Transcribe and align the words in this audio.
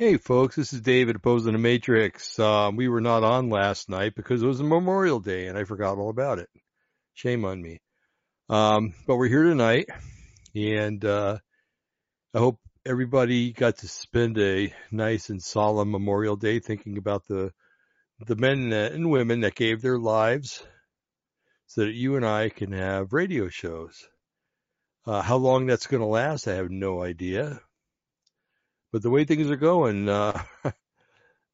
Hey 0.00 0.16
folks, 0.16 0.56
this 0.56 0.72
is 0.72 0.80
David 0.80 1.16
opposing 1.16 1.52
the 1.52 1.58
Matrix. 1.58 2.38
Um, 2.38 2.76
we 2.76 2.88
were 2.88 3.02
not 3.02 3.22
on 3.22 3.50
last 3.50 3.90
night 3.90 4.14
because 4.14 4.42
it 4.42 4.46
was 4.46 4.58
a 4.58 4.64
Memorial 4.64 5.20
Day 5.20 5.46
and 5.46 5.58
I 5.58 5.64
forgot 5.64 5.98
all 5.98 6.08
about 6.08 6.38
it. 6.38 6.48
Shame 7.12 7.44
on 7.44 7.60
me. 7.60 7.82
Um, 8.48 8.94
but 9.06 9.16
we're 9.16 9.28
here 9.28 9.42
tonight 9.42 9.90
and, 10.54 11.04
uh, 11.04 11.36
I 12.32 12.38
hope 12.38 12.58
everybody 12.86 13.52
got 13.52 13.76
to 13.80 13.88
spend 13.88 14.38
a 14.38 14.72
nice 14.90 15.28
and 15.28 15.42
solemn 15.42 15.90
Memorial 15.90 16.36
Day 16.36 16.60
thinking 16.60 16.96
about 16.96 17.26
the, 17.28 17.52
the 18.26 18.36
men 18.36 18.72
and 18.72 19.10
women 19.10 19.40
that 19.40 19.54
gave 19.54 19.82
their 19.82 19.98
lives 19.98 20.62
so 21.66 21.82
that 21.82 21.92
you 21.92 22.16
and 22.16 22.24
I 22.24 22.48
can 22.48 22.72
have 22.72 23.12
radio 23.12 23.50
shows. 23.50 24.08
Uh, 25.04 25.20
how 25.20 25.36
long 25.36 25.66
that's 25.66 25.88
going 25.88 26.00
to 26.00 26.06
last, 26.06 26.48
I 26.48 26.54
have 26.54 26.70
no 26.70 27.02
idea. 27.02 27.60
But 28.92 29.02
the 29.02 29.10
way 29.10 29.24
things 29.24 29.50
are 29.50 29.56
going, 29.56 30.08
uh, 30.08 30.42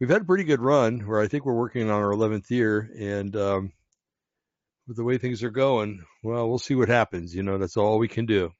we've 0.01 0.09
had 0.09 0.23
a 0.23 0.27
pretty 0.27 0.45
good 0.45 0.61
run 0.61 1.01
where 1.01 1.21
I 1.21 1.29
think 1.29 1.45
we're 1.45 1.55
working 1.55 1.91
on 1.91 1.91
our 1.91 2.13
11th 2.13 2.51
year. 2.51 2.91
And 2.99 3.37
um, 3.37 3.73
with 4.87 4.97
the 4.97 5.05
way 5.05 5.19
things 5.19 5.43
are 5.43 5.51
going, 5.51 6.03
well, 6.23 6.49
we'll 6.49 6.59
see 6.59 6.75
what 6.75 6.89
happens. 6.89 7.35
You 7.35 7.43
know, 7.43 7.59
that's 7.59 7.77
all 7.77 7.99
we 7.99 8.09
can 8.09 8.27
do. 8.27 8.51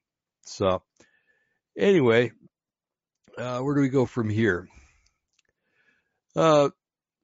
So, 0.43 0.83
anyway, 1.79 2.33
uh, 3.39 3.61
where 3.61 3.75
do 3.75 3.81
we 3.81 3.89
go 3.89 4.07
from 4.07 4.29
here? 4.29 4.69
Uh, 6.35 6.71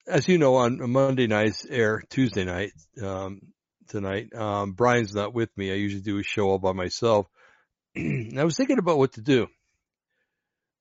as 0.07 0.27
you 0.27 0.39
know, 0.39 0.57
on 0.57 0.91
Monday 0.91 1.27
nights 1.27 1.67
air, 1.69 2.03
Tuesday 2.09 2.45
night, 2.45 2.73
um, 3.03 3.41
tonight, 3.89 4.35
um, 4.35 4.73
Brian's 4.73 5.15
not 5.15 5.35
with 5.35 5.51
me. 5.57 5.71
I 5.71 5.75
usually 5.75 6.03
do 6.03 6.19
a 6.19 6.23
show 6.23 6.49
all 6.49 6.59
by 6.59 6.73
myself. 6.73 7.27
I 7.97 8.45
was 8.45 8.57
thinking 8.57 8.79
about 8.79 8.99
what 8.99 9.13
to 9.13 9.21
do. 9.21 9.49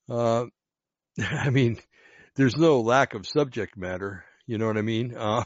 Uh, 0.09 0.45
I 1.31 1.49
mean, 1.49 1.77
there's 2.35 2.57
no 2.57 2.81
lack 2.81 3.13
of 3.13 3.27
subject 3.27 3.77
matter. 3.77 4.23
You 4.47 4.57
know 4.57 4.67
what 4.67 4.77
I 4.77 4.81
mean? 4.81 5.15
Uh, 5.15 5.43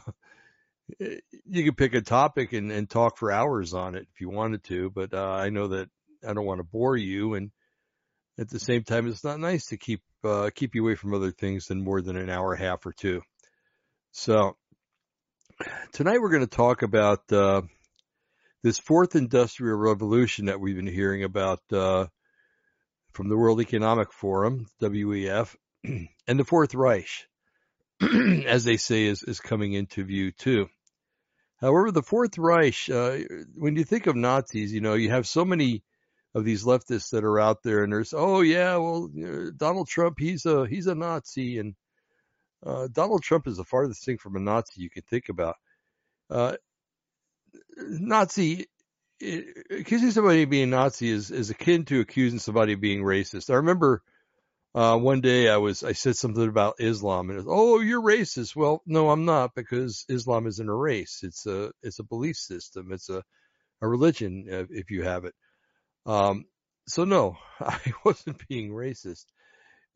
you 0.98 1.64
could 1.64 1.76
pick 1.76 1.94
a 1.94 2.00
topic 2.00 2.52
and, 2.52 2.70
and 2.70 2.88
talk 2.88 3.18
for 3.18 3.32
hours 3.32 3.74
on 3.74 3.94
it 3.94 4.06
if 4.12 4.20
you 4.20 4.30
wanted 4.30 4.62
to, 4.64 4.90
but 4.90 5.12
uh, 5.12 5.30
I 5.30 5.50
know 5.50 5.68
that 5.68 5.88
I 6.26 6.32
don't 6.32 6.46
want 6.46 6.60
to 6.60 6.64
bore 6.64 6.96
you, 6.96 7.34
and 7.34 7.50
at 8.38 8.48
the 8.48 8.58
same 8.58 8.84
time, 8.84 9.08
it's 9.08 9.24
not 9.24 9.40
nice 9.40 9.66
to 9.66 9.76
keep 9.76 10.02
uh, 10.24 10.50
keep 10.54 10.74
you 10.74 10.82
away 10.82 10.94
from 10.94 11.14
other 11.14 11.30
things 11.30 11.66
than 11.66 11.82
more 11.82 12.00
than 12.02 12.16
an 12.16 12.30
hour, 12.30 12.54
half 12.54 12.84
or 12.86 12.92
two. 12.92 13.22
So 14.12 14.56
tonight 15.92 16.20
we're 16.20 16.30
going 16.30 16.46
to 16.46 16.56
talk 16.56 16.82
about 16.82 17.20
uh, 17.32 17.62
this 18.62 18.78
fourth 18.78 19.14
industrial 19.14 19.78
revolution 19.78 20.46
that 20.46 20.60
we've 20.60 20.76
been 20.76 20.86
hearing 20.86 21.24
about 21.24 21.60
uh, 21.72 22.06
from 23.16 23.30
the 23.30 23.36
World 23.36 23.62
Economic 23.62 24.12
Forum, 24.12 24.66
WEF, 24.78 25.56
and 25.84 26.38
the 26.38 26.44
Fourth 26.44 26.74
Reich, 26.74 27.08
as 28.46 28.64
they 28.64 28.76
say, 28.76 29.06
is, 29.06 29.22
is 29.22 29.40
coming 29.40 29.72
into 29.72 30.04
view 30.04 30.32
too. 30.32 30.68
However, 31.58 31.90
the 31.90 32.02
Fourth 32.02 32.36
Reich, 32.36 32.90
uh, 32.90 33.16
when 33.54 33.74
you 33.74 33.84
think 33.84 34.06
of 34.06 34.16
Nazis, 34.16 34.70
you 34.70 34.82
know, 34.82 34.92
you 34.92 35.08
have 35.08 35.26
so 35.26 35.46
many 35.46 35.82
of 36.34 36.44
these 36.44 36.64
leftists 36.64 37.08
that 37.12 37.24
are 37.24 37.40
out 37.40 37.62
there, 37.62 37.82
and 37.82 37.90
there's, 37.90 38.12
oh 38.14 38.42
yeah, 38.42 38.76
well, 38.76 39.08
Donald 39.56 39.88
Trump, 39.88 40.16
he's 40.18 40.44
a 40.44 40.66
he's 40.66 40.86
a 40.86 40.94
Nazi, 40.94 41.58
and 41.58 41.74
uh, 42.66 42.86
Donald 42.92 43.22
Trump 43.22 43.46
is 43.46 43.56
the 43.56 43.64
farthest 43.64 44.04
thing 44.04 44.18
from 44.18 44.36
a 44.36 44.40
Nazi 44.40 44.82
you 44.82 44.90
can 44.90 45.04
think 45.08 45.30
about. 45.30 45.56
Uh, 46.28 46.56
Nazi, 47.78 48.66
accusing 49.20 50.10
somebody 50.10 50.42
of 50.42 50.50
being 50.50 50.70
Nazi 50.70 51.08
is, 51.08 51.30
is 51.30 51.50
akin 51.50 51.84
to 51.86 52.00
accusing 52.00 52.38
somebody 52.38 52.74
of 52.74 52.80
being 52.80 53.02
racist. 53.02 53.50
I 53.50 53.56
remember 53.56 54.02
uh, 54.74 54.96
one 54.98 55.22
day 55.22 55.48
I 55.48 55.56
was 55.56 55.82
I 55.82 55.92
said 55.92 56.16
something 56.16 56.48
about 56.48 56.76
Islam 56.80 57.30
and 57.30 57.38
was, 57.38 57.46
oh 57.48 57.80
you're 57.80 58.02
racist. 58.02 58.54
Well, 58.54 58.82
no, 58.86 59.10
I'm 59.10 59.24
not 59.24 59.54
because 59.54 60.04
Islam 60.08 60.46
isn't 60.46 60.68
a 60.68 60.74
race. 60.74 61.20
It's 61.22 61.46
a 61.46 61.72
it's 61.82 61.98
a 61.98 62.04
belief 62.04 62.36
system. 62.36 62.92
It's 62.92 63.08
a 63.08 63.22
a 63.80 63.88
religion 63.88 64.46
uh, 64.52 64.64
if 64.70 64.90
you 64.90 65.02
have 65.04 65.24
it. 65.24 65.34
Um, 66.04 66.44
so 66.86 67.04
no, 67.04 67.36
I 67.60 67.80
wasn't 68.04 68.46
being 68.48 68.70
racist. 68.70 69.24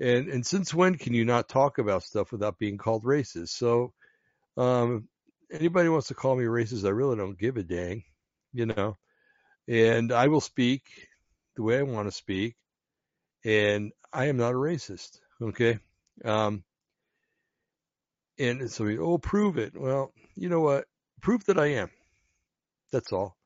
And 0.01 0.29
and 0.29 0.47
since 0.47 0.73
when 0.73 0.97
can 0.97 1.13
you 1.13 1.27
not 1.27 1.49
talk 1.49 1.79
about 1.79 2.03
stuff 2.05 2.33
without 2.33 2.59
being 2.59 2.79
called 2.79 3.05
racist? 3.05 3.51
So 3.51 3.93
um, 4.57 5.09
anybody 5.53 5.89
wants 5.91 6.09
to 6.09 6.15
call 6.15 6.37
me 6.37 6.45
racist, 6.45 6.87
I 6.87 6.91
really 6.91 7.17
don't 7.17 7.39
give 7.39 7.57
a 7.59 7.63
dang, 7.63 8.05
you 8.53 8.67
know. 8.67 8.97
And 9.71 10.11
I 10.11 10.27
will 10.27 10.41
speak 10.41 10.83
the 11.55 11.63
way 11.63 11.79
I 11.79 11.83
want 11.83 12.09
to 12.09 12.13
speak, 12.13 12.57
and 13.45 13.93
I 14.13 14.27
am 14.27 14.37
not 14.37 14.51
a 14.51 14.57
racist, 14.57 15.21
okay? 15.41 15.79
Um, 16.25 16.65
and 18.37 18.69
so 18.69 18.85
we, 18.85 18.99
oh, 18.99 19.19
prove 19.19 19.59
it. 19.59 19.81
Well, 19.81 20.13
you 20.35 20.49
know 20.49 20.61
what? 20.61 20.87
Prove 21.21 21.45
that 21.45 21.59
I 21.59 21.67
am. 21.67 21.89
That's 22.91 23.13
all. 23.13 23.37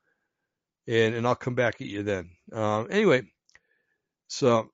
And 0.87 1.15
and 1.15 1.27
I'll 1.27 1.35
come 1.35 1.55
back 1.55 1.83
at 1.83 1.89
you 1.89 2.03
then. 2.03 2.31
Um, 2.53 2.89
anyway, 2.91 3.25
so 4.29 4.71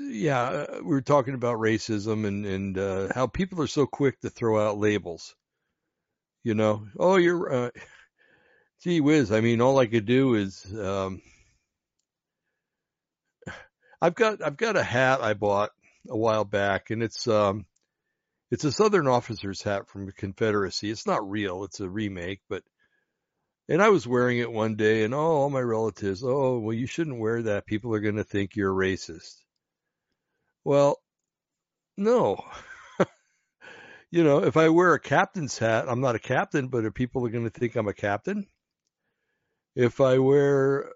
yeah, 0.00 0.40
uh, 0.42 0.66
we 0.82 0.90
were 0.90 1.00
talking 1.00 1.34
about 1.34 1.60
racism 1.60 2.26
and 2.26 2.44
and 2.44 2.78
uh, 2.78 3.08
how 3.14 3.26
people 3.26 3.62
are 3.62 3.66
so 3.66 3.86
quick 3.86 4.20
to 4.20 4.28
throw 4.28 4.60
out 4.60 4.78
labels. 4.78 5.34
You 6.44 6.54
know, 6.54 6.86
oh, 6.98 7.16
you're, 7.16 7.52
uh, 7.52 7.70
gee 8.80 9.00
whiz. 9.00 9.32
I 9.32 9.40
mean, 9.40 9.60
all 9.60 9.78
I 9.78 9.86
could 9.86 10.06
do 10.06 10.34
is, 10.34 10.64
um, 10.78 11.22
I've 14.00 14.14
got 14.14 14.42
I've 14.42 14.56
got 14.56 14.76
a 14.76 14.82
hat 14.82 15.20
I 15.22 15.34
bought 15.34 15.70
a 16.08 16.16
while 16.16 16.44
back, 16.44 16.90
and 16.90 17.02
it's 17.02 17.26
um, 17.26 17.66
it's 18.50 18.64
a 18.64 18.72
Southern 18.72 19.08
officer's 19.08 19.62
hat 19.62 19.88
from 19.88 20.06
the 20.06 20.12
Confederacy. 20.12 20.90
It's 20.90 21.06
not 21.06 21.28
real; 21.28 21.64
it's 21.64 21.80
a 21.80 21.88
remake, 21.88 22.40
but. 22.48 22.62
And 23.68 23.82
I 23.82 23.88
was 23.88 24.06
wearing 24.06 24.38
it 24.38 24.52
one 24.52 24.76
day, 24.76 25.02
and 25.02 25.12
oh, 25.12 25.18
all 25.18 25.50
my 25.50 25.60
relatives, 25.60 26.22
oh, 26.24 26.60
well, 26.60 26.72
you 26.72 26.86
shouldn't 26.86 27.18
wear 27.18 27.42
that. 27.42 27.66
People 27.66 27.92
are 27.96 28.00
going 28.00 28.14
to 28.14 28.22
think 28.22 28.54
you're 28.54 28.72
racist. 28.72 29.42
Well, 30.62 31.00
no. 31.96 32.44
you 34.10 34.22
know, 34.24 34.44
if 34.44 34.56
I 34.56 34.68
wear 34.68 34.94
a 34.94 35.00
captain's 35.00 35.58
hat, 35.58 35.86
I'm 35.88 36.00
not 36.00 36.14
a 36.14 36.20
captain, 36.20 36.68
but 36.68 36.84
are 36.84 36.90
people 36.90 37.26
are 37.26 37.30
going 37.30 37.44
to 37.44 37.50
think 37.50 37.74
I'm 37.74 37.88
a 37.88 37.94
captain? 37.94 38.46
If 39.76 40.00
I 40.00 40.18
wear, 40.18 40.90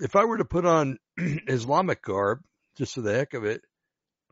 if 0.00 0.14
I 0.14 0.24
were 0.24 0.38
to 0.38 0.44
put 0.44 0.64
on 0.64 0.98
Islamic 1.18 2.02
garb, 2.02 2.40
just 2.76 2.94
for 2.94 3.00
the 3.00 3.12
heck 3.12 3.34
of 3.34 3.44
it, 3.44 3.62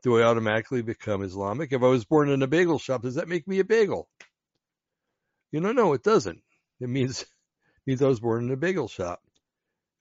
do 0.02 0.18
I 0.18 0.22
automatically 0.22 0.82
become 0.82 1.22
Islamic? 1.22 1.72
If 1.72 1.82
I 1.82 1.86
was 1.86 2.04
born 2.04 2.30
in 2.30 2.42
a 2.42 2.46
bagel 2.46 2.78
shop, 2.78 3.02
does 3.02 3.16
that 3.16 3.28
make 3.28 3.46
me 3.46 3.58
a 3.58 3.64
bagel? 3.64 4.08
You 5.50 5.60
know, 5.60 5.72
no, 5.72 5.92
it 5.92 6.02
doesn't. 6.02 6.40
It 6.80 6.88
means, 6.88 7.22
it 7.22 7.28
means 7.86 8.00
I 8.00 8.08
was 8.08 8.20
born 8.20 8.44
in 8.44 8.52
a 8.52 8.56
bagel 8.56 8.88
shop. 8.88 9.20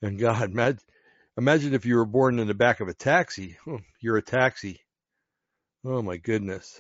And 0.02 0.20
God, 0.20 0.52
imagine, 1.38 1.74
if 1.74 1.86
you 1.86 1.96
were 1.98 2.06
born 2.06 2.40
in 2.40 2.48
the 2.48 2.54
back 2.54 2.80
of 2.80 2.88
a 2.88 2.94
taxi. 2.94 3.58
Oh, 3.68 3.80
you're 4.02 4.18
a 4.18 4.24
taxi. 4.24 4.82
Oh 5.84 6.04
my 6.04 6.18
goodness. 6.18 6.80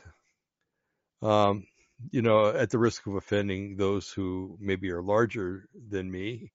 Um, 1.23 1.65
you 2.09 2.21
know, 2.21 2.47
at 2.47 2.69
the 2.69 2.79
risk 2.79 3.05
of 3.07 3.15
offending 3.15 3.75
those 3.75 4.09
who 4.09 4.57
maybe 4.59 4.91
are 4.91 5.01
larger 5.01 5.67
than 5.89 6.09
me, 6.09 6.51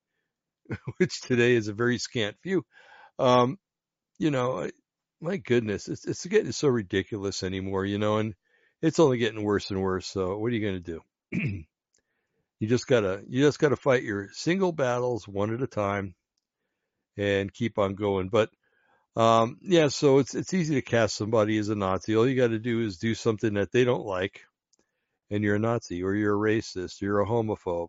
which 0.99 1.21
today 1.21 1.55
is 1.55 1.69
a 1.69 1.75
very 1.75 1.99
scant 1.99 2.37
few. 2.43 2.65
Um, 3.19 3.59
you 4.19 4.31
know, 4.31 4.69
my 5.21 5.37
goodness, 5.37 5.89
it's, 5.89 6.07
it's 6.07 6.27
getting 6.27 6.53
so 6.53 6.69
ridiculous 6.69 7.43
anymore, 7.43 7.85
you 7.85 7.99
know, 7.99 8.19
and 8.19 8.35
it's 8.83 8.99
only 8.99 9.19
getting 9.19 9.43
worse 9.43 9.71
and 9.71 9.81
worse. 9.81 10.07
So 10.07 10.39
what 10.39 10.53
are 10.53 10.55
you 10.55 10.61
going 10.61 10.83
to 10.83 11.01
do? 11.01 11.01
you 12.61 12.69
just 12.69 12.87
gotta, 12.87 13.23
you 13.29 13.43
just 13.43 13.59
gotta 13.59 13.77
fight 13.77 14.03
your 14.03 14.29
single 14.33 14.73
battles 14.73 15.27
one 15.27 15.55
at 15.55 15.63
a 15.63 15.67
time 15.67 16.15
and 17.17 17.53
keep 17.53 17.79
on 17.79 17.95
going. 17.95 18.29
But 18.29 18.51
um, 19.17 19.59
yeah, 19.63 19.89
so 19.89 20.19
it's 20.19 20.35
it's 20.35 20.53
easy 20.53 20.75
to 20.75 20.83
cast 20.83 21.17
somebody 21.17 21.57
as 21.59 21.71
a 21.71 21.75
Nazi. 21.75 22.17
All 22.17 22.29
you 22.29 22.37
got 22.37 22.49
to 22.49 22.59
do 22.59 22.83
is 22.83 22.99
do 22.99 23.15
something 23.15 23.55
that 23.55 23.73
they 23.73 23.85
don't 23.85 24.05
like, 24.05 24.43
and 25.31 25.43
you're 25.43 25.57
a 25.57 25.61
Nazi, 25.61 26.03
or 26.03 26.15
you're 26.15 26.35
a 26.35 26.59
racist, 26.59 27.03
or 27.03 27.07
you're 27.07 27.21
a 27.21 27.27
homophobe. 27.27 27.89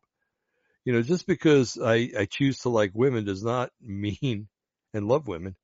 You 0.86 0.94
know, 0.94 1.02
just 1.02 1.28
because 1.28 1.78
I, 1.78 2.10
I 2.18 2.26
choose 2.26 2.60
to 2.60 2.70
like 2.70 2.92
women 2.94 3.26
does 3.26 3.44
not 3.44 3.72
mean 3.82 4.48
and 4.94 5.08
love 5.08 5.28
women, 5.28 5.56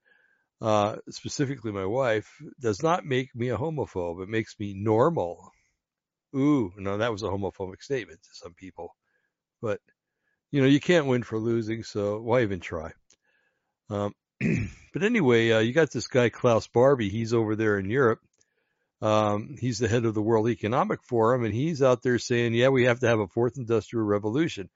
uh, 0.61 0.97
specifically 1.09 1.71
my 1.71 1.85
wife, 1.85 2.29
does 2.59 2.83
not 2.83 3.05
make 3.05 3.33
me 3.35 3.49
a 3.49 3.57
homophobe. 3.57 4.21
It 4.21 4.29
makes 4.29 4.55
me 4.59 4.73
normal. 4.73 5.51
Ooh, 6.35 6.73
no, 6.77 6.97
that 6.97 7.11
was 7.11 7.23
a 7.23 7.27
homophobic 7.27 7.81
statement 7.81 8.21
to 8.23 8.29
some 8.33 8.53
people, 8.53 8.95
but 9.61 9.79
you 10.51 10.61
know, 10.61 10.67
you 10.67 10.79
can't 10.79 11.07
win 11.07 11.23
for 11.23 11.39
losing, 11.39 11.83
so 11.83 12.19
why 12.19 12.43
even 12.43 12.59
try? 12.59 12.91
Um, 13.89 14.13
but 14.93 15.03
anyway, 15.03 15.51
uh, 15.51 15.59
you 15.59 15.73
got 15.73 15.91
this 15.91 16.07
guy 16.07 16.29
Klaus 16.29 16.67
Barbie. 16.67 17.09
He's 17.09 17.33
over 17.33 17.55
there 17.55 17.79
in 17.79 17.89
Europe. 17.89 18.19
Um, 19.03 19.57
he's 19.59 19.79
the 19.79 19.89
head 19.89 20.05
of 20.05 20.13
the 20.13 20.21
World 20.21 20.47
Economic 20.47 21.03
Forum, 21.03 21.43
and 21.43 21.53
he's 21.53 21.81
out 21.81 22.01
there 22.03 22.17
saying, 22.17 22.53
"Yeah, 22.53 22.69
we 22.69 22.85
have 22.85 23.01
to 23.01 23.07
have 23.07 23.19
a 23.19 23.27
fourth 23.27 23.57
industrial 23.57 24.05
revolution, 24.05 24.69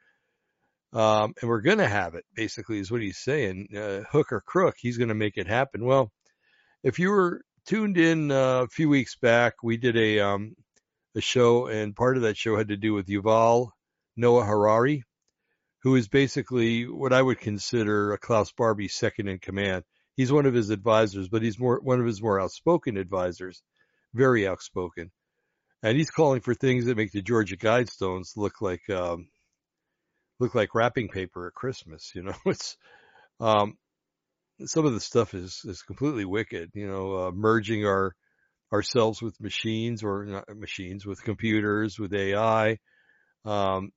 um, 0.91 1.33
and 1.39 1.50
we're 1.50 1.62
going 1.62 1.77
to 1.77 1.88
have 1.88 2.15
it." 2.15 2.25
Basically, 2.35 2.79
is 2.79 2.91
what 2.91 3.01
he's 3.01 3.19
saying. 3.19 3.69
Uh, 3.74 4.01
hook 4.12 4.33
or 4.33 4.41
crook, 4.41 4.75
he's 4.77 4.97
going 4.97 5.07
to 5.07 5.15
make 5.15 5.38
it 5.38 5.47
happen. 5.47 5.85
Well, 5.85 6.12
if 6.83 7.00
you 7.00 7.12
were 7.12 7.41
tuned 7.68 7.97
in 7.97 8.29
uh, 8.29 8.63
a 8.63 8.68
few 8.68 8.89
weeks 8.89 9.15
back, 9.15 9.63
we 9.63 9.77
did 9.77 9.95
a 9.95 10.19
um, 10.19 10.56
a 11.15 11.21
show, 11.21 11.68
and 11.68 11.95
part 11.95 12.18
of 12.18 12.23
that 12.23 12.35
show 12.35 12.57
had 12.57 12.68
to 12.68 12.75
do 12.75 12.94
with 12.94 13.07
Yuval 13.07 13.69
Noah 14.18 14.44
Harari, 14.44 15.03
who 15.83 15.95
is 15.95 16.09
basically 16.09 16.85
what 16.85 17.13
I 17.13 17.21
would 17.21 17.39
consider 17.39 18.12
a 18.12 18.18
Klaus 18.18 18.51
Barbie 18.51 18.89
second 18.89 19.30
in 19.30 19.39
command. 19.39 19.85
He's 20.18 20.33
one 20.33 20.45
of 20.45 20.53
his 20.53 20.69
advisors, 20.69 21.30
but 21.30 21.44
he's 21.44 21.57
more 21.57 21.80
one 21.80 22.01
of 22.01 22.06
his 22.06 22.21
more 22.21 22.41
outspoken 22.41 22.97
advisors, 22.97 23.63
very 24.18 24.48
outspoken, 24.48 25.12
and 25.84 25.98
he's 25.98 26.12
calling 26.12 26.42
for 26.42 26.54
things 26.54 26.86
that 26.86 26.98
make 26.98 27.12
the 27.12 27.22
Georgia 27.22 27.58
Guidestones 27.58 28.36
look 28.36 28.62
like 28.62 28.90
um, 28.90 29.30
look 30.40 30.56
like 30.56 30.75
wrapping 30.75 31.10
paper 31.10 31.48
at 31.48 31.54
Christmas. 31.54 32.12
You 32.16 32.24
know, 32.24 32.34
it's 32.46 32.78
um, 33.40 33.78
some 34.66 34.86
of 34.86 34.94
the 34.94 35.00
stuff 35.00 35.34
is 35.34 35.62
is 35.66 35.81
completely 35.81 36.25
wicked. 36.25 36.72
You 36.74 36.88
know, 36.88 37.28
uh, 37.28 37.31
merging 37.31 37.86
our 37.86 38.16
ourselves 38.74 39.22
with 39.22 39.40
machines 39.40 40.04
or 40.04 40.25
not 40.25 40.46
machines 40.58 41.06
with 41.06 41.24
computers 41.24 41.98
with 41.98 42.14
AI, 42.14 42.78
um, 43.46 43.92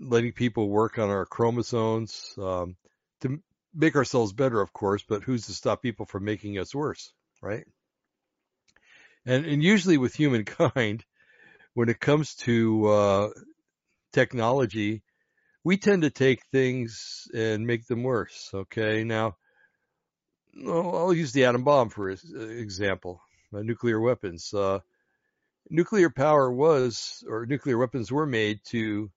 letting 0.00 0.32
people 0.32 0.68
work 0.68 0.98
on 0.98 1.08
our 1.08 1.26
chromosomes 1.26 2.34
um, 2.38 2.76
to 3.20 3.40
make 3.74 3.96
ourselves 3.96 4.32
better, 4.32 4.60
of 4.60 4.72
course. 4.72 5.04
But 5.08 5.22
who's 5.22 5.46
to 5.46 5.52
stop 5.52 5.82
people 5.82 6.06
from 6.06 6.24
making 6.24 6.58
us 6.58 6.74
worse, 6.74 7.12
right? 7.40 7.64
And 9.26 9.46
and 9.46 9.62
usually 9.62 9.98
with 9.98 10.14
humankind, 10.14 11.04
when 11.74 11.88
it 11.88 12.00
comes 12.00 12.34
to 12.36 12.86
uh, 12.86 13.28
technology, 14.12 15.02
we 15.64 15.76
tend 15.76 16.02
to 16.02 16.10
take 16.10 16.44
things 16.52 17.26
and 17.34 17.66
make 17.66 17.86
them 17.86 18.02
worse. 18.02 18.50
Okay, 18.52 19.04
now 19.04 19.36
I'll 20.66 21.14
use 21.14 21.32
the 21.32 21.46
atom 21.46 21.64
bomb 21.64 21.88
for 21.88 22.10
example, 22.10 23.20
uh, 23.52 23.60
nuclear 23.60 24.00
weapons. 24.00 24.52
Uh, 24.52 24.80
nuclear 25.70 26.10
power 26.10 26.50
was, 26.50 27.24
or 27.28 27.46
nuclear 27.46 27.78
weapons 27.78 28.12
were 28.12 28.26
made 28.26 28.60
to 28.66 29.10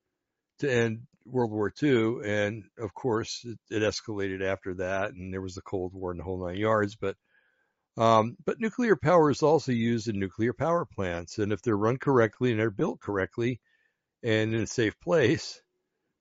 to 0.59 0.71
end 0.71 1.01
World 1.25 1.51
War 1.51 1.71
II, 1.83 2.19
and 2.25 2.63
of 2.79 2.93
course 2.93 3.45
it, 3.45 3.59
it 3.69 3.83
escalated 3.83 4.41
after 4.41 4.75
that, 4.75 5.11
and 5.11 5.33
there 5.33 5.41
was 5.41 5.55
the 5.55 5.61
Cold 5.61 5.93
War 5.93 6.11
and 6.11 6.19
the 6.19 6.23
whole 6.23 6.45
nine 6.47 6.57
yards. 6.57 6.95
But 6.95 7.15
um, 7.97 8.37
but 8.45 8.59
nuclear 8.59 8.95
power 8.95 9.29
is 9.31 9.43
also 9.43 9.71
used 9.71 10.07
in 10.07 10.19
nuclear 10.19 10.53
power 10.53 10.85
plants, 10.85 11.39
and 11.39 11.51
if 11.51 11.61
they're 11.61 11.77
run 11.77 11.97
correctly 11.97 12.51
and 12.51 12.59
they're 12.59 12.71
built 12.71 12.99
correctly 12.99 13.59
and 14.23 14.53
in 14.53 14.61
a 14.61 14.67
safe 14.67 14.99
place, 14.99 15.61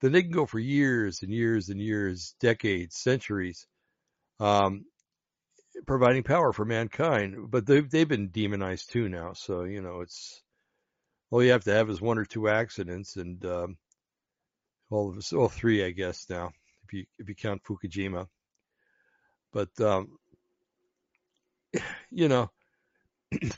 then 0.01 0.13
they 0.13 0.23
can 0.23 0.31
go 0.31 0.47
for 0.47 0.59
years 0.59 1.23
and 1.23 1.33
years 1.33 1.69
and 1.69 1.81
years, 1.81 2.35
decades, 2.41 2.97
centuries, 2.97 3.67
um, 4.41 4.85
providing 5.87 6.23
power 6.23 6.53
for 6.53 6.65
mankind. 6.65 7.51
But 7.51 7.67
they've 7.67 7.89
they've 7.89 8.09
been 8.09 8.29
demonized 8.29 8.91
too 8.91 9.09
now. 9.09 9.33
So 9.35 9.65
you 9.65 9.83
know, 9.83 10.01
it's 10.01 10.43
all 11.31 11.43
you 11.43 11.53
have 11.53 11.65
to 11.65 11.73
have 11.73 11.91
is 11.91 12.01
one 12.01 12.19
or 12.19 12.25
two 12.25 12.49
accidents, 12.49 13.17
and 13.17 13.45
um, 13.45 13.77
all 14.91 15.11
of 15.11 15.17
us, 15.17 15.33
all 15.33 15.49
three, 15.49 15.85
I 15.85 15.91
guess 15.91 16.27
now, 16.29 16.53
if 16.85 16.93
you 16.93 17.05
if 17.19 17.29
you 17.29 17.35
count 17.35 17.63
Fukushima. 17.65 18.29
But 19.53 19.81
um, 19.81 20.19
you 22.11 22.29
know, 22.29 22.51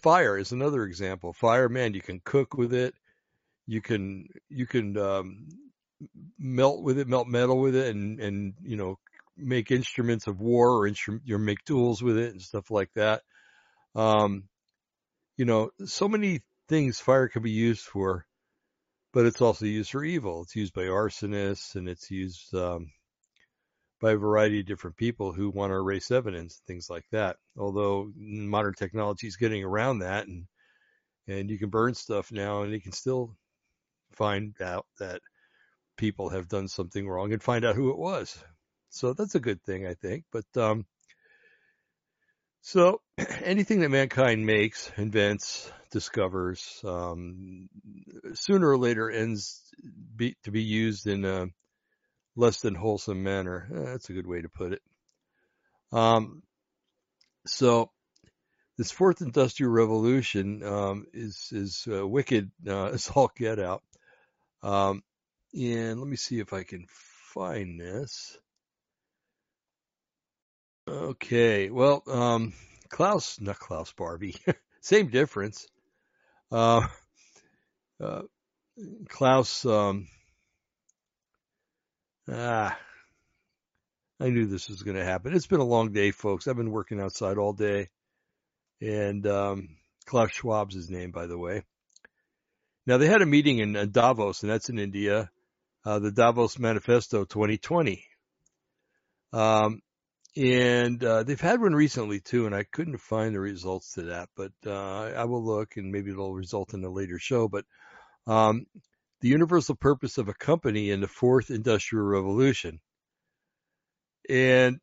fire 0.00 0.38
is 0.38 0.52
another 0.52 0.84
example. 0.84 1.32
Fire, 1.32 1.68
man, 1.68 1.94
you 1.94 2.00
can 2.00 2.20
cook 2.24 2.54
with 2.54 2.72
it. 2.72 2.94
You 3.66 3.82
can 3.82 4.28
you 4.48 4.66
can 4.66 4.96
um, 4.96 5.48
melt 6.38 6.82
with 6.82 6.98
it, 6.98 7.08
melt 7.08 7.28
metal 7.28 7.60
with 7.60 7.76
it, 7.76 7.94
and 7.94 8.18
and 8.20 8.54
you 8.62 8.76
know 8.76 8.98
make 9.36 9.70
instruments 9.70 10.26
of 10.26 10.40
war 10.40 10.70
or 10.70 10.86
instrument, 10.86 11.22
you 11.24 11.38
make 11.38 11.64
tools 11.64 12.02
with 12.02 12.18
it 12.18 12.32
and 12.32 12.42
stuff 12.42 12.70
like 12.70 12.90
that. 12.94 13.22
Um, 13.94 14.48
you 15.36 15.44
know, 15.44 15.70
so 15.84 16.08
many 16.08 16.40
things 16.68 16.98
fire 17.00 17.28
can 17.28 17.42
be 17.42 17.50
used 17.50 17.84
for, 17.84 18.26
but 19.12 19.26
it's 19.26 19.40
also 19.40 19.64
used 19.64 19.90
for 19.90 20.04
evil. 20.04 20.42
It's 20.42 20.56
used 20.56 20.74
by 20.74 20.82
arsonists 20.82 21.76
and 21.76 21.88
it's 21.88 22.10
used 22.10 22.54
um, 22.54 22.90
by 24.00 24.12
a 24.12 24.16
variety 24.16 24.60
of 24.60 24.66
different 24.66 24.96
people 24.96 25.32
who 25.32 25.50
want 25.50 25.70
to 25.70 25.76
erase 25.76 26.10
evidence, 26.10 26.58
and 26.58 26.66
things 26.66 26.88
like 26.88 27.04
that. 27.10 27.36
Although 27.56 28.12
modern 28.16 28.74
technology 28.74 29.26
is 29.26 29.36
getting 29.36 29.64
around 29.64 30.00
that, 30.00 30.26
and 30.26 30.46
and 31.26 31.50
you 31.50 31.58
can 31.58 31.70
burn 31.70 31.94
stuff 31.94 32.32
now, 32.32 32.62
and 32.62 32.72
you 32.72 32.80
can 32.80 32.92
still 32.92 33.36
find 34.12 34.54
out 34.62 34.86
that 34.98 35.20
people 35.96 36.30
have 36.30 36.48
done 36.48 36.68
something 36.68 37.08
wrong 37.08 37.32
and 37.32 37.42
find 37.42 37.64
out 37.64 37.76
who 37.76 37.90
it 37.90 37.98
was. 37.98 38.38
So 38.90 39.12
that's 39.12 39.34
a 39.34 39.40
good 39.40 39.62
thing, 39.62 39.86
I 39.86 39.94
think. 39.94 40.24
But 40.32 40.46
um, 40.56 40.86
so 42.62 43.00
anything 43.42 43.80
that 43.80 43.90
mankind 43.90 44.46
makes, 44.46 44.90
invents, 44.96 45.70
discovers, 45.90 46.80
um, 46.84 47.68
sooner 48.34 48.68
or 48.68 48.78
later 48.78 49.10
ends 49.10 49.62
be, 50.16 50.36
to 50.44 50.50
be 50.50 50.62
used 50.62 51.06
in 51.06 51.24
a 51.24 51.46
less 52.38 52.60
than 52.60 52.74
wholesome 52.74 53.22
manner. 53.22 53.68
Eh, 53.74 53.90
that's 53.90 54.08
a 54.10 54.12
good 54.12 54.26
way 54.26 54.40
to 54.40 54.48
put 54.48 54.72
it. 54.72 54.82
Um, 55.92 56.42
so 57.46 57.90
this 58.76 58.92
fourth 58.92 59.20
industrial 59.20 59.72
revolution 59.72 60.62
um, 60.62 61.06
is 61.12 61.48
is 61.50 61.86
uh, 61.90 62.06
wicked 62.06 62.50
uh, 62.66 62.86
as 62.92 63.10
all 63.10 63.30
get 63.36 63.58
out. 63.58 63.82
Um, 64.62 65.02
and 65.52 65.98
let 65.98 66.08
me 66.08 66.16
see 66.16 66.38
if 66.38 66.52
I 66.52 66.62
can 66.62 66.86
find 67.34 67.80
this. 67.80 68.38
Okay, 70.88 71.70
well, 71.70 72.02
um, 72.06 72.54
Klaus, 72.88 73.40
not 73.40 73.58
Klaus 73.58 73.92
Barbie, 73.92 74.36
same 74.80 75.08
difference. 75.08 75.66
Uh, 76.50 76.86
uh, 78.00 78.22
Klaus, 79.08 79.66
um, 79.66 80.06
ah, 82.30 82.78
I 84.20 84.30
knew 84.30 84.46
this 84.46 84.68
was 84.68 84.82
going 84.82 84.96
to 84.96 85.04
happen. 85.04 85.34
It's 85.34 85.46
been 85.46 85.60
a 85.60 85.64
long 85.64 85.92
day, 85.92 86.10
folks. 86.10 86.48
I've 86.48 86.56
been 86.56 86.72
working 86.72 87.00
outside 87.00 87.38
all 87.38 87.52
day, 87.52 87.88
and 88.80 89.26
um, 89.26 89.68
Klaus 90.06 90.30
Schwab's 90.32 90.74
his 90.74 90.90
name, 90.90 91.10
by 91.10 91.26
the 91.26 91.38
way. 91.38 91.62
Now 92.86 92.98
they 92.98 93.06
had 93.06 93.22
a 93.22 93.26
meeting 93.26 93.58
in 93.58 93.76
uh, 93.76 93.84
Davos, 93.84 94.42
and 94.42 94.50
that's 94.50 94.70
in 94.70 94.78
India, 94.78 95.30
uh, 95.84 95.98
the 95.98 96.10
Davos 96.10 96.58
Manifesto 96.58 97.24
2020. 97.24 98.04
Um, 99.32 99.82
and 100.36 101.02
uh, 101.02 101.22
they've 101.22 101.40
had 101.40 101.60
one 101.60 101.74
recently 101.74 102.20
too, 102.20 102.46
and 102.46 102.54
I 102.54 102.64
couldn't 102.64 102.98
find 102.98 103.34
the 103.34 103.40
results 103.40 103.94
to 103.94 104.02
that, 104.04 104.28
but 104.36 104.52
uh, 104.66 105.10
I 105.16 105.24
will 105.24 105.44
look, 105.44 105.76
and 105.76 105.92
maybe 105.92 106.10
it'll 106.10 106.34
result 106.34 106.74
in 106.74 106.84
a 106.84 106.90
later 106.90 107.18
show. 107.18 107.48
But 107.48 107.64
um, 108.26 108.66
the 109.20 109.28
universal 109.28 109.74
purpose 109.74 110.18
of 110.18 110.28
a 110.28 110.34
company 110.34 110.90
in 110.90 111.00
the 111.00 111.08
fourth 111.08 111.50
industrial 111.50 112.06
revolution, 112.06 112.80
and 114.28 114.78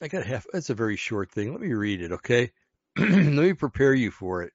I 0.00 0.08
got 0.08 0.26
half. 0.26 0.46
That's 0.52 0.70
a 0.70 0.74
very 0.74 0.96
short 0.96 1.30
thing. 1.30 1.52
Let 1.52 1.60
me 1.60 1.72
read 1.72 2.02
it, 2.02 2.12
okay? 2.12 2.52
Let 2.98 3.10
me 3.10 3.52
prepare 3.54 3.94
you 3.94 4.10
for 4.10 4.42
it. 4.42 4.52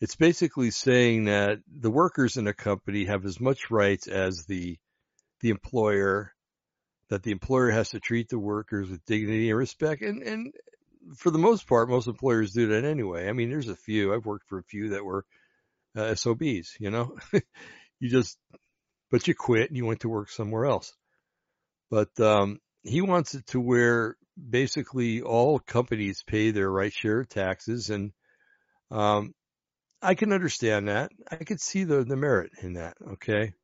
It's 0.00 0.16
basically 0.16 0.70
saying 0.70 1.24
that 1.24 1.60
the 1.66 1.90
workers 1.90 2.36
in 2.36 2.46
a 2.46 2.52
company 2.52 3.06
have 3.06 3.24
as 3.24 3.40
much 3.40 3.70
rights 3.70 4.08
as 4.08 4.44
the 4.44 4.78
the 5.40 5.50
employer, 5.50 6.34
that 7.08 7.22
the 7.22 7.30
employer 7.30 7.70
has 7.70 7.90
to 7.90 8.00
treat 8.00 8.28
the 8.28 8.38
workers 8.38 8.90
with 8.90 9.04
dignity 9.06 9.50
and 9.50 9.58
respect, 9.58 10.02
and 10.02 10.22
and 10.22 10.52
for 11.16 11.30
the 11.30 11.38
most 11.38 11.66
part, 11.66 11.88
most 11.88 12.08
employers 12.08 12.52
do 12.52 12.68
that 12.68 12.84
anyway. 12.84 13.28
I 13.28 13.32
mean, 13.32 13.48
there's 13.48 13.68
a 13.68 13.76
few. 13.76 14.12
I've 14.12 14.26
worked 14.26 14.48
for 14.48 14.58
a 14.58 14.64
few 14.64 14.90
that 14.90 15.04
were 15.04 15.24
uh, 15.96 16.14
SOBs. 16.14 16.76
You 16.78 16.90
know, 16.90 17.16
you 18.00 18.08
just 18.08 18.38
but 19.10 19.26
you 19.26 19.34
quit 19.34 19.70
and 19.70 19.76
you 19.76 19.86
went 19.86 20.00
to 20.00 20.08
work 20.08 20.30
somewhere 20.30 20.66
else. 20.66 20.92
But 21.90 22.18
um, 22.20 22.60
he 22.82 23.00
wants 23.00 23.34
it 23.34 23.46
to 23.48 23.60
where 23.60 24.16
basically 24.50 25.22
all 25.22 25.58
companies 25.58 26.22
pay 26.26 26.50
their 26.50 26.70
right 26.70 26.92
share 26.92 27.20
of 27.20 27.28
taxes 27.28 27.90
and 27.90 28.12
um, 28.90 29.34
I 30.02 30.14
can 30.14 30.32
understand 30.32 30.88
that. 30.88 31.10
I 31.30 31.36
could 31.36 31.60
see 31.60 31.84
the, 31.84 32.04
the 32.04 32.16
merit 32.16 32.52
in 32.62 32.74
that. 32.74 32.96
Okay. 33.12 33.54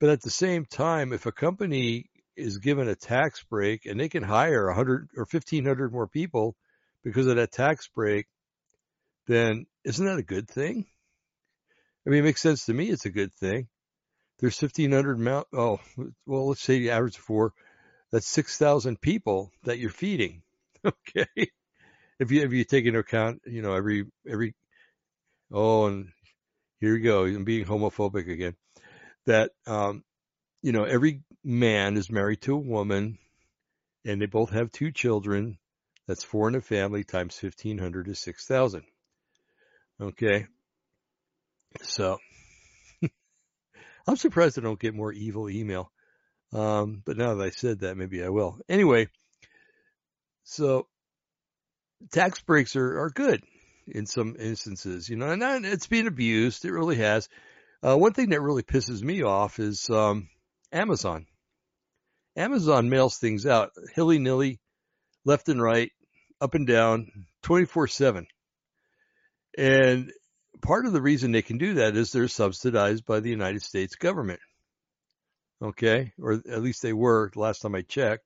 But 0.00 0.10
at 0.10 0.20
the 0.20 0.30
same 0.30 0.66
time, 0.66 1.12
if 1.12 1.26
a 1.26 1.32
company 1.32 2.10
is 2.36 2.58
given 2.58 2.88
a 2.88 2.94
tax 2.94 3.42
break 3.44 3.86
and 3.86 3.98
they 3.98 4.08
can 4.08 4.22
hire 4.22 4.68
a 4.68 4.74
hundred 4.74 5.08
or 5.16 5.24
fifteen 5.24 5.64
hundred 5.64 5.92
more 5.92 6.06
people 6.06 6.54
because 7.02 7.26
of 7.26 7.36
that 7.36 7.52
tax 7.52 7.88
break, 7.88 8.26
then 9.26 9.66
isn't 9.84 10.04
that 10.04 10.18
a 10.18 10.22
good 10.22 10.48
thing? 10.48 10.86
I 12.06 12.10
mean, 12.10 12.20
it 12.20 12.24
makes 12.24 12.40
sense 12.40 12.66
to 12.66 12.74
me. 12.74 12.88
It's 12.88 13.06
a 13.06 13.10
good 13.10 13.34
thing. 13.34 13.68
There's 14.38 14.60
1500 14.60 15.18
mount. 15.18 15.48
Oh, 15.52 15.80
well, 16.26 16.48
let's 16.48 16.62
say 16.62 16.78
the 16.78 16.90
average 16.90 17.16
four. 17.18 17.52
That's 18.12 18.28
6,000 18.28 19.00
people 19.00 19.50
that 19.64 19.78
you're 19.78 19.90
feeding. 19.90 20.42
Okay. 20.84 21.50
If 22.20 22.30
you, 22.30 22.44
if 22.44 22.52
you 22.52 22.62
take 22.62 22.84
into 22.84 23.00
account, 23.00 23.42
you 23.44 23.60
know, 23.60 23.74
every, 23.74 24.04
every 24.30 24.54
oh, 25.50 25.86
and 25.86 26.10
here 26.78 26.92
we 26.92 27.00
go. 27.00 27.24
I'm 27.24 27.42
being 27.42 27.64
homophobic 27.64 28.30
again. 28.30 28.54
That, 29.24 29.50
um, 29.66 30.04
you 30.62 30.70
know, 30.70 30.84
every 30.84 31.22
man 31.42 31.96
is 31.96 32.08
married 32.08 32.42
to 32.42 32.54
a 32.54 32.58
woman 32.58 33.18
and 34.04 34.22
they 34.22 34.26
both 34.26 34.50
have 34.50 34.70
two 34.70 34.92
children. 34.92 35.58
That's 36.06 36.22
four 36.22 36.46
in 36.46 36.54
a 36.54 36.60
family 36.60 37.02
times 37.02 37.36
1500 37.42 38.06
is 38.06 38.20
6,000. 38.20 38.84
Okay. 40.00 40.46
So 41.82 42.18
I'm 44.06 44.16
surprised 44.16 44.58
I 44.58 44.62
don't 44.62 44.78
get 44.78 44.94
more 44.94 45.12
evil 45.12 45.48
email. 45.50 45.90
Um, 46.52 47.02
but 47.04 47.16
now 47.16 47.34
that 47.34 47.44
I 47.44 47.50
said 47.50 47.80
that, 47.80 47.96
maybe 47.96 48.22
I 48.22 48.28
will. 48.28 48.58
Anyway, 48.68 49.08
so 50.44 50.86
tax 52.12 52.40
breaks 52.40 52.76
are, 52.76 53.00
are 53.00 53.10
good 53.10 53.42
in 53.86 54.06
some 54.06 54.36
instances, 54.38 55.08
you 55.08 55.16
know, 55.16 55.30
and 55.30 55.66
it's 55.66 55.86
being 55.86 56.06
abused. 56.06 56.64
It 56.64 56.72
really 56.72 56.96
has. 56.96 57.28
Uh, 57.82 57.96
one 57.96 58.12
thing 58.12 58.30
that 58.30 58.40
really 58.40 58.62
pisses 58.62 59.02
me 59.02 59.22
off 59.22 59.58
is 59.58 59.90
um, 59.90 60.28
Amazon. 60.72 61.26
Amazon 62.36 62.90
mails 62.90 63.18
things 63.18 63.46
out 63.46 63.70
hilly 63.94 64.18
nilly, 64.18 64.60
left 65.24 65.48
and 65.48 65.62
right, 65.62 65.90
up 66.40 66.54
and 66.54 66.66
down, 66.66 67.26
24 67.42 67.88
7. 67.88 68.26
And 69.56 70.12
part 70.60 70.86
of 70.86 70.92
the 70.92 71.02
reason 71.02 71.32
they 71.32 71.42
can 71.42 71.58
do 71.58 71.74
that 71.74 71.96
is 71.96 72.10
they're 72.10 72.28
subsidized 72.28 73.04
by 73.04 73.20
the 73.20 73.30
United 73.30 73.62
States 73.62 73.96
government. 73.96 74.40
Okay. 75.62 76.12
Or 76.20 76.32
at 76.32 76.62
least 76.62 76.82
they 76.82 76.92
were 76.92 77.30
last 77.34 77.60
time 77.60 77.74
I 77.74 77.82
checked. 77.82 78.24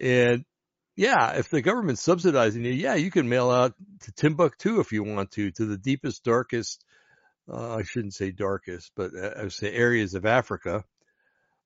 And 0.00 0.44
yeah, 0.96 1.32
if 1.32 1.48
the 1.48 1.62
government's 1.62 2.02
subsidizing 2.02 2.64
you, 2.64 2.72
yeah, 2.72 2.94
you 2.94 3.10
can 3.10 3.28
mail 3.28 3.50
out 3.50 3.74
to 4.02 4.12
Timbuktu 4.12 4.80
if 4.80 4.92
you 4.92 5.02
want 5.02 5.32
to, 5.32 5.50
to 5.52 5.66
the 5.66 5.78
deepest, 5.78 6.24
darkest, 6.24 6.84
uh, 7.50 7.76
I 7.76 7.82
shouldn't 7.82 8.14
say 8.14 8.30
darkest, 8.30 8.92
but 8.96 9.12
I 9.16 9.42
would 9.42 9.52
say 9.52 9.72
areas 9.72 10.14
of 10.14 10.26
Africa. 10.26 10.84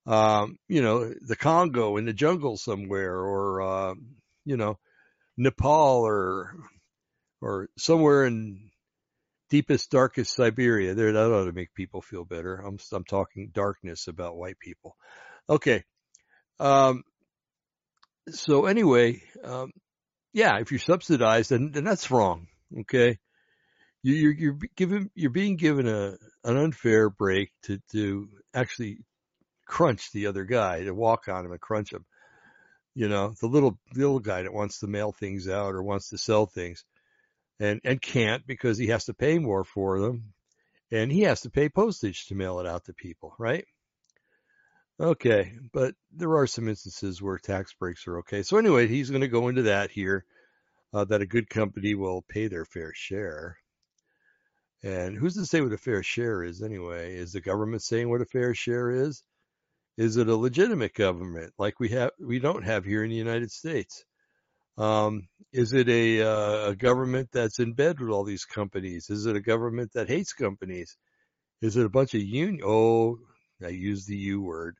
Um, 0.06 0.58
you 0.68 0.82
know, 0.82 1.12
the 1.20 1.36
Congo 1.36 1.96
in 1.96 2.04
the 2.04 2.12
jungle 2.12 2.56
somewhere 2.56 3.16
or, 3.16 3.62
uh, 3.62 3.94
you 4.44 4.56
know, 4.56 4.78
Nepal 5.36 6.06
or, 6.06 6.54
or 7.40 7.68
somewhere 7.78 8.24
in 8.26 8.70
deepest, 9.54 9.88
darkest 9.88 10.34
Siberia. 10.34 10.94
There, 10.94 11.12
that 11.12 11.32
ought 11.32 11.44
to 11.44 11.52
make 11.52 11.72
people 11.74 12.02
feel 12.02 12.24
better. 12.24 12.56
I'm, 12.56 12.76
I'm 12.92 13.04
talking 13.04 13.52
darkness 13.54 14.08
about 14.08 14.36
white 14.36 14.58
people. 14.58 14.96
Okay. 15.48 15.84
Um, 16.58 17.04
so 18.30 18.66
anyway, 18.66 19.22
um, 19.44 19.70
yeah, 20.32 20.58
if 20.58 20.72
you're 20.72 20.80
subsidized, 20.80 21.50
then, 21.50 21.70
then 21.70 21.84
that's 21.84 22.10
wrong. 22.10 22.48
Okay. 22.80 23.20
You, 24.02 24.14
you're, 24.14 24.32
you're 24.32 24.58
given, 24.74 25.10
you're 25.14 25.30
being 25.30 25.56
given 25.56 25.86
a, 25.86 26.16
an 26.42 26.56
unfair 26.56 27.08
break 27.08 27.52
to, 27.66 27.78
to 27.92 28.28
actually 28.52 28.98
crunch 29.66 30.10
the 30.10 30.26
other 30.26 30.42
guy, 30.42 30.82
to 30.82 30.92
walk 30.92 31.28
on 31.28 31.44
him 31.44 31.52
and 31.52 31.60
crunch 31.60 31.92
him. 31.92 32.04
You 32.96 33.06
know, 33.08 33.34
the 33.40 33.46
little, 33.46 33.78
little 33.94 34.18
guy 34.18 34.42
that 34.42 34.52
wants 34.52 34.80
to 34.80 34.88
mail 34.88 35.12
things 35.12 35.48
out 35.48 35.74
or 35.74 35.84
wants 35.84 36.08
to 36.08 36.18
sell 36.18 36.46
things 36.46 36.84
and, 37.60 37.80
and 37.84 38.00
can't 38.00 38.46
because 38.46 38.78
he 38.78 38.88
has 38.88 39.04
to 39.06 39.14
pay 39.14 39.38
more 39.38 39.64
for 39.64 40.00
them 40.00 40.34
and 40.90 41.10
he 41.10 41.22
has 41.22 41.42
to 41.42 41.50
pay 41.50 41.68
postage 41.68 42.26
to 42.26 42.34
mail 42.34 42.60
it 42.60 42.66
out 42.66 42.84
to 42.84 42.92
people, 42.92 43.34
right? 43.38 43.64
Okay, 45.00 45.54
but 45.72 45.94
there 46.12 46.36
are 46.36 46.46
some 46.46 46.68
instances 46.68 47.20
where 47.20 47.38
tax 47.38 47.74
breaks 47.74 48.06
are 48.06 48.18
okay. 48.18 48.42
So 48.42 48.58
anyway, 48.58 48.86
he's 48.86 49.10
going 49.10 49.22
to 49.22 49.28
go 49.28 49.48
into 49.48 49.62
that 49.62 49.90
here, 49.90 50.24
uh, 50.92 51.04
that 51.06 51.20
a 51.20 51.26
good 51.26 51.50
company 51.50 51.96
will 51.96 52.22
pay 52.22 52.46
their 52.46 52.64
fair 52.64 52.92
share. 52.94 53.56
And 54.84 55.16
who's 55.16 55.34
to 55.34 55.46
say 55.46 55.60
what 55.62 55.72
a 55.72 55.78
fair 55.78 56.02
share 56.02 56.44
is 56.44 56.62
anyway? 56.62 57.16
Is 57.16 57.32
the 57.32 57.40
government 57.40 57.82
saying 57.82 58.08
what 58.08 58.20
a 58.20 58.26
fair 58.26 58.54
share 58.54 58.90
is? 58.90 59.24
Is 59.96 60.16
it 60.16 60.28
a 60.28 60.36
legitimate 60.36 60.94
government 60.94 61.52
like 61.58 61.80
we 61.80 61.88
have 61.90 62.10
we 62.20 62.38
don't 62.38 62.64
have 62.64 62.84
here 62.84 63.02
in 63.02 63.10
the 63.10 63.16
United 63.16 63.50
States? 63.50 64.04
Um, 64.76 65.28
is 65.52 65.72
it 65.72 65.88
a, 65.88 66.22
uh, 66.22 66.70
a 66.70 66.76
government 66.76 67.30
that's 67.32 67.60
in 67.60 67.74
bed 67.74 68.00
with 68.00 68.10
all 68.10 68.24
these 68.24 68.44
companies? 68.44 69.08
Is 69.08 69.26
it 69.26 69.36
a 69.36 69.40
government 69.40 69.92
that 69.94 70.08
hates 70.08 70.32
companies? 70.32 70.96
Is 71.62 71.76
it 71.76 71.86
a 71.86 71.90
bunch 71.90 72.14
of 72.14 72.22
union? 72.22 72.60
Oh, 72.64 73.18
I 73.64 73.68
use 73.68 74.04
the 74.04 74.16
U 74.16 74.42
word. 74.42 74.76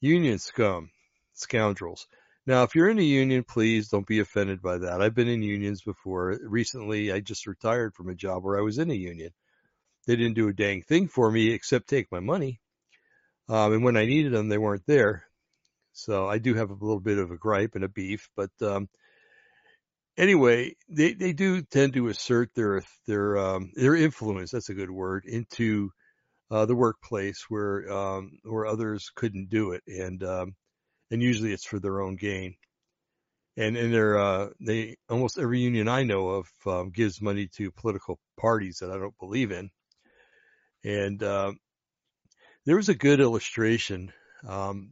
Union 0.00 0.38
scum, 0.38 0.90
scoundrels. 1.34 2.06
Now, 2.46 2.64
if 2.64 2.74
you're 2.74 2.90
in 2.90 2.98
a 2.98 3.02
union, 3.02 3.44
please 3.44 3.88
don't 3.88 4.06
be 4.06 4.18
offended 4.18 4.60
by 4.60 4.78
that. 4.78 5.00
I've 5.00 5.14
been 5.14 5.28
in 5.28 5.42
unions 5.42 5.80
before. 5.80 6.38
Recently, 6.42 7.10
I 7.10 7.20
just 7.20 7.46
retired 7.46 7.94
from 7.94 8.10
a 8.10 8.14
job 8.14 8.44
where 8.44 8.58
I 8.58 8.62
was 8.62 8.78
in 8.78 8.90
a 8.90 8.94
union. 8.94 9.30
They 10.06 10.16
didn't 10.16 10.34
do 10.34 10.48
a 10.48 10.52
dang 10.52 10.82
thing 10.82 11.08
for 11.08 11.30
me 11.30 11.52
except 11.52 11.88
take 11.88 12.12
my 12.12 12.20
money. 12.20 12.60
Um, 13.48 13.72
and 13.72 13.84
when 13.84 13.96
I 13.96 14.04
needed 14.04 14.32
them, 14.32 14.48
they 14.48 14.58
weren't 14.58 14.86
there. 14.86 15.24
So 15.92 16.28
I 16.28 16.38
do 16.38 16.54
have 16.54 16.70
a 16.70 16.74
little 16.74 17.00
bit 17.00 17.18
of 17.18 17.30
a 17.30 17.38
gripe 17.38 17.76
and 17.76 17.84
a 17.84 17.88
beef, 17.88 18.28
but 18.36 18.50
um, 18.60 18.88
anyway, 20.16 20.76
they, 20.88 21.14
they 21.14 21.32
do 21.32 21.62
tend 21.62 21.94
to 21.94 22.08
assert 22.08 22.50
their 22.54 22.82
their 23.06 23.38
um, 23.38 23.72
their 23.74 23.96
influence. 23.96 24.50
That's 24.50 24.68
a 24.68 24.74
good 24.74 24.90
word 24.90 25.24
into 25.26 25.90
uh, 26.50 26.66
the 26.66 26.74
workplace 26.76 27.44
where 27.48 27.90
um, 27.92 28.38
where 28.44 28.66
others 28.66 29.10
couldn't 29.14 29.50
do 29.50 29.72
it, 29.72 29.82
and 29.86 30.22
um, 30.22 30.54
and 31.10 31.22
usually 31.22 31.52
it's 31.52 31.66
for 31.66 31.78
their 31.78 32.00
own 32.00 32.16
gain. 32.16 32.54
And 33.56 33.76
and 33.76 33.94
they're 33.94 34.18
uh, 34.18 34.48
they 34.60 34.96
almost 35.08 35.38
every 35.38 35.60
union 35.60 35.88
I 35.88 36.02
know 36.02 36.28
of 36.28 36.46
um, 36.66 36.90
gives 36.90 37.22
money 37.22 37.48
to 37.56 37.70
political 37.70 38.18
parties 38.38 38.78
that 38.80 38.90
I 38.90 38.98
don't 38.98 39.18
believe 39.18 39.52
in. 39.52 39.70
And 40.82 41.22
uh, 41.22 41.52
there 42.66 42.76
was 42.76 42.88
a 42.88 42.94
good 42.94 43.20
illustration, 43.20 44.12
um, 44.46 44.90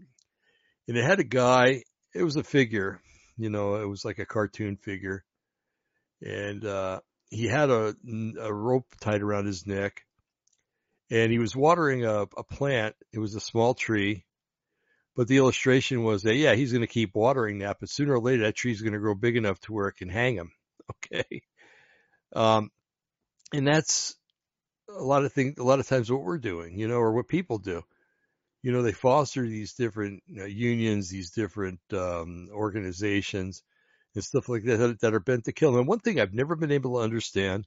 and 0.89 0.97
it 0.97 1.05
had 1.05 1.21
a 1.21 1.25
guy. 1.25 1.83
It 2.15 2.23
was 2.23 2.37
a 2.37 2.45
figure 2.45 3.01
you 3.43 3.51
know, 3.51 3.77
it 3.77 3.89
was 3.89 4.05
like 4.05 4.19
a 4.19 4.27
cartoon 4.27 4.77
figure. 4.77 5.25
And, 6.21 6.65
uh, 6.65 7.01
he 7.31 7.47
had 7.47 7.71
a, 7.71 7.95
a 8.41 8.53
rope 8.53 8.87
tied 9.01 9.23
around 9.23 9.47
his 9.47 9.67
neck 9.67 10.05
and 11.11 11.31
he 11.33 11.39
was 11.39 11.55
watering 11.55 12.05
a, 12.05 12.23
a 12.23 12.43
plant. 12.43 12.95
It 13.13 13.19
was 13.19 13.35
a 13.35 13.41
small 13.41 13.75
tree, 13.75 14.25
but 15.15 15.29
the 15.29 15.37
illustration 15.37 16.05
was 16.05 16.23
that, 16.23 16.37
yeah, 16.37 16.55
he's 16.55 16.73
going 16.73 16.83
to 16.83 16.87
keep 16.87 17.15
watering 17.15 17.59
that, 17.59 17.79
but 17.81 17.89
sooner 17.89 18.15
or 18.15 18.21
later 18.21 18.45
that 18.45 18.55
tree's 18.55 18.81
going 18.81 18.95
to 18.95 18.99
grow 18.99 19.15
big 19.15 19.37
enough 19.37 19.61
to 19.61 19.73
where 19.73 19.89
it 19.89 19.97
can 19.97 20.09
hang 20.09 20.37
him. 20.37 20.53
Okay. 20.91 21.43
Um, 22.35 22.71
and 23.53 23.67
that's 23.67 24.17
a 24.89 25.03
lot 25.03 25.25
of 25.25 25.33
things, 25.33 25.59
a 25.59 25.63
lot 25.63 25.79
of 25.79 25.87
times 25.87 26.11
what 26.11 26.25
we're 26.25 26.39
doing, 26.39 26.77
you 26.77 26.89
know, 26.89 26.97
or 26.97 27.13
what 27.13 27.29
people 27.29 27.59
do 27.59 27.83
you 28.63 28.71
know, 28.71 28.83
they 28.83 28.93
foster 28.93 29.47
these 29.47 29.75
different 29.75 30.23
you 30.29 30.41
know, 30.41 30.47
unions, 30.47 31.09
these 31.09 31.31
different 31.31 31.81
um, 31.93 32.49
organizations 32.53 33.63
and 34.15 34.23
stuff 34.23 34.49
like 34.49 34.65
that 34.65 34.99
that 35.01 35.15
are 35.15 35.21
bent 35.21 35.45
to 35.45 35.53
kill. 35.53 35.77
And 35.77 35.87
one 35.87 35.99
thing 35.99 36.21
I've 36.21 36.35
never 36.35 36.55
been 36.55 36.71
able 36.71 36.97
to 36.97 37.05
understand, 37.05 37.67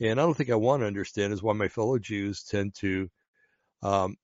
and 0.00 0.18
I 0.18 0.22
don't 0.22 0.34
think 0.36 0.50
I 0.50 0.56
want 0.56 0.82
to 0.82 0.86
understand, 0.86 1.32
is 1.32 1.42
why 1.42 1.52
my 1.52 1.68
fellow 1.68 1.98
Jews 1.98 2.44
tend 2.44 2.74
to 2.76 3.08
um, 3.82 4.16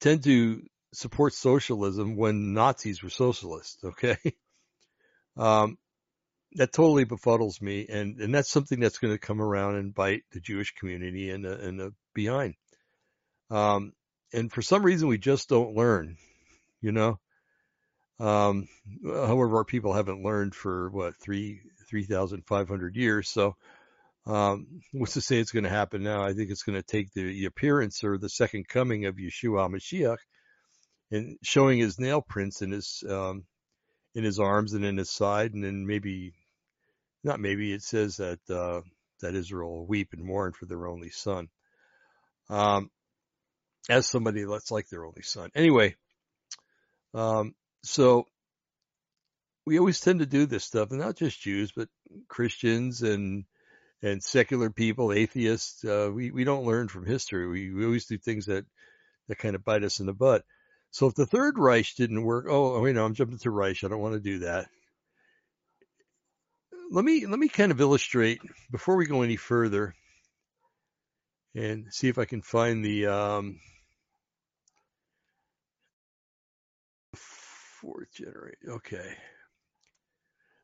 tend 0.00 0.24
to 0.24 0.62
support 0.92 1.32
socialism 1.32 2.16
when 2.16 2.52
Nazis 2.52 3.02
were 3.02 3.10
socialists. 3.10 3.82
Okay, 3.84 4.18
um, 5.36 5.78
that 6.56 6.72
totally 6.72 7.06
befuddles 7.06 7.62
me, 7.62 7.86
and 7.88 8.20
and 8.20 8.34
that's 8.34 8.50
something 8.50 8.80
that's 8.80 8.98
going 8.98 9.14
to 9.14 9.18
come 9.18 9.40
around 9.40 9.76
and 9.76 9.94
bite 9.94 10.24
the 10.32 10.40
Jewish 10.40 10.74
community 10.74 11.30
in 11.30 11.42
the, 11.42 11.66
in 11.66 11.76
the 11.78 11.94
behind. 12.14 12.54
Um, 13.50 13.92
and 14.32 14.52
for 14.52 14.62
some 14.62 14.82
reason 14.82 15.08
we 15.08 15.18
just 15.18 15.48
don't 15.48 15.76
learn, 15.76 16.16
you 16.80 16.92
know. 16.92 17.18
Um, 18.20 18.68
however, 19.04 19.56
our 19.56 19.64
people 19.64 19.92
haven't 19.92 20.22
learned 20.22 20.54
for 20.54 20.90
what 20.90 21.16
three 21.16 21.60
three 21.88 22.04
thousand 22.04 22.46
five 22.46 22.68
hundred 22.68 22.96
years. 22.96 23.28
So, 23.28 23.56
um, 24.26 24.80
what's 24.92 25.14
to 25.14 25.20
say 25.20 25.38
it's 25.38 25.50
going 25.50 25.64
to 25.64 25.70
happen 25.70 26.02
now? 26.02 26.22
I 26.22 26.32
think 26.32 26.50
it's 26.50 26.62
going 26.62 26.80
to 26.80 26.86
take 26.86 27.12
the, 27.12 27.24
the, 27.24 27.46
appearance 27.46 28.04
or 28.04 28.18
the 28.18 28.28
second 28.28 28.68
coming 28.68 29.06
of 29.06 29.16
Yeshua 29.16 29.68
Mashiach 29.68 30.18
and 31.10 31.36
showing 31.42 31.78
his 31.78 31.98
nail 31.98 32.22
prints 32.22 32.62
in 32.62 32.70
his 32.70 33.02
um, 33.08 33.44
in 34.14 34.24
his 34.24 34.38
arms 34.38 34.72
and 34.72 34.84
in 34.84 34.96
his 34.96 35.10
side, 35.10 35.54
and 35.54 35.64
then 35.64 35.86
maybe 35.86 36.32
not 37.24 37.40
maybe 37.40 37.72
it 37.72 37.82
says 37.82 38.18
that 38.18 38.38
uh, 38.48 38.82
that 39.20 39.34
Israel 39.34 39.70
will 39.70 39.86
weep 39.86 40.12
and 40.12 40.24
mourn 40.24 40.52
for 40.52 40.66
their 40.66 40.86
only 40.86 41.10
son. 41.10 41.48
Um, 42.48 42.90
as 43.88 44.06
somebody 44.06 44.44
that's 44.44 44.70
like 44.70 44.88
their 44.88 45.04
only 45.04 45.22
son. 45.22 45.50
Anyway, 45.54 45.96
um, 47.14 47.54
so 47.82 48.26
we 49.64 49.78
always 49.78 50.00
tend 50.00 50.20
to 50.20 50.26
do 50.26 50.46
this 50.46 50.64
stuff, 50.64 50.90
and 50.90 51.00
not 51.00 51.16
just 51.16 51.40
Jews, 51.40 51.72
but 51.72 51.88
Christians 52.28 53.02
and 53.02 53.44
and 54.02 54.22
secular 54.22 54.70
people, 54.70 55.12
atheists. 55.12 55.84
Uh, 55.84 56.10
we 56.12 56.30
we 56.30 56.44
don't 56.44 56.66
learn 56.66 56.88
from 56.88 57.06
history. 57.06 57.46
We 57.46 57.72
we 57.72 57.84
always 57.84 58.06
do 58.06 58.18
things 58.18 58.46
that 58.46 58.64
that 59.28 59.38
kind 59.38 59.54
of 59.54 59.64
bite 59.64 59.84
us 59.84 60.00
in 60.00 60.06
the 60.06 60.12
butt. 60.12 60.44
So 60.90 61.06
if 61.06 61.14
the 61.14 61.26
Third 61.26 61.58
Reich 61.58 61.94
didn't 61.96 62.22
work, 62.22 62.46
oh, 62.48 62.84
you 62.84 62.92
no, 62.92 63.04
I'm 63.04 63.14
jumping 63.14 63.38
to 63.38 63.50
Reich. 63.50 63.82
I 63.82 63.88
don't 63.88 64.00
want 64.00 64.14
to 64.14 64.20
do 64.20 64.40
that. 64.40 64.68
Let 66.90 67.04
me 67.04 67.26
let 67.26 67.38
me 67.38 67.48
kind 67.48 67.72
of 67.72 67.80
illustrate 67.80 68.40
before 68.70 68.96
we 68.96 69.06
go 69.06 69.22
any 69.22 69.36
further, 69.36 69.94
and 71.54 71.86
see 71.90 72.08
if 72.08 72.18
I 72.18 72.26
can 72.26 72.42
find 72.42 72.84
the 72.84 73.06
um, 73.06 73.60
fourth 77.82 78.12
generation. 78.14 78.70
Okay. 78.70 79.16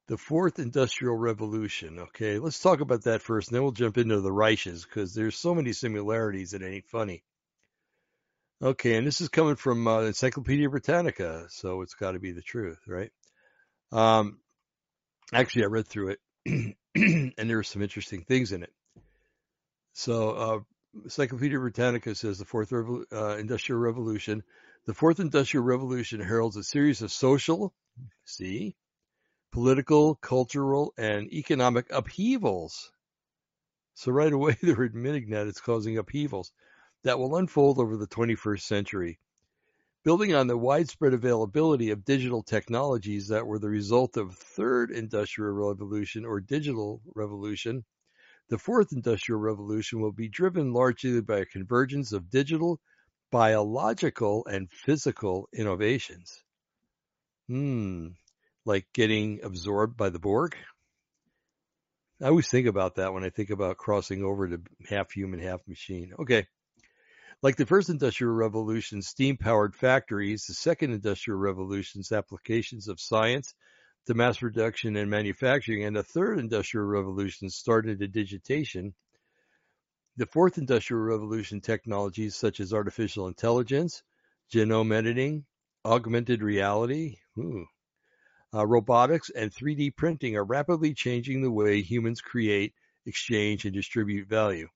the 0.08 0.16
fourth 0.16 0.58
industrial 0.58 1.16
revolution. 1.16 1.98
Okay, 1.98 2.38
let's 2.38 2.60
talk 2.60 2.80
about 2.80 3.04
that 3.04 3.22
first, 3.22 3.48
and 3.48 3.56
then 3.56 3.62
we'll 3.62 3.72
jump 3.72 3.98
into 3.98 4.20
the 4.20 4.30
Reiches 4.30 4.84
because 4.84 5.14
there's 5.14 5.36
so 5.36 5.54
many 5.54 5.72
similarities 5.72 6.54
it 6.54 6.62
ain't 6.62 6.86
funny. 6.86 7.24
Okay, 8.62 8.96
and 8.96 9.06
this 9.06 9.20
is 9.20 9.28
coming 9.28 9.56
from 9.56 9.86
uh, 9.86 10.00
Encyclopedia 10.02 10.68
Britannica, 10.68 11.46
so 11.50 11.82
it's 11.82 11.94
got 11.94 12.12
to 12.12 12.18
be 12.18 12.32
the 12.32 12.42
truth, 12.42 12.78
right? 12.88 13.12
Um, 13.92 14.38
actually, 15.32 15.64
I 15.64 15.68
read 15.68 15.86
through 15.86 16.16
it, 16.16 16.20
and 16.96 17.50
there 17.50 17.58
are 17.58 17.64
some 17.64 17.82
interesting 17.82 18.24
things 18.24 18.52
in 18.52 18.62
it. 18.64 18.72
So, 19.92 20.30
uh, 20.30 20.58
Encyclopedia 21.04 21.58
Britannica 21.58 22.14
says 22.14 22.38
the 22.38 22.44
fourth 22.46 22.70
Revo- 22.70 23.04
uh, 23.12 23.36
industrial 23.36 23.80
revolution. 23.80 24.42
The 24.88 24.94
fourth 24.94 25.20
industrial 25.20 25.64
revolution 25.64 26.18
heralds 26.18 26.56
a 26.56 26.64
series 26.64 27.02
of 27.02 27.12
social, 27.12 27.74
see, 28.24 28.74
political, 29.52 30.14
cultural, 30.14 30.94
and 30.96 31.30
economic 31.30 31.92
upheavals. 31.92 32.90
So 33.92 34.12
right 34.12 34.32
away 34.32 34.56
they're 34.62 34.84
admitting 34.84 35.28
that 35.28 35.46
it's 35.46 35.60
causing 35.60 35.98
upheavals 35.98 36.52
that 37.02 37.18
will 37.18 37.36
unfold 37.36 37.78
over 37.78 37.98
the 37.98 38.06
21st 38.06 38.62
century. 38.62 39.18
Building 40.04 40.32
on 40.32 40.46
the 40.46 40.56
widespread 40.56 41.12
availability 41.12 41.90
of 41.90 42.06
digital 42.06 42.42
technologies 42.42 43.28
that 43.28 43.46
were 43.46 43.58
the 43.58 43.68
result 43.68 44.16
of 44.16 44.38
third 44.38 44.90
industrial 44.90 45.52
revolution 45.52 46.24
or 46.24 46.40
digital 46.40 47.02
revolution, 47.14 47.84
the 48.48 48.56
fourth 48.56 48.92
industrial 48.92 49.38
revolution 49.38 50.00
will 50.00 50.12
be 50.12 50.30
driven 50.30 50.72
largely 50.72 51.20
by 51.20 51.40
a 51.40 51.44
convergence 51.44 52.12
of 52.12 52.30
digital, 52.30 52.80
biological, 53.30 54.46
and 54.46 54.70
physical 54.70 55.48
innovations. 55.52 56.42
Hmm, 57.48 58.08
like 58.64 58.86
getting 58.92 59.40
absorbed 59.42 59.96
by 59.96 60.10
the 60.10 60.18
Borg? 60.18 60.56
I 62.20 62.26
always 62.26 62.48
think 62.48 62.66
about 62.66 62.96
that 62.96 63.12
when 63.12 63.24
I 63.24 63.30
think 63.30 63.50
about 63.50 63.76
crossing 63.76 64.24
over 64.24 64.48
to 64.48 64.60
half 64.88 65.12
human, 65.12 65.40
half 65.40 65.60
machine. 65.68 66.12
Okay. 66.18 66.46
Like 67.42 67.56
the 67.56 67.66
first 67.66 67.88
industrial 67.88 68.34
revolution, 68.34 69.00
steam 69.02 69.36
powered 69.36 69.76
factories, 69.76 70.44
the 70.46 70.54
second 70.54 70.92
industrial 70.92 71.38
revolution's 71.38 72.10
applications 72.10 72.88
of 72.88 73.00
science 73.00 73.54
to 74.06 74.14
mass 74.14 74.38
production 74.38 74.96
and 74.96 75.08
manufacturing, 75.08 75.84
and 75.84 75.94
the 75.94 76.02
third 76.02 76.40
industrial 76.40 76.86
revolution 76.86 77.48
started 77.50 77.92
into 77.92 78.08
digitation. 78.08 78.94
The 80.18 80.26
fourth 80.26 80.58
industrial 80.58 81.04
revolution 81.04 81.60
technologies 81.60 82.34
such 82.34 82.58
as 82.58 82.72
artificial 82.72 83.28
intelligence, 83.28 84.02
genome 84.52 84.92
editing, 84.92 85.46
augmented 85.84 86.42
reality, 86.42 87.18
ooh, 87.38 87.66
uh, 88.52 88.66
robotics, 88.66 89.30
and 89.30 89.52
3D 89.52 89.94
printing 89.94 90.34
are 90.34 90.42
rapidly 90.42 90.92
changing 90.92 91.40
the 91.40 91.52
way 91.52 91.82
humans 91.82 92.20
create, 92.20 92.74
exchange, 93.06 93.64
and 93.64 93.72
distribute 93.72 94.26
value. 94.26 94.66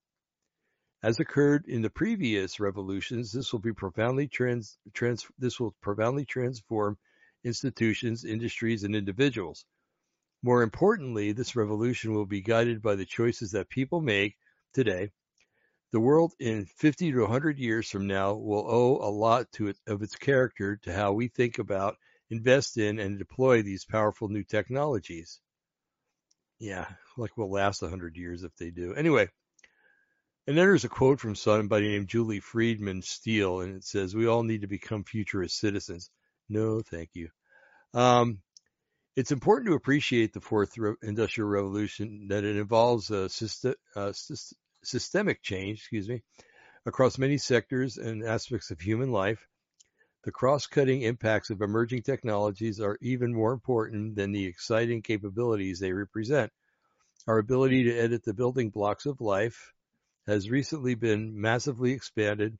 As 1.03 1.19
occurred 1.19 1.67
in 1.67 1.83
the 1.83 1.91
previous 1.91 2.61
revolutions, 2.61 3.33
this 3.33 3.53
will 3.53 3.59
be 3.59 3.73
profoundly 3.73 4.29
trans, 4.29 4.79
trans 4.93 5.27
this 5.41 5.59
will 5.59 5.75
profoundly 5.81 6.25
transform 6.25 6.99
institutions, 7.43 8.25
industries, 8.25 8.85
and 8.85 8.95
individuals. 8.95 9.65
More 10.41 10.63
importantly, 10.63 11.33
this 11.33 11.57
revolution 11.57 12.15
will 12.15 12.27
be 12.27 12.43
guided 12.43 12.81
by 12.81 12.95
the 12.95 13.05
choices 13.05 13.51
that 13.51 13.69
people 13.69 14.01
make 14.01 14.37
today. 14.73 15.11
The 15.93 16.01
world 16.01 16.33
in 16.39 16.65
50 16.65 17.13
to 17.13 17.21
100 17.21 17.59
years 17.59 17.89
from 17.89 18.07
now 18.07 18.35
will 18.35 18.67
owe 18.67 18.97
a 19.07 19.13
lot 19.13 19.53
to 19.53 19.69
it, 19.69 19.77
of 19.87 20.03
its 20.03 20.17
character 20.17 20.77
to 20.85 20.93
how 20.93 21.13
we 21.13 21.29
think 21.29 21.59
about, 21.59 21.99
invest 22.31 22.79
in, 22.79 22.99
and 22.99 23.19
deploy 23.19 23.63
these 23.63 23.85
powerful 23.85 24.29
new 24.29 24.43
technologies. 24.43 25.39
Yeah, 26.59 26.87
like 27.19 27.37
will 27.37 27.51
last 27.51 27.83
100 27.83 28.17
years 28.17 28.43
if 28.43 28.57
they 28.57 28.71
do. 28.71 28.95
Anyway, 28.95 29.29
and 30.47 30.57
then 30.57 30.65
there's 30.65 30.85
a 30.85 30.89
quote 30.89 31.21
from 31.21 31.35
somebody 31.35 31.89
named 31.89 32.09
Julie 32.09 32.41
Friedman 32.41 33.03
Steele, 33.03 33.61
and 33.61 33.77
it 33.77 33.85
says, 33.85 34.15
We 34.15 34.27
all 34.27 34.45
need 34.45 34.63
to 34.63 34.67
become 34.67 35.05
futurist 35.05 35.59
citizens. 35.59 36.11
No, 36.49 36.81
thank 36.81 37.11
you. 37.13 37.29
Um, 37.93 38.41
it's 39.15 39.31
important 39.31 39.69
to 39.69 39.75
appreciate 39.75 40.33
the 40.33 40.41
fourth 40.41 40.73
industrial 41.03 41.51
revolution 41.51 42.29
that 42.29 42.45
it 42.45 42.57
involves 42.57 43.11
a 43.11 43.29
system, 43.29 43.75
uh, 43.95 44.13
systemic 44.85 45.43
change, 45.43 45.79
excuse 45.79 46.09
me, 46.09 46.23
across 46.87 47.19
many 47.19 47.39
sectors 47.39 47.97
and 47.99 48.25
aspects 48.25 48.71
of 48.71 48.81
human 48.81 49.11
life. 49.11 49.47
The 50.25 50.33
cross-cutting 50.33 51.03
impacts 51.03 51.51
of 51.51 51.63
emerging 51.63 52.03
technologies 52.03 52.81
are 52.81 52.99
even 53.01 53.35
more 53.35 53.53
important 53.53 54.15
than 54.15 54.33
the 54.33 54.47
exciting 54.47 55.03
capabilities 55.03 55.81
they 55.81 55.93
represent. 55.93 56.53
Our 57.27 57.39
ability 57.39 57.85
to 57.85 57.97
edit 57.97 58.25
the 58.25 58.35
building 58.35 58.71
blocks 58.71 59.07
of 59.07 59.21
life, 59.21 59.73
has 60.27 60.49
recently 60.49 60.95
been 60.95 61.41
massively 61.41 61.93
expanded 61.93 62.57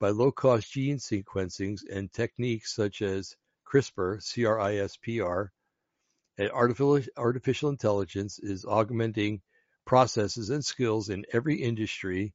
by 0.00 0.10
low-cost 0.10 0.72
gene 0.72 0.96
sequencing 0.96 1.78
and 1.90 2.12
techniques 2.12 2.74
such 2.74 3.02
as 3.02 3.36
CRISPR, 3.64 4.22
C-R-I-S-P-R, 4.22 5.52
and 6.38 6.50
artificial, 6.50 7.00
artificial 7.16 7.70
intelligence 7.70 8.38
is 8.38 8.64
augmenting 8.64 9.42
processes 9.88 10.50
and 10.50 10.62
skills 10.62 11.08
in 11.08 11.24
every 11.32 11.56
industry. 11.62 12.34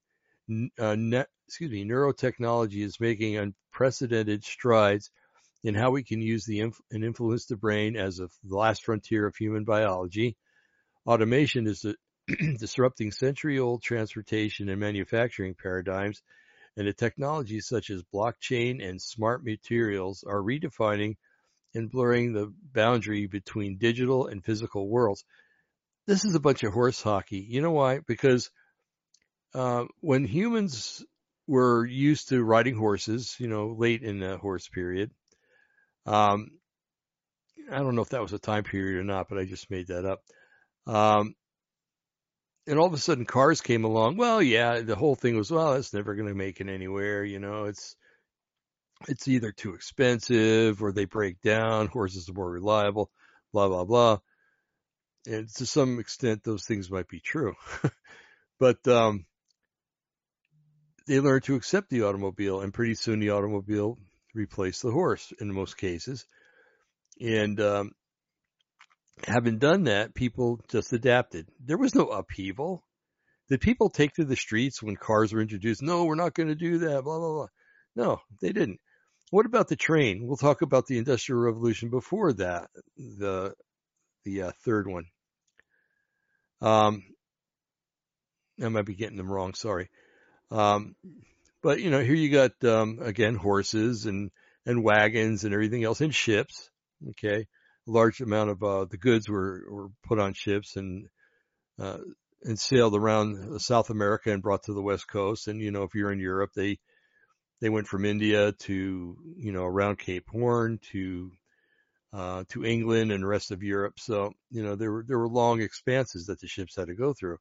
Uh, 0.80 0.96
ne- 0.98 1.24
excuse 1.48 1.70
me, 1.72 1.86
neurotechnology 1.86 2.84
is 2.84 3.00
making 3.00 3.38
unprecedented 3.38 4.44
strides 4.44 5.12
in 5.63 5.76
how 5.76 5.92
we 5.92 6.04
can 6.04 6.20
use 6.20 6.46
the 6.46 6.62
inf- 6.62 6.82
and 6.89 7.06
influence 7.06 7.46
the 7.46 7.56
brain 7.56 7.96
as 7.96 8.20
a, 8.20 8.28
the 8.44 8.56
last 8.58 8.84
frontier 8.84 9.28
of 9.28 9.36
human 9.36 9.63
biology. 9.66 10.36
Automation 11.06 11.68
is 11.68 11.86
disrupting 12.60 13.12
century-old 13.12 13.84
transportation 13.84 14.68
and 14.68 14.80
manufacturing 14.80 15.54
paradigms, 15.54 16.24
and 16.76 16.88
the 16.88 16.94
technologies 16.94 17.68
such 17.68 17.92
as 17.92 18.02
blockchain 18.12 18.84
and 18.84 19.00
smart 19.00 19.46
materials 19.46 20.24
are 20.28 20.42
redefining 20.42 21.18
and 21.76 21.92
blurring 21.92 22.34
the 22.34 22.52
boundary 22.74 23.28
between 23.28 23.78
digital 23.78 24.26
and 24.26 24.44
physical 24.44 24.89
worlds. 24.89 25.24
This 26.06 26.26
is 26.26 26.36
a 26.36 26.39
bunch 26.39 26.63
of 26.63 26.74
horse 26.74 27.02
hockey. 27.02 27.46
You 27.48 27.62
know 27.62 27.72
why? 27.72 28.00
Because 28.06 28.50
uh, 29.54 29.86
when 30.02 30.26
humans 30.26 31.06
were 31.48 31.86
used 31.86 32.30
to 32.30 32.44
riding 32.44 32.76
horses, 32.76 33.36
you 33.39 33.48
know, 33.48 33.76
late 33.78 34.04
in 34.04 34.20
the 34.20 34.38
horse 34.38 34.68
period, 34.68 35.12
um, 36.06 36.52
I 37.72 37.78
don't 37.78 37.96
know 37.96 38.02
if 38.02 38.10
that 38.10 38.22
was 38.22 38.34
a 38.34 38.39
time 38.39 38.63
period 38.63 39.00
or 39.00 39.04
not, 39.04 39.30
but 39.30 39.38
I 39.38 39.46
just 39.46 39.72
made 39.72 39.88
that 39.88 40.06
up. 40.06 40.22
Um, 40.86 41.36
and 42.68 42.80
all 42.80 42.88
of 42.88 42.94
a 42.94 42.98
sudden 42.98 43.26
cars 43.26 43.62
came 43.62 43.84
along. 43.86 44.18
Well, 44.18 44.42
yeah, 44.42 44.82
the 44.82 44.96
whole 44.96 45.16
thing 45.16 45.38
was, 45.38 45.52
well, 45.52 45.74
it's 45.74 45.94
never 45.94 46.16
going 46.16 46.28
to 46.28 46.36
make 46.36 46.60
it 46.60 46.70
anywhere. 46.70 47.24
You 47.24 47.39
know, 47.39 47.66
it's, 47.66 47.96
it's 49.08 49.28
either 49.28 49.52
too 49.52 49.74
expensive 49.74 50.82
or 50.82 50.92
they 50.92 51.06
break 51.06 51.42
down. 51.42 51.88
Horses 51.88 52.30
are 52.30 52.34
more 52.34 52.50
reliable, 52.50 53.10
blah, 53.52 53.68
blah, 53.68 53.86
blah. 53.86 54.20
And 55.26 55.48
to 55.56 55.66
some 55.66 56.00
extent, 56.00 56.44
those 56.44 56.66
things 56.66 56.92
might 56.92 57.08
be 57.08 57.20
true, 57.20 57.54
but, 58.60 58.86
um, 58.88 59.26
they 61.08 61.20
learned 61.20 61.44
to 61.44 61.56
accept 61.56 61.90
the 61.90 62.04
automobile 62.04 62.62
and 62.62 62.74
pretty 62.74 62.96
soon 62.96 63.20
the 63.20 63.32
automobile 63.32 63.98
replaced 64.34 64.82
the 64.82 64.92
horse 64.92 65.32
in 65.40 65.54
most 65.54 65.78
cases. 65.78 66.26
And, 67.20 67.60
um, 67.60 67.92
having 69.28 69.60
done 69.60 69.84
that, 69.84 70.14
people 70.14 70.60
just 70.70 70.94
adapted. 70.94 71.48
There 71.64 71.78
was 71.78 71.96
no 71.96 72.08
upheaval. 72.08 72.84
Did 73.50 73.62
people 73.62 73.90
take 73.90 74.14
to 74.14 74.26
the 74.26 74.36
streets 74.36 74.82
when 74.82 74.96
cars 74.96 75.34
were 75.34 75.42
introduced? 75.42 75.82
No, 75.82 76.06
we're 76.06 76.16
not 76.16 76.34
going 76.34 76.50
to 76.50 76.56
do 76.56 76.80
that. 76.80 77.04
Blah 77.04 77.20
blah 77.20 77.34
blah. 77.34 77.48
No, 77.96 78.22
they 78.42 78.52
didn't. 78.52 78.80
What 79.30 79.46
about 79.46 79.68
the 79.68 79.76
train? 79.76 80.26
We'll 80.26 80.38
talk 80.38 80.62
about 80.62 80.86
the 80.88 80.98
Industrial 80.98 81.42
Revolution 81.42 81.90
before 81.90 82.34
that, 82.34 82.70
the 82.98 83.54
the 84.26 84.44
uh, 84.44 84.52
third 84.64 84.88
one. 84.88 85.06
Um, 86.63 87.04
I 88.63 88.69
might 88.69 88.86
be 88.86 88.95
getting 88.95 89.17
them 89.17 89.32
wrong. 89.32 89.54
Sorry. 89.54 89.89
Um, 90.49 90.95
but 91.62 91.80
you 91.82 91.89
know, 91.89 92.02
here 92.02 92.15
you 92.15 92.30
got 92.30 92.52
um, 92.63 92.99
again 93.02 93.36
horses 93.36 94.06
and 94.06 94.32
and 94.65 94.84
wagons 94.84 95.43
and 95.43 95.54
everything 95.54 95.84
else 95.84 96.02
and 96.02 96.15
ships. 96.15 96.69
Okay, 97.10 97.47
a 97.88 97.91
large 97.91 98.21
amount 98.21 98.49
of 98.52 98.63
uh, 98.63 98.86
the 98.86 98.97
goods 98.97 99.28
were, 99.28 99.63
were 99.69 99.88
put 100.08 100.19
on 100.19 100.34
ships 100.34 100.78
and 100.78 101.08
uh, 101.80 101.97
and 102.43 102.58
sailed 102.58 102.95
around 102.95 103.60
South 103.60 103.89
America 103.89 104.32
and 104.32 104.41
brought 104.41 104.63
to 104.63 104.73
the 104.73 104.82
West 104.82 105.08
Coast. 105.08 105.47
And 105.47 105.60
you 105.60 105.71
know, 105.71 105.84
if 105.84 105.95
you're 105.95 106.12
in 106.12 106.19
Europe, 106.19 106.52
they 106.56 106.80
they 107.62 107.69
went 107.69 107.88
from 107.88 108.06
India 108.06 108.52
to 108.52 109.17
you 109.38 109.52
know 109.52 109.65
around 109.65 109.99
Cape 109.99 110.28
Horn 110.30 110.80
to 110.91 111.32
uh, 112.13 112.43
to 112.49 112.65
England 112.65 113.12
and 113.12 113.23
the 113.23 113.28
rest 113.28 113.52
of 113.52 113.63
Europe. 113.63 113.99
So 113.99 114.34
you 114.52 114.63
know 114.63 114.76
there 114.76 114.91
were 114.91 115.06
there 115.08 115.19
were 115.19 115.30
long 115.30 115.62
expanses 115.62 116.28
that 116.28 116.39
the 116.41 116.47
ships 116.47 116.76
had 116.76 116.88
to 116.88 116.95
go 116.95 117.13
through, 117.13 117.39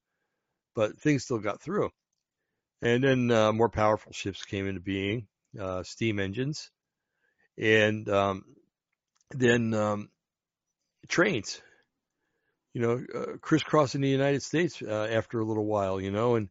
but 0.75 0.99
things 0.99 1.25
still 1.25 1.39
got 1.39 1.63
through. 1.63 1.91
And 2.83 3.05
then 3.05 3.31
uh, 3.31 3.53
more 3.53 3.69
powerful 3.71 4.13
ships 4.13 4.45
came 4.45 4.67
into 4.69 4.81
being, 4.81 5.29
uh, 5.61 5.85
steam 5.85 6.19
engines, 6.21 6.71
and 7.59 8.09
um, 8.09 8.45
then 9.33 9.75
um, 9.75 10.11
trains. 11.09 11.61
you 12.75 12.81
know, 12.83 13.05
uh, 13.15 13.37
crisscrossing 13.41 14.01
the 14.01 14.09
United 14.09 14.43
States 14.43 14.81
uh, 14.83 15.09
after 15.11 15.41
a 15.41 15.45
little 15.45 15.67
while, 15.67 16.01
you 16.01 16.11
know, 16.11 16.37
and 16.37 16.49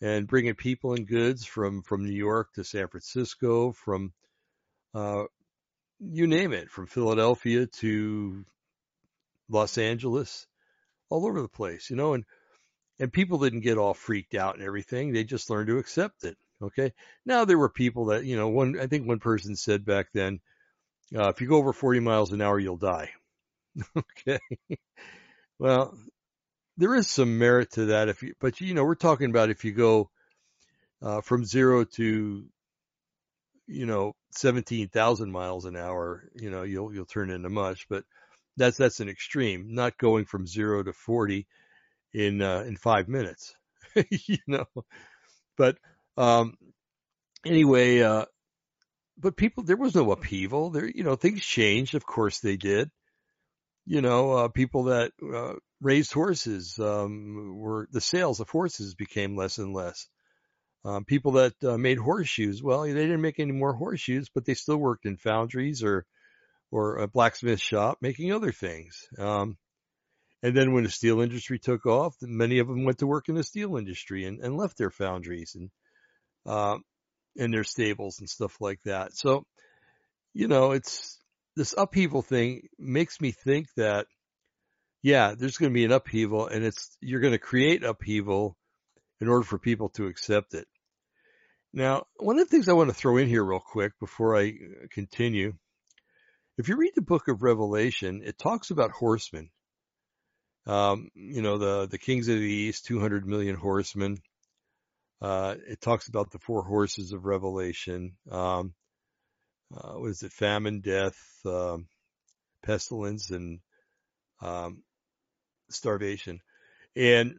and 0.00 0.28
bringing 0.28 0.54
people 0.54 0.94
and 0.94 1.06
goods 1.06 1.44
from 1.44 1.82
from 1.82 2.04
New 2.04 2.12
York 2.14 2.52
to 2.54 2.64
San 2.64 2.88
Francisco, 2.88 3.72
from 3.72 4.12
uh, 4.94 5.24
you 6.00 6.26
name 6.26 6.52
it, 6.52 6.70
from 6.70 6.86
Philadelphia 6.86 7.66
to 7.66 8.44
Los 9.48 9.78
Angeles, 9.78 10.46
all 11.08 11.26
over 11.26 11.40
the 11.40 11.48
place, 11.48 11.90
you 11.90 11.96
know, 11.96 12.14
and 12.14 12.24
and 12.98 13.12
people 13.12 13.38
didn't 13.38 13.60
get 13.60 13.78
all 13.78 13.94
freaked 13.94 14.34
out 14.34 14.54
and 14.54 14.64
everything. 14.64 15.12
They 15.12 15.24
just 15.24 15.50
learned 15.50 15.68
to 15.68 15.78
accept 15.78 16.24
it. 16.24 16.36
Okay. 16.62 16.92
Now 17.24 17.44
there 17.44 17.58
were 17.58 17.68
people 17.68 18.06
that, 18.06 18.24
you 18.24 18.36
know, 18.36 18.48
one, 18.48 18.78
I 18.80 18.86
think 18.86 19.06
one 19.06 19.18
person 19.18 19.56
said 19.56 19.84
back 19.84 20.06
then, 20.12 20.40
uh, 21.14 21.28
if 21.28 21.40
you 21.40 21.46
go 21.46 21.56
over 21.56 21.72
40 21.72 22.00
miles 22.00 22.32
an 22.32 22.40
hour, 22.40 22.58
you'll 22.58 22.78
die. 22.78 23.10
okay. 23.98 24.38
well, 25.58 25.96
there 26.78 26.94
is 26.94 27.08
some 27.08 27.38
merit 27.38 27.72
to 27.72 27.86
that. 27.86 28.08
If 28.08 28.22
you, 28.22 28.34
but 28.40 28.60
you 28.60 28.74
know, 28.74 28.84
we're 28.84 28.94
talking 28.94 29.30
about 29.30 29.50
if 29.50 29.64
you 29.64 29.72
go, 29.72 30.10
uh, 31.02 31.20
from 31.20 31.44
zero 31.44 31.84
to, 31.84 32.46
you 33.66 33.86
know, 33.86 34.14
17,000 34.32 35.30
miles 35.30 35.64
an 35.64 35.76
hour, 35.76 36.28
you 36.34 36.50
know, 36.50 36.62
you'll, 36.62 36.92
you'll 36.94 37.06
turn 37.06 37.30
into 37.30 37.48
mush, 37.50 37.86
but 37.88 38.04
that's, 38.56 38.76
that's 38.76 39.00
an 39.00 39.08
extreme, 39.08 39.74
not 39.74 39.98
going 39.98 40.24
from 40.24 40.46
zero 40.46 40.82
to 40.82 40.92
40 40.92 41.46
in, 42.14 42.42
uh, 42.42 42.64
in 42.66 42.76
five 42.76 43.08
minutes, 43.08 43.54
you 44.10 44.38
know, 44.46 44.66
but, 45.56 45.76
um, 46.16 46.54
anyway, 47.44 48.00
uh, 48.00 48.24
but 49.18 49.36
people, 49.36 49.64
there 49.64 49.76
was 49.76 49.94
no 49.94 50.12
upheaval 50.12 50.70
there, 50.70 50.88
you 50.88 51.04
know, 51.04 51.16
things 51.16 51.42
changed. 51.42 51.94
Of 51.94 52.04
course 52.04 52.40
they 52.40 52.56
did. 52.56 52.90
You 53.86 54.02
know, 54.02 54.32
uh, 54.32 54.48
people 54.48 54.84
that, 54.84 55.12
uh, 55.22 55.54
raised 55.80 56.12
horses, 56.12 56.78
um, 56.78 57.56
were, 57.56 57.88
the 57.92 58.00
sales 58.00 58.40
of 58.40 58.48
horses 58.50 58.94
became 58.94 59.36
less 59.36 59.58
and 59.58 59.72
less. 59.72 60.06
Um, 60.86 61.04
people 61.04 61.32
that 61.32 61.54
uh, 61.64 61.76
made 61.76 61.98
horseshoes, 61.98 62.62
well, 62.62 62.82
they 62.82 62.94
didn't 62.94 63.20
make 63.20 63.40
any 63.40 63.50
more 63.50 63.74
horseshoes, 63.74 64.28
but 64.32 64.44
they 64.44 64.54
still 64.54 64.76
worked 64.76 65.04
in 65.04 65.16
foundries 65.16 65.82
or, 65.82 66.06
or 66.70 66.98
a 66.98 67.08
blacksmith 67.08 67.60
shop 67.60 67.98
making 68.00 68.32
other 68.32 68.52
things. 68.52 69.08
Um, 69.18 69.56
and 70.44 70.56
then 70.56 70.72
when 70.72 70.84
the 70.84 70.90
steel 70.90 71.20
industry 71.20 71.58
took 71.58 71.86
off, 71.86 72.14
many 72.22 72.60
of 72.60 72.68
them 72.68 72.84
went 72.84 72.98
to 72.98 73.06
work 73.08 73.28
in 73.28 73.34
the 73.34 73.42
steel 73.42 73.76
industry 73.76 74.26
and, 74.26 74.40
and 74.40 74.56
left 74.56 74.78
their 74.78 74.92
foundries 74.92 75.56
and, 75.56 75.70
and 77.36 77.52
their 77.52 77.64
stables 77.64 78.20
and 78.20 78.28
stuff 78.28 78.60
like 78.60 78.78
that. 78.84 79.16
So, 79.16 79.44
you 80.34 80.46
know, 80.46 80.70
it's 80.70 81.18
this 81.56 81.74
upheaval 81.76 82.22
thing 82.22 82.68
makes 82.78 83.20
me 83.20 83.32
think 83.32 83.66
that, 83.76 84.06
yeah, 85.02 85.34
there's 85.36 85.56
going 85.56 85.72
to 85.72 85.74
be 85.74 85.84
an 85.84 85.92
upheaval 85.92 86.46
and 86.46 86.64
it's, 86.64 86.96
you're 87.00 87.20
going 87.20 87.32
to 87.32 87.38
create 87.38 87.82
upheaval 87.82 88.56
in 89.20 89.28
order 89.28 89.44
for 89.44 89.58
people 89.58 89.88
to 89.88 90.06
accept 90.06 90.54
it. 90.54 90.68
Now, 91.76 92.06
one 92.16 92.38
of 92.38 92.48
the 92.48 92.50
things 92.50 92.70
I 92.70 92.72
want 92.72 92.88
to 92.88 92.94
throw 92.94 93.18
in 93.18 93.28
here 93.28 93.44
real 93.44 93.60
quick 93.60 93.92
before 94.00 94.34
I 94.34 94.48
uh, 94.48 94.86
continue, 94.90 95.52
if 96.56 96.70
you 96.70 96.76
read 96.76 96.92
the 96.94 97.02
book 97.02 97.28
of 97.28 97.42
Revelation, 97.42 98.22
it 98.24 98.38
talks 98.38 98.70
about 98.70 98.92
horsemen. 98.92 99.50
Um, 100.66 101.10
you 101.14 101.42
know, 101.42 101.58
the, 101.58 101.86
the 101.86 101.98
kings 101.98 102.28
of 102.28 102.36
the 102.36 102.40
east, 102.40 102.86
200 102.86 103.26
million 103.26 103.56
horsemen. 103.56 104.16
Uh, 105.20 105.56
it 105.68 105.82
talks 105.82 106.08
about 106.08 106.30
the 106.30 106.38
four 106.38 106.62
horses 106.62 107.12
of 107.12 107.26
Revelation. 107.26 108.16
Um, 108.30 108.72
uh, 109.76 109.98
what 109.98 110.08
is 110.08 110.22
it? 110.22 110.32
Famine, 110.32 110.80
death, 110.80 111.18
um, 111.44 111.88
pestilence, 112.64 113.30
and 113.30 113.60
um, 114.40 114.82
starvation. 115.68 116.40
And 116.96 117.38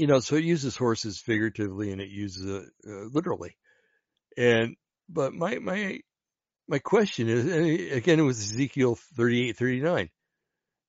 you 0.00 0.06
know, 0.06 0.20
so 0.20 0.36
it 0.36 0.44
uses 0.44 0.78
horses 0.78 1.18
figuratively 1.18 1.92
and 1.92 2.00
it 2.00 2.08
uses 2.08 2.46
uh, 2.88 2.90
literally. 3.12 3.54
And, 4.34 4.76
but 5.10 5.34
my, 5.34 5.58
my, 5.58 6.00
my 6.66 6.78
question 6.78 7.28
is, 7.28 7.92
again, 7.92 8.18
it 8.18 8.22
was 8.22 8.38
Ezekiel 8.38 8.96
38, 9.16 9.58
39. 9.58 10.08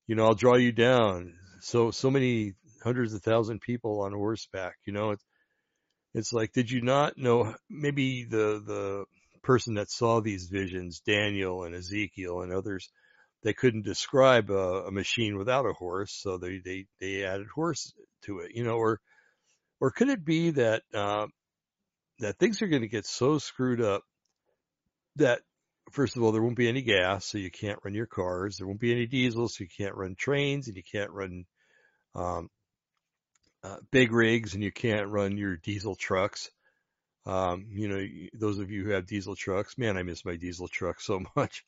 You 0.08 0.16
know, 0.16 0.24
I'll 0.24 0.34
draw 0.34 0.56
you 0.56 0.72
down. 0.72 1.34
So, 1.60 1.92
so 1.92 2.10
many 2.10 2.54
hundreds 2.82 3.14
of 3.14 3.22
thousand 3.22 3.60
people 3.60 4.00
on 4.00 4.14
horseback, 4.14 4.76
you 4.86 4.94
know, 4.94 5.12
it's, 5.12 5.26
it's 6.14 6.32
like, 6.32 6.54
did 6.54 6.72
you 6.72 6.82
not 6.82 7.18
know 7.18 7.54
maybe 7.70 8.24
the, 8.24 8.64
the 8.66 9.06
person 9.44 9.74
that 9.74 9.92
saw 9.92 10.22
these 10.22 10.48
visions, 10.48 11.02
Daniel 11.06 11.66
and 11.66 11.76
Ezekiel 11.76 12.44
and 12.44 12.54
others, 12.54 12.90
they 13.44 13.54
couldn't 13.54 13.84
describe 13.84 14.50
a, 14.50 14.86
a, 14.86 14.92
machine 14.92 15.38
without 15.38 15.66
a 15.66 15.74
horse, 15.74 16.14
so 16.14 16.38
they 16.38 16.62
they 16.64 16.86
they 17.00 17.24
added 17.24 17.48
horse 17.56 17.92
to 18.24 18.40
it, 18.40 18.52
you 18.56 18.64
know, 18.64 18.76
or 18.78 19.00
or 19.80 19.92
could 19.92 20.10
it 20.10 20.24
be 20.24 20.52
that 20.52 20.84
uh, 20.94 21.28
that 22.20 22.38
things 22.38 22.62
are 22.62 22.68
going 22.68 22.84
to 22.84 22.88
get 22.88 23.06
so 23.06 23.38
screwed 23.38 23.82
up 23.82 24.04
that 25.18 25.42
first 25.92 26.16
of 26.16 26.24
all 26.24 26.32
there 26.32 26.42
won't 26.42 26.56
be 26.56 26.70
any 26.70 26.82
gas, 26.82 27.26
so 27.26 27.38
you 27.38 27.52
can't 27.52 27.80
run 27.84 27.94
your 27.94 28.06
cars. 28.06 28.58
There 28.58 28.68
won't 28.68 28.80
be 28.80 28.92
any 28.92 29.08
diesel, 29.08 29.48
so 29.48 29.64
you 29.64 29.70
can't 29.76 29.96
run 29.96 30.16
trains, 30.16 30.68
and 30.68 30.78
you 30.78 30.84
can't 30.84 31.12
run 31.12 31.46
um, 32.16 32.50
uh, 33.64 33.78
big 33.92 34.12
rigs, 34.12 34.54
and 34.54 34.64
you 34.64 34.72
can't 34.72 35.10
run 35.10 35.38
your 35.38 35.58
diesel 35.58 35.96
trucks. 35.96 36.50
Um, 37.26 37.68
you 37.70 37.88
know, 37.88 38.04
those 38.34 38.58
of 38.58 38.72
you 38.72 38.84
who 38.84 38.92
have 38.92 39.06
diesel 39.06 39.36
trucks, 39.36 39.78
man, 39.78 39.98
I 39.98 40.04
miss 40.04 40.26
my 40.26 40.36
diesel 40.36 40.68
truck 40.68 41.02
so 41.02 41.22
much. 41.36 41.64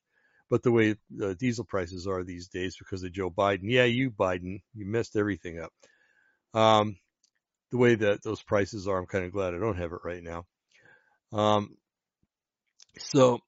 But 0.49 0.61
the 0.61 0.71
way 0.71 0.95
the 1.09 1.35
diesel 1.35 1.65
prices 1.65 2.05
are 2.05 2.23
these 2.23 2.47
days 2.47 2.75
because 2.77 3.03
of 3.03 3.11
Joe 3.11 3.31
Biden, 3.31 3.63
yeah, 3.63 3.85
you 3.85 4.11
Biden, 4.11 4.61
you 4.75 4.85
messed 4.85 5.15
everything 5.15 5.59
up. 5.59 5.71
Um, 6.53 6.97
the 7.71 7.77
way 7.77 7.95
that 7.95 8.23
those 8.23 8.41
prices 8.41 8.87
are, 8.87 8.97
I'm 8.97 9.07
kind 9.07 9.25
of 9.25 9.31
glad 9.31 9.53
I 9.53 9.59
don't 9.59 9.77
have 9.77 9.93
it 9.93 9.99
right 10.03 10.21
now. 10.21 10.45
Um, 11.31 11.75
so 12.97 13.39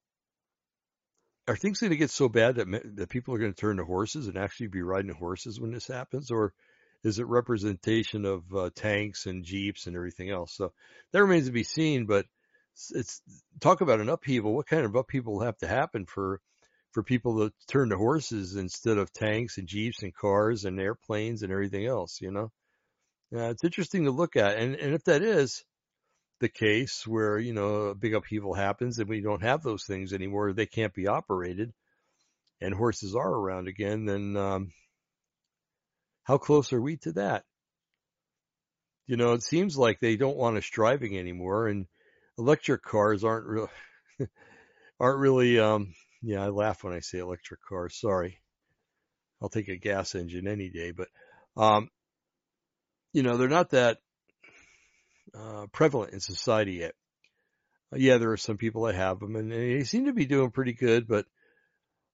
are 1.48 1.56
things 1.56 1.80
going 1.80 1.92
to 1.92 1.98
get 1.98 2.10
so 2.10 2.28
bad 2.28 2.56
that 2.56 2.96
that 2.96 3.10
people 3.10 3.36
are 3.36 3.38
going 3.38 3.54
to 3.54 3.60
turn 3.60 3.78
to 3.78 3.86
horses 3.86 4.28
and 4.28 4.38
actually 4.38 4.68
be 4.68 4.82
riding 4.82 5.14
horses 5.14 5.60
when 5.60 5.72
this 5.72 5.88
happens, 5.88 6.32
or 6.32 6.54
is 7.04 7.20
it 7.20 7.28
representation 7.28 8.26
of 8.26 8.44
uh, 8.56 8.70
tanks 8.74 9.28
and 9.28 9.46
jeeps 9.46 9.86
and 9.86 9.96
everything 9.96 10.32
else? 10.32 10.54
So 10.56 10.74
that 11.12 11.22
remains 11.22 11.46
to 11.46 11.52
be 11.52 11.64
seen. 11.64 12.08
But 12.08 12.26
it's, 12.74 12.92
it's 12.96 13.22
talk 13.60 13.82
about 13.82 14.02
an 14.02 14.10
upheaval. 14.10 14.56
What 14.56 14.68
kind 14.68 14.86
of 14.86 14.96
upheaval 14.96 15.34
will 15.34 15.46
have 15.46 15.58
to 15.60 15.68
happen 15.68 16.06
for 16.08 16.42
for 16.92 17.04
people 17.04 17.38
to 17.38 17.54
turn 17.68 17.90
to 17.90 17.98
horses 17.98 18.56
instead 18.56 18.98
of 18.98 19.14
tanks 19.14 19.58
and 19.60 19.68
jeeps 19.68 20.02
and 20.02 20.16
cars 20.16 20.66
and 20.66 20.80
airplanes 20.80 21.44
and 21.44 21.52
everything 21.52 21.86
else, 21.86 22.22
you 22.22 22.32
know? 22.32 22.52
Yeah, 23.32 23.50
it's 23.50 23.64
interesting 23.64 24.06
to 24.06 24.12
look 24.12 24.36
at. 24.36 24.58
And, 24.58 24.76
and 24.76 24.94
if 24.94 25.04
that 25.06 25.22
is 25.22 25.64
the 26.40 26.50
case 26.50 27.06
where, 27.08 27.38
you 27.40 27.54
know, 27.54 27.88
a 27.88 27.96
big 27.96 28.14
upheaval 28.14 28.54
happens 28.54 29.00
and 29.00 29.10
we 29.10 29.22
don't 29.22 29.44
have 29.44 29.64
those 29.64 29.84
things 29.86 30.14
anymore, 30.14 30.54
they 30.54 30.66
can't 30.66 30.94
be 30.94 31.08
operated 31.08 31.74
and 32.62 32.74
horses 32.74 33.16
are 33.16 33.32
around 33.32 33.68
again, 33.68 34.06
then, 34.06 34.38
um, 34.38 34.72
how 36.24 36.38
close 36.38 36.74
are 36.74 36.82
we 36.82 36.98
to 36.98 37.14
that? 37.14 37.46
You 39.08 39.18
know, 39.18 39.34
it 39.34 39.44
seems 39.44 39.78
like 39.78 40.00
they 40.00 40.16
don't 40.18 40.38
want 40.38 40.58
us 40.58 40.70
driving 40.70 41.18
anymore 41.18 41.68
and 41.68 41.86
electric 42.38 42.82
cars 42.82 43.24
aren't 43.24 43.48
real, 43.48 43.70
aren't 45.00 45.20
really, 45.20 45.60
um, 45.60 45.94
yeah, 46.22 46.44
I 46.44 46.50
laugh 46.50 46.84
when 46.84 46.94
I 46.94 47.00
say 47.02 47.20
electric 47.20 47.62
cars. 47.68 48.00
Sorry. 48.00 48.40
I'll 49.42 49.50
take 49.50 49.68
a 49.68 49.78
gas 49.78 50.16
engine 50.16 50.48
any 50.48 50.70
day, 50.70 50.92
but, 50.92 51.08
um, 51.56 51.90
you 53.16 53.24
know, 53.24 53.38
they're 53.38 53.48
not 53.48 53.70
that, 53.72 54.00
uh, 55.34 55.68
prevalent 55.72 56.14
in 56.14 56.20
society 56.20 56.74
yet. 56.74 56.94
Uh, 57.94 57.98
yeah, 57.98 58.18
there 58.18 58.32
are 58.32 58.38
some 58.38 58.58
people 58.58 58.84
that 58.84 58.96
have 58.96 59.20
them 59.20 59.36
and 59.36 59.52
they 59.52 59.84
seem 59.84 60.06
to 60.06 60.14
be 60.14 60.26
doing 60.26 60.52
pretty 60.52 60.74
good, 60.74 61.08
but, 61.08 61.26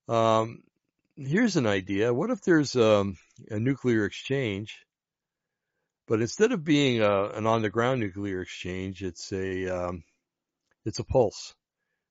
um, 0.08 0.64
here's 1.16 1.58
an 1.58 1.66
idea. 1.68 2.14
What 2.14 2.30
if 2.30 2.42
there's, 2.42 2.76
um, 2.76 3.18
a 3.50 3.60
nuclear 3.60 4.06
exchange, 4.06 4.86
but 6.08 6.22
instead 6.22 6.52
of 6.52 6.64
being 6.64 7.02
a, 7.02 7.30
an 7.30 7.48
on 7.48 7.62
the 7.62 7.70
ground 7.70 8.00
nuclear 8.00 8.42
exchange, 8.42 9.02
it's 9.04 9.32
a, 9.32 9.68
um, 9.68 10.04
it's 10.86 11.00
a 11.00 11.04
pulse 11.04 11.56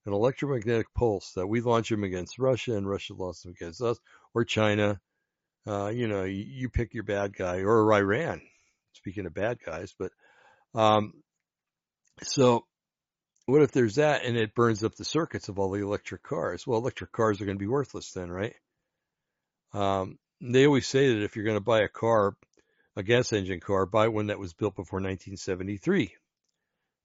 an 0.06 0.12
electromagnetic 0.12 0.92
pulse 0.94 1.32
that 1.34 1.46
we 1.46 1.60
launch 1.60 1.90
them 1.90 2.04
against 2.04 2.38
Russia 2.38 2.76
and 2.76 2.88
Russia 2.88 3.14
launches 3.14 3.42
them 3.42 3.52
against 3.52 3.82
us 3.82 3.98
or 4.34 4.44
China. 4.44 4.98
Uh, 5.66 5.88
you 5.88 6.08
know, 6.08 6.24
you, 6.24 6.70
pick 6.70 6.94
your 6.94 7.02
bad 7.02 7.36
guy 7.36 7.58
or 7.60 7.92
Iran. 7.92 8.40
Speaking 8.92 9.26
of 9.26 9.34
bad 9.34 9.58
guys, 9.64 9.94
but, 9.98 10.12
um, 10.74 11.12
so 12.22 12.64
what 13.46 13.62
if 13.62 13.72
there's 13.72 13.96
that 13.96 14.24
and 14.24 14.36
it 14.36 14.54
burns 14.54 14.84
up 14.84 14.94
the 14.94 15.04
circuits 15.04 15.48
of 15.48 15.58
all 15.58 15.70
the 15.70 15.82
electric 15.82 16.22
cars? 16.22 16.66
Well, 16.66 16.78
electric 16.78 17.12
cars 17.12 17.40
are 17.40 17.44
going 17.44 17.58
to 17.58 17.62
be 17.62 17.68
worthless 17.68 18.12
then, 18.12 18.30
right? 18.30 18.54
Um, 19.72 20.18
they 20.40 20.66
always 20.66 20.86
say 20.86 21.14
that 21.14 21.22
if 21.22 21.36
you're 21.36 21.44
going 21.44 21.56
to 21.56 21.60
buy 21.60 21.80
a 21.80 21.88
car, 21.88 22.36
a 22.96 23.02
gas 23.02 23.32
engine 23.32 23.60
car, 23.60 23.86
buy 23.86 24.08
one 24.08 24.28
that 24.28 24.38
was 24.38 24.52
built 24.52 24.74
before 24.74 24.98
1973 24.98 26.14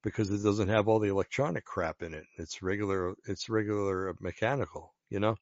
because 0.04 0.30
it 0.30 0.44
doesn't 0.44 0.70
have 0.70 0.88
all 0.88 1.00
the 1.00 1.10
electronic 1.10 1.66
crap 1.66 2.04
in 2.04 2.14
it. 2.14 2.26
It's 2.38 2.62
regular, 2.62 3.16
it's 3.28 3.50
regular 3.50 4.16
mechanical, 4.20 4.94
you 5.10 5.20
know? 5.20 5.36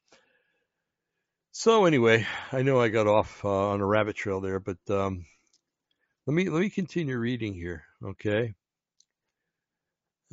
So 1.52 1.86
anyway, 1.86 2.26
I 2.52 2.64
know 2.64 2.80
I 2.82 2.90
got 2.90 3.08
off 3.08 3.44
uh, 3.46 3.70
on 3.70 3.82
a 3.82 3.86
rabbit 3.86 4.16
trail 4.16 4.42
there, 4.42 4.60
but 4.60 4.78
um, 4.90 5.26
let 6.26 6.34
me 6.34 6.50
let 6.50 6.62
me 6.62 6.70
continue 6.70 7.18
reading 7.18 7.54
here. 7.54 7.84
Okay. 8.04 8.54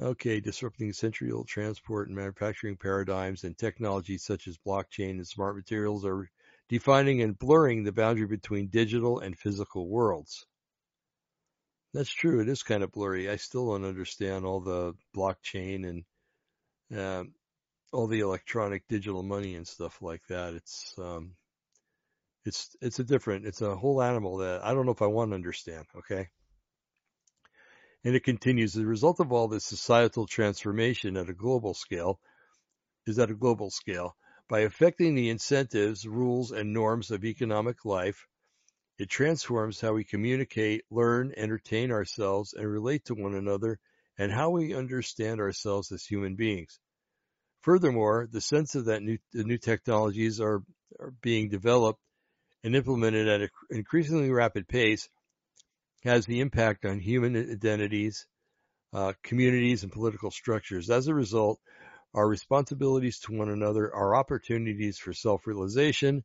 Okay, 0.00 0.40
disrupting 0.40 0.92
century-old 0.94 1.46
transport 1.46 2.08
and 2.08 2.16
manufacturing 2.16 2.76
paradigms 2.76 3.44
and 3.44 3.58
technologies 3.58 4.24
such 4.24 4.48
as 4.48 4.56
blockchain 4.56 5.10
and 5.10 5.28
smart 5.28 5.56
materials 5.56 6.06
are 6.06 6.30
defining 6.70 7.20
and 7.20 7.38
blurring 7.38 7.82
the 7.84 7.92
boundary 7.92 8.26
between 8.26 8.68
digital 8.68 9.18
and 9.18 9.38
physical 9.38 9.88
worlds. 9.88 10.46
That's 11.92 12.10
true. 12.10 12.40
It 12.40 12.48
is 12.48 12.62
kind 12.62 12.82
of 12.82 12.92
blurry. 12.92 13.28
I 13.28 13.36
still 13.36 13.72
don't 13.72 13.84
understand 13.84 14.46
all 14.46 14.60
the 14.60 14.94
blockchain 15.14 16.04
and 16.90 16.98
um, 16.98 17.34
all 17.92 18.06
the 18.06 18.20
electronic 18.20 18.86
digital 18.88 19.22
money 19.22 19.56
and 19.56 19.66
stuff 19.66 20.00
like 20.00 20.26
that. 20.28 20.54
It's 20.54 20.94
um, 20.98 21.34
it's 22.44 22.76
it's 22.80 22.98
a 22.98 23.04
different. 23.04 23.46
It's 23.46 23.60
a 23.60 23.76
whole 23.76 24.02
animal 24.02 24.38
that 24.38 24.64
I 24.64 24.72
don't 24.72 24.86
know 24.86 24.92
if 24.92 25.02
I 25.02 25.06
want 25.06 25.30
to 25.30 25.34
understand. 25.34 25.86
Okay. 25.96 26.28
And 28.04 28.14
it 28.14 28.24
continues. 28.24 28.72
The 28.72 28.86
result 28.86 29.20
of 29.20 29.30
all 29.30 29.48
this 29.48 29.64
societal 29.66 30.26
transformation 30.26 31.16
at 31.16 31.28
a 31.28 31.34
global 31.34 31.74
scale 31.74 32.18
is 33.06 33.18
at 33.18 33.30
a 33.30 33.34
global 33.34 33.70
scale. 33.70 34.16
By 34.48 34.60
affecting 34.60 35.14
the 35.14 35.28
incentives, 35.28 36.06
rules, 36.06 36.50
and 36.50 36.72
norms 36.72 37.10
of 37.10 37.24
economic 37.24 37.84
life, 37.84 38.26
it 38.98 39.08
transforms 39.08 39.80
how 39.80 39.92
we 39.92 40.04
communicate, 40.04 40.84
learn, 40.90 41.32
entertain 41.36 41.92
ourselves, 41.92 42.52
and 42.54 42.66
relate 42.66 43.04
to 43.06 43.14
one 43.14 43.34
another, 43.34 43.78
and 44.18 44.32
how 44.32 44.50
we 44.50 44.74
understand 44.74 45.40
ourselves 45.40 45.92
as 45.92 46.04
human 46.04 46.36
beings. 46.36 46.80
Furthermore, 47.60 48.26
the 48.30 48.40
sense 48.40 48.74
of 48.74 48.86
that 48.86 49.02
new, 49.02 49.18
the 49.32 49.44
new 49.44 49.58
technologies 49.58 50.40
are, 50.40 50.62
are 50.98 51.12
being 51.22 51.48
developed 51.48 52.00
and 52.64 52.76
implemented 52.76 53.28
at 53.28 53.40
an 53.42 53.48
increasingly 53.70 54.30
rapid 54.30 54.68
pace 54.68 55.08
has 56.04 56.26
the 56.26 56.40
impact 56.40 56.84
on 56.84 56.98
human 56.98 57.36
identities, 57.36 58.26
uh, 58.92 59.12
communities, 59.22 59.82
and 59.82 59.92
political 59.92 60.30
structures. 60.30 60.90
As 60.90 61.06
a 61.06 61.14
result, 61.14 61.60
our 62.14 62.26
responsibilities 62.26 63.20
to 63.20 63.32
one 63.32 63.50
another, 63.50 63.94
our 63.94 64.14
opportunities 64.14 64.98
for 64.98 65.12
self-realization, 65.12 66.24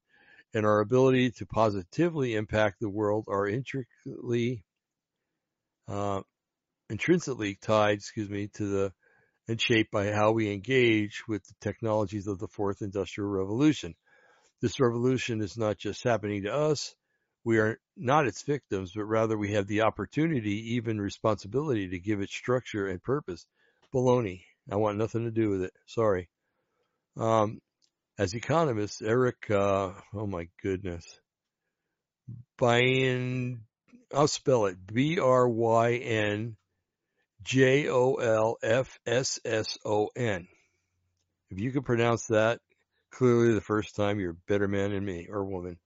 and 0.54 0.66
our 0.66 0.80
ability 0.80 1.32
to 1.32 1.46
positively 1.46 2.36
impact 2.36 2.80
the 2.80 2.90
world 2.90 3.26
are 3.28 3.48
intricately, 3.48 4.64
uh, 5.88 6.22
intrinsically 6.90 7.58
tied, 7.62 7.98
excuse 7.98 8.30
me, 8.30 8.48
to 8.56 8.66
the 8.66 8.94
and 9.48 9.62
shaped 9.62 9.92
by 9.92 10.12
how 10.12 10.32
we 10.32 10.52
engage 10.52 11.24
with 11.28 11.44
the 11.46 11.54
technologies 11.62 12.26
of 12.26 12.40
the 12.40 12.48
fourth 12.48 12.82
industrial 12.82 13.30
revolution. 13.30 13.94
This 14.66 14.80
revolution 14.80 15.42
is 15.42 15.60
not 15.60 15.78
just 15.78 16.04
happening 16.04 16.42
to 16.42 16.52
us, 16.52 16.96
we 17.44 17.60
are 17.60 17.80
not 17.96 18.26
its 18.26 18.42
victims, 18.42 18.94
but 18.96 19.04
rather 19.04 19.38
we 19.38 19.52
have 19.52 19.68
the 19.68 19.82
opportunity, 19.82 20.74
even 20.74 21.00
responsibility 21.00 21.90
to 21.90 22.00
give 22.00 22.20
it 22.20 22.32
structure 22.32 22.88
and 22.88 23.00
purpose. 23.00 23.46
Baloney. 23.94 24.42
I 24.72 24.78
want 24.78 24.98
nothing 24.98 25.26
to 25.26 25.30
do 25.30 25.52
with 25.52 25.62
it. 25.62 25.74
Sorry. 25.86 26.30
Um, 27.16 27.62
as 28.18 28.34
economists, 28.34 29.04
Erik, 29.04 29.52
uh, 29.52 29.92
oh 30.16 30.26
my 30.26 30.48
goodness. 30.64 31.06
Bryn, 32.58 33.60
I'll 34.16 34.28
spell 34.28 34.66
it 34.66 34.78
B 34.84 35.20
R 35.20 35.48
Y 35.48 35.94
N 35.94 36.58
J 37.44 37.88
O 37.88 38.16
L 38.16 38.58
F 38.64 38.98
S 39.06 39.40
S 39.46 39.78
O 39.86 40.10
N. 40.16 40.48
If 41.52 41.60
you 41.60 41.72
can 41.72 41.84
pronounce 41.84 42.26
that 42.30 42.62
clearly 43.16 43.54
the 43.54 43.62
first 43.62 43.96
time, 43.96 44.20
you're 44.20 44.32
a 44.32 44.48
better 44.48 44.68
man 44.68 44.92
than 44.92 45.06
me 45.06 45.28
or 45.30 45.46
woman. 45.46 45.78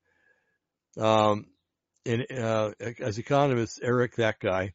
Um, 0.97 1.45
and 2.05 2.25
uh, 2.31 2.71
as 2.99 3.17
economists, 3.19 3.79
Erik, 3.81 4.15
that 4.15 4.39
guy, 4.39 4.73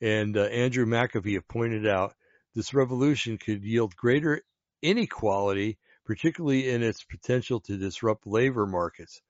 and 0.00 0.36
uh, 0.36 0.44
Andrew 0.44 0.86
McAfee 0.86 1.34
have 1.34 1.48
pointed 1.48 1.86
out, 1.86 2.14
this 2.54 2.72
revolution 2.72 3.38
could 3.38 3.64
yield 3.64 3.96
greater 3.96 4.42
inequality, 4.82 5.78
particularly 6.04 6.70
in 6.70 6.82
its 6.82 7.02
potential 7.04 7.60
to 7.60 7.76
disrupt 7.76 8.26
labor 8.26 8.66
markets. 8.66 9.20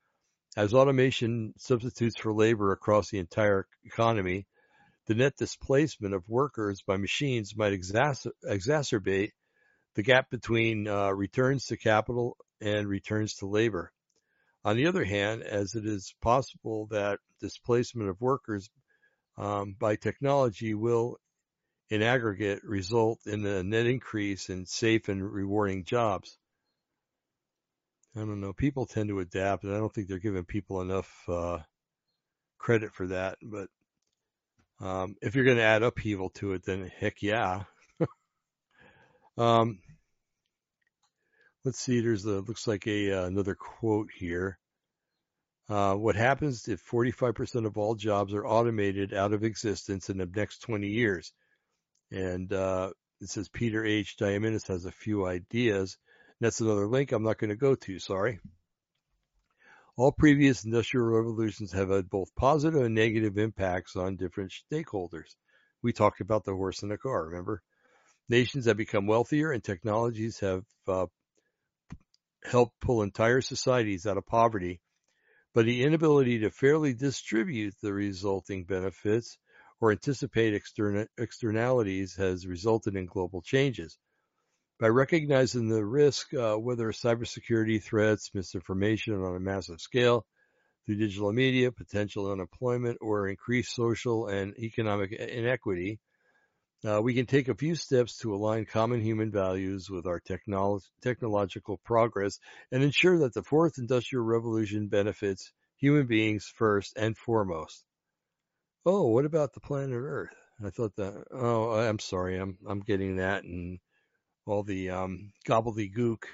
As 0.56 0.74
automation 0.74 1.54
substitutes 1.58 2.18
for 2.18 2.32
labor 2.32 2.72
across 2.72 3.10
the 3.10 3.18
entire 3.18 3.66
economy, 3.84 4.46
the 5.06 5.14
net 5.14 5.36
displacement 5.38 6.14
of 6.14 6.28
workers 6.28 6.82
by 6.86 6.96
machines 6.96 7.56
might 7.56 7.72
exacer- 7.72 8.32
exacerbate 8.44 9.30
the 9.94 10.02
gap 10.02 10.30
between 10.30 10.86
uh, 10.86 11.10
returns 11.10 11.66
to 11.66 11.76
capital 11.76 12.36
and 12.60 12.88
returns 12.88 13.34
to 13.34 13.46
labor. 13.46 13.92
On 14.64 14.76
the 14.76 14.86
other 14.86 15.04
hand, 15.04 15.42
as 15.42 15.74
it 15.74 15.86
is 15.86 16.14
possible 16.20 16.86
that 16.90 17.20
displacement 17.40 18.08
of 18.08 18.20
workers 18.20 18.68
um, 19.36 19.76
by 19.78 19.96
technology 19.96 20.74
will, 20.74 21.18
in 21.90 22.02
aggregate, 22.02 22.62
result 22.64 23.20
in 23.26 23.46
a 23.46 23.62
net 23.62 23.86
increase 23.86 24.50
in 24.50 24.66
safe 24.66 25.08
and 25.08 25.22
rewarding 25.32 25.84
jobs. 25.84 26.36
I 28.16 28.20
don't 28.20 28.40
know. 28.40 28.52
People 28.52 28.86
tend 28.86 29.10
to 29.10 29.20
adapt, 29.20 29.64
and 29.64 29.74
I 29.74 29.78
don't 29.78 29.94
think 29.94 30.08
they're 30.08 30.18
giving 30.18 30.44
people 30.44 30.80
enough 30.80 31.10
uh, 31.28 31.58
credit 32.58 32.92
for 32.92 33.06
that. 33.08 33.38
But 33.40 33.68
um, 34.80 35.16
if 35.22 35.34
you're 35.34 35.44
going 35.44 35.58
to 35.58 35.62
add 35.62 35.82
upheaval 35.82 36.30
to 36.30 36.52
it, 36.54 36.64
then 36.64 36.90
heck 36.98 37.22
yeah. 37.22 37.64
um, 39.38 39.78
let's 41.64 41.80
see. 41.80 42.00
There's 42.00 42.24
a 42.24 42.40
looks 42.40 42.66
like 42.66 42.86
a 42.86 43.12
uh, 43.12 43.24
another 43.26 43.54
quote 43.54 44.08
here. 44.16 44.58
Uh, 45.68 45.94
what 45.94 46.16
happens 46.16 46.66
if 46.66 46.82
45% 46.90 47.66
of 47.66 47.76
all 47.76 47.94
jobs 47.94 48.32
are 48.32 48.46
automated 48.46 49.12
out 49.12 49.34
of 49.34 49.44
existence 49.44 50.08
in 50.08 50.16
the 50.16 50.26
next 50.26 50.60
20 50.60 50.88
years? 50.88 51.32
And 52.10 52.50
uh, 52.52 52.92
it 53.20 53.28
says 53.28 53.50
Peter 53.50 53.84
H. 53.84 54.16
Diamandis 54.18 54.68
has 54.68 54.86
a 54.86 54.92
few 54.92 55.26
ideas. 55.26 55.98
That's 56.40 56.62
another 56.62 56.86
link 56.86 57.12
I'm 57.12 57.22
not 57.22 57.38
going 57.38 57.50
to 57.50 57.56
go 57.56 57.74
to. 57.74 57.98
Sorry. 57.98 58.40
All 59.96 60.12
previous 60.12 60.64
industrial 60.64 61.06
revolutions 61.06 61.72
have 61.72 61.90
had 61.90 62.08
both 62.08 62.34
positive 62.36 62.80
and 62.80 62.94
negative 62.94 63.36
impacts 63.36 63.96
on 63.96 64.16
different 64.16 64.52
stakeholders. 64.72 65.34
We 65.82 65.92
talked 65.92 66.20
about 66.20 66.44
the 66.44 66.54
horse 66.54 66.82
and 66.82 66.90
the 66.90 66.96
car, 66.96 67.26
remember? 67.26 67.62
Nations 68.28 68.66
have 68.66 68.76
become 68.76 69.06
wealthier 69.06 69.50
and 69.50 69.62
technologies 69.62 70.38
have 70.38 70.62
uh, 70.86 71.06
helped 72.44 72.80
pull 72.80 73.02
entire 73.02 73.40
societies 73.40 74.06
out 74.06 74.16
of 74.16 74.26
poverty 74.26 74.80
but 75.54 75.64
the 75.64 75.82
inability 75.82 76.38
to 76.38 76.50
fairly 76.50 76.94
distribute 76.94 77.74
the 77.82 77.92
resulting 77.92 78.64
benefits 78.64 79.38
or 79.80 79.90
anticipate 79.90 80.60
externalities 81.18 82.14
has 82.16 82.46
resulted 82.46 82.96
in 82.96 83.06
global 83.06 83.42
changes. 83.42 83.98
By 84.78 84.88
recognizing 84.88 85.68
the 85.68 85.84
risk, 85.84 86.32
uh, 86.34 86.56
whether 86.56 86.92
cybersecurity 86.92 87.82
threats, 87.82 88.30
misinformation 88.34 89.14
on 89.14 89.34
a 89.34 89.40
massive 89.40 89.80
scale, 89.80 90.26
through 90.86 90.96
digital 90.96 91.32
media, 91.32 91.72
potential 91.72 92.30
unemployment, 92.30 92.98
or 93.00 93.28
increased 93.28 93.74
social 93.74 94.28
and 94.28 94.56
economic 94.58 95.12
inequity, 95.12 95.98
uh, 96.84 97.00
we 97.02 97.14
can 97.14 97.26
take 97.26 97.48
a 97.48 97.54
few 97.54 97.74
steps 97.74 98.18
to 98.18 98.34
align 98.34 98.64
common 98.64 99.00
human 99.00 99.32
values 99.32 99.90
with 99.90 100.06
our 100.06 100.20
technolo- 100.20 100.82
technological 101.02 101.78
progress 101.78 102.38
and 102.70 102.82
ensure 102.82 103.18
that 103.18 103.34
the 103.34 103.42
fourth 103.42 103.78
industrial 103.78 104.24
revolution 104.24 104.88
benefits 104.88 105.52
human 105.78 106.06
beings 106.06 106.50
first 106.56 106.96
and 106.96 107.16
foremost. 107.16 107.84
Oh, 108.86 109.08
what 109.08 109.24
about 109.24 109.52
the 109.54 109.60
planet 109.60 109.98
Earth? 110.00 110.34
I 110.64 110.70
thought 110.70 110.96
that. 110.96 111.24
Oh, 111.30 111.72
I'm 111.72 111.98
sorry. 111.98 112.38
I'm 112.38 112.58
I'm 112.66 112.80
getting 112.80 113.16
that 113.16 113.44
and 113.44 113.78
all 114.46 114.62
the 114.62 114.90
um, 114.90 115.32
gobbledygook 115.46 116.24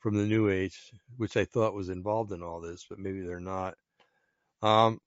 from 0.00 0.16
the 0.16 0.26
New 0.26 0.48
Age, 0.48 0.92
which 1.16 1.36
I 1.36 1.44
thought 1.44 1.74
was 1.74 1.88
involved 1.88 2.32
in 2.32 2.42
all 2.42 2.60
this, 2.60 2.86
but 2.88 2.98
maybe 2.98 3.22
they're 3.22 3.40
not. 3.40 3.74
Um, 4.62 5.00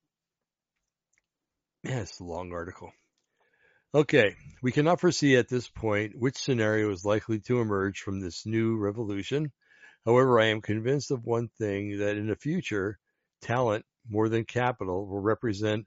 yeah, 1.84 2.00
it's 2.02 2.20
a 2.20 2.24
long 2.24 2.52
article. 2.52 2.92
Okay, 3.96 4.36
we 4.62 4.74
cannot 4.74 5.00
foresee 5.00 5.38
at 5.38 5.48
this 5.48 5.70
point 5.70 6.20
which 6.20 6.36
scenario 6.36 6.92
is 6.92 7.06
likely 7.06 7.40
to 7.40 7.62
emerge 7.62 8.02
from 8.02 8.20
this 8.20 8.46
new 8.46 8.76
revolution. 8.76 9.54
However, 10.04 10.38
I 10.38 10.48
am 10.48 10.60
convinced 10.60 11.12
of 11.12 11.24
one 11.24 11.48
thing 11.58 12.00
that 12.00 12.18
in 12.18 12.28
the 12.28 12.36
future, 12.36 13.00
talent 13.42 13.86
more 14.10 14.28
than 14.28 14.44
capital 14.44 15.08
will 15.08 15.22
represent 15.22 15.86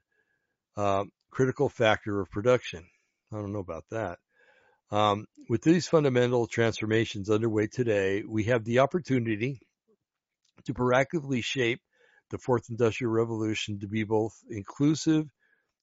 a 0.75 1.03
critical 1.29 1.69
factor 1.69 2.19
of 2.19 2.31
production. 2.31 2.83
I 3.31 3.35
don't 3.35 3.53
know 3.53 3.59
about 3.59 3.85
that. 3.91 4.17
Um, 4.89 5.27
with 5.47 5.61
these 5.61 5.87
fundamental 5.87 6.47
transformations 6.47 7.29
underway 7.29 7.67
today, 7.67 8.23
we 8.27 8.45
have 8.45 8.63
the 8.63 8.79
opportunity 8.79 9.59
to 10.65 10.73
proactively 10.73 11.43
shape 11.43 11.81
the 12.31 12.39
fourth 12.39 12.71
industrial 12.71 13.13
revolution 13.13 13.81
to 13.81 13.87
be 13.87 14.03
both 14.03 14.33
inclusive 14.49 15.27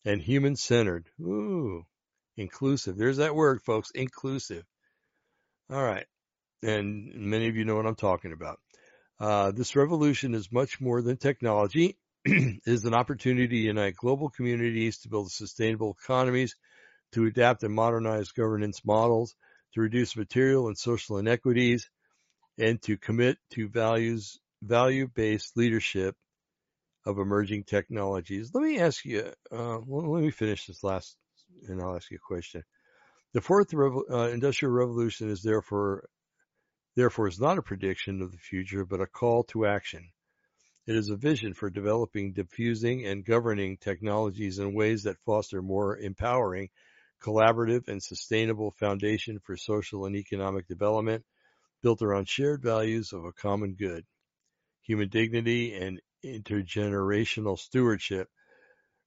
and 0.05 0.21
human 0.21 0.57
centered. 0.57 1.07
Ooh, 1.21 1.85
Inclusive. 2.37 2.97
There's 2.97 3.19
that 3.19 3.35
word, 3.35 3.63
folks. 3.63 3.91
Inclusive. 3.95 4.65
All 5.71 5.83
right. 5.83 6.07
And 6.63 7.15
many 7.15 7.49
of 7.49 7.57
you 7.57 7.65
know 7.65 7.77
what 7.77 7.87
I'm 7.87 7.97
talking 7.97 8.33
about. 8.33 8.59
Uh, 9.19 9.51
this 9.51 9.77
revolution 9.77 10.35
is 10.35 10.53
much 10.53 10.81
more 10.81 11.01
than 11.01 11.17
technology. 11.17 11.99
it 12.25 12.61
is 12.67 12.85
an 12.85 12.95
opportunity 12.95 13.49
to 13.49 13.57
unite 13.57 13.97
global 13.97 14.29
communities 14.29 14.99
to 14.99 15.09
build 15.09 15.31
sustainable 15.31 15.97
economies, 16.03 16.55
to 17.13 17.25
adapt 17.25 17.63
and 17.63 17.75
modernize 17.75 18.33
governance 18.33 18.85
models, 18.85 19.35
to 19.75 19.81
reduce 19.81 20.17
material 20.17 20.67
and 20.67 20.77
social 20.77 21.19
inequities, 21.19 21.89
and 22.59 22.81
to 22.83 22.97
commit 22.97 23.39
to 23.51 23.69
values, 23.69 24.39
value-based 24.63 25.57
leadership 25.57 26.15
of 27.05 27.19
emerging 27.19 27.65
technologies. 27.65 28.51
Let 28.53 28.65
me 28.65 28.79
ask 28.81 29.05
you, 29.05 29.33
uh, 29.53 29.79
let 29.87 30.23
me 30.23 30.31
finish 30.31 30.67
this 30.67 30.83
last, 30.83 31.17
and 31.69 31.81
I'll 31.81 31.97
ask 31.97 32.11
you 32.11 32.19
a 32.19 32.27
question. 32.27 32.63
The 33.33 33.41
fourth 33.41 33.71
revo- 33.71 34.11
uh, 34.11 34.31
industrial 34.31 34.73
revolution 34.73 35.31
is 35.31 35.43
therefore, 35.43 36.09
therefore 36.95 37.29
is 37.29 37.41
not 37.41 37.59
a 37.59 37.63
prediction 37.63 38.23
of 38.23 38.33
the 38.33 38.39
future, 38.39 38.85
but 38.85 39.01
a 39.01 39.07
call 39.07 39.45
to 39.45 39.67
action. 39.67 40.11
It 40.87 40.95
is 40.95 41.11
a 41.11 41.17
vision 41.17 41.53
for 41.53 41.69
developing, 41.69 42.33
diffusing, 42.33 43.07
and 43.07 43.25
governing 43.25 43.77
technologies 43.77 44.61
in 44.61 44.73
ways 44.73 45.03
that 45.03 45.19
foster 45.25 45.61
more 45.61 45.99
empowering, 45.99 46.71
collaborative, 47.21 47.89
and 47.89 48.03
sustainable 48.03 48.71
foundation 48.71 49.41
for 49.41 49.57
social 49.57 50.07
and 50.07 50.15
economic 50.15 50.69
development 50.69 51.25
built 51.83 52.03
around 52.03 52.29
shared 52.29 52.63
values 52.63 53.13
of 53.13 53.25
a 53.25 53.33
common 53.33 53.75
good, 53.75 54.07
human 54.83 55.09
dignity, 55.09 55.75
and 55.75 56.01
intergenerational 56.25 57.59
stewardship. 57.59 58.29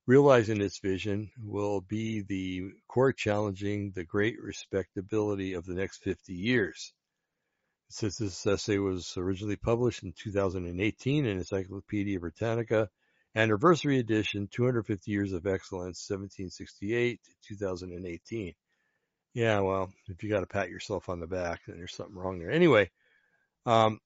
Realizing 0.10 0.58
this 0.58 0.80
vision 0.80 1.30
will 1.39 1.82
be 1.82 2.22
the 2.22 2.72
core 2.88 3.13
challenging 3.13 3.91
the 3.91 4.04
great 4.04 4.41
respectability 4.41 5.54
of 5.54 5.67
the 5.67 5.76
next 5.76 5.98
50 5.98 6.34
years. 6.34 6.93
Since 7.89 8.17
this 8.17 8.48
essay 8.48 8.80
was 8.80 9.13
originally 9.17 9.56
published 9.56 10.02
in 10.02 10.13
2018 10.17 11.28
in 11.28 11.38
Encyclopedia 11.38 12.19
Britannica, 12.19 12.89
Anniversary 13.36 14.00
Edition, 14.00 14.48
250 14.52 15.12
Years 15.12 15.32
of 15.32 15.45
Excellence, 15.45 16.10
1768 16.10 17.19
to 17.24 17.32
2018. 17.50 18.56
Yeah, 19.36 19.60
well, 19.60 19.93
if 20.08 20.24
you 20.24 20.30
got 20.32 20.39
to 20.39 20.48
pat 20.48 20.72
yourself 20.72 21.08
on 21.08 21.19
the 21.19 21.28
back, 21.28 21.60
then 21.67 21.78
there's 21.78 21.93
something 21.93 22.15
wrong 22.15 22.39
there. 22.39 22.50
Anyway, 22.50 22.89
um, 23.67 24.00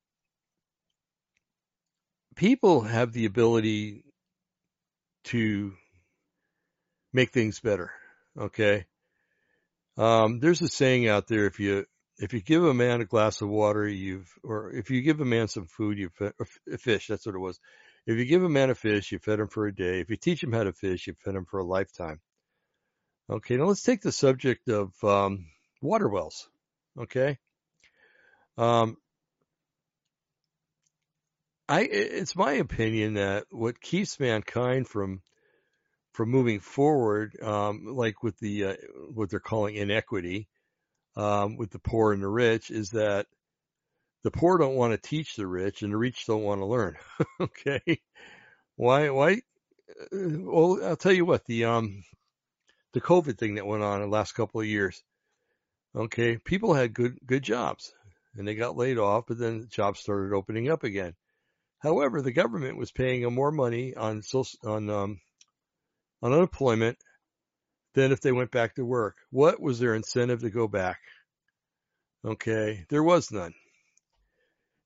people 2.35 2.81
have 2.81 3.13
the 3.13 3.23
ability 3.23 4.03
to 5.23 5.71
make 7.13 7.31
things 7.31 7.59
better. 7.59 7.91
Okay. 8.37 8.85
Um, 9.97 10.39
there's 10.39 10.61
a 10.61 10.67
saying 10.67 11.07
out 11.07 11.27
there: 11.27 11.45
if 11.45 11.59
you 11.59 11.85
if 12.17 12.33
you 12.33 12.41
give 12.41 12.63
a 12.63 12.73
man 12.73 13.01
a 13.01 13.05
glass 13.05 13.41
of 13.41 13.49
water, 13.49 13.87
you've 13.87 14.31
or 14.43 14.71
if 14.71 14.89
you 14.89 15.01
give 15.01 15.21
a 15.21 15.25
man 15.25 15.47
some 15.47 15.67
food, 15.67 15.97
you 15.97 16.09
fed 16.09 16.33
a 16.71 16.77
fish. 16.77 17.07
That's 17.07 17.25
what 17.25 17.35
it 17.35 17.39
was. 17.39 17.59
If 18.05 18.17
you 18.17 18.25
give 18.25 18.43
a 18.43 18.49
man 18.49 18.69
a 18.69 18.75
fish, 18.75 19.11
you 19.11 19.19
fed 19.19 19.39
him 19.39 19.47
for 19.47 19.67
a 19.67 19.73
day. 19.75 19.99
If 20.01 20.09
you 20.09 20.17
teach 20.17 20.43
him 20.43 20.51
how 20.51 20.63
to 20.63 20.73
fish, 20.73 21.07
you 21.07 21.13
fed 21.23 21.35
him 21.35 21.45
for 21.45 21.59
a 21.59 21.65
lifetime. 21.65 22.19
Okay, 23.29 23.55
now 23.55 23.65
let's 23.65 23.83
take 23.83 24.01
the 24.01 24.11
subject 24.11 24.67
of 24.67 24.91
um, 25.03 25.45
water 25.81 26.09
wells. 26.09 26.49
Okay, 26.99 27.37
um, 28.57 28.97
I 31.69 31.81
it's 31.81 32.35
my 32.35 32.53
opinion 32.53 33.13
that 33.13 33.45
what 33.49 33.79
keeps 33.79 34.19
mankind 34.19 34.87
from 34.87 35.21
from 36.13 36.29
moving 36.29 36.59
forward, 36.59 37.35
um, 37.41 37.85
like 37.85 38.23
with 38.23 38.37
the 38.39 38.65
uh, 38.65 38.75
what 39.13 39.29
they're 39.29 39.39
calling 39.39 39.75
inequity, 39.75 40.47
um, 41.15 41.57
with 41.57 41.71
the 41.71 41.79
poor 41.79 42.13
and 42.13 42.23
the 42.23 42.27
rich, 42.27 42.71
is 42.71 42.91
that 42.91 43.27
the 44.23 44.31
poor 44.31 44.57
don't 44.57 44.75
want 44.75 44.93
to 44.93 45.09
teach 45.09 45.35
the 45.35 45.47
rich, 45.47 45.81
and 45.81 45.91
the 45.91 45.97
rich 45.97 46.25
don't 46.25 46.43
want 46.43 46.61
to 46.61 46.65
learn. 46.65 46.95
okay, 47.41 47.99
why? 48.75 49.09
Why? 49.09 49.41
Uh, 50.13 50.39
well, 50.39 50.79
I'll 50.83 50.95
tell 50.95 51.11
you 51.11 51.25
what 51.25 51.45
the 51.45 51.65
um 51.65 52.03
the 52.93 53.01
COVID 53.01 53.37
thing 53.37 53.55
that 53.55 53.65
went 53.65 53.83
on 53.83 54.01
in 54.01 54.09
the 54.09 54.15
last 54.15 54.33
couple 54.33 54.61
of 54.61 54.67
years. 54.67 55.03
Okay, 55.95 56.37
people 56.37 56.73
had 56.73 56.93
good 56.93 57.17
good 57.25 57.43
jobs, 57.43 57.91
and 58.35 58.47
they 58.47 58.55
got 58.55 58.77
laid 58.77 58.99
off, 58.99 59.25
but 59.27 59.39
then 59.39 59.67
jobs 59.69 59.99
started 59.99 60.33
opening 60.33 60.69
up 60.69 60.83
again. 60.83 61.15
However, 61.79 62.21
the 62.21 62.31
government 62.31 62.77
was 62.77 62.91
paying 62.91 63.23
them 63.23 63.33
more 63.33 63.51
money 63.51 63.95
on 63.95 64.21
social, 64.21 64.57
on 64.63 64.89
um, 64.89 65.19
on 66.23 66.33
unemployment 66.33 66.97
than 67.93 68.11
if 68.11 68.21
they 68.21 68.31
went 68.31 68.49
back 68.49 68.75
to 68.75 68.85
work. 68.85 69.15
What 69.29 69.61
was 69.61 69.77
their 69.77 69.93
incentive 69.93 70.41
to 70.41 70.49
go 70.49 70.67
back? 70.67 70.99
Okay, 72.25 72.85
there 72.89 73.03
was 73.03 73.31
none. 73.31 73.53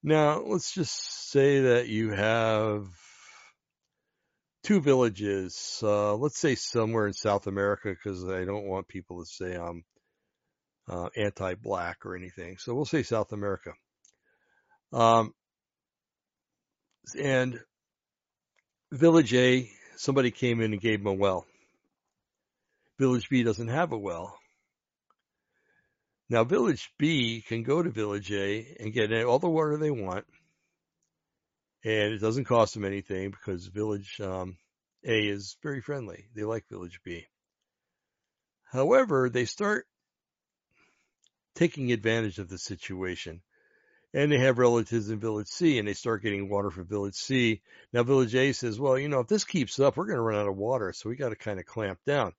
Now, 0.03 0.41
let's 0.41 0.73
just 0.73 1.29
say 1.29 1.61
that 1.61 1.87
you 1.87 2.09
have 2.11 2.87
two 4.63 4.81
villages, 4.81 5.79
uh, 5.83 6.15
let's 6.15 6.39
say 6.39 6.55
somewhere 6.55 7.05
in 7.05 7.13
South 7.13 7.45
America, 7.45 7.89
because 7.89 8.27
I 8.27 8.43
don't 8.43 8.67
want 8.67 8.87
people 8.87 9.23
to 9.23 9.29
say 9.29 9.55
I'm 9.55 9.83
uh, 10.89 11.09
anti-black 11.15 12.05
or 12.05 12.15
anything. 12.15 12.57
So 12.57 12.73
we'll 12.73 12.85
say 12.85 13.03
South 13.03 13.31
America. 13.31 13.73
Um, 14.91 15.33
and 17.21 17.59
Village 18.91 19.33
A, 19.33 19.69
somebody 19.97 20.31
came 20.31 20.61
in 20.61 20.73
and 20.73 20.81
gave 20.81 20.99
them 20.99 21.07
a 21.07 21.13
well. 21.13 21.45
Village 22.99 23.29
B 23.29 23.43
doesn't 23.43 23.67
have 23.67 23.91
a 23.91 23.97
well. 23.97 24.37
Now 26.29 26.43
Village 26.43 26.91
B 26.97 27.43
can 27.47 27.63
go 27.63 27.81
to 27.81 27.89
Village 27.89 28.31
A 28.31 28.75
and 28.79 28.93
get 28.93 29.11
all 29.23 29.39
the 29.39 29.49
water 29.49 29.77
they 29.77 29.91
want. 29.91 30.25
And 31.83 32.13
it 32.13 32.19
doesn't 32.19 32.45
cost 32.45 32.73
them 32.73 32.85
anything 32.85 33.31
because 33.31 33.67
Village 33.67 34.19
um, 34.19 34.57
A 35.05 35.27
is 35.27 35.57
very 35.61 35.81
friendly. 35.81 36.25
They 36.35 36.43
like 36.43 36.67
Village 36.69 36.99
B. 37.03 37.25
However, 38.71 39.29
they 39.29 39.45
start 39.45 39.85
taking 41.55 41.91
advantage 41.91 42.39
of 42.39 42.49
the 42.49 42.57
situation 42.57 43.41
and 44.17 44.31
they 44.31 44.39
have 44.39 44.57
relatives 44.57 45.11
in 45.11 45.19
Village 45.19 45.47
C 45.47 45.77
and 45.77 45.87
they 45.87 45.93
start 45.93 46.23
getting 46.23 46.49
water 46.49 46.71
from 46.71 46.87
Village 46.87 47.13
C. 47.13 47.61
Now 47.93 48.01
Village 48.01 48.33
A 48.33 48.51
says, 48.51 48.79
well, 48.79 48.97
you 48.97 49.09
know, 49.09 49.19
if 49.19 49.27
this 49.27 49.43
keeps 49.43 49.79
up, 49.79 49.95
we're 49.95 50.07
going 50.07 50.17
to 50.17 50.23
run 50.23 50.39
out 50.39 50.47
of 50.47 50.57
water. 50.57 50.91
So 50.91 51.07
we 51.07 51.15
got 51.15 51.29
to 51.29 51.35
kind 51.35 51.59
of 51.59 51.67
clamp 51.67 51.99
down. 52.03 52.33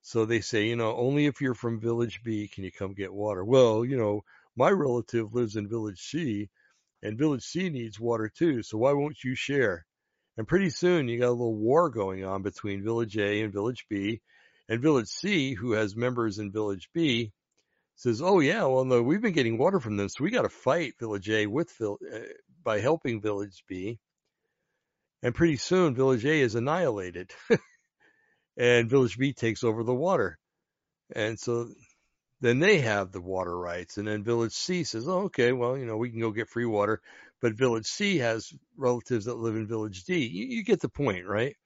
So 0.00 0.24
they 0.24 0.40
say, 0.40 0.66
you 0.66 0.76
know, 0.76 0.96
only 0.96 1.26
if 1.26 1.42
you're 1.42 1.52
from 1.52 1.78
Village 1.78 2.22
B 2.24 2.48
can 2.48 2.64
you 2.64 2.72
come 2.72 2.94
get 2.94 3.12
water. 3.12 3.44
Well, 3.44 3.84
you 3.84 3.98
know, 3.98 4.24
my 4.56 4.70
relative 4.70 5.34
lives 5.34 5.56
in 5.56 5.68
Village 5.68 6.00
C 6.00 6.48
and 7.02 7.18
Village 7.18 7.44
C 7.44 7.68
needs 7.68 8.00
water 8.00 8.32
too. 8.34 8.62
So 8.62 8.78
why 8.78 8.94
won't 8.94 9.22
you 9.22 9.34
share? 9.34 9.84
And 10.38 10.48
pretty 10.48 10.70
soon 10.70 11.08
you 11.08 11.18
got 11.20 11.28
a 11.28 11.32
little 11.32 11.54
war 11.54 11.90
going 11.90 12.24
on 12.24 12.40
between 12.40 12.82
Village 12.82 13.18
A 13.18 13.42
and 13.42 13.52
Village 13.52 13.84
B 13.90 14.22
and 14.70 14.80
Village 14.80 15.08
C, 15.08 15.52
who 15.52 15.72
has 15.72 15.94
members 15.94 16.38
in 16.38 16.50
Village 16.50 16.88
B, 16.94 17.34
says, 17.96 18.20
"Oh 18.22 18.40
yeah, 18.40 18.64
well 18.64 18.84
no, 18.84 19.02
we've 19.02 19.20
been 19.20 19.32
getting 19.32 19.58
water 19.58 19.80
from 19.80 19.96
them, 19.96 20.08
so 20.08 20.24
we 20.24 20.30
got 20.30 20.42
to 20.42 20.48
fight 20.48 20.98
Village 20.98 21.28
A 21.30 21.46
with 21.46 21.72
uh, 21.80 21.94
by 22.62 22.80
helping 22.80 23.20
Village 23.20 23.64
B." 23.68 23.98
And 25.22 25.34
pretty 25.34 25.56
soon, 25.56 25.94
Village 25.94 26.24
A 26.24 26.40
is 26.40 26.54
annihilated, 26.54 27.32
and 28.56 28.90
Village 28.90 29.18
B 29.18 29.32
takes 29.32 29.64
over 29.64 29.82
the 29.82 29.94
water, 29.94 30.38
and 31.14 31.38
so 31.38 31.68
then 32.40 32.58
they 32.58 32.80
have 32.80 33.10
the 33.10 33.22
water 33.22 33.56
rights, 33.56 33.96
and 33.96 34.06
then 34.06 34.24
Village 34.24 34.52
C 34.52 34.84
says, 34.84 35.08
"Oh, 35.08 35.22
okay, 35.24 35.52
well, 35.52 35.78
you 35.78 35.86
know, 35.86 35.96
we 35.96 36.10
can 36.10 36.20
go 36.20 36.30
get 36.30 36.48
free 36.48 36.66
water," 36.66 37.00
but 37.40 37.54
Village 37.54 37.86
C 37.86 38.18
has 38.18 38.52
relatives 38.76 39.26
that 39.26 39.36
live 39.36 39.56
in 39.56 39.66
Village 39.66 40.04
D. 40.04 40.26
You, 40.26 40.44
you 40.46 40.64
get 40.64 40.80
the 40.80 40.88
point, 40.88 41.26
right? 41.26 41.56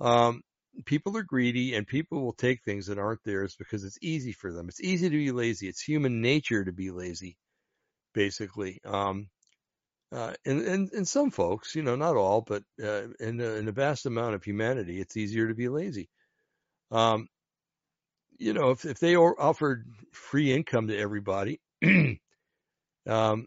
Um, 0.00 0.42
people 0.84 1.16
are 1.16 1.22
greedy 1.22 1.74
and 1.74 1.86
people 1.86 2.22
will 2.22 2.32
take 2.32 2.62
things 2.62 2.86
that 2.86 2.98
aren't 2.98 3.22
theirs 3.24 3.54
because 3.56 3.84
it's 3.84 3.98
easy 4.02 4.32
for 4.32 4.52
them. 4.52 4.68
It's 4.68 4.80
easy 4.80 5.08
to 5.08 5.16
be 5.16 5.32
lazy. 5.32 5.68
It's 5.68 5.80
human 5.80 6.20
nature 6.20 6.64
to 6.64 6.72
be 6.72 6.90
lazy, 6.90 7.36
basically. 8.12 8.80
Um, 8.84 9.28
uh, 10.12 10.34
and, 10.44 10.60
and, 10.62 10.92
and 10.92 11.08
some 11.08 11.30
folks, 11.30 11.74
you 11.74 11.82
know, 11.82 11.96
not 11.96 12.16
all, 12.16 12.40
but, 12.40 12.62
uh, 12.82 13.02
in 13.20 13.36
the, 13.36 13.56
in 13.56 13.72
vast 13.72 14.06
amount 14.06 14.34
of 14.34 14.44
humanity, 14.44 15.00
it's 15.00 15.16
easier 15.16 15.48
to 15.48 15.54
be 15.54 15.68
lazy. 15.68 16.08
Um, 16.90 17.28
you 18.38 18.52
know, 18.52 18.70
if, 18.70 18.84
if 18.84 18.98
they 18.98 19.16
offered 19.16 19.86
free 20.12 20.52
income 20.52 20.88
to 20.88 20.98
everybody, 20.98 21.60
um, 23.06 23.46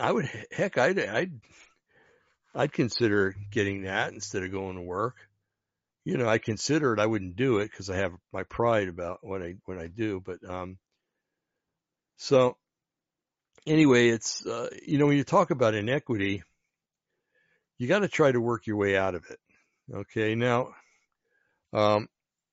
I 0.00 0.12
would, 0.12 0.28
heck, 0.50 0.78
I'd, 0.78 0.98
I'd, 0.98 1.32
I'd 2.54 2.72
consider 2.72 3.34
getting 3.50 3.82
that 3.82 4.12
instead 4.12 4.42
of 4.42 4.52
going 4.52 4.76
to 4.76 4.82
work 4.82 5.16
you 6.08 6.16
know, 6.16 6.26
I 6.26 6.38
consider 6.38 6.94
it. 6.94 7.00
I 7.00 7.04
wouldn't 7.04 7.36
do 7.36 7.58
it 7.58 7.70
because 7.70 7.90
I 7.90 7.96
have 7.96 8.14
my 8.32 8.42
pride 8.44 8.88
about 8.88 9.18
what 9.20 9.42
I 9.42 9.56
what 9.66 9.76
I 9.76 9.88
do. 9.88 10.22
But 10.24 10.38
um, 10.48 10.78
so 12.16 12.56
anyway, 13.66 14.08
it's 14.08 14.46
uh, 14.46 14.70
you 14.86 14.96
know 14.96 15.04
when 15.04 15.18
you 15.18 15.24
talk 15.24 15.50
about 15.50 15.74
inequity, 15.74 16.42
you 17.76 17.88
got 17.88 17.98
to 17.98 18.08
try 18.08 18.32
to 18.32 18.40
work 18.40 18.66
your 18.66 18.78
way 18.78 18.96
out 18.96 19.16
of 19.16 19.24
it. 19.28 19.38
Okay, 19.94 20.34
now 20.34 20.70
um, 21.74 22.08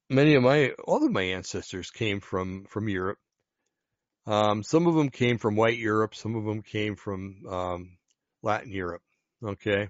many 0.10 0.36
of 0.36 0.44
my 0.44 0.72
all 0.86 1.06
of 1.06 1.12
my 1.14 1.24
ancestors 1.24 1.92
came 1.92 2.20
from 2.20 2.66
from 2.66 2.90
Europe. 2.90 3.20
Um, 4.28 4.64
some 4.64 4.86
of 4.86 4.96
them 4.96 5.10
came 5.10 5.38
from 5.38 5.56
white 5.56 5.78
Europe. 5.78 6.14
Some 6.14 6.36
of 6.36 6.44
them 6.44 6.62
came 6.62 6.98
from 6.98 7.46
um, 7.50 7.98
Latin 8.44 8.74
Europe. 8.74 9.04
Okay. 9.42 9.88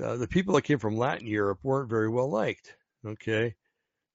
Uh, 0.00 0.16
the 0.16 0.28
people 0.28 0.54
that 0.54 0.62
came 0.62 0.78
from 0.78 0.96
Latin 0.96 1.26
Europe 1.26 1.58
weren't 1.62 1.90
very 1.90 2.08
well 2.08 2.30
liked. 2.30 2.74
Okay. 3.04 3.54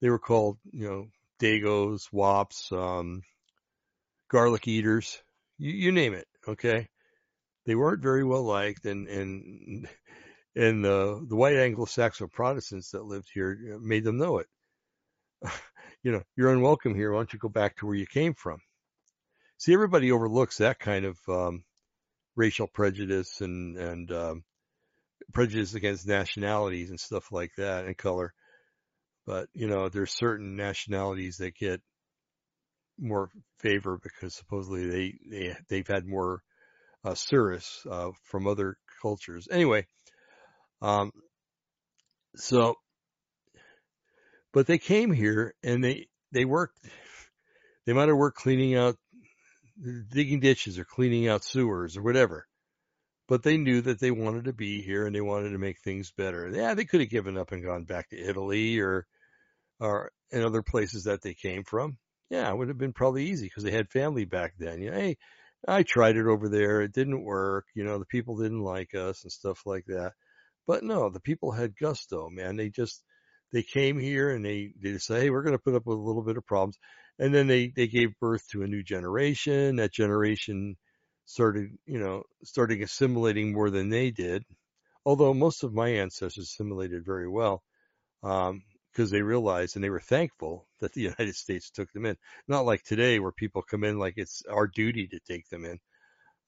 They 0.02 0.10
were 0.10 0.20
called, 0.20 0.58
you 0.72 0.88
know, 0.88 1.08
Dagos, 1.40 2.12
Wops, 2.12 2.72
um, 2.72 3.24
garlic 4.30 4.68
eaters, 4.68 5.22
you, 5.58 5.72
you 5.72 5.92
name 5.92 6.14
it. 6.14 6.28
Okay. 6.48 6.90
They 7.66 7.76
weren't 7.76 8.04
very 8.04 8.24
well 8.24 8.44
liked 8.44 8.86
and, 8.86 9.08
and, 9.08 9.88
and 10.56 10.84
the, 10.84 11.26
the 11.28 11.36
white 11.36 11.56
Anglo-Saxon 11.56 12.28
Protestants 12.30 12.92
that 12.92 13.06
lived 13.06 13.30
here 13.34 13.80
made 13.82 14.04
them 14.04 14.18
know 14.18 14.40
it. 14.40 14.48
you 16.04 16.12
know, 16.12 16.24
you're 16.36 16.52
unwelcome 16.52 16.96
here. 16.96 17.12
Why 17.12 17.20
don't 17.20 17.34
you 17.34 17.40
go 17.40 17.50
back 17.50 17.78
to 17.78 17.86
where 17.86 17.96
you 17.96 18.06
came 18.06 18.34
from? 18.34 18.60
See, 19.58 19.74
everybody 19.74 20.12
overlooks 20.12 20.58
that 20.58 20.80
kind 20.80 21.06
of 21.06 21.18
um, 21.30 21.64
racial 22.36 22.68
prejudice 22.68 23.40
and 23.40 23.78
and 23.78 24.12
um, 24.12 24.44
prejudice 25.34 25.74
against 25.74 26.08
nationalities 26.08 26.90
and 26.90 27.00
stuff 27.00 27.32
like 27.32 27.52
that 27.58 27.86
and 27.86 27.98
color. 27.98 28.34
But 29.26 29.48
you 29.54 29.68
know, 29.68 29.90
there's 29.90 30.12
certain 30.12 30.56
nationalities 30.56 31.38
that 31.38 31.56
get 31.56 31.82
more 33.00 33.30
favor 33.60 33.98
because 34.02 34.36
supposedly 34.36 34.88
they 34.88 35.16
they 35.30 35.56
they've 35.70 35.88
had 35.88 36.06
more 36.06 36.42
uh, 37.04 37.16
service 37.16 37.86
uh, 37.90 38.12
from 38.24 38.48
other 38.48 38.78
cultures. 39.02 39.48
Anyway, 39.50 39.88
um, 40.82 41.12
so 42.36 42.76
but 44.54 44.68
they 44.68 44.78
came 44.78 45.12
here 45.12 45.56
and 45.64 45.84
they 45.84 46.08
they 46.32 46.46
worked. 46.46 46.78
They 47.86 47.94
might 47.94 48.08
have 48.08 48.18
worked 48.18 48.38
cleaning 48.38 48.76
out, 48.76 48.96
digging 50.10 50.40
ditches 50.40 50.80
or 50.80 50.86
cleaning 50.86 51.28
out 51.28 51.44
sewers 51.44 51.98
or 51.98 52.02
whatever. 52.02 52.48
But 53.28 53.44
they 53.44 53.58
knew 53.58 53.82
that 53.82 54.00
they 54.00 54.12
wanted 54.12 54.46
to 54.46 54.54
be 54.54 54.82
here 54.82 55.06
and 55.06 55.16
they 55.16 55.22
wanted 55.22 55.52
to 55.52 55.58
make 55.58 55.80
things 55.80 56.12
better. 56.12 56.50
Yeah, 56.54 56.74
they 56.74 56.86
could 56.86 57.00
have 57.00 57.10
given 57.10 57.38
up 57.38 57.52
and 57.52 57.64
gone 57.64 57.86
back 57.86 58.10
to 58.10 58.18
Italy 58.20 58.80
or 58.80 59.06
or 59.80 60.12
in 60.32 60.44
other 60.44 60.62
places 60.62 61.06
that 61.06 61.22
they 61.22 61.34
came 61.34 61.64
from. 61.64 61.98
Yeah, 62.30 62.50
it 62.50 62.58
would 62.58 62.70
have 62.70 62.78
been 62.78 62.94
probably 62.94 63.26
easy 63.26 63.46
because 63.48 63.64
they 63.64 63.72
had 63.72 63.90
family 63.90 64.26
back 64.26 64.54
then. 64.58 64.82
You 64.82 64.92
know, 64.92 64.98
hey, 64.98 65.18
I 65.68 65.84
tried 65.84 66.18
it 66.18 66.28
over 66.28 66.50
there. 66.50 66.82
It 66.82 66.94
didn't 66.94 67.24
work. 67.24 67.66
You 67.76 67.84
know, 67.84 68.00
the 68.00 68.06
people 68.06 68.38
didn't 68.38 68.62
like 68.62 68.96
us 68.96 69.24
and 69.24 69.32
stuff 69.32 69.62
like 69.66 69.86
that. 69.88 70.14
But 70.66 70.84
no, 70.84 71.10
the 71.10 71.20
people 71.20 71.52
had 71.52 71.78
gusto, 71.78 72.30
man. 72.30 72.56
They 72.56 72.70
just, 72.70 73.04
they 73.52 73.64
came 73.64 74.00
here 74.00 74.32
and 74.32 74.44
they, 74.46 74.74
they 74.82 74.98
say, 74.98 75.22
hey, 75.22 75.30
we're 75.30 75.44
going 75.44 75.56
to 75.56 75.62
put 75.62 75.76
up 75.76 75.86
with 75.86 75.98
a 75.98 76.02
little 76.02 76.24
bit 76.24 76.38
of 76.38 76.46
problems. 76.46 76.78
And 77.20 77.34
then 77.34 77.48
they, 77.48 77.72
they 77.76 77.88
gave 77.88 78.20
birth 78.20 78.48
to 78.52 78.64
a 78.64 78.68
new 78.68 78.84
generation. 78.84 79.76
That 79.76 79.94
generation 79.94 80.76
started, 81.26 81.78
you 81.86 82.00
know, 82.00 82.24
starting 82.44 82.84
assimilating 82.84 83.54
more 83.54 83.70
than 83.70 83.90
they 83.90 84.12
did. 84.12 84.44
Although 85.06 85.34
most 85.34 85.64
of 85.64 85.74
my 85.74 85.90
ancestors 85.90 86.46
assimilated 86.46 87.06
very 87.06 87.28
well. 87.28 87.64
Um, 88.24 88.64
because 88.94 89.10
they 89.10 89.22
realized 89.22 89.76
and 89.76 89.84
they 89.84 89.90
were 89.90 90.00
thankful 90.00 90.68
that 90.80 90.94
the 90.94 91.02
United 91.18 91.36
States 91.36 91.72
took 91.72 91.92
them 91.94 92.06
in. 92.06 92.16
Not 92.48 92.66
like 92.66 92.84
today 92.84 93.20
where 93.20 93.32
people 93.32 93.64
come 93.64 93.84
in 93.84 93.98
like 93.98 94.14
it's 94.18 94.44
our 94.50 94.68
duty 94.68 95.08
to 95.08 95.20
take 95.28 95.48
them 95.50 95.66
in. 95.66 95.80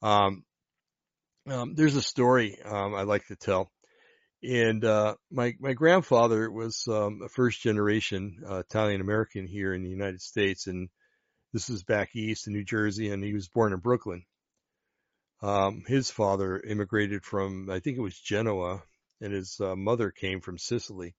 Um, 0.01 0.43
um, 1.47 1.75
there's 1.75 1.95
a 1.95 2.01
story 2.01 2.57
um, 2.63 2.95
I 2.95 3.03
like 3.03 3.27
to 3.27 3.35
tell, 3.35 3.71
and 4.41 4.83
uh, 4.83 5.15
my 5.31 5.53
my 5.59 5.73
grandfather 5.73 6.51
was 6.51 6.87
um, 6.87 7.21
a 7.23 7.29
first 7.29 7.61
generation 7.61 8.37
uh, 8.49 8.57
Italian 8.57 9.01
American 9.01 9.45
here 9.45 9.73
in 9.73 9.83
the 9.83 9.89
United 9.89 10.21
States, 10.21 10.65
and 10.67 10.89
this 11.53 11.69
was 11.69 11.83
back 11.83 12.15
east 12.15 12.47
in 12.47 12.53
New 12.53 12.63
Jersey, 12.63 13.11
and 13.11 13.23
he 13.23 13.33
was 13.33 13.47
born 13.47 13.73
in 13.73 13.79
Brooklyn. 13.79 14.23
Um, 15.41 15.83
his 15.87 16.09
father 16.09 16.59
immigrated 16.59 17.23
from 17.23 17.69
I 17.69 17.79
think 17.79 17.97
it 17.97 18.01
was 18.01 18.19
Genoa, 18.19 18.83
and 19.21 19.33
his 19.33 19.59
uh, 19.59 19.75
mother 19.75 20.11
came 20.11 20.41
from 20.41 20.57
Sicily 20.57 21.15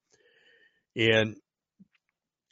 and 0.97 1.37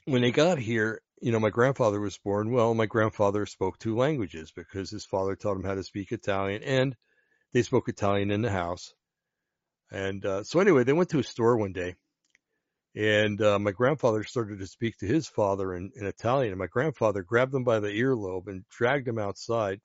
when 0.05 0.21
they 0.21 0.31
got 0.31 0.59
here, 0.59 1.01
you 1.19 1.31
know, 1.31 1.39
my 1.39 1.49
grandfather 1.49 1.99
was 1.99 2.17
born. 2.19 2.51
Well, 2.51 2.75
my 2.75 2.85
grandfather 2.85 3.47
spoke 3.47 3.79
two 3.79 3.95
languages 3.97 4.51
because 4.55 4.91
his 4.91 5.03
father 5.03 5.35
taught 5.35 5.57
him 5.57 5.63
how 5.63 5.73
to 5.73 5.83
speak 5.83 6.11
Italian 6.11 6.61
and 6.61 6.95
they 7.53 7.63
spoke 7.63 7.89
Italian 7.89 8.29
in 8.29 8.43
the 8.43 8.51
house. 8.51 8.93
And 9.91 10.23
uh, 10.25 10.43
so 10.43 10.59
anyway, 10.59 10.83
they 10.83 10.93
went 10.93 11.09
to 11.09 11.19
a 11.19 11.23
store 11.23 11.57
one 11.57 11.73
day 11.73 11.95
and 12.95 13.41
uh, 13.41 13.57
my 13.57 13.71
grandfather 13.71 14.23
started 14.23 14.59
to 14.59 14.67
speak 14.67 14.97
to 14.99 15.07
his 15.07 15.27
father 15.27 15.73
in, 15.73 15.91
in 15.95 16.05
Italian. 16.05 16.51
And 16.51 16.59
my 16.59 16.67
grandfather 16.67 17.23
grabbed 17.23 17.55
him 17.55 17.63
by 17.63 17.79
the 17.79 17.89
earlobe 17.89 18.47
and 18.47 18.63
dragged 18.69 19.07
him 19.07 19.17
outside. 19.17 19.81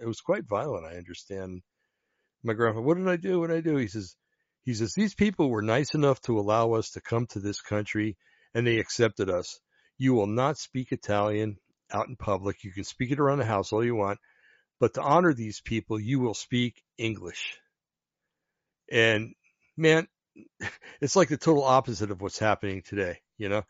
It 0.00 0.06
was 0.06 0.20
quite 0.20 0.48
violent, 0.48 0.86
I 0.86 0.96
understand. 0.96 1.62
My 2.42 2.54
grandfather, 2.54 2.86
what 2.86 2.96
did 2.96 3.08
I 3.08 3.16
do? 3.16 3.40
What 3.40 3.48
did 3.48 3.58
I 3.58 3.60
do? 3.60 3.76
He 3.76 3.88
says, 3.88 4.16
he 4.64 4.74
says, 4.74 4.94
these 4.94 5.14
people 5.14 5.50
were 5.50 5.62
nice 5.62 5.94
enough 5.94 6.20
to 6.22 6.38
allow 6.38 6.72
us 6.72 6.90
to 6.90 7.00
come 7.00 7.26
to 7.28 7.40
this 7.40 7.60
country 7.60 8.16
and 8.54 8.66
they 8.66 8.78
accepted 8.78 9.30
us. 9.30 9.60
You 9.98 10.14
will 10.14 10.26
not 10.26 10.58
speak 10.58 10.92
Italian 10.92 11.56
out 11.92 12.08
in 12.08 12.16
public. 12.16 12.64
You 12.64 12.72
can 12.72 12.84
speak 12.84 13.10
it 13.10 13.20
around 13.20 13.38
the 13.38 13.44
house 13.44 13.72
all 13.72 13.84
you 13.84 13.94
want, 13.94 14.18
but 14.80 14.94
to 14.94 15.02
honor 15.02 15.34
these 15.34 15.60
people, 15.60 16.00
you 16.00 16.20
will 16.20 16.34
speak 16.34 16.82
English. 16.98 17.58
And 18.90 19.34
man, 19.76 20.08
it's 21.00 21.16
like 21.16 21.28
the 21.28 21.36
total 21.36 21.64
opposite 21.64 22.10
of 22.10 22.20
what's 22.20 22.38
happening 22.38 22.82
today, 22.82 23.18
you 23.38 23.48
know? 23.48 23.62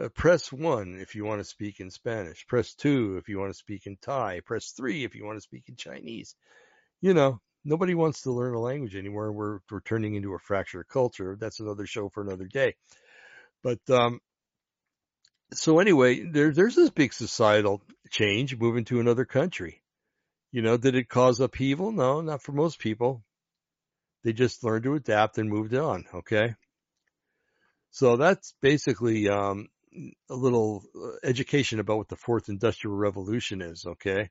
Uh, 0.00 0.08
press 0.08 0.52
one 0.52 0.98
if 1.00 1.14
you 1.14 1.24
want 1.24 1.40
to 1.40 1.44
speak 1.44 1.80
in 1.80 1.90
Spanish. 1.90 2.46
Press 2.46 2.74
two 2.74 3.16
if 3.16 3.28
you 3.28 3.38
want 3.38 3.50
to 3.50 3.58
speak 3.58 3.86
in 3.86 3.96
Thai. 4.00 4.40
Press 4.44 4.72
three 4.72 5.04
if 5.04 5.14
you 5.14 5.24
want 5.24 5.36
to 5.36 5.42
speak 5.42 5.64
in 5.68 5.76
Chinese. 5.76 6.34
You 7.00 7.14
know, 7.14 7.40
nobody 7.64 7.94
wants 7.94 8.22
to 8.22 8.32
learn 8.32 8.54
a 8.54 8.60
language 8.60 8.96
anymore. 8.96 9.32
We're 9.32 9.60
we're 9.70 9.80
turning 9.80 10.14
into 10.14 10.34
a 10.34 10.38
fractured 10.38 10.88
culture. 10.88 11.36
That's 11.38 11.60
another 11.60 11.86
show 11.86 12.08
for 12.08 12.22
another 12.22 12.46
day. 12.46 12.74
But 13.62 13.80
um, 13.88 14.20
so 15.52 15.78
anyway, 15.78 16.24
there, 16.24 16.52
there's 16.52 16.74
this 16.74 16.90
big 16.90 17.12
societal 17.12 17.82
change 18.10 18.56
moving 18.56 18.84
to 18.86 19.00
another 19.00 19.24
country. 19.24 19.82
You 20.52 20.62
know, 20.62 20.76
did 20.76 20.94
it 20.94 21.08
cause 21.08 21.40
upheaval? 21.40 21.92
No, 21.92 22.20
not 22.20 22.42
for 22.42 22.52
most 22.52 22.78
people. 22.78 23.22
They 24.24 24.32
just 24.32 24.64
learned 24.64 24.84
to 24.84 24.94
adapt 24.94 25.38
and 25.38 25.48
moved 25.48 25.74
on. 25.74 26.04
Okay. 26.12 26.54
So 27.90 28.16
that's 28.16 28.54
basically 28.60 29.28
um, 29.28 29.68
a 30.30 30.34
little 30.34 30.84
uh, 30.94 31.16
education 31.22 31.80
about 31.80 31.98
what 31.98 32.08
the 32.08 32.16
fourth 32.16 32.48
industrial 32.48 32.96
revolution 32.96 33.62
is. 33.62 33.84
Okay. 33.86 34.30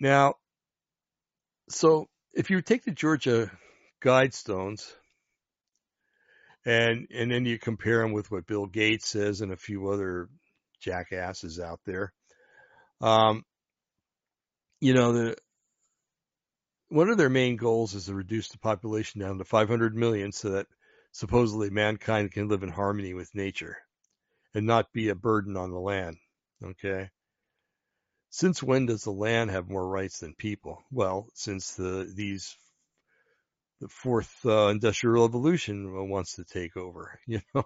Now, 0.00 0.34
so 1.68 2.06
if 2.32 2.50
you 2.50 2.60
take 2.62 2.84
the 2.84 2.90
Georgia 2.90 3.50
Guidestones 4.02 4.92
and 6.64 7.06
and 7.14 7.30
then 7.30 7.44
you 7.44 7.58
compare 7.58 8.02
them 8.02 8.12
with 8.12 8.30
what 8.30 8.46
Bill 8.46 8.66
Gates 8.66 9.08
says 9.08 9.40
and 9.40 9.52
a 9.52 9.56
few 9.56 9.88
other 9.88 10.28
jackasses 10.80 11.60
out 11.60 11.80
there, 11.86 12.12
um, 13.00 13.44
you 14.80 14.94
know 14.94 15.12
the 15.12 15.36
one 16.88 17.08
of 17.08 17.18
their 17.18 17.30
main 17.30 17.56
goals 17.56 17.94
is 17.94 18.06
to 18.06 18.14
reduce 18.14 18.48
the 18.48 18.58
population 18.58 19.20
down 19.20 19.38
to 19.38 19.44
500 19.44 19.94
million 19.94 20.32
so 20.32 20.50
that 20.50 20.66
supposedly 21.12 21.70
mankind 21.70 22.32
can 22.32 22.48
live 22.48 22.62
in 22.62 22.68
harmony 22.70 23.14
with 23.14 23.34
nature 23.34 23.76
and 24.54 24.66
not 24.66 24.92
be 24.92 25.08
a 25.08 25.14
burden 25.14 25.56
on 25.56 25.70
the 25.70 25.78
land. 25.80 26.16
Okay. 26.62 27.10
Since 28.30 28.62
when 28.62 28.86
does 28.86 29.04
the 29.04 29.12
land 29.12 29.50
have 29.50 29.68
more 29.68 29.86
rights 29.86 30.20
than 30.20 30.34
people? 30.34 30.82
Well, 30.90 31.28
since 31.34 31.74
the 31.74 32.10
these 32.14 32.56
the 33.80 33.88
fourth 33.88 34.44
uh, 34.44 34.68
industrial 34.68 35.24
revolution 35.26 36.08
wants 36.08 36.34
to 36.36 36.44
take 36.44 36.76
over, 36.76 37.18
you 37.26 37.40
know. 37.54 37.64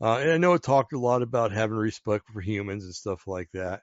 Uh, 0.00 0.18
and 0.18 0.32
I 0.32 0.38
know 0.38 0.54
it 0.54 0.62
talked 0.62 0.92
a 0.92 0.98
lot 0.98 1.22
about 1.22 1.52
having 1.52 1.76
respect 1.76 2.28
for 2.32 2.40
humans 2.40 2.84
and 2.84 2.94
stuff 2.94 3.26
like 3.26 3.50
that. 3.52 3.82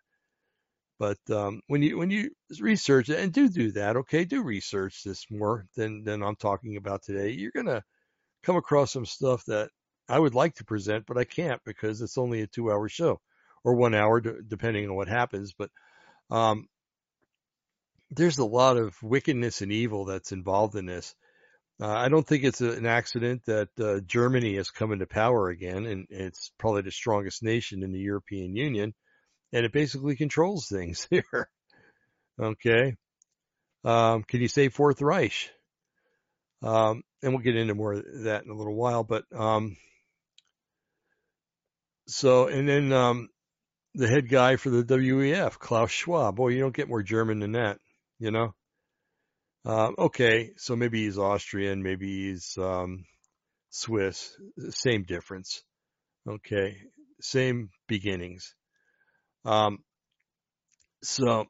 But 0.99 1.17
um, 1.31 1.61
when 1.67 1.81
you 1.81 1.97
when 1.97 2.11
you 2.11 2.31
research 2.59 3.09
it 3.09 3.19
and 3.19 3.33
do 3.33 3.49
do 3.49 3.71
that, 3.71 3.95
okay, 3.97 4.25
do 4.25 4.43
research 4.43 5.03
this 5.03 5.25
more 5.31 5.65
than 5.75 6.03
than 6.03 6.21
I'm 6.21 6.35
talking 6.35 6.77
about 6.77 7.03
today. 7.03 7.29
You're 7.31 7.51
gonna 7.55 7.83
come 8.43 8.55
across 8.55 8.91
some 8.91 9.05
stuff 9.05 9.45
that 9.45 9.69
I 10.09 10.19
would 10.19 10.35
like 10.35 10.55
to 10.55 10.65
present, 10.65 11.05
but 11.07 11.17
I 11.17 11.23
can't 11.23 11.61
because 11.65 12.01
it's 12.01 12.17
only 12.17 12.41
a 12.41 12.47
two 12.47 12.71
hour 12.71 12.89
show 12.89 13.19
or 13.63 13.75
one 13.75 13.93
hour, 13.93 14.19
depending 14.19 14.89
on 14.89 14.95
what 14.95 15.07
happens. 15.07 15.53
But 15.57 15.69
um, 16.29 16.67
there's 18.09 18.39
a 18.39 18.45
lot 18.45 18.77
of 18.77 19.01
wickedness 19.01 19.61
and 19.61 19.71
evil 19.71 20.05
that's 20.05 20.31
involved 20.31 20.75
in 20.75 20.85
this. 20.85 21.15
Uh, 21.81 21.87
I 21.87 22.09
don't 22.09 22.27
think 22.27 22.43
it's 22.43 22.61
a, 22.61 22.71
an 22.71 22.85
accident 22.85 23.43
that 23.45 23.69
uh, 23.79 24.01
Germany 24.05 24.55
has 24.57 24.69
come 24.69 24.91
into 24.91 25.07
power 25.07 25.49
again, 25.49 25.85
and 25.85 26.07
it's 26.09 26.51
probably 26.59 26.83
the 26.83 26.91
strongest 26.91 27.41
nation 27.41 27.81
in 27.81 27.91
the 27.91 27.99
European 27.99 28.55
Union, 28.55 28.93
and 29.51 29.65
it 29.65 29.71
basically 29.71 30.15
controls 30.15 30.67
things 30.67 31.07
here. 31.09 31.49
okay, 32.39 32.95
um, 33.83 34.23
can 34.23 34.41
you 34.41 34.47
say 34.47 34.69
Fourth 34.69 35.01
Reich? 35.01 35.49
Um, 36.61 37.03
and 37.23 37.33
we'll 37.33 37.43
get 37.43 37.55
into 37.55 37.75
more 37.75 37.93
of 37.93 38.23
that 38.23 38.43
in 38.43 38.51
a 38.51 38.55
little 38.55 38.75
while, 38.75 39.03
but 39.03 39.23
um, 39.35 39.77
so 42.07 42.47
and 42.47 42.67
then 42.67 42.93
um, 42.93 43.29
the 43.95 44.07
head 44.07 44.29
guy 44.29 44.55
for 44.55 44.69
the 44.69 44.83
WEF, 44.83 45.57
Klaus 45.59 45.91
Schwab. 45.91 46.35
Boy, 46.35 46.49
you 46.49 46.59
don't 46.59 46.75
get 46.75 46.89
more 46.89 47.03
German 47.03 47.39
than 47.39 47.53
that, 47.53 47.79
you 48.19 48.31
know? 48.31 48.53
Um, 49.65 49.95
okay, 49.97 50.51
so 50.57 50.75
maybe 50.75 51.03
he's 51.03 51.19
Austrian, 51.19 51.83
maybe 51.83 52.29
he's 52.29 52.57
um, 52.57 53.05
Swiss, 53.69 54.35
same 54.69 55.03
difference. 55.03 55.63
Okay, 56.27 56.77
same 57.21 57.69
beginnings. 57.87 58.55
Um, 59.45 59.79
so 61.03 61.45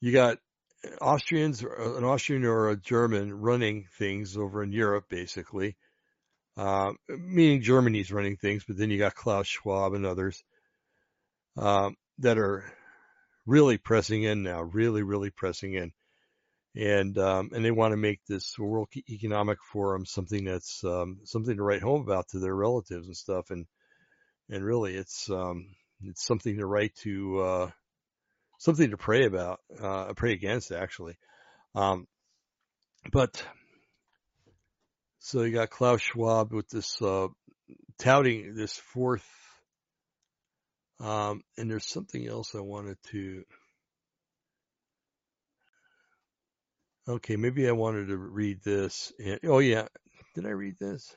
you 0.00 0.12
got 0.12 0.38
Austrians, 1.00 1.62
an 1.62 2.04
Austrian 2.04 2.44
or 2.44 2.70
a 2.70 2.76
German 2.76 3.32
running 3.32 3.86
things 3.98 4.36
over 4.36 4.62
in 4.62 4.72
Europe, 4.72 5.04
basically, 5.08 5.76
uh, 6.56 6.92
meaning 7.08 7.62
Germany's 7.62 8.12
running 8.12 8.36
things, 8.36 8.64
but 8.66 8.76
then 8.76 8.90
you 8.90 8.98
got 8.98 9.14
Klaus 9.14 9.46
Schwab 9.46 9.94
and 9.94 10.06
others 10.06 10.42
um, 11.56 11.96
that 12.18 12.38
are 12.38 12.64
really 13.46 13.78
pressing 13.78 14.22
in 14.22 14.42
now, 14.42 14.62
really, 14.62 15.02
really 15.02 15.30
pressing 15.30 15.74
in, 15.74 15.92
and 16.74 17.18
um, 17.18 17.50
and 17.52 17.64
they 17.64 17.70
want 17.70 17.92
to 17.92 17.96
make 17.96 18.20
this 18.26 18.58
World 18.58 18.88
Economic 19.08 19.58
Forum 19.72 20.06
something 20.06 20.44
that's 20.44 20.82
um, 20.84 21.20
something 21.24 21.56
to 21.56 21.62
write 21.62 21.82
home 21.82 22.02
about 22.02 22.28
to 22.28 22.38
their 22.38 22.54
relatives 22.54 23.06
and 23.06 23.16
stuff, 23.16 23.50
and 23.50 23.66
and 24.48 24.64
really 24.64 24.94
it's 24.94 25.28
um, 25.30 25.66
it's 26.04 26.24
something 26.24 26.56
to 26.56 26.66
write 26.66 26.94
to 27.02 27.40
uh, 27.40 27.70
something 28.60 28.90
to 28.90 28.96
pray 28.96 29.24
about, 29.24 29.58
uh, 29.82 30.12
pray 30.14 30.32
against 30.32 30.70
actually. 30.70 31.16
Um, 31.74 32.06
but 33.10 33.42
so 35.18 35.42
you 35.42 35.52
got 35.52 35.70
Klaus 35.70 36.02
Schwab 36.02 36.52
with 36.52 36.68
this 36.68 37.00
uh, 37.02 37.28
touting 37.98 38.54
this 38.54 38.76
fourth, 38.92 39.26
um, 41.00 41.42
and 41.56 41.70
there's 41.70 41.86
something 41.86 42.26
else 42.26 42.54
I 42.54 42.60
wanted 42.60 42.98
to. 43.10 43.44
Okay, 47.08 47.36
maybe 47.36 47.66
I 47.66 47.72
wanted 47.72 48.08
to 48.08 48.16
read 48.18 48.62
this. 48.62 49.10
And, 49.18 49.40
oh 49.44 49.58
yeah, 49.58 49.88
did 50.34 50.46
I 50.46 50.50
read 50.50 50.76
this? 50.78 51.14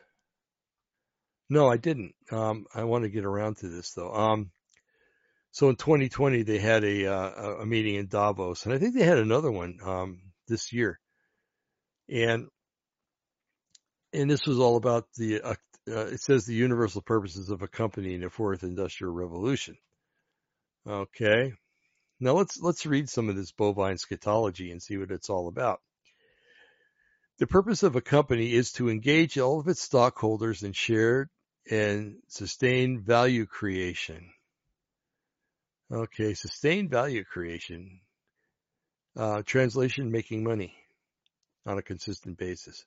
No, 1.49 1.67
I 1.67 1.75
didn't. 1.75 2.15
Um, 2.31 2.65
I 2.73 2.85
want 2.85 3.03
to 3.03 3.09
get 3.09 3.25
around 3.25 3.57
to 3.57 3.67
this 3.67 3.91
though. 3.91 4.13
Um, 4.13 4.51
so 5.53 5.69
in 5.69 5.75
2020, 5.75 6.41
they 6.41 6.57
had 6.57 6.83
a 6.83 7.05
uh, 7.05 7.57
a 7.61 7.65
meeting 7.65 7.93
in 7.93 8.07
Davos, 8.07 8.65
and 8.65 8.73
I 8.73 8.79
think 8.79 8.95
they 8.95 9.03
had 9.03 9.19
another 9.19 9.51
one 9.51 9.77
um, 9.83 10.21
this 10.47 10.73
year, 10.73 10.99
and 12.09 12.47
and 14.11 14.31
this 14.31 14.47
was 14.47 14.57
all 14.57 14.77
about 14.77 15.05
the. 15.15 15.41
Uh, 15.41 15.53
uh, 15.87 16.07
it 16.07 16.21
says 16.21 16.45
the 16.45 16.55
universal 16.55 17.01
purposes 17.01 17.49
of 17.49 17.61
accompanying 17.61 18.21
the 18.21 18.31
fourth 18.31 18.63
industrial 18.63 19.13
revolution. 19.13 19.77
Okay, 20.87 21.53
now 22.19 22.33
let's 22.33 22.59
let's 22.59 22.87
read 22.87 23.07
some 23.07 23.29
of 23.29 23.35
this 23.35 23.51
bovine 23.51 23.97
scatology 23.97 24.71
and 24.71 24.81
see 24.81 24.97
what 24.97 25.11
it's 25.11 25.29
all 25.29 25.47
about. 25.47 25.81
The 27.37 27.45
purpose 27.45 27.83
of 27.83 27.95
a 27.95 28.01
company 28.01 28.51
is 28.53 28.71
to 28.73 28.89
engage 28.89 29.37
all 29.37 29.59
of 29.59 29.67
its 29.67 29.83
stockholders 29.83 30.63
in 30.63 30.73
shared 30.73 31.29
and 31.69 32.15
sustained 32.27 33.01
value 33.01 33.45
creation 33.45 34.31
Okay, 35.91 36.33
sustained 36.33 36.89
value 36.89 37.23
creation. 37.23 37.99
Uh, 39.15 39.43
translation, 39.43 40.11
making 40.11 40.43
money 40.43 40.73
on 41.65 41.77
a 41.77 41.83
consistent 41.83 42.37
basis. 42.37 42.85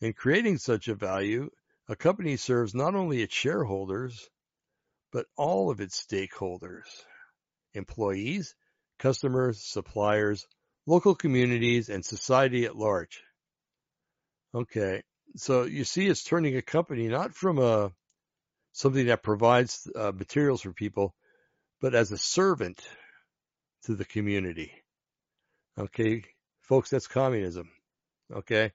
In 0.00 0.12
creating 0.12 0.58
such 0.58 0.88
a 0.88 0.94
value, 0.94 1.50
a 1.88 1.96
company 1.96 2.36
serves 2.36 2.74
not 2.74 2.94
only 2.94 3.22
its 3.22 3.34
shareholders, 3.34 4.28
but 5.12 5.26
all 5.36 5.70
of 5.70 5.80
its 5.80 6.04
stakeholders, 6.04 6.86
employees, 7.74 8.54
customers, 8.98 9.62
suppliers, 9.62 10.46
local 10.86 11.14
communities, 11.14 11.88
and 11.88 12.04
society 12.04 12.64
at 12.64 12.76
large. 12.76 13.22
Okay, 14.54 15.02
so 15.36 15.64
you 15.64 15.84
see 15.84 16.06
it's 16.06 16.24
turning 16.24 16.56
a 16.56 16.62
company 16.62 17.08
not 17.08 17.34
from 17.34 17.58
a 17.58 17.92
something 18.72 19.06
that 19.06 19.22
provides 19.22 19.88
uh, 19.94 20.12
materials 20.12 20.62
for 20.62 20.72
people 20.72 21.14
but 21.80 21.94
as 21.94 22.12
a 22.12 22.18
servant 22.18 22.80
to 23.84 23.94
the 23.94 24.04
community. 24.04 24.72
Okay, 25.78 26.24
folks, 26.62 26.90
that's 26.90 27.06
communism. 27.06 27.70
Okay. 28.32 28.72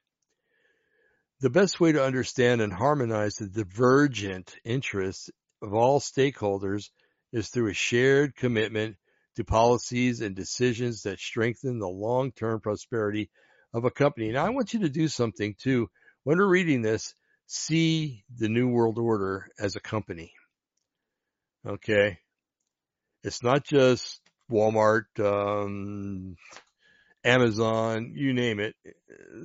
The 1.40 1.50
best 1.50 1.80
way 1.80 1.92
to 1.92 2.02
understand 2.02 2.60
and 2.62 2.72
harmonize 2.72 3.36
the 3.36 3.46
divergent 3.46 4.56
interests 4.64 5.30
of 5.62 5.74
all 5.74 6.00
stakeholders 6.00 6.88
is 7.32 7.48
through 7.48 7.70
a 7.70 7.74
shared 7.74 8.34
commitment 8.34 8.96
to 9.36 9.44
policies 9.44 10.22
and 10.22 10.34
decisions 10.34 11.02
that 11.02 11.18
strengthen 11.18 11.78
the 11.78 11.88
long-term 11.88 12.60
prosperity 12.60 13.28
of 13.74 13.84
a 13.84 13.90
company. 13.90 14.32
Now 14.32 14.46
I 14.46 14.50
want 14.50 14.72
you 14.72 14.80
to 14.80 14.88
do 14.88 15.08
something 15.08 15.54
too. 15.58 15.88
When 16.24 16.38
we're 16.38 16.48
reading 16.48 16.80
this, 16.80 17.14
see 17.46 18.24
the 18.34 18.48
New 18.48 18.68
World 18.68 18.98
Order 18.98 19.46
as 19.58 19.76
a 19.76 19.80
company. 19.80 20.32
Okay. 21.66 22.18
It's 23.26 23.42
not 23.42 23.64
just 23.64 24.20
Walmart, 24.48 25.06
um, 25.18 26.36
Amazon, 27.24 28.12
you 28.14 28.32
name 28.32 28.60
it. 28.60 28.76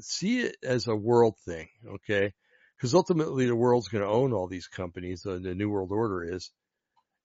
See 0.01 0.41
it 0.41 0.55
as 0.63 0.87
a 0.87 0.95
world 0.95 1.33
thing, 1.47 1.67
okay? 1.95 2.31
Because 2.77 2.93
ultimately 2.93 3.47
the 3.47 3.55
world's 3.55 3.87
going 3.87 4.03
to 4.03 4.07
own 4.09 4.33
all 4.33 4.47
these 4.47 4.67
companies. 4.67 5.25
Uh, 5.25 5.39
the 5.41 5.55
New 5.55 5.67
World 5.67 5.91
Order 5.91 6.35
is. 6.35 6.51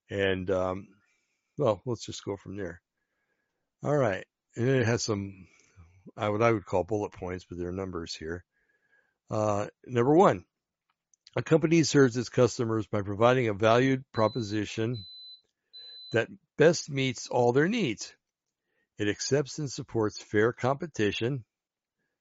And, 0.09 0.49
um, 0.49 0.87
well, 1.59 1.79
let's 1.85 2.03
just 2.03 2.25
go 2.25 2.37
from 2.37 2.57
there. 2.57 2.81
All 3.83 3.95
right. 3.95 4.25
And 4.55 4.67
it 4.67 4.87
has 4.87 5.03
some, 5.03 5.45
uh, 6.17 6.29
what 6.29 6.41
I 6.41 6.51
would 6.51 6.65
call 6.65 6.83
bullet 6.83 7.11
points, 7.11 7.45
but 7.47 7.59
there 7.59 7.69
are 7.69 7.71
numbers 7.71 8.15
here. 8.15 8.43
Uh, 9.29 9.67
number 9.85 10.15
one, 10.15 10.43
a 11.35 11.43
company 11.43 11.83
serves 11.83 12.17
its 12.17 12.29
customers 12.29 12.87
by 12.87 13.03
providing 13.03 13.47
a 13.47 13.53
valued 13.53 14.03
proposition 14.11 15.05
that 16.13 16.29
best 16.57 16.89
meets 16.89 17.27
all 17.27 17.53
their 17.53 17.67
needs. 17.67 18.13
It 18.97 19.07
accepts 19.07 19.59
and 19.59 19.71
supports 19.71 20.21
fair 20.21 20.53
competition. 20.53 21.45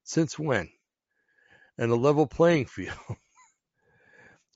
Since 0.04 0.38
when? 0.38 0.68
And 1.78 1.90
a 1.90 1.96
level 1.96 2.26
playing 2.26 2.66
field. 2.66 2.96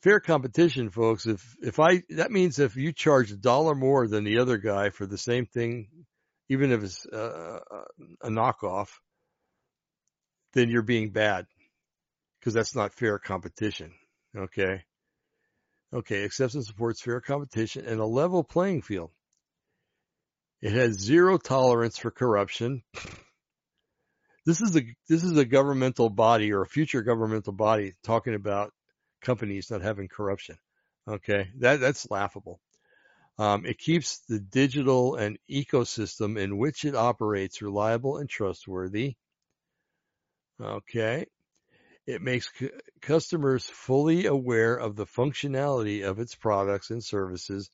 fair 0.03 0.21
competition, 0.21 0.91
folks. 0.91 1.27
If, 1.27 1.57
if 1.63 1.81
I, 1.81 2.03
that 2.11 2.31
means 2.31 2.59
if 2.59 2.77
you 2.77 2.93
charge 2.93 3.31
a 3.31 3.37
dollar 3.37 3.75
more 3.75 4.07
than 4.07 4.25
the 4.25 4.39
other 4.39 4.59
guy 4.59 4.91
for 4.91 5.07
the 5.07 5.19
same 5.19 5.47
thing, 5.47 5.89
even 6.49 6.73
if 6.73 6.83
it's 6.83 7.07
a 7.07 7.61
knockoff, 8.25 8.89
then 10.53 10.69
you're 10.69 10.83
being 10.83 11.11
bad 11.11 11.47
because 12.39 12.55
that's 12.55 12.75
not 12.75 12.95
fair 12.95 13.19
competition. 13.19 13.93
Okay. 14.37 14.83
Okay. 15.93 16.25
Accepts 16.25 16.55
and 16.55 16.65
supports 16.65 17.01
fair 17.01 17.21
competition 17.21 17.87
and 17.87 18.01
a 18.01 18.07
level 18.07 18.43
playing 18.43 18.83
field. 18.83 19.11
It 20.63 20.73
has 20.73 20.99
zero 20.99 21.39
tolerance 21.39 21.99
for 21.99 22.11
corruption. 22.11 22.83
This 24.45 24.61
is 24.61 24.77
a 24.77 24.83
this 25.09 25.25
is 25.25 25.37
a 25.37 25.45
governmental 25.45 26.11
body 26.11 26.53
or 26.53 26.63
a 26.63 26.67
future 26.67 27.03
governmental 27.03 27.53
body 27.53 27.95
talking 28.03 28.35
about 28.35 28.73
companies 29.21 29.71
not 29.71 29.83
having 29.83 30.09
corruption. 30.09 30.57
Okay, 31.09 31.49
that 31.59 31.81
that's 31.81 32.11
laughable. 32.11 32.61
Um, 33.39 33.65
it 33.65 33.79
keeps 33.79 34.19
the 34.29 34.39
digital 34.39 35.15
and 35.15 35.39
ecosystem 35.51 36.39
in 36.39 36.59
which 36.59 36.85
it 36.85 36.95
operates 36.95 37.63
reliable 37.63 38.19
and 38.19 38.29
trustworthy. 38.29 39.17
Okay. 40.61 41.27
It 42.07 42.21
makes 42.21 42.51
c- 42.59 42.71
customers 43.01 43.65
fully 43.65 44.27
aware 44.27 44.75
of 44.75 44.97
the 44.97 45.07
functionality 45.07 46.05
of 46.05 46.19
its 46.19 46.35
products 46.35 46.91
and 46.91 47.03
services 47.03 47.71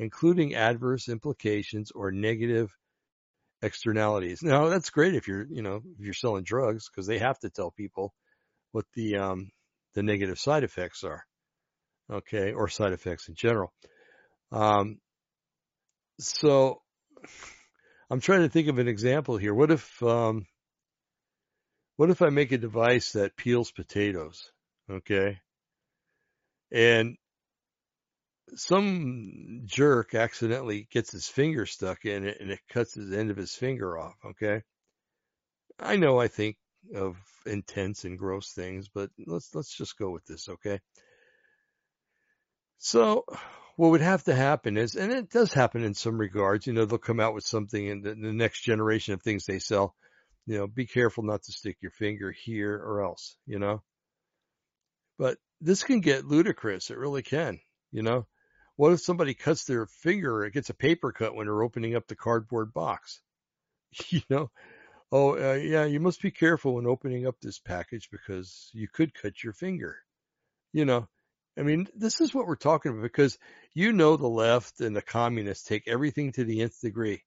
including 0.00 0.54
adverse 0.54 1.10
implications 1.10 1.90
or 1.90 2.10
negative 2.10 2.74
externalities. 3.60 4.42
Now 4.42 4.70
that's 4.70 4.88
great 4.88 5.14
if 5.14 5.28
you're, 5.28 5.46
you 5.50 5.60
know, 5.60 5.82
if 5.98 6.04
you're 6.04 6.14
selling 6.14 6.42
drugs 6.42 6.88
because 6.88 7.06
they 7.06 7.18
have 7.18 7.38
to 7.40 7.50
tell 7.50 7.70
people 7.70 8.14
what 8.72 8.86
the, 8.94 9.16
um, 9.16 9.50
the 9.94 10.02
negative 10.02 10.38
side 10.38 10.64
effects 10.64 11.04
are. 11.04 11.22
Okay. 12.10 12.54
Or 12.54 12.68
side 12.68 12.94
effects 12.94 13.28
in 13.28 13.34
general. 13.34 13.74
Um, 14.50 15.00
so 16.18 16.80
I'm 18.10 18.20
trying 18.20 18.40
to 18.40 18.48
think 18.48 18.68
of 18.68 18.78
an 18.78 18.88
example 18.88 19.36
here. 19.36 19.52
What 19.52 19.70
if, 19.70 20.02
um, 20.02 20.46
what 21.96 22.08
if 22.08 22.22
I 22.22 22.30
make 22.30 22.52
a 22.52 22.58
device 22.58 23.12
that 23.12 23.36
peels 23.36 23.70
potatoes? 23.70 24.50
Okay. 24.90 25.40
And 26.72 27.18
some 28.56 29.62
jerk 29.64 30.14
accidentally 30.14 30.88
gets 30.90 31.12
his 31.12 31.28
finger 31.28 31.66
stuck 31.66 32.04
in 32.04 32.26
it 32.26 32.38
and 32.40 32.50
it 32.50 32.60
cuts 32.68 32.94
the 32.94 33.18
end 33.18 33.30
of 33.30 33.36
his 33.36 33.54
finger 33.54 33.98
off. 33.98 34.16
Okay. 34.24 34.62
I 35.78 35.96
know 35.96 36.18
I 36.20 36.28
think 36.28 36.56
of 36.94 37.16
intense 37.46 38.04
and 38.04 38.18
gross 38.18 38.52
things, 38.52 38.88
but 38.88 39.10
let's, 39.26 39.54
let's 39.54 39.76
just 39.76 39.98
go 39.98 40.10
with 40.10 40.24
this. 40.26 40.48
Okay. 40.48 40.80
So 42.78 43.24
what 43.76 43.90
would 43.90 44.00
have 44.00 44.24
to 44.24 44.34
happen 44.34 44.76
is, 44.76 44.96
and 44.96 45.12
it 45.12 45.30
does 45.30 45.52
happen 45.52 45.84
in 45.84 45.94
some 45.94 46.18
regards, 46.18 46.66
you 46.66 46.72
know, 46.72 46.84
they'll 46.84 46.98
come 46.98 47.20
out 47.20 47.34
with 47.34 47.44
something 47.44 47.86
in 47.86 48.02
the, 48.02 48.10
the 48.10 48.32
next 48.32 48.62
generation 48.62 49.14
of 49.14 49.22
things 49.22 49.44
they 49.46 49.58
sell 49.58 49.94
You 50.46 50.58
know, 50.58 50.66
be 50.66 50.86
careful 50.86 51.22
not 51.24 51.42
to 51.44 51.52
stick 51.52 51.76
your 51.80 51.92
finger 51.92 52.32
here 52.32 52.74
or 52.74 53.04
else, 53.04 53.36
you 53.46 53.58
know. 53.58 53.82
But 55.18 55.38
this 55.60 55.82
can 55.84 56.00
get 56.00 56.24
ludicrous. 56.24 56.90
It 56.90 56.98
really 56.98 57.22
can, 57.22 57.60
you 57.92 58.02
know. 58.02 58.26
What 58.80 58.94
if 58.94 59.02
somebody 59.02 59.34
cuts 59.34 59.64
their 59.64 59.84
finger 59.84 60.42
it 60.42 60.54
gets 60.54 60.70
a 60.70 60.74
paper 60.74 61.12
cut 61.12 61.34
when 61.34 61.44
they're 61.44 61.62
opening 61.62 61.96
up 61.96 62.06
the 62.06 62.16
cardboard 62.16 62.72
box? 62.72 63.20
You 64.08 64.22
know, 64.30 64.50
oh, 65.12 65.36
uh, 65.36 65.56
yeah, 65.56 65.84
you 65.84 66.00
must 66.00 66.22
be 66.22 66.30
careful 66.30 66.76
when 66.76 66.86
opening 66.86 67.26
up 67.26 67.36
this 67.42 67.58
package 67.58 68.08
because 68.10 68.70
you 68.72 68.88
could 68.88 69.12
cut 69.12 69.44
your 69.44 69.52
finger. 69.52 69.98
You 70.72 70.86
know, 70.86 71.08
I 71.58 71.62
mean, 71.62 71.88
this 71.94 72.22
is 72.22 72.32
what 72.32 72.46
we're 72.46 72.56
talking 72.56 72.92
about 72.92 73.02
because 73.02 73.36
you 73.74 73.92
know 73.92 74.16
the 74.16 74.26
left 74.26 74.80
and 74.80 74.96
the 74.96 75.02
communists 75.02 75.68
take 75.68 75.86
everything 75.86 76.32
to 76.32 76.44
the 76.44 76.62
nth 76.62 76.80
degree. 76.80 77.22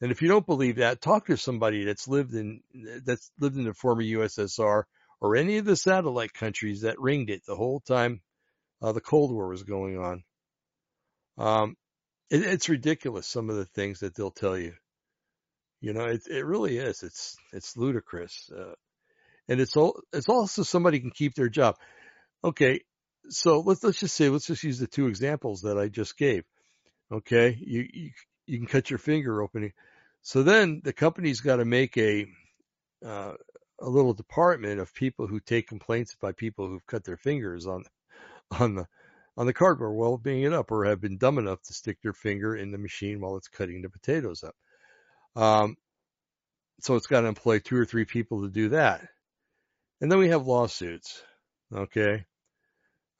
And 0.00 0.10
if 0.10 0.20
you 0.20 0.26
don't 0.26 0.46
believe 0.46 0.76
that, 0.76 1.00
talk 1.00 1.26
to 1.26 1.36
somebody 1.36 1.84
that's 1.84 2.08
lived 2.08 2.34
in 2.34 2.62
that's 3.04 3.30
lived 3.38 3.56
in 3.56 3.66
the 3.66 3.72
former 3.72 4.02
USSR 4.02 4.82
or 5.20 5.36
any 5.36 5.58
of 5.58 5.64
the 5.64 5.76
satellite 5.76 6.34
countries 6.34 6.80
that 6.80 6.98
ringed 6.98 7.30
it 7.30 7.42
the 7.46 7.54
whole 7.54 7.78
time 7.78 8.20
uh, 8.82 8.90
the 8.90 9.00
Cold 9.00 9.32
War 9.32 9.46
was 9.46 9.62
going 9.62 9.98
on. 9.98 10.24
Um, 11.38 11.76
it, 12.30 12.42
it's 12.42 12.68
ridiculous 12.68 13.26
some 13.26 13.50
of 13.50 13.56
the 13.56 13.66
things 13.66 14.00
that 14.00 14.14
they'll 14.14 14.30
tell 14.30 14.58
you. 14.58 14.74
You 15.80 15.92
know, 15.92 16.06
it 16.06 16.22
it 16.28 16.44
really 16.44 16.78
is. 16.78 17.02
It's 17.02 17.36
it's 17.52 17.76
ludicrous, 17.76 18.50
uh, 18.56 18.74
and 19.48 19.60
it's 19.60 19.76
all 19.76 20.00
it's 20.12 20.28
also 20.28 20.62
somebody 20.62 21.00
can 21.00 21.10
keep 21.10 21.34
their 21.34 21.48
job. 21.48 21.76
Okay, 22.42 22.80
so 23.28 23.60
let's 23.60 23.84
let's 23.84 24.00
just 24.00 24.16
say 24.16 24.28
let's 24.28 24.46
just 24.46 24.64
use 24.64 24.78
the 24.78 24.86
two 24.86 25.06
examples 25.06 25.62
that 25.62 25.78
I 25.78 25.88
just 25.88 26.16
gave. 26.16 26.44
Okay, 27.12 27.56
you 27.60 27.86
you 27.92 28.10
you 28.46 28.58
can 28.58 28.66
cut 28.66 28.90
your 28.90 28.98
finger 28.98 29.42
opening. 29.42 29.72
So 30.22 30.42
then 30.42 30.80
the 30.82 30.92
company's 30.92 31.40
got 31.40 31.56
to 31.56 31.64
make 31.64 31.96
a 31.98 32.26
uh, 33.04 33.34
a 33.78 33.88
little 33.88 34.14
department 34.14 34.80
of 34.80 34.94
people 34.94 35.26
who 35.26 35.40
take 35.40 35.68
complaints 35.68 36.16
by 36.20 36.32
people 36.32 36.68
who've 36.68 36.86
cut 36.86 37.04
their 37.04 37.16
fingers 37.18 37.66
on 37.66 37.84
on 38.58 38.74
the 38.76 38.86
on 39.36 39.46
the 39.46 39.52
cardboard 39.52 39.94
while 39.94 40.16
being 40.16 40.42
it 40.42 40.52
up 40.52 40.70
or 40.70 40.84
have 40.84 41.00
been 41.00 41.18
dumb 41.18 41.38
enough 41.38 41.62
to 41.62 41.74
stick 41.74 41.98
their 42.02 42.12
finger 42.12 42.56
in 42.56 42.70
the 42.70 42.78
machine 42.78 43.20
while 43.20 43.36
it's 43.36 43.48
cutting 43.48 43.82
the 43.82 43.90
potatoes 43.90 44.42
up. 44.42 44.54
Um, 45.40 45.76
so 46.80 46.94
it's 46.96 47.06
got 47.06 47.22
to 47.22 47.26
employ 47.26 47.58
two 47.58 47.76
or 47.76 47.84
three 47.84 48.04
people 48.04 48.42
to 48.42 48.48
do 48.48 48.70
that. 48.70 49.06
And 50.00 50.10
then 50.10 50.18
we 50.18 50.28
have 50.28 50.46
lawsuits. 50.46 51.22
Okay. 51.74 52.24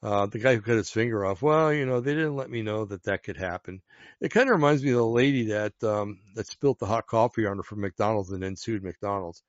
Uh, 0.03 0.27
the 0.27 0.39
guy 0.39 0.53
who 0.55 0.61
cut 0.61 0.77
his 0.77 0.91
finger 0.91 1.25
off, 1.25 1.41
well, 1.41 1.73
you 1.73 1.85
know, 1.85 1.99
they 1.99 2.13
didn't 2.13 2.35
let 2.35 2.51
me 2.51 2.61
know 2.61 2.85
that 2.85 3.03
that 3.03 3.23
could 3.23 3.37
happen. 3.37 3.81
It 4.21 4.29
kind 4.29 4.47
of 4.47 4.55
reminds 4.55 4.83
me 4.83 4.91
of 4.91 4.97
the 4.97 5.05
lady 5.05 5.47
that, 5.47 5.73
um, 5.83 6.19
that 6.35 6.47
spilt 6.47 6.77
the 6.77 6.85
hot 6.85 7.07
coffee 7.07 7.47
on 7.47 7.57
her 7.57 7.63
from 7.63 7.81
McDonald's 7.81 8.31
and 8.31 8.41
then 8.41 8.55
sued 8.55 8.83
McDonald's. 8.83 9.41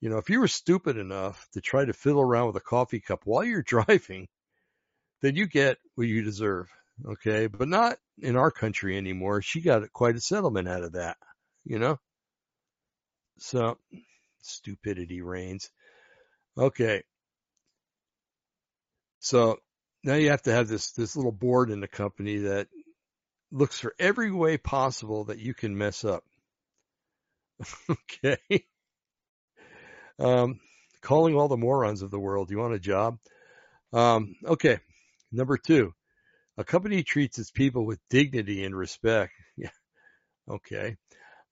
You 0.00 0.10
know, 0.10 0.18
if 0.18 0.28
you 0.28 0.40
were 0.40 0.48
stupid 0.48 0.98
enough 0.98 1.48
to 1.52 1.62
try 1.62 1.84
to 1.84 1.94
fiddle 1.94 2.20
around 2.20 2.48
with 2.48 2.56
a 2.56 2.60
coffee 2.60 3.00
cup 3.00 3.22
while 3.24 3.42
you're 3.42 3.62
driving, 3.66 4.28
then 5.22 5.36
you 5.36 5.46
get 5.46 5.78
what 5.94 6.06
you 6.06 6.22
deserve. 6.22 6.68
Okay. 7.04 7.46
But 7.46 7.68
not 7.68 7.98
in 8.18 8.36
our 8.36 8.50
country 8.50 8.96
anymore. 8.96 9.42
She 9.42 9.60
got 9.60 9.92
quite 9.92 10.16
a 10.16 10.20
settlement 10.20 10.68
out 10.68 10.82
of 10.82 10.92
that, 10.92 11.16
you 11.64 11.78
know? 11.78 11.98
So 13.38 13.78
stupidity 14.42 15.20
reigns. 15.20 15.70
Okay. 16.56 17.02
So 19.20 19.58
now 20.04 20.14
you 20.14 20.30
have 20.30 20.42
to 20.42 20.52
have 20.52 20.68
this, 20.68 20.92
this 20.92 21.16
little 21.16 21.32
board 21.32 21.70
in 21.70 21.80
the 21.80 21.88
company 21.88 22.38
that 22.38 22.68
looks 23.50 23.80
for 23.80 23.94
every 23.98 24.30
way 24.30 24.56
possible 24.56 25.24
that 25.24 25.38
you 25.38 25.54
can 25.54 25.76
mess 25.76 26.04
up. 26.04 26.24
okay. 27.90 28.38
Um, 30.18 30.60
calling 31.02 31.34
all 31.34 31.48
the 31.48 31.56
morons 31.56 32.02
of 32.02 32.10
the 32.10 32.18
world. 32.18 32.50
You 32.50 32.58
want 32.58 32.74
a 32.74 32.78
job? 32.78 33.18
Um, 33.92 34.34
okay. 34.44 34.78
Number 35.32 35.58
two, 35.58 35.92
a 36.56 36.64
company 36.64 37.02
treats 37.02 37.38
its 37.38 37.50
people 37.50 37.84
with 37.84 38.00
dignity 38.10 38.64
and 38.64 38.76
respect. 38.76 39.32
Yeah. 39.58 39.70
Okay. 40.48 40.96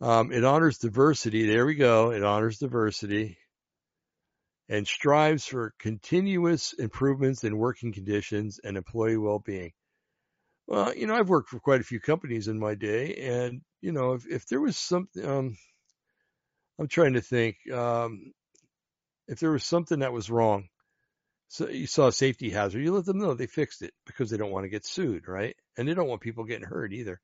Um, 0.03 0.31
it 0.31 0.45
honors 0.45 0.79
diversity. 0.79 1.47
There 1.47 1.65
we 1.65 1.75
go. 1.75 2.13
It 2.13 2.23
honors 2.23 2.59
diversity 2.59 3.39
and 4.69 4.87
strives 4.87 5.47
for 5.47 5.75
continuous 5.79 6.73
improvements 6.75 7.45
in 7.45 7.57
working 7.57 7.93
conditions 7.93 8.61
and 8.63 8.77
employee 8.77 9.17
well-being. 9.17 9.73
Well, 10.67 10.95
you 10.95 11.07
know, 11.07 11.15
I've 11.15 11.29
worked 11.29 11.51
for 11.51 11.61
quite 11.61 11.81
a 11.81 11.85
few 11.85 12.01
companies 12.01 12.49
in 12.49 12.59
my 12.59 12.75
day, 12.75 13.15
and 13.17 13.61
you 13.83 13.93
know, 13.93 14.13
if, 14.15 14.27
if 14.27 14.47
there 14.47 14.61
was 14.61 14.79
something, 14.79 15.25
um, 15.25 15.57
I'm 16.79 16.89
trying 16.89 17.15
to 17.15 17.21
think, 17.21 17.57
um, 17.73 18.33
if 19.29 19.41
there 19.41 19.51
was 19.51 19.65
something 19.65 19.99
that 19.99 20.13
was 20.13 20.31
wrong, 20.31 20.69
so 21.55 21.69
you 21.69 21.87
saw 21.87 22.09
a 22.09 22.13
safety 22.13 22.51
hazard, 22.51 22.83
you 22.83 22.91
let 22.91 23.05
them 23.05 23.19
know 23.19 23.33
they 23.33 23.47
fixed 23.47 23.83
it 23.83 23.93
because 24.07 24.29
they 24.29 24.37
don't 24.37 24.51
want 24.51 24.65
to 24.65 24.69
get 24.69 24.85
sued, 24.85 25.29
right? 25.29 25.55
And 25.79 25.87
they 25.87 25.95
don't 25.95 26.09
want 26.09 26.21
people 26.21 26.43
getting 26.43 26.67
hurt 26.67 26.93
either. 26.93 27.21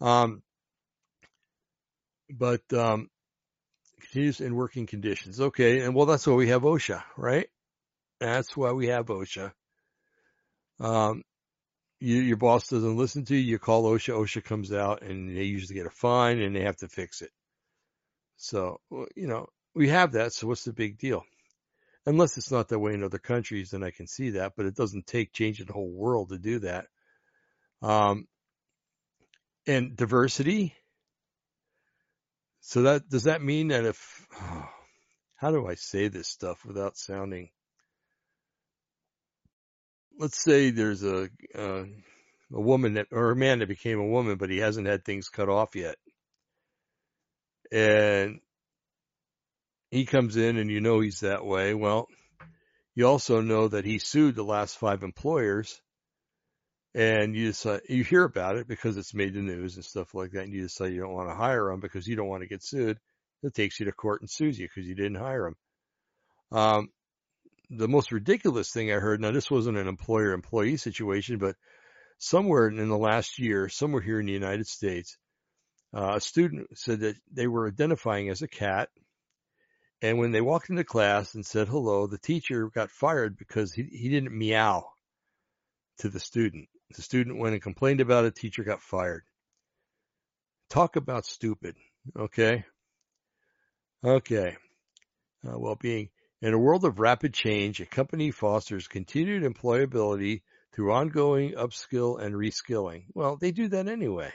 Um, 0.00 0.42
but 2.30 2.62
um, 2.72 3.10
continues 4.00 4.40
in 4.40 4.54
working 4.54 4.86
conditions. 4.86 5.38
Okay, 5.38 5.80
and 5.82 5.94
well, 5.94 6.06
that's 6.06 6.26
why 6.26 6.32
we 6.32 6.48
have 6.48 6.62
OSHA, 6.62 7.02
right? 7.18 7.46
That's 8.20 8.56
why 8.56 8.72
we 8.72 8.86
have 8.86 9.04
OSHA. 9.04 9.52
Um, 10.80 11.22
you, 12.00 12.22
your 12.22 12.38
boss 12.38 12.68
doesn't 12.68 12.96
listen 12.96 13.26
to 13.26 13.36
you, 13.36 13.42
you 13.42 13.58
call 13.58 13.84
OSHA, 13.84 14.14
OSHA 14.14 14.44
comes 14.44 14.72
out, 14.72 15.02
and 15.02 15.36
they 15.36 15.42
usually 15.42 15.74
get 15.74 15.86
a 15.86 15.90
fine, 15.90 16.40
and 16.40 16.56
they 16.56 16.62
have 16.62 16.78
to 16.78 16.88
fix 16.88 17.20
it. 17.20 17.32
So, 18.38 18.80
you 19.14 19.26
know, 19.26 19.48
we 19.74 19.90
have 19.90 20.12
that. 20.12 20.32
So 20.32 20.46
what's 20.46 20.64
the 20.64 20.72
big 20.72 20.96
deal? 20.96 21.22
Unless 22.08 22.38
it's 22.38 22.50
not 22.50 22.68
that 22.68 22.78
way 22.78 22.94
in 22.94 23.04
other 23.04 23.18
countries, 23.18 23.70
then 23.70 23.84
I 23.84 23.90
can 23.90 24.06
see 24.06 24.30
that. 24.30 24.54
But 24.56 24.64
it 24.64 24.74
doesn't 24.74 25.06
take 25.06 25.34
changing 25.34 25.66
the 25.66 25.74
whole 25.74 25.90
world 25.90 26.30
to 26.30 26.38
do 26.38 26.60
that. 26.60 26.86
Um, 27.82 28.26
and 29.66 29.94
diversity, 29.94 30.74
so 32.60 32.80
that 32.82 33.10
does 33.10 33.24
that 33.24 33.42
mean 33.42 33.68
that 33.68 33.84
if 33.84 34.26
how 35.36 35.50
do 35.50 35.66
I 35.66 35.74
say 35.74 36.08
this 36.08 36.28
stuff 36.28 36.64
without 36.64 36.96
sounding 36.96 37.50
let's 40.18 40.42
say 40.42 40.70
there's 40.70 41.04
a 41.04 41.28
uh, 41.54 41.84
a 42.54 42.60
woman 42.60 42.94
that 42.94 43.08
or 43.12 43.32
a 43.32 43.36
man 43.36 43.58
that 43.58 43.68
became 43.68 44.00
a 44.00 44.06
woman 44.06 44.38
but 44.38 44.48
he 44.48 44.56
hasn't 44.56 44.86
had 44.86 45.04
things 45.04 45.28
cut 45.28 45.50
off 45.50 45.76
yet. 45.76 45.96
And 47.70 48.40
he 49.90 50.04
comes 50.04 50.36
in 50.36 50.56
and 50.56 50.70
you 50.70 50.80
know 50.80 51.00
he's 51.00 51.20
that 51.20 51.44
way. 51.44 51.74
Well, 51.74 52.08
you 52.94 53.06
also 53.06 53.40
know 53.40 53.68
that 53.68 53.84
he 53.84 53.98
sued 53.98 54.34
the 54.34 54.42
last 54.44 54.76
five 54.76 55.02
employers 55.02 55.80
and 56.94 57.36
you 57.36 57.48
decide, 57.48 57.82
you 57.88 58.02
hear 58.02 58.24
about 58.24 58.56
it 58.56 58.66
because 58.66 58.96
it's 58.96 59.14
made 59.14 59.34
the 59.34 59.40
news 59.40 59.76
and 59.76 59.84
stuff 59.84 60.14
like 60.14 60.32
that, 60.32 60.44
and 60.44 60.52
you 60.52 60.62
decide 60.62 60.92
you 60.92 61.00
don't 61.00 61.12
want 61.12 61.28
to 61.28 61.34
hire 61.34 61.70
him 61.70 61.80
because 61.80 62.06
you 62.06 62.16
don't 62.16 62.28
want 62.28 62.42
to 62.42 62.48
get 62.48 62.62
sued. 62.62 62.98
It 63.42 63.54
takes 63.54 63.78
you 63.78 63.86
to 63.86 63.92
court 63.92 64.20
and 64.20 64.30
sues 64.30 64.58
you 64.58 64.66
because 64.66 64.88
you 64.88 64.94
didn't 64.94 65.18
hire 65.18 65.46
him. 65.46 65.56
Um, 66.50 66.88
the 67.70 67.88
most 67.88 68.10
ridiculous 68.10 68.70
thing 68.70 68.90
I 68.90 68.96
heard, 68.96 69.20
now 69.20 69.30
this 69.30 69.50
wasn't 69.50 69.76
an 69.76 69.86
employer 69.86 70.32
employee 70.32 70.78
situation, 70.78 71.38
but 71.38 71.54
somewhere 72.18 72.68
in 72.68 72.88
the 72.88 72.98
last 72.98 73.38
year, 73.38 73.68
somewhere 73.68 74.02
here 74.02 74.18
in 74.18 74.26
the 74.26 74.32
United 74.32 74.66
States, 74.66 75.16
uh, 75.94 76.14
a 76.16 76.20
student 76.20 76.66
said 76.76 77.00
that 77.00 77.16
they 77.32 77.46
were 77.46 77.68
identifying 77.68 78.28
as 78.30 78.42
a 78.42 78.48
cat. 78.48 78.88
And 80.00 80.18
when 80.18 80.30
they 80.30 80.40
walked 80.40 80.70
into 80.70 80.84
class 80.84 81.34
and 81.34 81.44
said 81.44 81.68
hello, 81.68 82.06
the 82.06 82.18
teacher 82.18 82.68
got 82.68 82.90
fired 82.90 83.36
because 83.36 83.72
he, 83.72 83.82
he 83.82 84.08
didn't 84.08 84.36
meow 84.36 84.84
to 85.98 86.08
the 86.08 86.20
student. 86.20 86.68
The 86.94 87.02
student 87.02 87.38
went 87.38 87.54
and 87.54 87.62
complained 87.62 88.00
about 88.00 88.24
it. 88.24 88.36
Teacher 88.36 88.62
got 88.62 88.80
fired. 88.80 89.24
Talk 90.70 90.96
about 90.96 91.26
stupid. 91.26 91.74
Okay. 92.16 92.64
Okay. 94.04 94.56
Uh, 95.46 95.58
well-being. 95.58 96.10
In 96.40 96.54
a 96.54 96.58
world 96.58 96.84
of 96.84 97.00
rapid 97.00 97.34
change, 97.34 97.80
a 97.80 97.86
company 97.86 98.30
fosters 98.30 98.86
continued 98.86 99.42
employability 99.42 100.42
through 100.72 100.92
ongoing 100.92 101.54
upskill 101.54 102.20
and 102.22 102.34
reskilling. 102.34 103.06
Well, 103.12 103.36
they 103.36 103.50
do 103.50 103.68
that 103.68 103.88
anyway. 103.88 104.32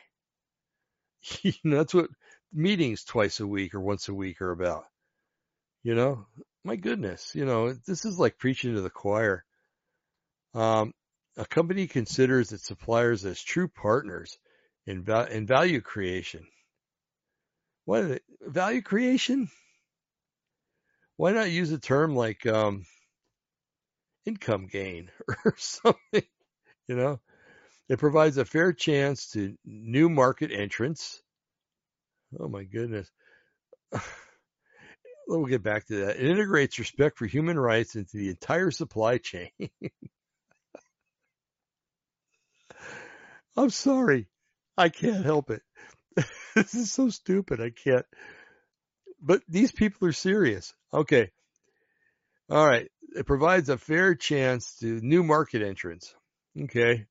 you 1.41 1.53
know, 1.63 1.77
that's 1.77 1.93
what 1.93 2.09
meetings 2.51 3.05
twice 3.05 3.39
a 3.39 3.47
week 3.47 3.73
or 3.73 3.79
once 3.79 4.09
a 4.09 4.13
week 4.13 4.41
are 4.41 4.51
about. 4.51 4.83
You 5.83 5.93
know, 5.93 6.25
my 6.63 6.75
goodness, 6.77 7.35
you 7.35 7.45
know, 7.45 7.73
this 7.73 8.05
is 8.05 8.17
like 8.17 8.39
preaching 8.39 8.73
to 8.73 8.81
the 8.81 8.89
choir. 8.89 9.45
Um, 10.55 10.95
a 11.37 11.45
company 11.45 11.85
considers 11.85 12.51
its 12.53 12.65
suppliers 12.65 13.23
as 13.23 13.39
true 13.41 13.67
partners 13.67 14.39
in, 14.87 15.07
in 15.29 15.45
value 15.45 15.79
creation. 15.81 16.47
What? 17.85 18.21
Value 18.41 18.81
creation? 18.81 19.49
Why 21.17 21.31
not 21.31 21.49
use 21.49 21.71
a 21.71 21.79
term 21.79 22.15
like 22.15 22.45
um, 22.45 22.85
income 24.25 24.67
gain 24.67 25.09
or 25.45 25.55
something? 25.57 26.23
You 26.87 26.95
know, 26.97 27.19
it 27.89 27.99
provides 27.99 28.37
a 28.37 28.45
fair 28.45 28.73
chance 28.73 29.31
to 29.31 29.57
new 29.65 30.09
market 30.09 30.51
entrants. 30.51 31.21
Oh 32.39 32.47
my 32.47 32.63
goodness. 32.63 33.09
we'll 35.27 35.45
get 35.45 35.63
back 35.63 35.87
to 35.87 36.05
that. 36.05 36.17
It 36.17 36.29
integrates 36.29 36.79
respect 36.79 37.17
for 37.17 37.25
human 37.25 37.59
rights 37.59 37.95
into 37.95 38.17
the 38.17 38.29
entire 38.29 38.71
supply 38.71 39.17
chain. 39.17 39.49
I'm 43.55 43.69
sorry. 43.69 44.27
I 44.77 44.89
can't 44.89 45.23
help 45.23 45.51
it. 45.51 45.61
this 46.55 46.73
is 46.73 46.91
so 46.91 47.09
stupid. 47.09 47.61
I 47.61 47.69
can't. 47.69 48.05
But 49.21 49.41
these 49.47 49.71
people 49.71 50.07
are 50.07 50.13
serious. 50.13 50.73
Okay. 50.93 51.31
All 52.49 52.65
right. 52.65 52.89
It 53.15 53.27
provides 53.27 53.69
a 53.69 53.77
fair 53.77 54.15
chance 54.15 54.75
to 54.79 54.99
new 55.01 55.23
market 55.23 55.61
entrants. 55.61 56.15
Okay. 56.59 57.05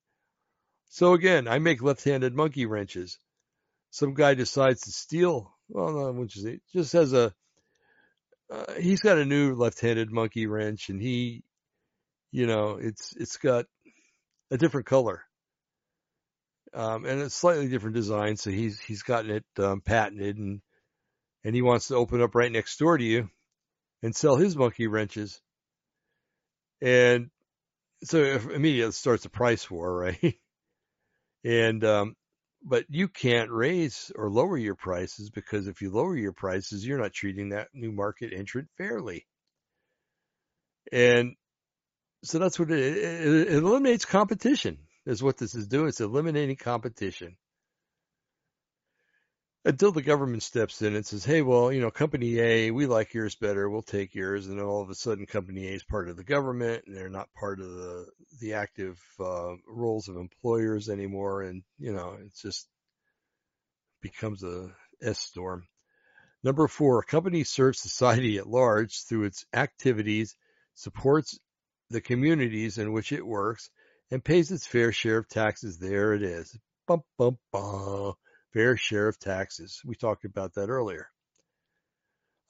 So 0.90 1.14
again, 1.14 1.48
I 1.48 1.58
make 1.58 1.82
left-handed 1.82 2.34
monkey 2.34 2.66
wrenches. 2.66 3.18
Some 3.90 4.14
guy 4.14 4.34
decides 4.34 4.82
to 4.82 4.90
steal. 4.90 5.54
Well, 5.68 5.92
no, 5.92 6.12
which 6.12 6.38
just 6.72 6.92
has 6.92 7.12
a. 7.12 7.32
Uh, 8.53 8.74
he's 8.78 9.00
got 9.00 9.16
a 9.18 9.24
new 9.24 9.55
left-handed 9.55 10.11
monkey 10.11 10.46
wrench, 10.46 10.90
and 10.90 11.00
he, 11.00 11.42
you 12.32 12.46
know, 12.46 12.76
it's 12.80 13.14
it's 13.16 13.38
got 13.38 13.64
a 14.50 14.59
different 14.59 14.86
color 14.86 15.22
um, 16.74 17.05
and 17.05 17.20
a 17.20 17.30
slightly 17.30 17.68
different 17.68 17.94
design. 17.96 18.36
So 18.36 18.50
he's 18.50 18.78
he's 18.80 19.03
gotten 19.03 19.30
it 19.30 19.44
um, 19.59 19.80
patented, 19.80 20.38
and 20.38 20.61
and 21.44 21.55
he 21.55 21.62
wants 21.62 21.88
to 21.88 21.96
open 21.96 22.20
up 22.20 22.34
right 22.34 22.53
next 22.53 22.78
door 22.78 22.98
to 22.98 23.05
you 23.05 23.30
and 24.03 24.14
sell 24.14 24.36
his 24.36 24.57
monkey 24.57 24.86
wrenches. 24.86 25.40
And 26.80 27.30
so 28.05 28.18
immediately 28.22 28.92
starts 28.92 29.24
a 29.24 29.30
price 29.30 29.70
war, 29.70 29.94
right? 29.98 30.38
and 31.44 31.84
um, 31.84 32.14
but 32.64 32.84
you 32.88 33.08
can't 33.08 33.50
raise 33.50 34.12
or 34.14 34.30
lower 34.30 34.56
your 34.56 34.74
prices 34.74 35.30
because 35.30 35.66
if 35.66 35.82
you 35.82 35.90
lower 35.90 36.16
your 36.16 36.32
prices, 36.32 36.86
you're 36.86 37.00
not 37.00 37.12
treating 37.12 37.50
that 37.50 37.68
new 37.74 37.92
market 37.92 38.32
entrant 38.32 38.68
fairly. 38.78 39.26
And 40.92 41.34
so 42.24 42.38
that's 42.38 42.58
what 42.58 42.70
it, 42.70 42.78
it, 42.78 43.48
it 43.48 43.54
eliminates 43.54 44.04
competition 44.04 44.78
is 45.06 45.22
what 45.22 45.38
this 45.38 45.54
is 45.54 45.66
doing. 45.66 45.88
It's 45.88 46.00
eliminating 46.00 46.56
competition. 46.56 47.36
Until 49.64 49.92
the 49.92 50.02
government 50.02 50.42
steps 50.42 50.82
in 50.82 50.96
and 50.96 51.06
says, 51.06 51.24
hey, 51.24 51.40
well, 51.40 51.72
you 51.72 51.80
know, 51.80 51.90
company 51.92 52.40
A, 52.40 52.70
we 52.72 52.86
like 52.86 53.14
yours 53.14 53.36
better. 53.36 53.70
We'll 53.70 53.82
take 53.82 54.12
yours. 54.12 54.48
And 54.48 54.58
then 54.58 54.66
all 54.66 54.82
of 54.82 54.90
a 54.90 54.94
sudden, 54.94 55.24
company 55.24 55.68
A 55.68 55.74
is 55.74 55.84
part 55.84 56.08
of 56.08 56.16
the 56.16 56.24
government 56.24 56.84
and 56.86 56.96
they're 56.96 57.08
not 57.08 57.32
part 57.32 57.60
of 57.60 57.70
the, 57.70 58.06
the 58.40 58.54
active 58.54 59.00
uh, 59.20 59.54
roles 59.68 60.08
of 60.08 60.16
employers 60.16 60.88
anymore. 60.88 61.42
And, 61.42 61.62
you 61.78 61.92
know, 61.92 62.16
it 62.20 62.32
just 62.42 62.66
becomes 64.00 64.42
a 64.42 64.70
S 65.00 65.20
storm. 65.20 65.64
Number 66.42 66.66
four, 66.66 66.98
a 66.98 67.04
company 67.04 67.44
serves 67.44 67.78
society 67.78 68.38
at 68.38 68.48
large 68.48 69.04
through 69.04 69.24
its 69.24 69.44
activities, 69.54 70.34
supports 70.74 71.38
the 71.88 72.00
communities 72.00 72.78
in 72.78 72.92
which 72.92 73.12
it 73.12 73.24
works, 73.24 73.70
and 74.10 74.24
pays 74.24 74.50
its 74.50 74.66
fair 74.66 74.90
share 74.90 75.18
of 75.18 75.28
taxes. 75.28 75.78
There 75.78 76.14
it 76.14 76.24
is. 76.24 76.58
Bum, 76.88 77.02
bum, 77.16 77.38
bum. 77.52 78.14
Fair 78.53 78.76
share 78.76 79.09
of 79.09 79.18
taxes. 79.18 79.80
We 79.84 79.94
talked 79.94 80.24
about 80.24 80.55
that 80.55 80.68
earlier. 80.68 81.09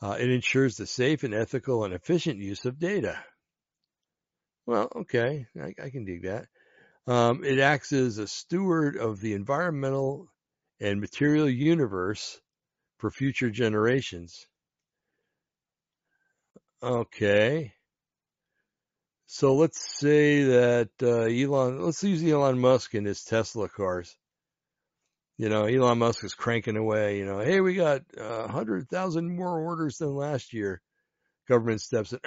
Uh, 0.01 0.17
it 0.19 0.31
ensures 0.31 0.77
the 0.77 0.87
safe 0.87 1.23
and 1.23 1.33
ethical 1.33 1.85
and 1.85 1.95
efficient 1.95 2.39
use 2.39 2.65
of 2.65 2.79
data. 2.79 3.23
Well, 4.67 4.89
okay, 4.97 5.47
I, 5.61 5.75
I 5.81 5.91
can 5.91 6.05
dig 6.05 6.23
that. 6.23 6.47
Um, 7.07 7.45
it 7.45 7.59
acts 7.59 7.93
as 7.93 8.19
a 8.19 8.27
steward 8.27 8.97
of 8.97 9.21
the 9.21 9.35
environmental 9.35 10.29
and 10.81 11.01
material 11.01 11.49
universe 11.49 12.41
for 12.99 13.11
future 13.11 13.51
generations. 13.51 14.47
Okay. 16.83 17.73
So 19.27 19.55
let's 19.55 19.99
say 19.99 20.45
that 20.45 20.91
uh, 21.01 21.23
Elon, 21.23 21.81
let's 21.81 22.03
use 22.03 22.25
Elon 22.25 22.59
Musk 22.59 22.95
and 22.95 23.07
his 23.07 23.23
Tesla 23.25 23.69
cars. 23.69 24.17
You 25.39 25.49
know, 25.49 25.65
Elon 25.65 25.99
Musk 25.99 26.25
is 26.25 26.35
cranking 26.35 26.77
away. 26.77 27.19
You 27.19 27.25
know, 27.25 27.39
hey, 27.41 27.61
we 27.61 27.75
got 27.75 28.03
a 28.17 28.45
uh, 28.45 28.49
hundred 28.49 28.89
thousand 28.89 29.35
more 29.35 29.59
orders 29.59 29.99
than 29.99 30.15
last 30.15 30.53
year. 30.53 30.81
Government 31.49 31.81
steps 31.81 32.13
in. 32.13 32.21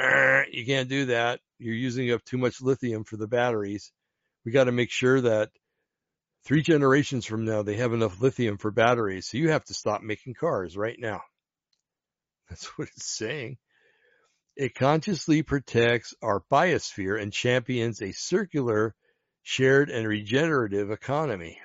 You 0.51 0.65
can't 0.65 0.89
do 0.89 1.05
that. 1.07 1.39
You're 1.57 1.75
using 1.75 2.11
up 2.11 2.23
too 2.25 2.37
much 2.37 2.61
lithium 2.61 3.03
for 3.03 3.17
the 3.17 3.27
batteries. 3.27 3.91
We 4.43 4.51
got 4.51 4.65
to 4.65 4.71
make 4.71 4.91
sure 4.91 5.21
that 5.21 5.49
three 6.45 6.61
generations 6.61 7.25
from 7.25 7.45
now 7.45 7.63
they 7.63 7.77
have 7.77 7.93
enough 7.93 8.21
lithium 8.21 8.57
for 8.57 8.71
batteries. 8.71 9.27
So 9.27 9.37
you 9.37 9.49
have 9.49 9.63
to 9.65 9.73
stop 9.73 10.01
making 10.01 10.35
cars 10.35 10.75
right 10.75 10.97
now. 10.99 11.21
That's 12.49 12.65
what 12.77 12.89
it's 12.95 13.05
saying. 13.05 13.57
It 14.55 14.75
consciously 14.75 15.41
protects 15.41 16.13
our 16.21 16.41
biosphere 16.51 17.21
and 17.21 17.33
champions 17.33 18.01
a 18.01 18.11
circular, 18.11 18.95
shared, 19.43 19.89
and 19.89 20.07
regenerative 20.07 20.91
economy. 20.91 21.59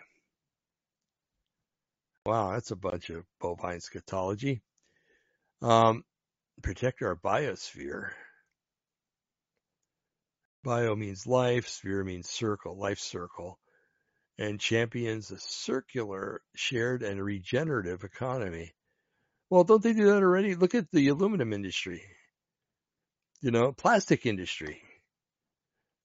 Wow, 2.30 2.52
that's 2.52 2.70
a 2.70 2.76
bunch 2.76 3.10
of 3.10 3.24
bovine 3.40 3.80
scatology. 3.80 4.60
Um, 5.62 6.04
protect 6.62 7.02
our 7.02 7.16
biosphere. 7.16 8.10
Bio 10.62 10.94
means 10.94 11.26
life, 11.26 11.66
sphere 11.66 12.04
means 12.04 12.28
circle, 12.28 12.78
life 12.78 13.00
circle, 13.00 13.58
and 14.38 14.60
champions 14.60 15.32
a 15.32 15.38
circular, 15.40 16.40
shared, 16.54 17.02
and 17.02 17.20
regenerative 17.20 18.04
economy. 18.04 18.74
Well, 19.48 19.64
don't 19.64 19.82
they 19.82 19.92
do 19.92 20.06
that 20.06 20.22
already? 20.22 20.54
Look 20.54 20.76
at 20.76 20.88
the 20.92 21.08
aluminum 21.08 21.52
industry 21.52 22.04
you 23.40 23.50
know, 23.50 23.72
plastic 23.72 24.24
industry. 24.24 24.80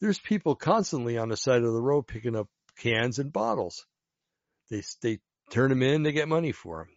There's 0.01 0.17
people 0.17 0.55
constantly 0.55 1.19
on 1.19 1.29
the 1.29 1.37
side 1.37 1.61
of 1.61 1.71
the 1.71 1.81
road 1.81 2.07
picking 2.07 2.35
up 2.35 2.47
cans 2.79 3.19
and 3.19 3.31
bottles. 3.31 3.85
They 4.71 4.81
they 5.03 5.19
turn 5.49 5.69
them 5.69 5.83
in, 5.83 6.03
they 6.03 6.11
get 6.11 6.27
money 6.27 6.51
for 6.51 6.79
them. 6.79 6.95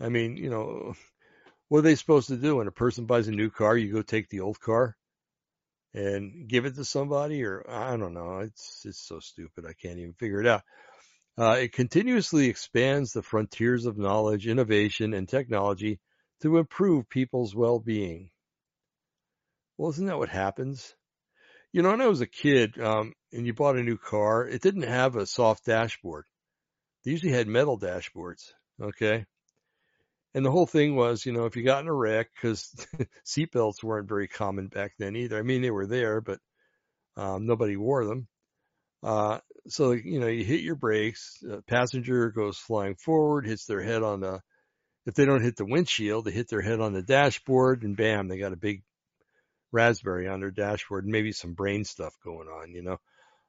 I 0.00 0.08
mean, 0.08 0.36
you 0.36 0.50
know, 0.50 0.94
what 1.68 1.78
are 1.78 1.82
they 1.82 1.94
supposed 1.94 2.28
to 2.28 2.36
do 2.36 2.56
when 2.56 2.68
a 2.68 2.72
person 2.72 3.06
buys 3.06 3.28
a 3.28 3.32
new 3.32 3.50
car? 3.50 3.76
You 3.76 3.92
go 3.92 4.02
take 4.02 4.28
the 4.28 4.40
old 4.40 4.60
car 4.60 4.96
and 5.94 6.48
give 6.48 6.66
it 6.66 6.76
to 6.76 6.84
somebody, 6.84 7.44
or 7.44 7.64
I 7.68 7.96
don't 7.96 8.14
know. 8.14 8.38
It's 8.38 8.82
it's 8.84 9.00
so 9.00 9.20
stupid. 9.20 9.66
I 9.66 9.72
can't 9.72 9.98
even 9.98 10.14
figure 10.14 10.40
it 10.40 10.46
out. 10.46 10.62
Uh, 11.38 11.56
it 11.60 11.72
continuously 11.72 12.48
expands 12.48 13.12
the 13.12 13.22
frontiers 13.22 13.86
of 13.86 13.96
knowledge, 13.96 14.46
innovation, 14.46 15.14
and 15.14 15.28
technology 15.28 16.00
to 16.42 16.58
improve 16.58 17.08
people's 17.08 17.54
well-being. 17.54 18.30
Well, 19.78 19.90
isn't 19.90 20.06
that 20.06 20.18
what 20.18 20.28
happens? 20.28 20.94
You 21.72 21.82
know, 21.82 21.90
when 21.90 22.00
I 22.00 22.08
was 22.08 22.20
a 22.20 22.26
kid, 22.26 22.78
um, 22.80 23.14
and 23.32 23.46
you 23.46 23.54
bought 23.54 23.76
a 23.76 23.82
new 23.82 23.96
car, 23.96 24.46
it 24.46 24.60
didn't 24.60 24.82
have 24.82 25.16
a 25.16 25.24
soft 25.24 25.64
dashboard. 25.64 26.24
They 27.04 27.12
usually 27.12 27.32
had 27.32 27.48
metal 27.48 27.78
dashboards. 27.78 28.52
Okay. 28.80 29.24
And 30.34 30.44
the 30.44 30.50
whole 30.50 30.66
thing 30.66 30.94
was, 30.94 31.26
you 31.26 31.32
know, 31.32 31.46
if 31.46 31.56
you 31.56 31.64
got 31.64 31.82
in 31.82 31.88
a 31.88 31.94
wreck, 31.94 32.28
because 32.34 32.72
seatbelts 33.26 33.82
weren't 33.82 34.08
very 34.08 34.28
common 34.28 34.68
back 34.68 34.92
then 34.98 35.16
either. 35.16 35.38
I 35.38 35.42
mean, 35.42 35.62
they 35.62 35.70
were 35.70 35.86
there, 35.86 36.20
but 36.20 36.38
um, 37.16 37.46
nobody 37.46 37.76
wore 37.76 38.04
them. 38.04 38.28
Uh, 39.02 39.38
so, 39.66 39.92
you 39.92 40.20
know, 40.20 40.28
you 40.28 40.44
hit 40.44 40.60
your 40.60 40.76
brakes, 40.76 41.42
passenger 41.66 42.30
goes 42.30 42.58
flying 42.58 42.94
forward, 42.94 43.46
hits 43.46 43.66
their 43.66 43.82
head 43.82 44.02
on 44.02 44.20
the, 44.20 44.40
if 45.06 45.14
they 45.14 45.24
don't 45.24 45.42
hit 45.42 45.56
the 45.56 45.64
windshield, 45.64 46.24
they 46.24 46.30
hit 46.30 46.48
their 46.48 46.60
head 46.60 46.80
on 46.80 46.92
the 46.92 47.02
dashboard 47.02 47.82
and 47.82 47.96
bam, 47.96 48.28
they 48.28 48.38
got 48.38 48.52
a 48.52 48.56
big 48.56 48.82
Raspberry 49.72 50.28
on 50.28 50.40
their 50.40 50.50
dashboard, 50.50 51.06
maybe 51.06 51.32
some 51.32 51.54
brain 51.54 51.84
stuff 51.84 52.14
going 52.24 52.48
on, 52.48 52.72
you 52.72 52.82
know. 52.82 52.96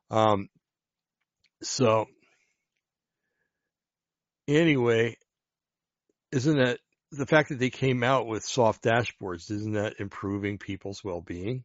Um, 0.10 0.49
so 1.64 2.06
anyway, 4.56 5.18
isn't 6.32 6.58
that 6.58 6.80
the 7.12 7.26
fact 7.26 7.49
that 7.49 7.60
they 7.60 7.70
came 7.70 8.04
out 8.04 8.28
with 8.28 8.43
soft 8.43 8.84
dashboards? 8.84 9.52
Isn't 9.52 9.74
that 9.74 9.99
improving 9.99 10.58
people's 10.58 11.04
well-being? 11.04 11.64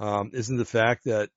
Um, 0.00 0.30
isn't 0.32 0.56
the 0.56 0.64
fact 0.64 1.04
that 1.04 1.30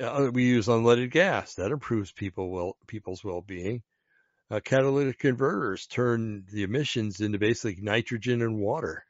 uh, 0.00 0.30
we 0.32 0.44
use 0.44 0.68
unleaded 0.68 1.10
gas 1.10 1.54
that 1.54 1.72
improves 1.72 2.12
people 2.12 2.50
well 2.50 2.76
people's 2.86 3.24
well-being? 3.24 3.82
Uh, 4.50 4.60
catalytic 4.60 5.18
converters 5.18 5.86
turn 5.86 6.44
the 6.50 6.62
emissions 6.62 7.20
into 7.20 7.38
basically 7.38 7.82
nitrogen 7.82 8.40
and 8.40 8.58
water. 8.58 9.04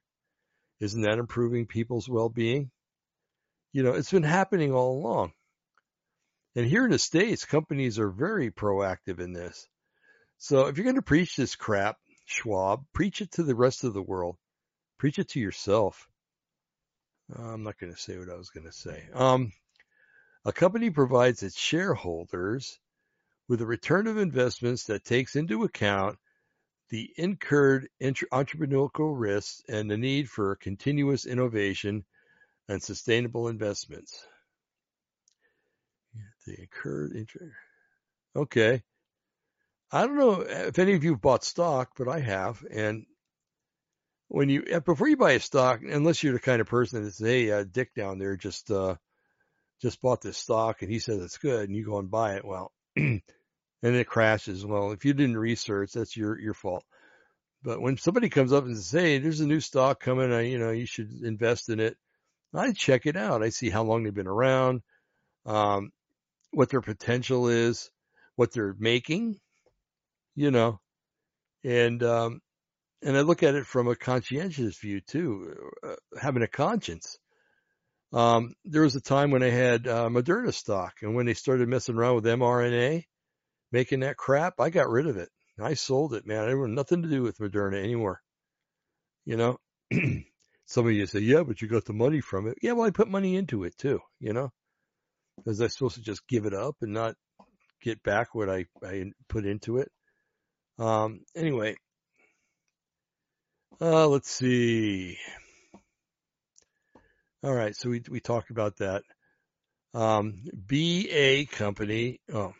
Isn't 0.80 1.02
that 1.02 1.18
improving 1.18 1.66
people's 1.66 2.08
well-being? 2.08 2.70
You 3.72 3.82
know, 3.82 3.92
it's 3.92 4.10
been 4.10 4.22
happening 4.22 4.72
all 4.72 4.98
along. 4.98 5.32
And 6.56 6.66
here 6.66 6.84
in 6.84 6.90
the 6.90 6.98
States, 6.98 7.44
companies 7.44 7.98
are 7.98 8.10
very 8.10 8.50
proactive 8.50 9.20
in 9.20 9.32
this. 9.32 9.68
So 10.38 10.66
if 10.66 10.76
you're 10.76 10.84
going 10.84 10.96
to 10.96 11.02
preach 11.02 11.36
this 11.36 11.56
crap, 11.56 11.96
Schwab, 12.24 12.84
preach 12.92 13.20
it 13.20 13.32
to 13.32 13.42
the 13.42 13.54
rest 13.54 13.84
of 13.84 13.92
the 13.92 14.02
world. 14.02 14.36
Preach 14.98 15.18
it 15.18 15.28
to 15.30 15.40
yourself. 15.40 16.08
I'm 17.34 17.62
not 17.62 17.78
going 17.78 17.92
to 17.92 17.98
say 17.98 18.16
what 18.18 18.30
I 18.30 18.36
was 18.36 18.50
going 18.50 18.66
to 18.66 18.72
say. 18.72 19.08
Um, 19.12 19.52
a 20.44 20.52
company 20.52 20.90
provides 20.90 21.42
its 21.42 21.58
shareholders 21.58 22.78
with 23.48 23.60
a 23.60 23.66
return 23.66 24.06
of 24.06 24.18
investments 24.18 24.84
that 24.84 25.04
takes 25.04 25.36
into 25.36 25.64
account 25.64 26.18
the 26.90 27.10
incurred 27.16 27.88
entrepreneurial 28.00 29.14
risks 29.18 29.62
and 29.68 29.90
the 29.90 29.98
need 29.98 30.30
for 30.30 30.56
continuous 30.56 31.26
innovation 31.26 32.04
and 32.68 32.82
sustainable 32.82 33.48
investments. 33.48 34.24
The 36.46 36.60
incurred 36.60 37.12
inter- 37.12 37.56
Okay. 38.36 38.82
I 39.90 40.06
don't 40.06 40.18
know 40.18 40.40
if 40.42 40.78
any 40.78 40.94
of 40.94 41.04
you 41.04 41.16
bought 41.16 41.44
stock, 41.44 41.92
but 41.96 42.08
I 42.08 42.20
have. 42.20 42.62
And 42.70 43.06
when 44.28 44.50
you, 44.50 44.80
before 44.84 45.08
you 45.08 45.16
buy 45.16 45.32
a 45.32 45.40
stock, 45.40 45.80
unless 45.82 46.22
you're 46.22 46.34
the 46.34 46.38
kind 46.38 46.60
of 46.60 46.66
person 46.66 47.02
that 47.02 47.12
says, 47.12 47.26
Hey, 47.26 47.50
uh, 47.50 47.64
Dick 47.64 47.94
down 47.94 48.18
there 48.18 48.36
just, 48.36 48.70
uh, 48.70 48.96
just 49.80 50.02
bought 50.02 50.20
this 50.20 50.36
stock 50.36 50.82
and 50.82 50.90
he 50.90 50.98
says 50.98 51.22
it's 51.22 51.38
good 51.38 51.68
and 51.68 51.76
you 51.76 51.86
go 51.86 51.98
and 51.98 52.10
buy 52.10 52.34
it. 52.34 52.44
Well, 52.44 52.72
and 52.96 53.22
it 53.82 54.06
crashes. 54.06 54.66
Well, 54.66 54.92
if 54.92 55.04
you 55.06 55.14
didn't 55.14 55.38
research, 55.38 55.92
that's 55.92 56.16
your, 56.16 56.38
your 56.38 56.54
fault. 56.54 56.84
But 57.62 57.80
when 57.80 57.96
somebody 57.96 58.28
comes 58.28 58.52
up 58.52 58.64
and 58.64 58.76
says, 58.76 58.90
Hey, 58.90 59.18
there's 59.18 59.40
a 59.40 59.46
new 59.46 59.60
stock 59.60 60.00
coming, 60.00 60.32
uh, 60.32 60.38
you 60.38 60.58
know, 60.58 60.70
you 60.70 60.86
should 60.86 61.10
invest 61.22 61.70
in 61.70 61.80
it. 61.80 61.96
I 62.54 62.72
check 62.72 63.06
it 63.06 63.16
out. 63.16 63.42
I 63.42 63.50
see 63.50 63.70
how 63.70 63.84
long 63.84 64.02
they've 64.02 64.14
been 64.14 64.26
around, 64.26 64.82
um, 65.46 65.92
what 66.50 66.70
their 66.70 66.80
potential 66.80 67.48
is, 67.48 67.90
what 68.36 68.52
they're 68.52 68.74
making, 68.78 69.38
you 70.38 70.52
know, 70.52 70.78
and, 71.64 72.00
um, 72.04 72.40
and 73.02 73.16
I 73.16 73.22
look 73.22 73.42
at 73.42 73.56
it 73.56 73.66
from 73.66 73.88
a 73.88 73.96
conscientious 73.96 74.78
view 74.78 75.00
too, 75.00 75.56
uh, 75.84 75.96
having 76.20 76.44
a 76.44 76.46
conscience. 76.46 77.18
Um, 78.12 78.54
there 78.64 78.82
was 78.82 78.94
a 78.94 79.00
time 79.00 79.32
when 79.32 79.42
I 79.42 79.50
had 79.50 79.88
uh, 79.88 80.08
Moderna 80.08 80.54
stock, 80.54 80.94
and 81.02 81.16
when 81.16 81.26
they 81.26 81.34
started 81.34 81.68
messing 81.68 81.96
around 81.96 82.14
with 82.14 82.24
mRNA, 82.24 83.02
making 83.72 84.00
that 84.00 84.16
crap, 84.16 84.54
I 84.60 84.70
got 84.70 84.88
rid 84.88 85.08
of 85.08 85.16
it. 85.16 85.28
I 85.60 85.74
sold 85.74 86.14
it, 86.14 86.24
man. 86.24 86.48
I 86.48 86.54
want 86.54 86.72
nothing 86.72 87.02
to 87.02 87.08
do 87.08 87.22
with 87.22 87.38
Moderna 87.38 87.82
anymore. 87.82 88.20
You 89.24 89.36
know, 89.38 89.58
some 90.66 90.86
of 90.86 90.92
you 90.92 91.06
say, 91.06 91.18
yeah, 91.18 91.42
but 91.42 91.60
you 91.60 91.66
got 91.66 91.84
the 91.84 91.92
money 91.92 92.20
from 92.20 92.46
it. 92.46 92.58
Yeah, 92.62 92.72
well, 92.72 92.86
I 92.86 92.90
put 92.90 93.08
money 93.08 93.34
into 93.34 93.64
it 93.64 93.76
too, 93.76 94.00
you 94.20 94.32
know, 94.32 94.50
was 95.44 95.60
I 95.60 95.66
supposed 95.66 95.96
to 95.96 96.00
just 96.00 96.28
give 96.28 96.46
it 96.46 96.54
up 96.54 96.76
and 96.80 96.92
not 96.92 97.16
get 97.82 98.04
back 98.04 98.36
what 98.36 98.48
I, 98.48 98.66
I 98.84 99.06
put 99.28 99.44
into 99.44 99.78
it? 99.78 99.90
Um, 100.78 101.20
anyway, 101.34 101.76
uh, 103.80 104.06
let's 104.08 104.30
see. 104.30 105.18
All 107.42 107.52
right. 107.54 107.74
So 107.76 107.90
we, 107.90 108.02
we 108.10 108.20
talked 108.20 108.50
about 108.50 108.76
that. 108.78 109.02
Um, 109.94 110.42
BA 110.66 111.46
company. 111.46 112.20
Oh, 112.32 112.52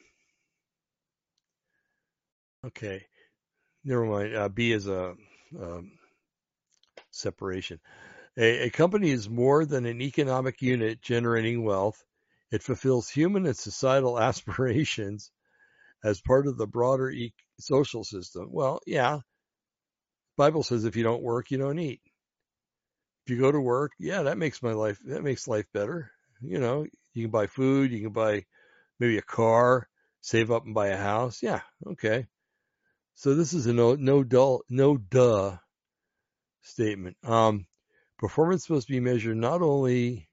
okay. 2.67 3.07
Never 3.85 4.07
mind. 4.07 4.37
Uh, 4.37 4.49
B 4.49 4.73
is 4.73 4.89
a, 4.89 5.15
um, 5.61 5.93
separation. 7.11 7.81
A, 8.37 8.67
a 8.67 8.71
company 8.71 9.11
is 9.11 9.29
more 9.29 9.65
than 9.65 9.87
an 9.87 10.01
economic 10.01 10.63
unit 10.63 11.03
generating 11.03 11.65
wealth. 11.65 12.03
It 12.51 12.63
fulfills 12.63 13.09
human 13.09 13.47
and 13.47 13.57
societal 13.57 14.19
aspirations 14.29 15.31
as 16.05 16.21
part 16.21 16.47
of 16.47 16.57
the 16.57 16.67
broader 16.67 17.11
e- 17.11 17.35
social 17.59 18.05
system. 18.05 18.49
Well, 18.51 18.81
yeah. 18.87 19.21
Bible 20.37 20.63
says 20.63 20.85
if 20.85 20.97
you 20.97 21.03
don't 21.03 21.23
work, 21.23 21.51
you 21.51 21.59
don't 21.59 21.79
eat. 21.79 22.01
If 23.27 23.33
you 23.33 23.41
go 23.41 23.53
to 23.53 23.61
work, 23.61 23.93
yeah, 23.99 24.23
that 24.23 24.39
makes 24.39 24.63
my 24.63 24.73
life 24.73 24.99
that 25.05 25.23
makes 25.23 25.49
life 25.49 25.67
better. 25.73 26.11
You 26.41 26.59
know, 26.59 26.87
you 27.13 27.25
can 27.25 27.31
buy 27.31 27.47
food, 27.47 27.91
you 27.91 28.01
can 28.01 28.13
buy 28.13 28.45
maybe 29.01 29.19
a 29.19 29.23
car, 29.23 29.89
save 30.21 30.51
up 30.51 30.65
and 30.65 30.75
buy 30.75 30.89
a 30.89 30.97
house. 30.97 31.43
Yeah, 31.43 31.61
okay. 31.87 32.27
So 33.15 33.35
this 33.35 33.53
is 33.53 33.67
a 33.67 33.73
no 33.73 33.97
no 33.97 34.23
dull 34.23 34.63
no 34.71 34.97
duh 34.97 35.57
statement. 36.63 37.17
Um, 37.25 37.67
performance 38.19 38.71
must 38.71 38.89
be 38.89 39.01
measured 39.01 39.37
not 39.37 39.61
only 39.61 40.29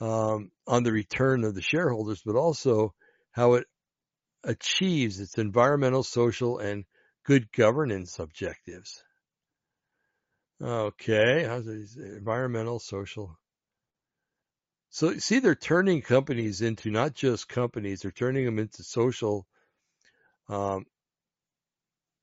um, 0.00 0.50
on 0.66 0.82
the 0.82 0.92
return 0.92 1.44
of 1.44 1.54
the 1.54 1.62
shareholders, 1.62 2.22
but 2.24 2.36
also 2.36 2.94
how 3.32 3.54
it 3.54 3.66
achieves 4.44 5.20
its 5.20 5.38
environmental, 5.38 6.02
social, 6.02 6.58
and 6.58 6.84
good 7.24 7.50
governance 7.52 8.18
objectives. 8.18 9.02
Okay, 10.62 11.44
how's 11.44 11.66
it, 11.66 11.88
environmental, 11.96 12.78
social? 12.78 13.36
So 14.90 15.18
see, 15.18 15.40
they're 15.40 15.56
turning 15.56 16.02
companies 16.02 16.62
into 16.62 16.90
not 16.90 17.14
just 17.14 17.48
companies; 17.48 18.02
they're 18.02 18.12
turning 18.12 18.44
them 18.44 18.60
into 18.60 18.84
social, 18.84 19.46
um, 20.48 20.86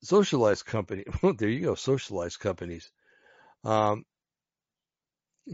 socialized 0.03 0.65
company. 0.65 1.03
Well, 1.21 1.33
there 1.33 1.49
you 1.49 1.61
go, 1.61 1.75
socialized 1.75 2.39
companies. 2.39 2.89
Um, 3.63 4.05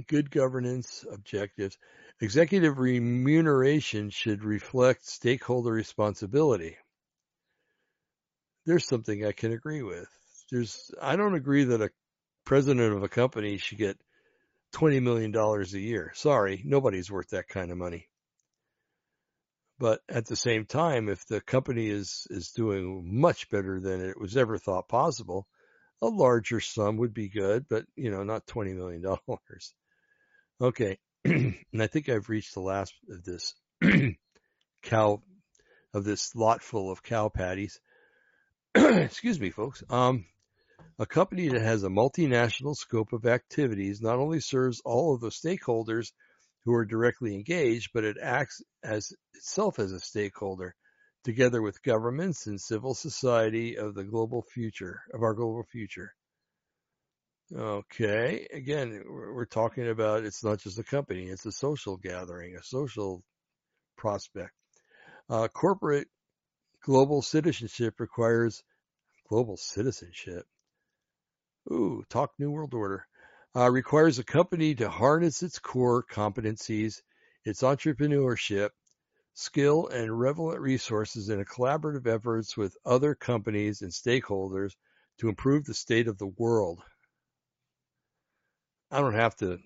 good 0.08 0.30
governance 0.30 1.04
objectives. 1.12 1.78
Executive 2.20 2.80
remuneration 2.80 4.10
should 4.10 4.44
reflect 4.44 5.06
stakeholder 5.06 5.72
responsibility. 5.72 6.76
There's 8.66 8.88
something 8.88 9.24
I 9.24 9.34
can 9.34 9.54
agree 9.54 9.84
with. 9.84 10.10
There's, 10.52 10.90
I 11.00 11.16
don't 11.16 11.36
agree 11.36 11.66
that 11.66 11.82
a 11.82 11.92
president 12.44 12.94
of 12.96 13.04
a 13.04 13.08
company 13.08 13.58
should 13.58 13.78
get 13.78 14.00
$20 14.74 15.02
million 15.02 15.36
a 15.36 15.78
year. 15.78 16.12
Sorry, 16.16 16.64
nobody's 16.66 17.12
worth 17.12 17.30
that 17.30 17.48
kind 17.48 17.72
of 17.72 17.78
money. 17.78 18.10
But 19.78 20.02
at 20.10 20.26
the 20.26 20.36
same 20.36 20.66
time, 20.66 21.10
if 21.10 21.24
the 21.28 21.40
company 21.40 21.88
is, 21.88 22.26
is 22.32 22.52
doing 22.52 23.20
much 23.20 23.48
better 23.50 23.80
than 23.80 24.02
it 24.02 24.20
was 24.20 24.36
ever 24.36 24.58
thought 24.58 24.90
possible, 24.90 25.48
a 26.02 26.08
larger 26.08 26.60
sum 26.62 26.98
would 26.98 27.14
be 27.14 27.30
good, 27.30 27.68
but 27.70 27.86
you 27.96 28.10
know, 28.10 28.24
not 28.24 28.48
$20 28.48 28.76
million. 28.76 29.06
Okay. 30.60 30.98
and 31.74 31.82
I 31.82 31.88
think 31.88 32.08
I've 32.08 32.30
reached 32.30 32.54
the 32.54 32.62
last 32.62 32.94
of 33.10 33.22
this 33.24 33.54
cow, 34.84 35.22
of 35.94 36.06
this 36.06 36.34
lot 36.36 36.62
full 36.62 36.90
of 36.90 37.04
cow 37.04 37.28
patties. 37.28 37.82
Excuse 38.76 39.38
me, 39.38 39.50
folks. 39.50 39.84
Um, 39.90 40.26
a 40.98 41.06
company 41.06 41.50
that 41.50 41.62
has 41.62 41.84
a 41.84 41.90
multinational 41.90 42.76
scope 42.76 43.12
of 43.12 43.26
activities 43.26 44.02
not 44.02 44.20
only 44.20 44.40
serves 44.40 44.82
all 44.86 45.16
of 45.16 45.22
the 45.22 45.30
stakeholders 45.30 46.12
who 46.64 46.74
are 46.74 46.86
directly 46.86 47.36
engaged, 47.36 47.90
but 47.94 48.06
it 48.06 48.16
acts 48.22 48.62
as 48.82 49.12
itself 49.34 49.80
as 49.80 49.92
a 49.92 50.00
stakeholder 50.00 50.76
together 51.26 51.62
with 51.62 51.84
governments 51.84 52.48
and 52.48 52.62
civil 52.62 52.94
society 52.94 53.78
of 53.78 53.96
the 53.96 54.06
global 54.06 54.44
future, 54.54 55.02
of 55.14 55.24
our 55.24 55.34
global 55.34 55.64
future. 55.64 56.14
Okay, 57.56 58.46
again, 58.52 59.06
we're 59.08 59.46
talking 59.46 59.88
about 59.88 60.26
it's 60.26 60.44
not 60.44 60.60
just 60.60 60.80
a 60.80 60.84
company, 60.84 61.28
it's 61.28 61.46
a 61.46 61.52
social 61.52 61.96
gathering, 61.96 62.58
a 62.58 62.64
social 62.64 63.24
prospect. 63.96 64.54
Uh, 65.30 65.48
corporate 65.48 66.10
global 66.82 67.22
citizenship 67.22 68.02
requires 68.02 68.64
global 69.30 69.56
citizenship. 69.56 70.46
Ooh, 71.72 72.04
talk 72.10 72.34
New 72.38 72.52
World 72.52 72.74
Order. 72.74 73.08
Uh, 73.56 73.72
requires 73.72 74.20
a 74.20 74.26
company 74.26 74.76
to 74.76 74.90
harness 74.90 75.42
its 75.42 75.58
core 75.58 76.04
competencies, 76.04 77.02
its 77.46 77.62
entrepreneurship, 77.62 78.72
skill 79.36 79.88
and 79.88 80.20
relevant 80.20 80.60
resources 80.60 81.30
in 81.30 81.40
a 81.40 81.46
collaborative 81.46 82.08
efforts 82.08 82.58
with 82.58 82.76
other 82.86 83.16
companies 83.16 83.82
and 83.82 83.92
stakeholders 83.92 84.76
to 85.20 85.30
improve 85.30 85.64
the 85.64 85.74
state 85.74 86.10
of 86.10 86.18
the 86.18 86.28
world. 86.28 86.84
I 88.92 89.02
don't 89.02 89.14
have 89.14 89.36
to 89.38 89.60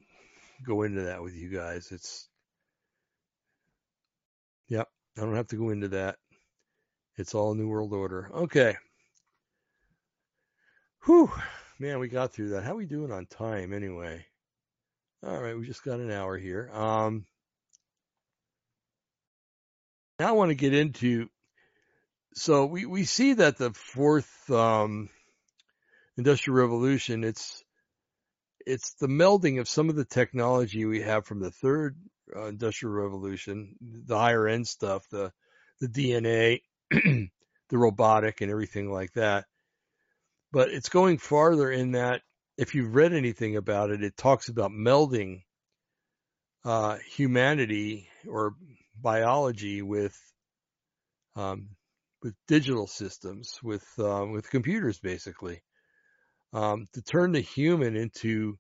go 0.66 0.84
into 0.84 1.04
that 1.04 1.22
with 1.22 1.36
you 1.36 1.50
guys. 1.50 1.92
It's, 1.92 2.28
yep, 4.68 4.88
I 5.18 5.22
don't 5.22 5.36
have 5.36 5.48
to 5.48 5.58
go 5.58 5.70
into 5.70 5.90
that. 5.90 6.18
It's 7.18 7.36
all 7.36 7.54
New 7.54 7.68
World 7.68 7.94
Order. 7.94 8.32
Okay. 8.34 8.78
Whew, 11.06 11.32
man, 11.80 12.00
we 12.00 12.08
got 12.08 12.34
through 12.34 12.50
that. 12.50 12.64
How 12.64 12.76
we 12.76 12.86
doing 12.86 13.12
on 13.12 13.26
time 13.26 13.74
anyway? 13.74 14.26
All 15.24 15.40
right, 15.40 15.58
we 15.58 15.66
just 15.66 15.84
got 15.84 16.00
an 16.00 16.12
hour 16.12 16.38
here. 16.38 16.70
Um, 16.74 17.26
now 20.20 20.30
I 20.30 20.32
want 20.32 20.50
to 20.50 20.56
get 20.56 20.74
into 20.74 21.30
so 22.34 22.66
we, 22.66 22.86
we 22.86 23.04
see 23.04 23.34
that 23.34 23.58
the 23.58 23.72
fourth 23.72 24.50
um, 24.50 25.10
industrial 26.18 26.58
revolution 26.58 27.24
it's 27.24 27.61
it's 28.66 28.94
the 28.96 29.08
melding 29.08 29.60
of 29.60 29.68
some 29.68 29.90
of 29.90 29.96
the 29.96 30.06
technology 30.06 30.86
we 30.86 31.02
have 31.02 31.26
from 31.26 31.40
the 31.40 31.52
third 31.52 31.98
uh, 32.36 32.46
industrial 32.46 32.96
revolution 32.96 33.76
the 33.82 34.18
higher 34.18 34.48
end 34.48 34.68
stuff 34.68 35.08
the 35.10 35.32
the 35.80 35.88
DNA 35.88 36.62
the 36.92 37.78
robotic 37.78 38.42
and 38.42 38.52
everything 38.52 38.92
like 38.92 39.12
that. 39.14 39.46
But 40.52 40.70
it's 40.70 40.90
going 40.90 41.18
farther 41.18 41.72
in 41.72 41.94
that 41.94 42.22
if 42.58 42.76
you've 42.76 42.96
read 42.96 43.14
anything 43.14 43.56
about 43.56 43.90
it 43.90 44.04
it 44.04 44.18
talks 44.18 44.50
about 44.50 44.72
melding 44.72 45.42
uh, 46.64 46.98
humanity 47.10 48.08
or 48.28 48.54
biology 49.02 49.82
with 49.82 50.18
um, 51.36 51.70
with 52.22 52.36
digital 52.48 52.88
systems, 52.88 53.60
with 53.64 53.88
um, 53.98 54.32
with 54.32 54.50
computers, 54.50 55.00
basically, 55.00 55.62
um, 56.54 56.88
to 56.94 57.02
turn 57.02 57.32
the 57.32 57.42
human 57.42 57.96
into 57.96 58.58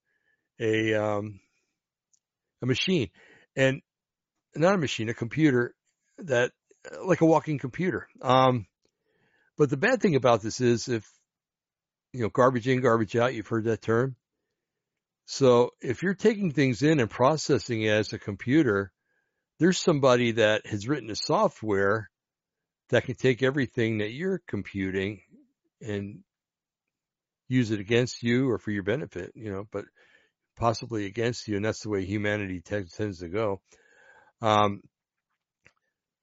a 0.60 0.94
um, 0.94 1.39
a 2.62 2.66
machine, 2.66 3.10
and 3.56 3.82
not 4.56 4.76
a 4.76 4.78
machine, 4.78 5.10
a 5.10 5.14
computer 5.14 5.76
that 6.20 6.52
like 7.06 7.22
a 7.22 7.26
walking 7.26 7.60
computer. 7.60 8.08
Um, 8.22 8.66
but 9.58 9.70
the 9.70 9.78
bad 9.78 10.02
thing 10.02 10.16
about 10.16 10.42
this 10.42 10.62
is 10.62 10.88
if 10.88 11.06
you 12.14 12.22
know 12.22 12.30
garbage 12.30 12.68
in, 12.68 12.82
garbage 12.82 13.16
out. 13.16 13.34
You've 13.34 13.48
heard 13.48 13.66
that 13.66 13.82
term. 13.82 14.16
So 15.26 15.72
if 15.82 16.04
you're 16.04 16.14
taking 16.14 16.52
things 16.52 16.82
in 16.82 17.00
and 17.00 17.10
processing 17.10 17.84
it 17.84 17.89
as 17.89 18.14
a 18.14 18.20
computer, 18.20 18.92
there's 19.60 19.80
somebody 19.80 20.34
that 20.34 20.66
has 20.66 20.88
written 20.88 21.10
a 21.10 21.16
software 21.16 22.10
that 22.89 23.06
can 23.06 23.16
take 23.16 23.42
everything 23.42 24.00
that 24.00 24.12
you're 24.12 24.42
computing 24.48 25.22
and 25.80 26.20
use 27.52 27.70
it 27.72 27.82
against 27.82 28.24
you 28.24 28.49
or 28.49 28.58
for 28.58 28.72
your 28.72 28.84
benefit, 28.84 29.34
you 29.36 29.52
know, 29.52 29.68
but 29.72 29.84
possibly 30.56 31.06
against 31.06 31.47
you. 31.47 31.58
And 31.58 31.66
that's 31.66 31.82
the 31.82 31.89
way 31.89 32.06
humanity 32.06 32.62
t- 32.62 32.84
tends 32.95 33.20
to 33.20 33.28
go. 33.28 33.62
Um, 34.41 34.82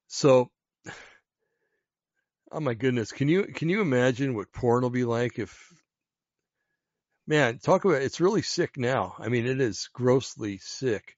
so, 0.07 0.51
oh 2.53 2.61
my 2.61 2.72
goodness, 2.72 3.12
can 3.12 3.29
you, 3.29 3.45
can 3.45 3.68
you 3.68 3.83
imagine 3.83 4.35
what 4.35 4.53
porn 4.53 4.83
will 4.83 4.91
be 4.91 5.05
like 5.05 5.39
if, 5.39 5.55
man, 7.26 7.59
talk 7.59 7.85
about, 7.85 8.01
it's 8.01 8.20
really 8.20 8.43
sick 8.43 8.79
now. 8.79 9.14
I 9.18 9.29
mean, 9.29 9.47
it 9.47 9.61
is 9.61 9.91
grossly 9.93 10.59
sick. 10.62 11.14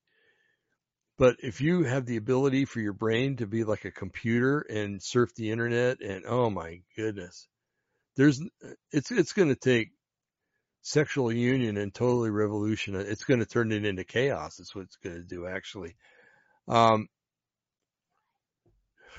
But 1.18 1.36
if 1.40 1.61
you 1.61 1.84
have 1.84 2.06
the 2.06 2.16
ability 2.16 2.64
for 2.64 2.80
your 2.80 2.94
brain 2.94 3.36
to 3.36 3.46
be 3.46 3.62
like 3.62 3.84
a 3.84 3.92
computer 3.92 4.61
and 4.61 5.00
surf 5.00 5.30
the 5.36 5.50
internet 5.50 6.00
and 6.00 6.24
oh 6.26 6.50
my 6.50 6.80
goodness, 6.96 7.46
there's, 8.16 8.42
it's, 8.90 9.12
it's 9.12 9.34
going 9.34 9.50
to 9.50 9.54
take 9.54 9.90
sexual 10.83 11.33
union 11.33 11.76
and 11.76 11.93
totally 11.93 12.31
revolution. 12.31 12.95
It's 12.95 13.24
going 13.24 13.41
to 13.41 13.47
turn 13.47 13.72
it 13.72 13.85
into 13.85 14.05
chaos. 14.05 14.57
That's 14.57 14.74
what 14.74 14.85
it's 14.85 14.97
going 14.97 15.16
to 15.16 15.22
do 15.22 15.47
actually. 15.47 15.97
Um, 16.68 17.09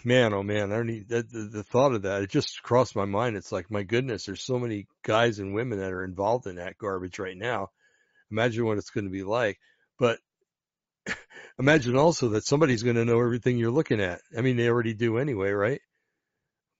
man, 0.03 0.33
oh 0.33 0.43
man, 0.43 0.71
I 0.71 0.77
don't 0.77 0.87
need 0.87 1.09
that, 1.09 1.31
the, 1.31 1.49
the 1.51 1.63
thought 1.63 1.93
of 1.93 2.03
that. 2.03 2.23
It 2.23 2.29
just 2.29 2.63
crossed 2.63 2.95
my 2.95 3.05
mind. 3.05 3.35
It's 3.35 3.51
like, 3.51 3.69
my 3.69 3.83
goodness, 3.83 4.25
there's 4.25 4.43
so 4.43 4.59
many 4.59 4.87
guys 5.03 5.39
and 5.39 5.53
women 5.53 5.79
that 5.79 5.91
are 5.91 6.03
involved 6.03 6.47
in 6.47 6.55
that 6.55 6.77
garbage 6.77 7.19
right 7.19 7.37
now. 7.37 7.69
Imagine 8.31 8.65
what 8.65 8.77
it's 8.77 8.89
going 8.89 9.05
to 9.05 9.11
be 9.11 9.23
like. 9.23 9.59
But 9.99 10.19
imagine 11.59 11.95
also 11.95 12.29
that 12.29 12.45
somebody's 12.45 12.83
going 12.83 12.95
to 12.95 13.05
know 13.05 13.19
everything 13.19 13.57
you're 13.57 13.71
looking 13.71 14.01
at. 14.01 14.21
I 14.37 14.41
mean, 14.41 14.57
they 14.57 14.69
already 14.69 14.93
do 14.93 15.17
anyway, 15.17 15.51
right? 15.51 15.81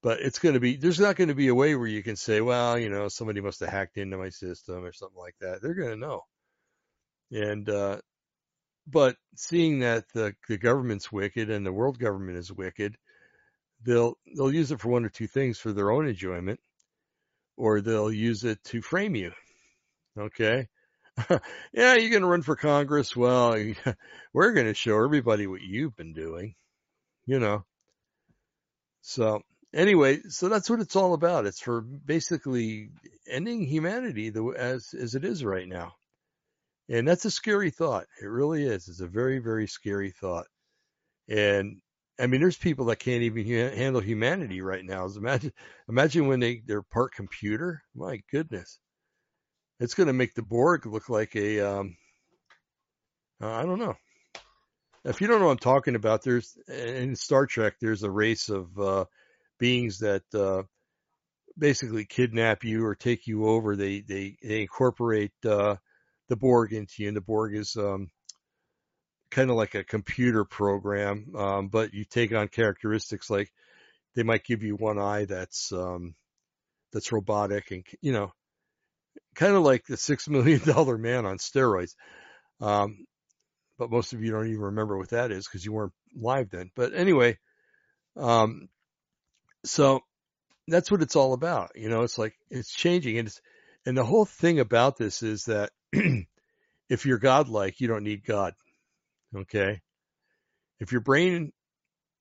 But 0.04 0.20
it's 0.22 0.40
going 0.40 0.56
to 0.56 0.60
be, 0.60 0.78
there's 0.78 1.00
not 1.00 1.16
going 1.16 1.28
to 1.28 1.36
be 1.36 1.50
a 1.50 1.56
way 1.56 1.76
where 1.76 1.88
you 1.88 2.02
can 2.02 2.16
say, 2.16 2.42
well, 2.42 2.78
you 2.78 2.90
know, 2.90 3.08
somebody 3.08 3.40
must 3.40 3.60
have 3.60 3.70
hacked 3.70 3.98
into 3.98 4.18
my 4.18 4.30
system 4.30 4.84
or 4.84 4.94
something 4.94 5.20
like 5.20 5.36
that. 5.42 5.62
They're 5.62 5.76
going 5.76 5.92
to 5.92 5.96
know. 5.96 6.22
And, 7.32 7.70
uh, 7.70 8.00
but 8.88 9.16
seeing 9.36 9.80
that 9.80 10.06
the, 10.14 10.34
the 10.48 10.58
government's 10.58 11.12
wicked 11.12 11.52
and 11.52 11.66
the 11.66 11.72
world 11.72 12.00
government 12.00 12.40
is 12.40 12.52
wicked, 12.52 12.96
they'll, 13.84 14.18
they'll 14.36 14.54
use 14.54 14.72
it 14.72 14.82
for 14.82 14.90
one 14.90 15.06
or 15.06 15.10
two 15.10 15.28
things 15.28 15.60
for 15.60 15.72
their 15.72 15.92
own 15.92 16.08
enjoyment, 16.08 16.60
or 17.56 17.82
they'll 17.82 18.12
use 18.12 18.44
it 18.44 18.64
to 18.66 18.82
frame 18.82 19.16
you. 19.16 19.32
Okay. 20.18 20.68
yeah, 21.74 21.96
you're 21.96 22.10
going 22.10 22.22
to 22.22 22.28
run 22.28 22.42
for 22.42 22.56
Congress. 22.56 23.16
Well, 23.16 23.56
we're 24.34 24.54
going 24.54 24.68
to 24.68 24.74
show 24.74 25.04
everybody 25.04 25.46
what 25.46 25.62
you've 25.62 25.96
been 25.96 26.14
doing, 26.14 26.56
you 27.26 27.40
know. 27.40 27.66
So 29.02 29.42
anyway, 29.74 30.20
so 30.30 30.50
that's 30.50 30.70
what 30.70 30.80
it's 30.80 30.96
all 30.96 31.14
about. 31.14 31.46
It's 31.46 31.62
for 31.62 31.82
basically 31.82 32.90
ending 33.28 33.66
humanity 33.66 34.30
the, 34.30 34.46
as, 34.58 34.94
as 34.94 35.16
it 35.16 35.26
is 35.26 35.44
right 35.44 35.68
now. 35.68 35.94
And 36.90 37.08
that's 37.08 37.26
a 37.26 37.32
scary 37.32 37.70
thought. 37.70 38.06
It 38.22 38.28
really 38.28 38.64
is. 38.64 38.88
It's 38.88 39.02
a 39.02 39.08
very, 39.08 39.40
very 39.40 39.68
scary 39.68 40.12
thought. 40.12 40.48
And 41.30 41.82
I 42.20 42.28
mean, 42.28 42.42
there's 42.42 42.58
people 42.58 42.86
that 42.86 42.98
can't 42.98 43.24
even 43.24 43.46
handle 43.46 44.02
humanity 44.02 44.62
right 44.62 44.84
now. 44.84 45.06
Imagine, 45.06 45.54
imagine 45.88 46.28
when 46.28 46.40
they, 46.40 46.62
they're 46.66 46.82
part 46.82 47.14
computer. 47.14 47.82
My 47.96 48.22
goodness 48.32 48.80
it's 49.82 49.96
going 49.96 50.08
to 50.08 50.14
make 50.14 50.36
the 50.36 50.44
Borg 50.44 50.86
look 50.86 51.10
like 51.10 51.36
a, 51.36 51.60
um, 51.60 51.98
uh, 53.42 53.52
I 53.52 53.64
don't 53.64 53.80
know. 53.80 53.96
If 55.04 55.20
you 55.20 55.26
don't 55.26 55.40
know 55.40 55.48
what 55.48 55.54
I'm 55.54 55.58
talking 55.58 55.96
about, 55.96 56.22
there's 56.22 56.56
in 56.68 57.16
Star 57.16 57.48
Trek, 57.48 57.74
there's 57.82 58.04
a 58.04 58.12
race 58.12 58.50
of 58.50 58.78
uh, 58.78 59.06
beings 59.62 60.00
that 60.00 60.24
uh, 60.34 60.64
basically 61.58 62.04
kidnap 62.04 62.64
you 62.64 62.84
or 62.84 62.96
take 62.96 63.28
you 63.28 63.46
over. 63.48 63.76
They 63.76 64.02
they, 64.02 64.36
they 64.42 64.62
incorporate 64.62 65.32
uh, 65.46 65.76
the 66.28 66.36
Borg 66.36 66.74
into 66.74 67.04
you, 67.04 67.08
and 67.08 67.16
the 67.16 67.22
Borg 67.22 67.56
is 67.56 67.78
um, 67.78 68.10
kind 69.30 69.52
of 69.52 69.56
like 69.56 69.76
a 69.76 69.84
computer 69.84 70.44
program, 70.44 71.34
um, 71.38 71.68
but 71.68 71.94
you 71.94 72.04
take 72.04 72.34
on 72.34 72.48
characteristics 72.48 73.30
like 73.30 73.54
they 74.16 74.24
might 74.24 74.44
give 74.44 74.64
you 74.64 74.76
one 74.76 75.00
eye 75.00 75.26
that's 75.26 75.72
um, 75.72 76.16
that's 76.92 77.12
robotic, 77.12 77.70
and 77.70 77.86
you 78.02 78.12
know 78.12 78.34
kind 79.36 79.56
of 79.56 79.62
like 79.62 79.86
the 79.86 79.96
six 79.96 80.28
million 80.28 80.60
dollar 80.66 80.98
man 80.98 81.26
on 81.28 81.38
steroids. 81.38 81.94
Um, 82.60 83.06
but 83.78 83.92
most 83.92 84.14
of 84.14 84.24
you 84.24 84.32
don't 84.32 84.48
even 84.48 84.62
remember 84.62 84.98
what 84.98 85.10
that 85.10 85.32
is 85.32 85.48
because 85.48 85.64
you 85.64 85.72
weren't 85.72 85.94
live 86.16 86.50
then. 86.50 86.72
But 86.76 86.94
anyway, 86.94 87.38
um, 88.16 88.68
so 89.66 90.02
that's 90.68 90.92
what 90.92 91.02
it's 91.02 91.16
all 91.16 91.34
about. 91.34 91.72
You 91.76 91.90
know, 91.90 92.02
it's 92.04 92.18
like 92.18 92.34
it's 92.50 92.74
changing, 92.74 93.18
and 93.18 93.28
it's 93.28 93.42
and 93.86 93.98
the 93.98 94.06
whole 94.06 94.26
thing 94.26 94.60
about 94.60 94.98
this 94.98 95.24
is 95.24 95.46
that 95.46 95.72
if 96.90 97.06
you're 97.06 97.18
godlike, 97.18 97.80
you 97.80 97.88
don't 97.88 98.04
need 98.04 98.26
God. 98.26 98.54
Okay, 99.36 99.82
if 100.80 100.92
your 100.92 101.02
brain 101.02 101.52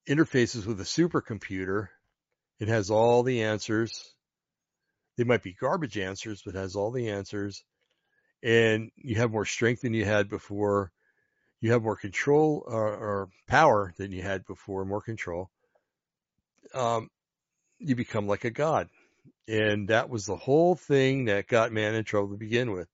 interfaces 0.08 0.66
with 0.66 0.80
a 0.80 0.84
supercomputer, 0.84 1.88
it 2.58 2.68
has 2.68 2.90
all 2.90 3.22
the 3.22 3.42
answers 3.42 4.10
they 5.20 5.24
might 5.24 5.42
be 5.42 5.52
garbage 5.52 5.98
answers, 5.98 6.40
but 6.42 6.54
has 6.54 6.76
all 6.76 6.92
the 6.92 7.10
answers. 7.10 7.62
And 8.42 8.90
you 8.96 9.16
have 9.16 9.30
more 9.30 9.44
strength 9.44 9.82
than 9.82 9.92
you 9.92 10.06
had 10.06 10.30
before. 10.30 10.92
You 11.60 11.72
have 11.72 11.82
more 11.82 11.96
control 11.96 12.64
or, 12.66 12.88
uh, 12.88 12.96
or 12.96 13.28
power 13.46 13.92
than 13.98 14.12
you 14.12 14.22
had 14.22 14.46
before, 14.46 14.82
more 14.86 15.02
control. 15.02 15.50
Um, 16.72 17.10
you 17.80 17.96
become 17.96 18.26
like 18.26 18.44
a 18.44 18.50
god. 18.50 18.88
And 19.48 19.88
that 19.88 20.08
was 20.08 20.26
the 20.26 20.36
whole 20.36 20.76
thing 20.76 21.24
that 21.24 21.48
got 21.48 21.72
man 21.72 21.94
in 21.94 22.04
trouble 22.04 22.30
to 22.30 22.36
begin 22.36 22.70
with. 22.72 22.88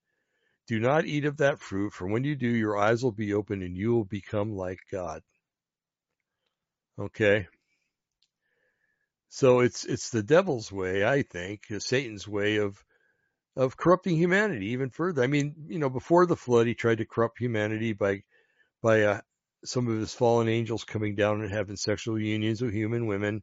Do 0.68 0.80
not 0.80 1.04
eat 1.04 1.26
of 1.26 1.36
that 1.36 1.60
fruit, 1.60 1.92
for 1.92 2.08
when 2.08 2.24
you 2.24 2.34
do, 2.34 2.48
your 2.48 2.78
eyes 2.78 3.02
will 3.02 3.12
be 3.12 3.34
open 3.34 3.62
and 3.62 3.76
you 3.76 3.92
will 3.92 4.04
become 4.04 4.56
like 4.56 4.80
God. 4.90 5.22
Okay. 6.98 7.46
So 9.28 9.60
it's 9.60 9.84
it's 9.84 10.10
the 10.10 10.22
devil's 10.22 10.72
way, 10.72 11.04
I 11.04 11.22
think, 11.22 11.66
Satan's 11.78 12.26
way 12.26 12.56
of 12.56 12.82
of 13.54 13.76
corrupting 13.76 14.16
humanity 14.16 14.68
even 14.68 14.90
further. 14.90 15.22
I 15.22 15.26
mean, 15.26 15.54
you 15.68 15.78
know, 15.78 15.90
before 15.90 16.26
the 16.26 16.36
flood, 16.36 16.66
he 16.66 16.74
tried 16.74 16.98
to 16.98 17.06
corrupt 17.06 17.38
humanity 17.38 17.92
by 17.92 18.22
by 18.82 19.02
uh, 19.02 19.20
some 19.64 19.88
of 19.88 19.98
his 19.98 20.14
fallen 20.14 20.48
angels 20.48 20.84
coming 20.84 21.14
down 21.14 21.42
and 21.42 21.50
having 21.50 21.76
sexual 21.76 22.18
unions 22.18 22.62
with 22.62 22.72
human 22.72 23.06
women 23.06 23.42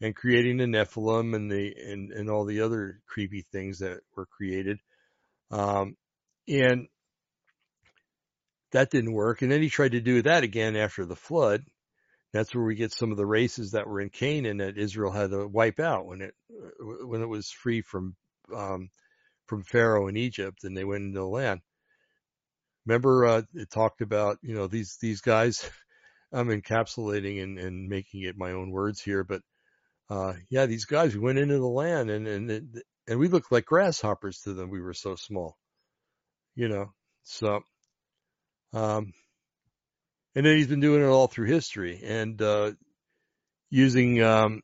and 0.00 0.14
creating 0.16 0.56
the 0.56 0.64
Nephilim 0.64 1.34
and 1.34 1.50
the 1.50 1.74
and 1.76 2.12
and 2.12 2.30
all 2.30 2.44
the 2.44 2.62
other 2.62 3.00
creepy 3.06 3.44
things 3.52 3.80
that 3.80 4.00
were 4.16 4.26
created. 4.26 4.78
Um, 5.50 5.96
and 6.48 6.88
that 8.72 8.90
didn't 8.90 9.12
work. 9.12 9.42
And 9.42 9.50
then 9.50 9.62
he 9.62 9.68
tried 9.68 9.92
to 9.92 10.00
do 10.00 10.22
that 10.22 10.44
again 10.44 10.76
after 10.76 11.04
the 11.04 11.16
flood. 11.16 11.64
That's 12.32 12.54
where 12.54 12.64
we 12.64 12.76
get 12.76 12.92
some 12.92 13.10
of 13.10 13.16
the 13.16 13.26
races 13.26 13.72
that 13.72 13.88
were 13.88 14.00
in 14.00 14.10
Canaan 14.10 14.58
that 14.58 14.78
Israel 14.78 15.10
had 15.10 15.30
to 15.30 15.48
wipe 15.48 15.80
out 15.80 16.06
when 16.06 16.22
it 16.22 16.34
when 16.78 17.22
it 17.22 17.28
was 17.28 17.50
free 17.50 17.82
from 17.82 18.14
um, 18.54 18.90
from 19.46 19.64
Pharaoh 19.64 20.06
in 20.06 20.16
Egypt 20.16 20.62
and 20.62 20.76
they 20.76 20.84
went 20.84 21.02
into 21.02 21.18
the 21.18 21.26
land. 21.26 21.60
Remember, 22.86 23.26
uh, 23.26 23.42
it 23.54 23.70
talked 23.70 24.00
about 24.00 24.38
you 24.42 24.54
know 24.54 24.66
these 24.66 24.96
these 25.00 25.20
guys. 25.20 25.68
I'm 26.32 26.48
encapsulating 26.48 27.42
and, 27.42 27.58
and 27.58 27.88
making 27.88 28.22
it 28.22 28.38
my 28.38 28.52
own 28.52 28.70
words 28.70 29.02
here, 29.02 29.24
but 29.24 29.42
uh, 30.10 30.34
yeah, 30.50 30.66
these 30.66 30.84
guys 30.84 31.14
we 31.14 31.20
went 31.20 31.38
into 31.38 31.58
the 31.58 31.66
land 31.66 32.10
and 32.10 32.26
and 32.28 32.82
and 33.08 33.18
we 33.18 33.28
looked 33.28 33.52
like 33.52 33.64
grasshoppers 33.64 34.40
to 34.40 34.54
them. 34.54 34.70
We 34.70 34.80
were 34.80 34.94
so 34.94 35.16
small, 35.16 35.56
you 36.56 36.68
know. 36.68 36.92
So 37.22 37.60
um, 38.72 39.12
and 40.34 40.46
then 40.46 40.56
he's 40.56 40.66
been 40.68 40.80
doing 40.80 41.02
it 41.02 41.06
all 41.06 41.26
through 41.26 41.46
history 41.46 42.00
and 42.04 42.40
uh, 42.40 42.72
using 43.70 44.22
um, 44.22 44.62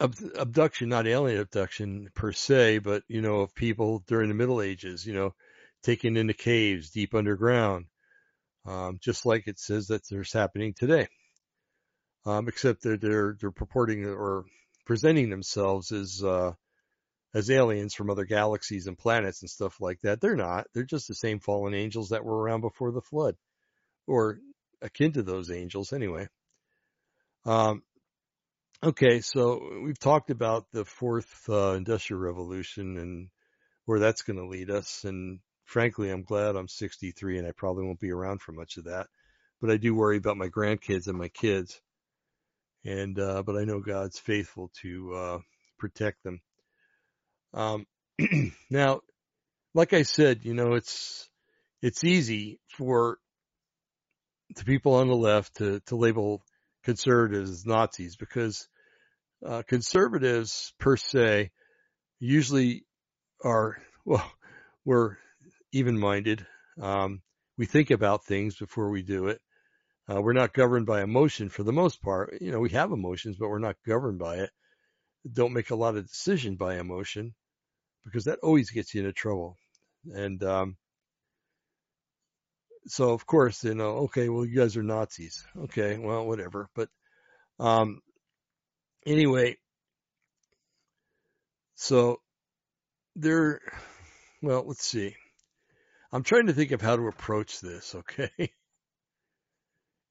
ab- 0.00 0.32
abduction, 0.36 0.88
not 0.88 1.06
alien 1.06 1.40
abduction 1.40 2.08
per 2.14 2.32
se, 2.32 2.78
but 2.78 3.02
you 3.08 3.20
know, 3.22 3.40
of 3.40 3.54
people 3.54 4.02
during 4.06 4.28
the 4.28 4.34
Middle 4.34 4.62
Ages, 4.62 5.06
you 5.06 5.14
know, 5.14 5.34
taken 5.82 6.16
into 6.16 6.34
caves 6.34 6.90
deep 6.90 7.14
underground, 7.14 7.86
um, 8.66 8.98
just 9.02 9.26
like 9.26 9.46
it 9.48 9.58
says 9.58 9.88
that 9.88 10.02
there's 10.08 10.32
happening 10.32 10.74
today. 10.76 11.08
Um, 12.26 12.48
except 12.48 12.82
that 12.82 13.00
they're 13.02 13.36
they're 13.38 13.50
purporting 13.50 14.06
or 14.06 14.46
presenting 14.86 15.28
themselves 15.28 15.92
as 15.92 16.22
uh, 16.24 16.52
as 17.34 17.50
aliens 17.50 17.94
from 17.94 18.08
other 18.08 18.24
galaxies 18.24 18.86
and 18.86 18.96
planets 18.96 19.42
and 19.42 19.50
stuff 19.50 19.80
like 19.80 20.00
that. 20.02 20.20
They're 20.20 20.36
not. 20.36 20.66
They're 20.72 20.84
just 20.84 21.08
the 21.08 21.14
same 21.14 21.40
fallen 21.40 21.74
angels 21.74 22.10
that 22.10 22.24
were 22.24 22.40
around 22.40 22.62
before 22.62 22.92
the 22.92 23.02
flood, 23.02 23.36
or 24.06 24.38
akin 24.80 25.12
to 25.12 25.22
those 25.22 25.50
angels, 25.50 25.92
anyway. 25.92 26.28
Um, 27.44 27.82
okay, 28.82 29.20
so 29.20 29.80
we've 29.82 29.98
talked 29.98 30.30
about 30.30 30.66
the 30.72 30.84
fourth 30.84 31.48
uh, 31.48 31.72
industrial 31.72 32.22
revolution 32.22 32.96
and 32.98 33.28
where 33.86 33.98
that's 33.98 34.22
going 34.22 34.38
to 34.38 34.46
lead 34.46 34.70
us. 34.70 35.04
And 35.04 35.40
frankly, 35.64 36.10
I'm 36.10 36.22
glad 36.22 36.56
I'm 36.56 36.68
63 36.68 37.38
and 37.38 37.46
I 37.46 37.52
probably 37.52 37.84
won't 37.84 38.00
be 38.00 38.12
around 38.12 38.40
for 38.40 38.52
much 38.52 38.76
of 38.76 38.84
that. 38.84 39.08
But 39.60 39.70
I 39.70 39.76
do 39.76 39.94
worry 39.94 40.16
about 40.16 40.36
my 40.36 40.48
grandkids 40.48 41.06
and 41.06 41.18
my 41.18 41.28
kids. 41.28 41.80
And, 42.84 43.18
uh, 43.18 43.42
but 43.42 43.56
I 43.56 43.64
know 43.64 43.80
God's 43.80 44.18
faithful 44.18 44.70
to, 44.82 45.14
uh, 45.14 45.38
protect 45.78 46.22
them. 46.22 46.40
Um, 47.52 47.86
now, 48.70 49.00
like 49.74 49.92
I 49.92 50.02
said, 50.02 50.44
you 50.44 50.54
know, 50.54 50.74
it's, 50.74 51.28
it's 51.82 52.04
easy 52.04 52.60
for 52.76 53.18
the 54.56 54.64
people 54.64 54.94
on 54.94 55.08
the 55.08 55.16
left 55.16 55.56
to, 55.56 55.80
to 55.86 55.96
label 55.96 56.42
conservatives 56.84 57.50
as 57.50 57.66
Nazis 57.66 58.16
because, 58.16 58.68
uh, 59.44 59.62
conservatives 59.66 60.72
per 60.78 60.96
se 60.96 61.50
usually 62.18 62.84
are, 63.42 63.76
well, 64.04 64.30
we're 64.84 65.16
even 65.72 65.98
minded. 65.98 66.46
Um, 66.80 67.22
we 67.56 67.66
think 67.66 67.90
about 67.90 68.24
things 68.24 68.56
before 68.56 68.90
we 68.90 69.02
do 69.02 69.28
it. 69.28 69.40
Uh, 70.10 70.20
we're 70.20 70.34
not 70.34 70.52
governed 70.52 70.86
by 70.86 71.02
emotion 71.02 71.48
for 71.48 71.62
the 71.62 71.72
most 71.72 72.02
part. 72.02 72.34
You 72.40 72.52
know, 72.52 72.60
we 72.60 72.70
have 72.70 72.92
emotions, 72.92 73.36
but 73.38 73.48
we're 73.48 73.58
not 73.58 73.76
governed 73.86 74.18
by 74.18 74.36
it. 74.36 74.50
Don't 75.32 75.54
make 75.54 75.70
a 75.70 75.76
lot 75.76 75.96
of 75.96 76.06
decision 76.06 76.56
by 76.56 76.78
emotion 76.78 77.34
because 78.04 78.24
that 78.24 78.38
always 78.42 78.70
gets 78.70 78.94
you 78.94 79.00
into 79.00 79.12
trouble. 79.12 79.56
And, 80.12 80.42
um, 80.44 80.76
so 82.86 83.12
of 83.12 83.26
course, 83.26 83.64
you 83.64 83.74
know, 83.74 84.04
okay, 84.04 84.28
well, 84.28 84.44
you 84.44 84.56
guys 84.56 84.76
are 84.76 84.82
Nazis. 84.82 85.46
Okay, 85.56 85.96
well, 85.96 86.26
whatever. 86.26 86.68
But, 86.74 86.90
um, 87.58 88.00
anyway, 89.06 89.56
so 91.76 92.20
there, 93.16 93.60
well, 94.42 94.64
let's 94.66 94.86
see. 94.86 95.16
I'm 96.12 96.22
trying 96.22 96.46
to 96.46 96.52
think 96.52 96.72
of 96.72 96.80
how 96.80 96.96
to 96.96 97.08
approach 97.08 97.60
this, 97.60 97.94
okay? 97.96 98.52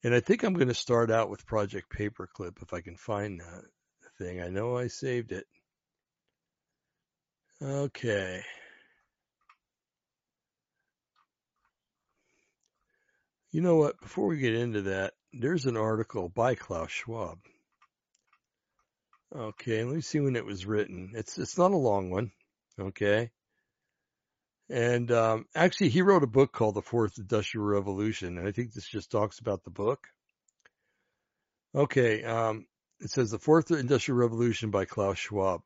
And 0.04 0.14
I 0.14 0.20
think 0.20 0.42
I'm 0.42 0.52
going 0.52 0.68
to 0.68 0.74
start 0.74 1.10
out 1.10 1.30
with 1.30 1.46
Project 1.46 1.90
Paperclip 1.90 2.60
if 2.60 2.74
I 2.74 2.82
can 2.82 2.96
find 2.96 3.40
that 3.40 3.64
thing. 4.18 4.42
I 4.42 4.48
know 4.48 4.76
I 4.76 4.88
saved 4.88 5.32
it. 5.32 5.46
Okay. 7.62 8.42
You 13.50 13.62
know 13.62 13.76
what? 13.76 13.98
Before 13.98 14.26
we 14.26 14.38
get 14.38 14.54
into 14.54 14.82
that, 14.82 15.14
there's 15.32 15.64
an 15.64 15.78
article 15.78 16.28
by 16.28 16.54
Klaus 16.54 16.90
Schwab. 16.90 17.38
Okay, 19.34 19.84
let 19.84 19.94
me 19.94 20.02
see 20.02 20.20
when 20.20 20.36
it 20.36 20.44
was 20.44 20.66
written. 20.66 21.12
It's 21.14 21.38
it's 21.38 21.56
not 21.56 21.72
a 21.72 21.76
long 21.76 22.10
one. 22.10 22.30
Okay. 22.78 23.30
And 24.70 25.10
um, 25.12 25.46
actually, 25.54 25.90
he 25.90 26.02
wrote 26.02 26.22
a 26.22 26.28
book 26.28 26.52
called 26.52 26.74
The 26.74 26.82
Fourth 26.82 27.18
Industrial 27.18 27.66
Revolution, 27.66 28.38
and 28.38 28.48
I 28.48 28.52
think 28.52 28.72
this 28.72 28.88
just 28.88 29.10
talks 29.10 29.38
about 29.38 29.62
the 29.62 29.70
book. 29.70 30.06
Okay, 31.74 32.24
um, 32.24 32.66
it 33.00 33.10
says 33.10 33.30
The 33.30 33.38
Fourth 33.38 33.70
Industrial 33.70 34.18
Revolution 34.18 34.70
by 34.70 34.86
Klaus 34.86 35.18
Schwab. 35.18 35.60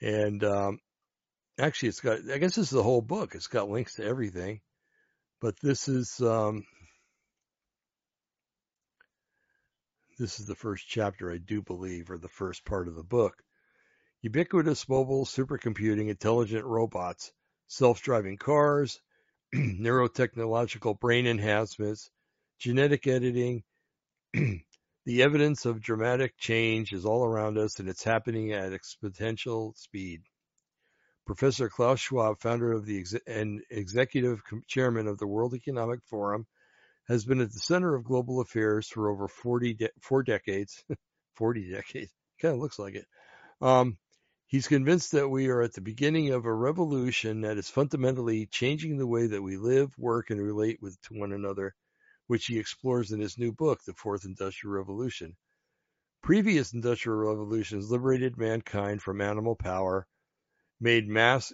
And 0.00 0.42
um, 0.42 0.80
actually, 1.58 1.90
it's 1.90 2.00
got, 2.00 2.18
I 2.32 2.38
guess 2.38 2.56
this 2.56 2.66
is 2.66 2.70
the 2.70 2.82
whole 2.82 3.02
book. 3.02 3.34
It's 3.34 3.46
got 3.46 3.70
links 3.70 3.94
to 3.94 4.04
everything. 4.04 4.60
But 5.40 5.60
this 5.60 5.88
is, 5.88 6.20
um, 6.20 6.64
this 10.18 10.40
is 10.40 10.46
the 10.46 10.56
first 10.56 10.88
chapter, 10.88 11.30
I 11.30 11.38
do 11.38 11.62
believe, 11.62 12.10
or 12.10 12.18
the 12.18 12.28
first 12.28 12.64
part 12.64 12.88
of 12.88 12.96
the 12.96 13.04
book. 13.04 13.43
Ubiquitous 14.24 14.88
mobile 14.88 15.26
supercomputing 15.26 16.08
intelligent 16.08 16.64
robots, 16.64 17.30
self-driving 17.66 18.38
cars, 18.38 18.98
neurotechnological 19.54 20.98
brain 20.98 21.26
enhancements, 21.26 22.08
genetic 22.58 23.06
editing. 23.06 23.62
the 24.32 25.22
evidence 25.22 25.66
of 25.66 25.82
dramatic 25.82 26.38
change 26.38 26.94
is 26.94 27.04
all 27.04 27.22
around 27.22 27.58
us 27.58 27.78
and 27.80 27.86
it's 27.86 28.02
happening 28.02 28.54
at 28.54 28.72
exponential 28.72 29.76
speed. 29.76 30.22
Professor 31.26 31.68
Klaus 31.68 32.00
Schwab, 32.00 32.40
founder 32.40 32.72
of 32.72 32.86
the 32.86 33.00
ex- 33.00 33.12
and 33.26 33.60
executive 33.70 34.40
chairman 34.66 35.06
of 35.06 35.18
the 35.18 35.26
World 35.26 35.52
Economic 35.52 36.00
Forum, 36.06 36.46
has 37.08 37.26
been 37.26 37.42
at 37.42 37.52
the 37.52 37.58
center 37.58 37.94
of 37.94 38.04
global 38.04 38.40
affairs 38.40 38.88
for 38.88 39.10
over 39.10 39.28
40 39.28 39.74
de- 39.74 39.90
four 40.00 40.22
decades. 40.22 40.82
40 41.34 41.72
decades. 41.72 42.10
Kind 42.40 42.54
of 42.54 42.60
looks 42.60 42.78
like 42.78 42.94
it. 42.94 43.04
Um, 43.60 43.98
He's 44.54 44.68
convinced 44.68 45.10
that 45.10 45.28
we 45.28 45.48
are 45.48 45.62
at 45.62 45.72
the 45.72 45.80
beginning 45.80 46.30
of 46.30 46.44
a 46.44 46.54
revolution 46.54 47.40
that 47.40 47.58
is 47.58 47.68
fundamentally 47.68 48.46
changing 48.46 48.96
the 48.96 49.04
way 49.04 49.26
that 49.26 49.42
we 49.42 49.56
live, 49.56 49.92
work, 49.98 50.30
and 50.30 50.40
relate 50.40 50.80
with 50.80 50.96
to 51.08 51.14
one 51.14 51.32
another, 51.32 51.74
which 52.28 52.46
he 52.46 52.60
explores 52.60 53.10
in 53.10 53.18
his 53.18 53.36
new 53.36 53.50
book, 53.50 53.82
The 53.82 53.94
Fourth 53.94 54.24
Industrial 54.24 54.72
Revolution. 54.72 55.34
Previous 56.22 56.72
industrial 56.72 57.18
revolutions 57.18 57.90
liberated 57.90 58.38
mankind 58.38 59.02
from 59.02 59.20
animal 59.20 59.56
power, 59.56 60.06
made 60.80 61.08
mass, 61.08 61.52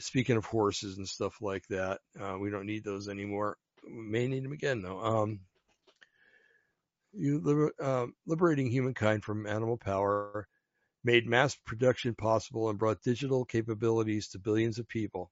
speaking 0.00 0.36
of 0.36 0.44
horses 0.44 0.98
and 0.98 1.06
stuff 1.06 1.40
like 1.40 1.68
that, 1.68 2.00
uh, 2.20 2.36
we 2.40 2.50
don't 2.50 2.66
need 2.66 2.82
those 2.82 3.08
anymore. 3.08 3.56
We 3.86 4.02
may 4.02 4.26
need 4.26 4.44
them 4.44 4.50
again 4.50 4.82
though. 4.82 4.98
Um, 5.00 5.42
you, 7.12 7.70
uh, 7.80 8.06
liberating 8.26 8.68
humankind 8.68 9.22
from 9.22 9.46
animal 9.46 9.76
power, 9.76 10.48
made 11.04 11.26
mass 11.26 11.56
production 11.56 12.14
possible 12.14 12.70
and 12.70 12.78
brought 12.78 13.02
digital 13.02 13.44
capabilities 13.44 14.28
to 14.28 14.38
billions 14.38 14.78
of 14.78 14.88
people. 14.88 15.30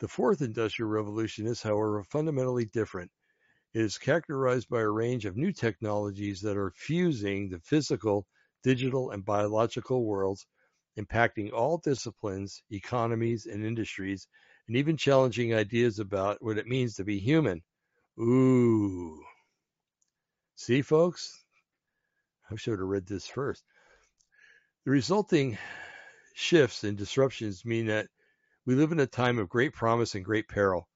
The 0.00 0.08
fourth 0.08 0.42
industrial 0.42 0.90
revolution 0.90 1.46
is, 1.46 1.62
however, 1.62 2.02
fundamentally 2.02 2.64
different. 2.64 3.10
It 3.74 3.82
is 3.82 3.96
characterized 3.96 4.68
by 4.68 4.80
a 4.80 4.88
range 4.88 5.24
of 5.24 5.36
new 5.36 5.52
technologies 5.52 6.40
that 6.42 6.56
are 6.56 6.72
fusing 6.76 7.48
the 7.48 7.60
physical, 7.60 8.26
digital, 8.62 9.10
and 9.10 9.24
biological 9.24 10.04
worlds, 10.04 10.46
impacting 10.98 11.52
all 11.52 11.78
disciplines, 11.78 12.62
economies, 12.70 13.46
and 13.46 13.64
industries, 13.64 14.26
and 14.68 14.76
even 14.76 14.96
challenging 14.96 15.54
ideas 15.54 15.98
about 15.98 16.42
what 16.42 16.58
it 16.58 16.66
means 16.66 16.94
to 16.96 17.04
be 17.04 17.18
human. 17.18 17.62
Ooh. 18.18 19.22
See, 20.56 20.82
folks? 20.82 21.44
I 22.50 22.56
should 22.56 22.78
have 22.78 22.88
read 22.88 23.06
this 23.06 23.26
first. 23.26 23.64
The 24.84 24.90
resulting 24.90 25.58
shifts 26.34 26.82
and 26.82 26.98
disruptions 26.98 27.64
mean 27.64 27.86
that 27.86 28.08
we 28.66 28.74
live 28.74 28.90
in 28.90 28.98
a 28.98 29.06
time 29.06 29.38
of 29.38 29.48
great 29.48 29.72
promise 29.74 30.16
and 30.16 30.24
great 30.24 30.48
peril. 30.48 30.88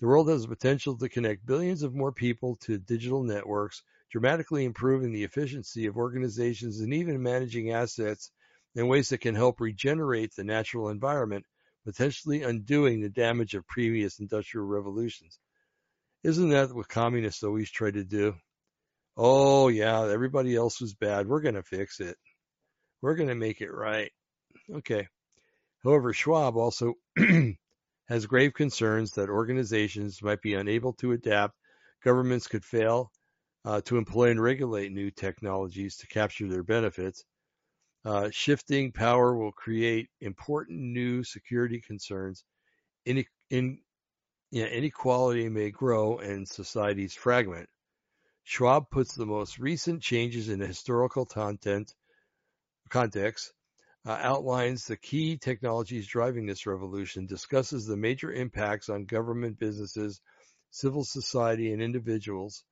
The 0.00 0.06
world 0.06 0.28
has 0.28 0.42
the 0.42 0.48
potential 0.48 0.98
to 0.98 1.08
connect 1.08 1.46
billions 1.46 1.82
of 1.82 1.94
more 1.94 2.12
people 2.12 2.56
to 2.56 2.76
digital 2.76 3.22
networks, 3.22 3.82
dramatically 4.10 4.66
improving 4.66 5.12
the 5.12 5.24
efficiency 5.24 5.86
of 5.86 5.96
organizations 5.96 6.80
and 6.80 6.92
even 6.92 7.22
managing 7.22 7.70
assets 7.70 8.30
in 8.74 8.86
ways 8.86 9.08
that 9.08 9.22
can 9.22 9.34
help 9.34 9.62
regenerate 9.62 10.34
the 10.36 10.44
natural 10.44 10.90
environment, 10.90 11.46
potentially 11.86 12.42
undoing 12.42 13.00
the 13.00 13.08
damage 13.08 13.54
of 13.54 13.66
previous 13.66 14.20
industrial 14.20 14.66
revolutions. 14.66 15.38
Isn't 16.22 16.50
that 16.50 16.74
what 16.74 16.88
communists 16.88 17.42
always 17.42 17.70
try 17.70 17.92
to 17.92 18.04
do? 18.04 18.34
Oh, 19.16 19.68
yeah, 19.68 20.06
everybody 20.06 20.54
else 20.54 20.82
was 20.82 20.92
bad. 20.92 21.26
We're 21.26 21.40
going 21.40 21.54
to 21.54 21.62
fix 21.62 21.98
it. 21.98 22.18
We're 23.02 23.16
going 23.16 23.28
to 23.28 23.34
make 23.34 23.60
it 23.60 23.72
right. 23.72 24.12
Okay. 24.72 25.08
However, 25.82 26.12
Schwab 26.12 26.56
also 26.56 26.94
has 28.08 28.26
grave 28.26 28.54
concerns 28.54 29.10
that 29.12 29.28
organizations 29.28 30.22
might 30.22 30.40
be 30.40 30.54
unable 30.54 30.92
to 30.94 31.10
adapt, 31.10 31.56
governments 32.04 32.46
could 32.46 32.64
fail 32.64 33.10
uh, 33.64 33.80
to 33.82 33.96
employ 33.98 34.30
and 34.30 34.40
regulate 34.40 34.92
new 34.92 35.10
technologies 35.10 35.96
to 35.96 36.06
capture 36.06 36.48
their 36.48 36.62
benefits. 36.62 37.24
Uh, 38.04 38.30
shifting 38.30 38.92
power 38.92 39.36
will 39.36 39.52
create 39.52 40.08
important 40.20 40.78
new 40.78 41.24
security 41.24 41.80
concerns. 41.80 42.44
In, 43.04 43.24
in, 43.50 43.80
inequality 44.52 45.48
may 45.48 45.70
grow 45.70 46.18
and 46.18 46.48
societies 46.48 47.14
fragment. 47.14 47.68
Schwab 48.44 48.90
puts 48.90 49.14
the 49.14 49.26
most 49.26 49.58
recent 49.58 50.02
changes 50.02 50.48
in 50.48 50.60
historical 50.60 51.26
content 51.26 51.94
context, 52.92 53.52
uh, 54.04 54.18
outlines 54.20 54.86
the 54.86 54.96
key 54.96 55.38
technologies 55.38 56.06
driving 56.06 56.46
this 56.46 56.66
revolution, 56.66 57.26
discusses 57.26 57.86
the 57.86 57.96
major 57.96 58.32
impacts 58.32 58.88
on 58.88 59.06
government, 59.06 59.58
businesses, 59.58 60.20
civil 60.70 61.04
society, 61.04 61.72
and 61.72 61.82
individuals, 61.82 62.64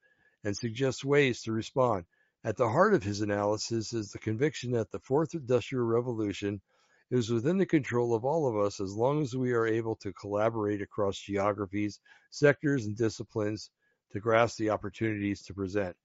and 0.43 0.55
suggests 0.55 1.03
ways 1.03 1.41
to 1.41 1.51
respond. 1.51 2.05
At 2.43 2.57
the 2.57 2.69
heart 2.69 2.93
of 2.93 3.03
his 3.03 3.21
analysis 3.21 3.93
is 3.93 4.11
the 4.11 4.19
conviction 4.19 4.71
that 4.71 4.91
the 4.91 4.99
fourth 4.99 5.33
industrial 5.33 5.85
revolution 5.85 6.61
is 7.09 7.29
within 7.29 7.57
the 7.57 7.65
control 7.65 8.15
of 8.15 8.23
all 8.23 8.47
of 8.47 8.65
us 8.65 8.79
as 8.79 8.93
long 8.93 9.21
as 9.21 9.35
we 9.35 9.51
are 9.53 9.67
able 9.67 9.95
to 9.97 10.13
collaborate 10.13 10.81
across 10.81 11.19
geographies, 11.19 11.99
sectors, 12.29 12.85
and 12.85 12.95
disciplines 12.95 13.69
to 14.11 14.19
grasp 14.19 14.57
the 14.57 14.69
opportunities 14.69 15.43
to 15.43 15.53
present. 15.53 15.95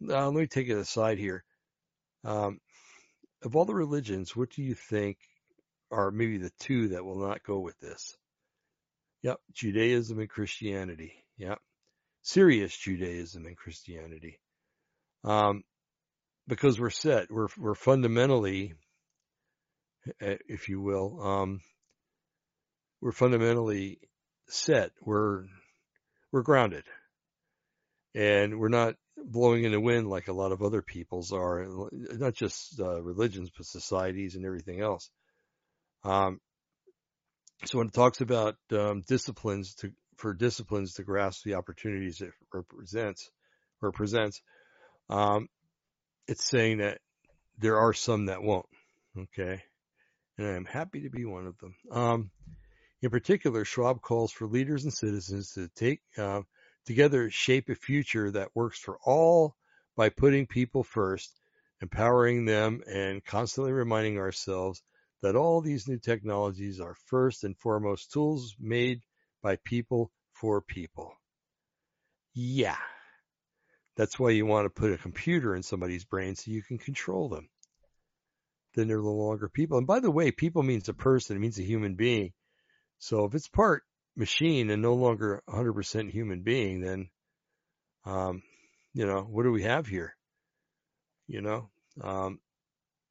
Now, 0.00 0.26
let 0.26 0.34
me 0.34 0.46
take 0.46 0.68
it 0.68 0.76
aside 0.76 1.18
here. 1.18 1.44
Um, 2.24 2.60
of 3.44 3.56
all 3.56 3.64
the 3.64 3.74
religions, 3.74 4.34
what 4.34 4.50
do 4.50 4.62
you 4.62 4.74
think 4.74 5.18
are 5.90 6.10
maybe 6.10 6.38
the 6.38 6.52
two 6.60 6.88
that 6.88 7.04
will 7.04 7.18
not 7.18 7.44
go 7.44 7.60
with 7.60 7.78
this? 7.80 8.16
Yep, 9.22 9.38
Judaism 9.52 10.18
and 10.18 10.28
Christianity. 10.28 11.12
Yep, 11.38 11.58
serious 12.22 12.76
Judaism 12.76 13.46
and 13.46 13.56
Christianity. 13.56 14.40
Um, 15.24 15.62
because 16.46 16.78
we're 16.78 16.90
set, 16.90 17.30
we're 17.30 17.48
we're 17.58 17.74
fundamentally, 17.74 18.74
eh, 20.20 20.36
if 20.48 20.68
you 20.68 20.80
will, 20.80 21.20
um, 21.22 21.60
we're 23.00 23.12
fundamentally 23.12 23.98
set. 24.48 24.90
We're 25.00 25.44
we're 26.32 26.42
grounded, 26.42 26.84
and 28.14 28.58
we're 28.58 28.68
not 28.68 28.96
blowing 29.16 29.64
in 29.64 29.72
the 29.72 29.80
wind 29.80 30.08
like 30.08 30.28
a 30.28 30.32
lot 30.32 30.52
of 30.52 30.62
other 30.62 30.82
peoples 30.82 31.32
are, 31.32 31.66
not 31.92 32.34
just 32.34 32.80
uh, 32.80 33.02
religions, 33.02 33.50
but 33.56 33.66
societies 33.66 34.34
and 34.34 34.44
everything 34.44 34.80
else. 34.80 35.10
Um, 36.04 36.40
so 37.64 37.78
when 37.78 37.88
it 37.88 37.94
talks 37.94 38.20
about 38.20 38.56
um, 38.72 39.02
disciplines 39.06 39.74
to 39.76 39.92
for 40.16 40.32
disciplines 40.32 40.94
to 40.94 41.02
grasp 41.02 41.42
the 41.44 41.54
opportunities 41.54 42.20
it 42.20 42.30
represents 42.52 43.30
or 43.82 43.90
presents, 43.90 44.40
um, 45.08 45.48
it's 46.28 46.48
saying 46.48 46.78
that 46.78 46.98
there 47.58 47.78
are 47.78 47.92
some 47.92 48.26
that 48.26 48.42
won't. 48.42 48.66
Okay, 49.18 49.62
and 50.38 50.46
I'm 50.46 50.64
happy 50.64 51.02
to 51.02 51.10
be 51.10 51.24
one 51.24 51.46
of 51.46 51.58
them. 51.58 51.74
Um, 51.90 52.30
in 53.02 53.10
particular, 53.10 53.64
Schwab 53.64 54.02
calls 54.02 54.32
for 54.32 54.46
leaders 54.46 54.84
and 54.84 54.92
citizens 54.92 55.52
to 55.52 55.68
take 55.76 56.00
uh, 56.18 56.40
together 56.86 57.30
shape 57.30 57.68
a 57.68 57.74
future 57.74 58.30
that 58.30 58.54
works 58.54 58.78
for 58.78 58.98
all 59.04 59.56
by 59.96 60.08
putting 60.08 60.46
people 60.46 60.84
first, 60.84 61.40
empowering 61.80 62.44
them, 62.44 62.82
and 62.86 63.24
constantly 63.24 63.72
reminding 63.72 64.18
ourselves 64.18 64.82
that 65.22 65.36
all 65.36 65.60
these 65.60 65.88
new 65.88 65.98
technologies 65.98 66.80
are 66.80 66.96
first 67.06 67.44
and 67.44 67.56
foremost 67.58 68.12
tools 68.12 68.54
made 68.60 69.00
by 69.42 69.56
people 69.64 70.10
for 70.32 70.60
people. 70.60 71.14
Yeah. 72.34 72.76
That's 73.96 74.18
why 74.18 74.30
you 74.30 74.44
want 74.44 74.66
to 74.66 74.80
put 74.80 74.92
a 74.92 74.98
computer 74.98 75.54
in 75.54 75.62
somebody's 75.62 76.04
brain 76.04 76.34
so 76.34 76.50
you 76.50 76.62
can 76.62 76.78
control 76.78 77.28
them. 77.28 77.48
Then 78.74 78.88
they're 78.88 78.98
no 78.98 79.12
longer 79.12 79.48
people. 79.48 79.78
And 79.78 79.86
by 79.86 80.00
the 80.00 80.10
way, 80.10 80.32
people 80.32 80.64
means 80.64 80.88
a 80.88 80.94
person, 80.94 81.36
it 81.36 81.40
means 81.40 81.58
a 81.58 81.62
human 81.62 81.94
being. 81.94 82.32
So 82.98 83.24
if 83.24 83.34
it's 83.34 83.48
part 83.48 83.84
machine 84.16 84.70
and 84.70 84.82
no 84.82 84.94
longer 84.94 85.42
100% 85.48 86.10
human 86.10 86.42
being, 86.42 86.80
then, 86.80 87.08
um, 88.04 88.42
you 88.92 89.06
know, 89.06 89.22
what 89.22 89.42
do 89.42 89.50
we 89.50 89.62
have 89.62 89.86
here? 89.86 90.16
You 91.26 91.40
know, 91.40 91.70
um, 92.00 92.40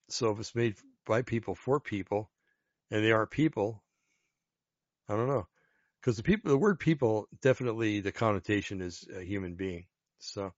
so 0.09 0.31
if 0.31 0.39
it's 0.39 0.55
made 0.55 0.75
by 1.05 1.23
people 1.23 1.55
for 1.55 1.79
people 1.79 2.29
and 2.91 3.03
they 3.03 3.11
aren't 3.11 3.31
people, 3.31 3.83
I 5.09 5.15
don't 5.15 5.27
know. 5.27 5.47
Because 5.99 6.17
the 6.17 6.23
people, 6.23 6.51
the 6.51 6.57
word 6.57 6.79
people, 6.79 7.27
definitely 7.41 8.01
the 8.01 8.11
connotation 8.11 8.81
is 8.81 9.07
a 9.15 9.23
human 9.23 9.55
being. 9.55 9.85
So 10.19 10.53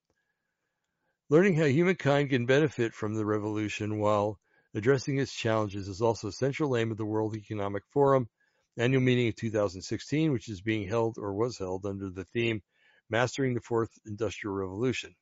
learning 1.29 1.55
how 1.55 1.65
humankind 1.65 2.29
can 2.29 2.45
benefit 2.45 2.93
from 2.93 3.15
the 3.15 3.25
revolution 3.25 3.99
while 3.99 4.39
addressing 4.73 5.17
its 5.17 5.33
challenges 5.33 5.87
is 5.87 6.01
also 6.01 6.27
a 6.27 6.33
central 6.33 6.75
aim 6.75 6.91
of 6.91 6.97
the 6.97 7.05
World 7.05 7.35
Economic 7.35 7.83
Forum 7.91 8.27
annual 8.77 9.01
meeting 9.01 9.27
of 9.27 9.35
2016, 9.35 10.31
which 10.31 10.49
is 10.49 10.61
being 10.61 10.87
held 10.87 11.17
or 11.17 11.33
was 11.33 11.57
held 11.57 11.85
under 11.85 12.09
the 12.09 12.25
theme 12.25 12.61
Mastering 13.09 13.53
the 13.53 13.61
Fourth 13.61 13.91
Industrial 14.05 14.53
Revolution. 14.53 15.15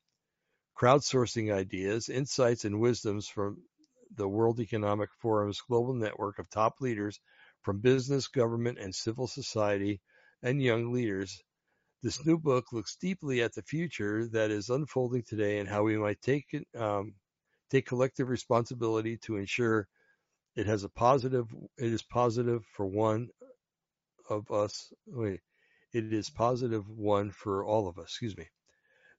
Crowdsourcing 0.80 1.54
ideas, 1.54 2.10
insights, 2.10 2.66
and 2.66 2.80
wisdoms 2.80 3.28
from 3.28 3.62
the 4.16 4.28
World 4.28 4.60
Economic 4.60 5.10
Forum's 5.20 5.62
global 5.62 5.94
network 5.94 6.40
of 6.40 6.50
top 6.50 6.82
leaders 6.82 7.20
from 7.62 7.80
business, 7.80 8.28
government, 8.28 8.80
and 8.80 8.94
civil 8.94 9.28
society 9.28 10.02
and 10.42 10.62
young 10.62 10.92
leaders. 10.92 11.42
This 12.02 12.26
new 12.26 12.38
book 12.38 12.74
looks 12.74 12.96
deeply 12.96 13.42
at 13.42 13.54
the 13.54 13.62
future 13.62 14.28
that 14.30 14.52
is 14.52 14.70
unfolding 14.70 15.24
today 15.24 15.60
and 15.60 15.70
how 15.70 15.84
we 15.84 15.98
might 15.98 16.22
take 16.22 16.46
um, 16.78 17.16
take 17.70 17.86
collective 17.86 18.30
responsibility 18.30 19.18
to 19.18 19.38
ensure 19.38 19.88
it 20.56 20.68
has 20.68 20.84
a 20.84 20.90
positive. 20.90 21.48
It 21.78 21.92
is 21.92 22.04
positive 22.04 22.64
for 22.76 22.86
one 22.86 23.30
of 24.30 24.50
us. 24.52 24.92
Wait, 25.08 25.42
it 25.94 26.14
is 26.14 26.30
positive 26.30 26.88
one 26.90 27.32
for 27.32 27.66
all 27.66 27.88
of 27.88 27.98
us. 27.98 28.06
Excuse 28.06 28.38
me. 28.38 28.48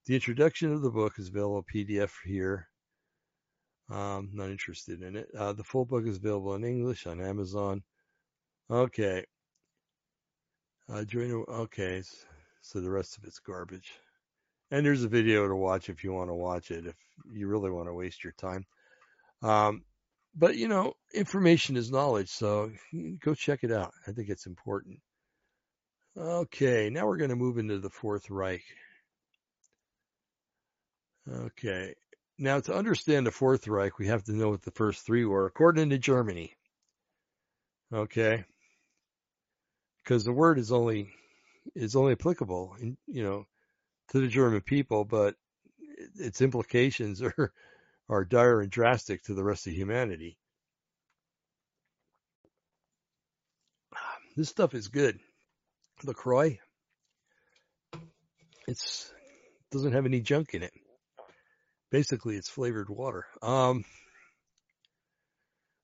The 0.06 0.14
introduction 0.14 0.72
of 0.72 0.82
the 0.82 0.90
book 0.90 1.14
is 1.18 1.28
available 1.28 1.64
PDF 1.74 2.10
here. 2.24 2.68
Um, 3.90 4.30
not 4.32 4.50
interested 4.50 5.02
in 5.02 5.16
it. 5.16 5.28
Uh, 5.36 5.52
the 5.52 5.64
full 5.64 5.84
book 5.84 6.06
is 6.06 6.16
available 6.16 6.54
in 6.54 6.64
English 6.64 7.06
on 7.06 7.20
Amazon. 7.20 7.82
Okay. 8.70 9.24
Uh, 10.88 11.04
join. 11.04 11.44
Okay. 11.48 12.02
So 12.60 12.80
the 12.80 12.90
rest 12.90 13.16
of 13.16 13.24
it's 13.24 13.38
garbage. 13.38 13.92
And 14.70 14.84
there's 14.84 15.04
a 15.04 15.08
video 15.08 15.46
to 15.46 15.54
watch 15.54 15.88
if 15.88 16.02
you 16.02 16.12
want 16.12 16.30
to 16.30 16.34
watch 16.34 16.70
it, 16.70 16.86
if 16.86 16.96
you 17.30 17.46
really 17.46 17.70
want 17.70 17.88
to 17.88 17.94
waste 17.94 18.24
your 18.24 18.32
time. 18.32 18.64
Um, 19.42 19.82
but 20.34 20.56
you 20.56 20.68
know, 20.68 20.94
information 21.12 21.76
is 21.76 21.90
knowledge, 21.90 22.28
so 22.28 22.70
go 23.20 23.34
check 23.34 23.64
it 23.64 23.72
out. 23.72 23.92
I 24.06 24.12
think 24.12 24.28
it's 24.28 24.46
important. 24.46 25.00
Okay, 26.16 26.90
now 26.90 27.06
we're 27.06 27.16
going 27.16 27.30
to 27.30 27.36
move 27.36 27.58
into 27.58 27.78
the 27.78 27.90
Fourth 27.90 28.30
Reich. 28.30 28.62
Okay, 31.28 31.94
now 32.38 32.60
to 32.60 32.74
understand 32.74 33.26
the 33.26 33.30
Fourth 33.32 33.66
Reich, 33.66 33.98
we 33.98 34.08
have 34.08 34.24
to 34.24 34.32
know 34.32 34.50
what 34.50 34.62
the 34.62 34.70
first 34.70 35.04
three 35.04 35.24
were, 35.24 35.46
according 35.46 35.90
to 35.90 35.98
Germany. 35.98 36.56
Okay, 37.92 38.44
because 40.02 40.24
the 40.24 40.32
word 40.32 40.58
is 40.58 40.72
only 40.72 41.08
is 41.74 41.96
only 41.96 42.12
applicable, 42.12 42.76
in, 42.80 42.96
you 43.06 43.22
know, 43.22 43.46
to 44.10 44.20
the 44.20 44.28
German 44.28 44.60
people, 44.60 45.04
but 45.04 45.34
its 46.16 46.42
implications 46.42 47.22
are 47.22 47.52
are 48.08 48.24
dire 48.24 48.60
and 48.60 48.70
drastic 48.70 49.22
to 49.24 49.34
the 49.34 49.44
rest 49.44 49.66
of 49.66 49.72
humanity. 49.72 50.36
This 54.36 54.48
stuff 54.48 54.74
is 54.74 54.88
good. 54.88 55.20
LaCroix, 56.02 56.58
it's 58.66 59.12
doesn't 59.70 59.92
have 59.92 60.06
any 60.06 60.20
junk 60.20 60.54
in 60.54 60.62
it. 60.62 60.72
Basically, 61.90 62.36
it's 62.36 62.48
flavored 62.48 62.90
water. 62.90 63.26
Um, 63.42 63.84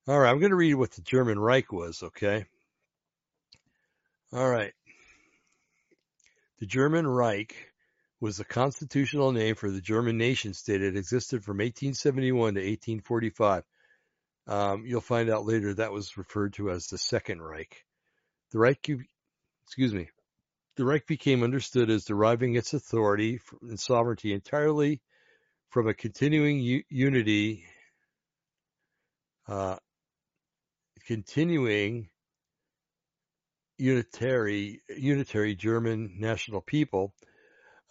all 0.08 0.18
right, 0.18 0.30
I'm 0.30 0.40
going 0.40 0.50
to 0.50 0.56
read 0.56 0.74
what 0.74 0.90
the 0.92 1.02
German 1.02 1.38
Reich 1.38 1.72
was, 1.72 2.02
okay? 2.02 2.44
All 4.32 4.48
right. 4.48 4.72
The 6.58 6.66
German 6.66 7.06
Reich 7.06 7.54
was 8.20 8.36
the 8.36 8.44
constitutional 8.44 9.32
name 9.32 9.54
for 9.54 9.70
the 9.70 9.80
German 9.80 10.18
nation 10.18 10.52
state. 10.52 10.82
It 10.82 10.96
existed 10.96 11.42
from 11.42 11.58
1871 11.58 12.54
to 12.54 12.60
1845. 12.60 13.64
Um, 14.46 14.84
you'll 14.84 15.00
find 15.00 15.30
out 15.30 15.46
later 15.46 15.74
that 15.74 15.92
was 15.92 16.16
referred 16.18 16.54
to 16.54 16.70
as 16.70 16.86
the 16.86 16.98
Second 16.98 17.40
Reich. 17.40 17.84
The 18.52 18.58
Reich, 18.58 18.90
excuse 19.64 19.94
me, 19.94 20.08
the 20.76 20.84
Reich 20.84 21.06
became 21.06 21.42
understood 21.42 21.88
as 21.88 22.04
deriving 22.04 22.56
its 22.56 22.74
authority 22.74 23.40
and 23.62 23.78
sovereignty 23.78 24.32
entirely 24.32 25.00
from 25.70 25.88
a 25.88 25.94
continuing 25.94 26.58
u- 26.58 26.82
unity, 26.88 27.64
uh, 29.46 29.76
continuing 31.06 32.08
unitary, 33.78 34.82
unitary 34.88 35.54
German 35.54 36.16
national 36.18 36.60
people 36.60 37.14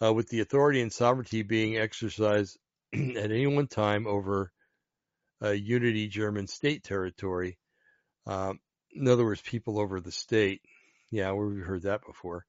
uh, 0.02 0.12
with 0.12 0.28
the 0.28 0.40
authority 0.40 0.80
and 0.80 0.92
sovereignty 0.92 1.42
being 1.42 1.76
exercised 1.76 2.58
at 2.94 3.30
any 3.30 3.46
one 3.46 3.66
time 3.66 4.06
over 4.06 4.52
a 5.40 5.54
unity 5.54 6.08
German 6.08 6.46
state 6.46 6.84
territory. 6.84 7.58
Um, 8.26 8.60
in 8.92 9.08
other 9.08 9.24
words, 9.24 9.40
people 9.40 9.78
over 9.78 10.00
the 10.00 10.12
state. 10.12 10.62
Yeah, 11.10 11.32
we've 11.32 11.64
heard 11.64 11.82
that 11.82 12.04
before. 12.06 12.44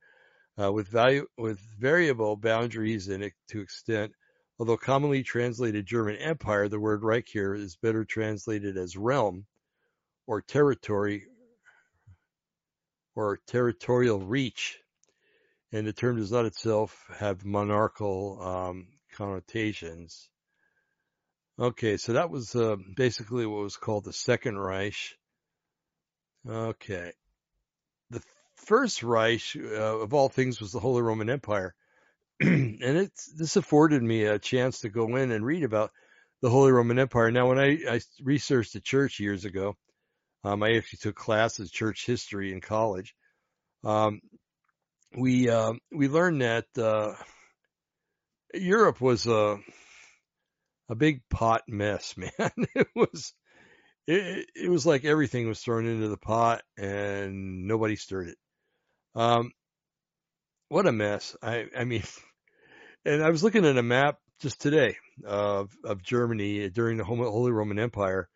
Uh, 0.61 0.72
with 0.72 0.88
value, 0.88 1.26
with 1.38 1.60
variable 1.80 2.36
boundaries 2.36 3.07
and 3.07 3.32
to 3.49 3.61
extent, 3.61 4.14
although 4.60 4.78
commonly 4.78 5.23
translated 5.23 5.86
German 5.86 6.18
Empire, 6.18 6.68
the 6.68 6.80
word 6.80 7.03
Reich 7.03 7.28
here 7.28 7.56
is 7.56 7.78
better 7.78 8.03
translated 8.03 8.78
as 8.78 8.98
realm 8.98 9.45
or 10.28 10.41
territory 10.41 11.26
or 13.15 13.40
territorial 13.48 14.19
reach 14.19 14.80
and 15.72 15.88
the 15.88 15.93
term 15.93 16.18
does 16.18 16.31
not 16.31 16.45
itself 16.45 17.10
have 17.18 17.45
monarchical 17.45 18.41
um, 18.41 18.88
connotations. 19.14 20.30
Okay, 21.60 21.98
so 21.98 22.14
that 22.14 22.30
was 22.30 22.56
uh, 22.56 22.76
basically 22.95 23.45
what 23.45 23.64
was 23.64 23.77
called 23.77 24.06
the 24.06 24.14
Second 24.14 24.57
Reich. 24.57 25.18
Okay. 26.48 27.11
The 28.10 28.22
First 28.56 29.03
Reich, 29.03 29.56
uh, 29.56 29.99
of 29.99 30.14
all 30.14 30.30
things, 30.30 30.60
was 30.60 30.72
the 30.72 30.80
Holy 30.80 31.02
Roman 31.02 31.30
Empire. 31.30 31.76
and 32.39 32.81
it 32.81 33.11
this 33.38 33.56
afforded 33.56 34.02
me 34.02 34.23
a 34.23 34.39
chance 34.39 34.81
to 34.81 34.89
go 34.89 35.15
in 35.15 35.31
and 35.31 35.45
read 35.45 35.64
about 35.64 35.91
the 36.41 36.49
Holy 36.49 36.72
Roman 36.72 36.98
Empire. 36.98 37.31
Now, 37.31 37.49
when 37.49 37.60
I, 37.60 37.77
I 37.88 38.02
researched 38.23 38.73
the 38.73 38.81
church 38.81 39.19
years 39.19 39.45
ago, 39.45 39.77
um, 40.43 40.64
I 40.64 40.76
actually 40.77 40.98
took 40.98 41.15
classes 41.15 41.69
church 41.69 42.06
history 42.07 42.52
in 42.52 42.61
college. 42.61 43.14
Um, 43.84 44.22
we 45.15 45.49
uh, 45.49 45.73
we 45.91 46.07
learned 46.07 46.41
that 46.41 46.65
uh, 46.77 47.13
Europe 48.53 49.01
was 49.01 49.27
a 49.27 49.57
a 50.89 50.95
big 50.95 51.21
pot 51.29 51.63
mess, 51.67 52.15
man. 52.17 52.51
it 52.75 52.88
was 52.95 53.33
it, 54.07 54.49
it 54.55 54.69
was 54.69 54.85
like 54.85 55.05
everything 55.05 55.47
was 55.47 55.59
thrown 55.59 55.85
into 55.85 56.07
the 56.07 56.17
pot 56.17 56.63
and 56.77 57.67
nobody 57.67 57.95
stirred 57.95 58.29
it. 58.29 58.38
Um, 59.15 59.51
what 60.69 60.88
a 60.88 60.91
mess. 60.91 61.35
I 61.41 61.67
I 61.77 61.83
mean, 61.83 62.03
and 63.05 63.23
I 63.23 63.29
was 63.29 63.43
looking 63.43 63.65
at 63.65 63.77
a 63.77 63.83
map 63.83 64.17
just 64.41 64.61
today 64.61 64.97
of 65.25 65.71
of 65.83 66.03
Germany 66.03 66.69
during 66.69 66.97
the 66.97 67.03
Holy 67.03 67.51
Roman 67.51 67.79
Empire, 67.79 68.29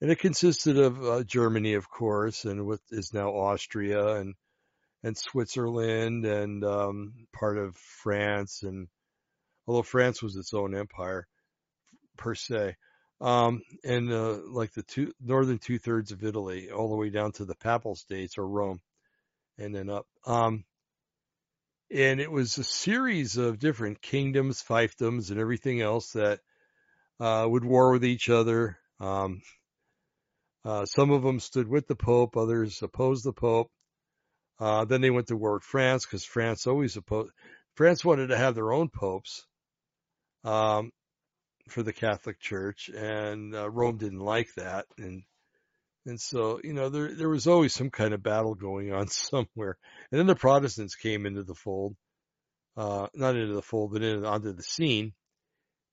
and 0.00 0.10
it 0.10 0.18
consisted 0.18 0.78
of 0.78 1.02
uh, 1.02 1.22
Germany, 1.24 1.74
of 1.74 1.88
course, 1.88 2.44
and 2.44 2.66
what 2.66 2.80
is 2.90 3.14
now 3.14 3.30
Austria 3.30 4.16
and 4.16 4.34
and 5.06 5.16
Switzerland 5.16 6.24
and 6.24 6.64
um, 6.64 7.12
part 7.32 7.58
of 7.58 7.76
France, 7.76 8.64
and 8.64 8.88
although 9.64 9.84
France 9.84 10.20
was 10.20 10.34
its 10.34 10.52
own 10.52 10.74
empire 10.74 11.28
per 12.16 12.34
se, 12.34 12.74
um, 13.20 13.62
and 13.84 14.12
uh, 14.12 14.38
like 14.48 14.72
the 14.72 14.82
two 14.82 15.12
northern 15.20 15.58
two 15.58 15.78
thirds 15.78 16.10
of 16.10 16.24
Italy, 16.24 16.72
all 16.72 16.90
the 16.90 16.96
way 16.96 17.10
down 17.10 17.30
to 17.32 17.44
the 17.44 17.54
Papal 17.54 17.94
States 17.94 18.36
or 18.36 18.48
Rome, 18.48 18.80
and 19.58 19.72
then 19.72 19.90
up. 19.90 20.08
Um, 20.26 20.64
and 21.88 22.20
it 22.20 22.32
was 22.32 22.58
a 22.58 22.64
series 22.64 23.36
of 23.36 23.60
different 23.60 24.02
kingdoms, 24.02 24.60
fiefdoms, 24.60 25.30
and 25.30 25.38
everything 25.38 25.80
else 25.80 26.14
that 26.14 26.40
uh, 27.20 27.46
would 27.48 27.64
war 27.64 27.92
with 27.92 28.04
each 28.04 28.28
other. 28.28 28.76
Um, 28.98 29.40
uh, 30.64 30.84
some 30.84 31.12
of 31.12 31.22
them 31.22 31.38
stood 31.38 31.68
with 31.68 31.86
the 31.86 31.94
Pope, 31.94 32.36
others 32.36 32.82
opposed 32.82 33.24
the 33.24 33.32
Pope. 33.32 33.70
Uh, 34.58 34.84
then 34.84 35.00
they 35.00 35.10
went 35.10 35.28
to 35.28 35.36
war 35.36 35.54
with 35.54 35.62
France 35.62 36.06
because 36.06 36.24
France 36.24 36.66
always 36.66 36.96
opposed. 36.96 37.30
France 37.74 38.04
wanted 38.04 38.28
to 38.28 38.36
have 38.36 38.54
their 38.54 38.72
own 38.72 38.88
popes 38.88 39.44
um, 40.44 40.92
for 41.68 41.82
the 41.82 41.92
Catholic 41.92 42.40
Church, 42.40 42.88
and 42.88 43.54
uh, 43.54 43.68
Rome 43.68 43.98
didn't 43.98 44.20
like 44.20 44.48
that, 44.56 44.86
and 44.96 45.22
and 46.06 46.20
so 46.20 46.60
you 46.64 46.72
know 46.72 46.88
there 46.88 47.12
there 47.12 47.28
was 47.28 47.46
always 47.46 47.74
some 47.74 47.90
kind 47.90 48.14
of 48.14 48.22
battle 48.22 48.54
going 48.54 48.92
on 48.92 49.08
somewhere. 49.08 49.76
And 50.10 50.18
then 50.18 50.26
the 50.26 50.34
Protestants 50.34 50.94
came 50.94 51.26
into 51.26 51.42
the 51.42 51.54
fold, 51.54 51.96
uh, 52.76 53.08
not 53.14 53.36
into 53.36 53.54
the 53.54 53.62
fold, 53.62 53.92
but 53.92 54.02
in, 54.02 54.24
onto 54.24 54.52
the 54.52 54.62
scene, 54.62 55.12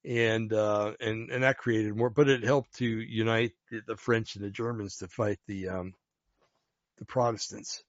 and 0.06 0.54
uh, 0.54 0.94
and 1.02 1.32
and 1.32 1.44
that 1.44 1.58
created 1.58 1.98
more. 1.98 2.10
But 2.10 2.30
it 2.30 2.44
helped 2.44 2.76
to 2.76 2.86
unite 2.86 3.52
the 3.88 3.98
French 3.98 4.36
and 4.36 4.46
the 4.46 4.52
Germans 4.52 4.98
to 4.98 5.08
fight 5.10 5.40
the 5.48 5.70
um, 5.70 5.94
the 7.00 7.06
Protestants. 7.06 7.84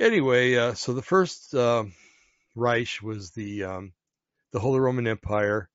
Anyway, 0.00 0.56
uh, 0.56 0.72
so 0.72 0.94
the 0.94 1.02
first 1.02 1.54
uh, 1.54 1.84
Reich 2.56 3.02
was 3.02 3.32
the 3.32 3.64
um, 3.64 3.92
the 4.50 4.58
Holy 4.58 4.80
Roman 4.80 5.06
Empire, 5.06 5.68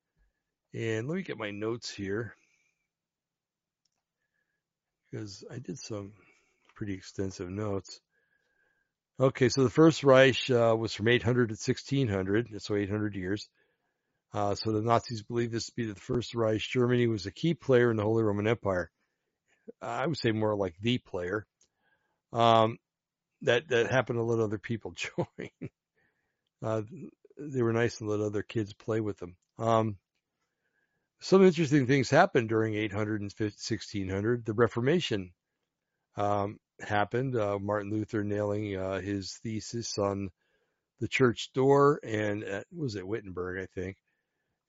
and 0.74 1.08
let 1.08 1.16
me 1.16 1.22
get 1.22 1.38
my 1.38 1.52
notes 1.52 1.92
here 1.92 2.34
because 5.12 5.44
I 5.52 5.60
did 5.60 5.78
some 5.78 6.14
pretty 6.74 6.96
extensive 6.96 7.52
notes. 7.52 8.00
Okay, 9.20 9.48
so 9.48 9.64
the 9.64 9.70
first 9.70 10.04
Reich 10.04 10.50
uh, 10.50 10.76
was 10.76 10.96
from 10.96 11.08
800 11.08 11.50
to 11.50 11.54
1600, 11.54 12.64
so 12.64 12.76
800 12.76 13.16
years. 13.16 13.48
Uh, 14.34 14.56
so 14.56 14.72
the 14.72 14.82
Nazis 14.82 15.22
believed 15.22 15.54
this 15.54 15.68
to 15.68 15.74
be 15.76 15.86
the 15.86 15.94
first 15.94 16.34
Reich. 16.34 16.62
Germany 16.62 17.06
was 17.06 17.28
a 17.28 17.32
key 17.32 17.54
player 17.54 17.92
in 17.92 17.98
the 17.98 18.04
Holy 18.04 18.24
Roman 18.24 18.48
Empire. 18.48 18.90
I 19.84 20.08
would 20.08 20.18
say 20.18 20.32
more 20.32 20.56
like 20.56 20.74
the 20.82 20.98
player. 20.98 21.46
Um, 22.34 22.80
that 23.46 23.70
that 23.70 23.90
happened 23.90 24.18
to 24.18 24.24
let 24.24 24.40
other 24.40 24.60
people 24.60 24.92
join. 24.96 25.50
Uh, 26.64 26.82
they 27.38 27.62
were 27.62 27.74
nice 27.74 28.00
and 28.00 28.10
let 28.10 28.22
other 28.22 28.44
kids 28.44 28.74
play 28.74 29.00
with 29.00 29.18
them. 29.18 29.36
Um, 29.58 29.98
some 31.20 31.44
interesting 31.44 31.88
things 31.88 32.10
happened 32.10 32.50
during 32.50 32.76
800 32.76 33.22
and 33.22 33.34
1600. 33.38 34.46
The 34.46 34.54
Reformation 34.54 35.32
um, 36.18 36.60
happened. 36.80 37.36
Uh, 37.36 37.58
Martin 37.60 37.92
Luther 37.92 38.24
nailing 38.24 38.76
uh, 38.76 39.00
his 39.00 39.34
thesis 39.44 39.98
on 39.98 40.30
the 41.00 41.08
church 41.08 41.52
door, 41.54 42.00
and 42.04 42.44
at, 42.44 42.66
was 42.72 42.96
it 42.96 43.08
Wittenberg, 43.08 43.62
I 43.62 43.68
think, 43.74 43.98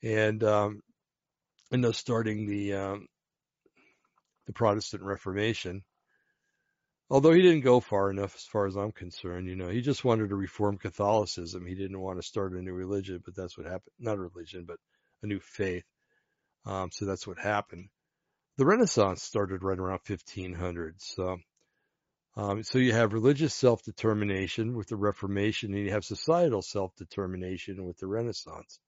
and 0.03 0.43
um, 0.43 0.81
and 1.71 1.85
thus 1.85 1.99
starting 1.99 2.47
the 2.47 2.75
um, 2.75 3.07
the 4.47 4.53
Protestant 4.53 5.03
Reformation. 5.03 5.83
Although 7.09 7.33
he 7.33 7.43
didn't 7.43 7.61
go 7.61 7.79
far 7.79 8.11
enough, 8.11 8.35
as 8.35 8.43
far 8.43 8.67
as 8.67 8.77
I'm 8.77 8.91
concerned, 8.91 9.47
you 9.47 9.55
know, 9.55 9.69
he 9.69 9.81
just 9.81 10.05
wanted 10.05 10.31
to 10.31 10.37
reform 10.37 10.77
Catholicism. 10.77 11.65
He 11.65 11.77
didn't 11.77 12.01
want 12.01 12.19
to 12.21 12.27
start 12.27 12.53
a 12.53 12.61
new 12.61 12.73
religion, 12.73 13.23
but 13.25 13.37
that's 13.37 13.57
what 13.57 13.67
happened. 13.67 13.93
Not 14.01 14.19
a 14.19 14.23
religion, 14.23 14.65
but 14.67 14.79
a 15.23 15.27
new 15.27 15.39
faith. 15.39 15.85
Um, 16.65 16.91
so 16.91 17.05
that's 17.05 17.27
what 17.27 17.39
happened. 17.39 17.91
The 18.57 18.67
Renaissance 18.67 19.23
started 19.23 19.63
right 19.63 19.79
around 19.79 20.01
1500. 20.07 21.01
So, 21.01 21.39
um, 22.37 22.65
so 22.65 22.79
you 22.79 22.93
have 22.93 23.13
religious 23.13 23.55
self-determination 23.55 24.77
with 24.77 24.89
the 24.89 24.97
Reformation, 24.97 25.75
and 25.75 25.85
you 25.85 25.93
have 25.93 26.05
societal 26.05 26.63
self-determination 26.63 27.85
with 27.85 27.99
the 27.99 28.09
Renaissance. 28.09 28.81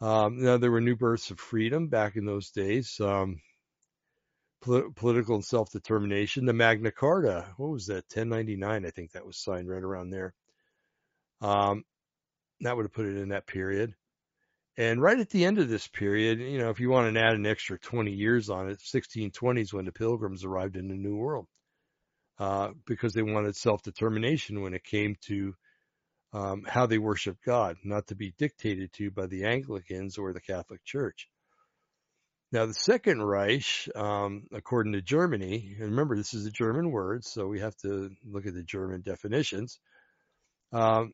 Um, 0.00 0.40
now 0.40 0.58
there 0.58 0.70
were 0.70 0.80
new 0.80 0.94
births 0.94 1.32
of 1.32 1.40
freedom 1.40 1.88
back 1.88 2.14
in 2.14 2.26
those 2.26 2.50
days. 2.50 3.00
Um, 3.00 3.40
political 4.60 5.36
and 5.36 5.44
self-determination. 5.44 6.46
The 6.46 6.52
Magna 6.52 6.90
Carta, 6.90 7.46
what 7.56 7.70
was 7.70 7.86
that? 7.86 8.04
1099, 8.14 8.84
I 8.84 8.90
think 8.90 9.12
that 9.12 9.26
was 9.26 9.36
signed 9.36 9.68
right 9.68 9.82
around 9.82 10.10
there. 10.10 10.34
Um, 11.40 11.84
that 12.60 12.76
would 12.76 12.84
have 12.84 12.92
put 12.92 13.06
it 13.06 13.16
in 13.16 13.28
that 13.28 13.46
period. 13.46 13.94
And 14.76 15.02
right 15.02 15.18
at 15.18 15.30
the 15.30 15.44
end 15.44 15.58
of 15.58 15.68
this 15.68 15.88
period, 15.88 16.38
you 16.40 16.58
know, 16.58 16.70
if 16.70 16.78
you 16.78 16.88
want 16.88 17.12
to 17.12 17.20
add 17.20 17.34
an 17.34 17.46
extra 17.46 17.78
20 17.78 18.12
years 18.12 18.48
on 18.48 18.68
it, 18.68 18.78
1620s 18.78 19.72
when 19.72 19.84
the 19.84 19.92
pilgrims 19.92 20.44
arrived 20.44 20.76
in 20.76 20.88
the 20.88 20.94
New 20.94 21.16
World, 21.16 21.46
uh, 22.38 22.70
because 22.86 23.12
they 23.12 23.22
wanted 23.22 23.56
self-determination 23.56 24.60
when 24.60 24.74
it 24.74 24.84
came 24.84 25.16
to 25.26 25.54
um, 26.32 26.64
how 26.68 26.86
they 26.86 26.98
worship 26.98 27.38
God, 27.44 27.76
not 27.84 28.06
to 28.08 28.14
be 28.14 28.34
dictated 28.38 28.92
to 28.94 29.10
by 29.10 29.26
the 29.26 29.44
Anglicans 29.44 30.18
or 30.18 30.32
the 30.32 30.40
Catholic 30.40 30.84
Church. 30.84 31.28
Now, 32.50 32.64
the 32.64 32.74
Second 32.74 33.22
Reich, 33.22 33.88
um, 33.94 34.46
according 34.52 34.94
to 34.94 35.02
Germany, 35.02 35.76
and 35.78 35.90
remember 35.90 36.16
this 36.16 36.32
is 36.32 36.46
a 36.46 36.50
German 36.50 36.90
word, 36.90 37.24
so 37.24 37.46
we 37.46 37.60
have 37.60 37.76
to 37.78 38.10
look 38.24 38.46
at 38.46 38.54
the 38.54 38.62
German 38.62 39.02
definitions. 39.02 39.78
Um, 40.72 41.12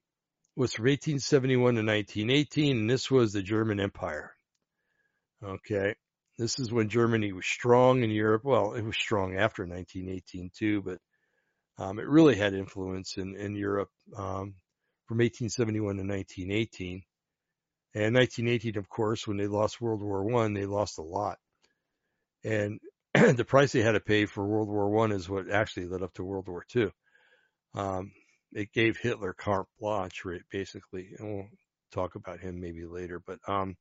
was 0.57 0.75
from 0.75 0.85
1871 0.85 1.59
to 1.75 1.81
1918, 1.81 2.79
and 2.79 2.91
this 2.91 3.11
was 3.11 3.33
the 3.33 3.43
German 3.43 3.81
Empire. 3.81 4.33
Okay. 5.43 5.95
This 6.39 6.59
is 6.59 6.73
when 6.73 6.89
Germany 6.89 7.33
was 7.33 7.47
strong 7.47 8.03
in 8.03 8.11
Europe. 8.11 8.43
Well, 8.45 8.75
it 8.75 8.83
was 8.83 8.97
strong 8.97 9.37
after 9.37 9.65
1918 9.65 10.51
too, 10.57 10.83
but 10.83 10.99
um, 11.79 11.99
it 11.99 12.07
really 12.07 12.37
had 12.37 12.55
influence 12.55 13.17
in, 13.17 13.37
in 13.37 13.55
Europe 13.55 13.91
um, 14.17 14.55
from 15.07 15.19
1871 15.19 15.97
to 15.97 16.03
1918. 16.03 17.03
And 17.95 18.15
1918, 18.15 18.77
of 18.77 18.89
course, 18.89 19.27
when 19.27 19.37
they 19.37 19.47
lost 19.47 19.81
World 19.81 20.03
War 20.03 20.25
One, 20.25 20.53
they 20.53 20.67
lost 20.67 20.99
a 20.99 21.03
lot. 21.03 21.39
And 22.43 22.81
the 23.15 23.45
price 23.45 23.73
they 23.73 23.83
had 23.83 23.93
to 23.93 24.01
pay 24.01 24.27
for 24.27 24.45
World 24.45 24.69
War 24.69 24.91
One 24.91 25.13
is 25.13 25.29
what 25.29 25.51
actually 25.51 25.87
led 25.87 26.03
up 26.03 26.13
to 26.15 26.25
World 26.25 26.49
War 26.49 26.65
Two. 26.69 26.91
Um, 27.75 28.13
it 28.53 28.73
gave 28.73 28.97
Hitler 28.97 29.33
carte 29.33 29.69
blanche, 29.79 30.25
basically. 30.51 31.11
And 31.19 31.35
we'll 31.35 31.49
talk 31.93 32.15
about 32.15 32.41
him 32.41 32.61
maybe 32.61 32.85
later. 32.85 33.21
But 33.25 33.39
um, 33.47 33.77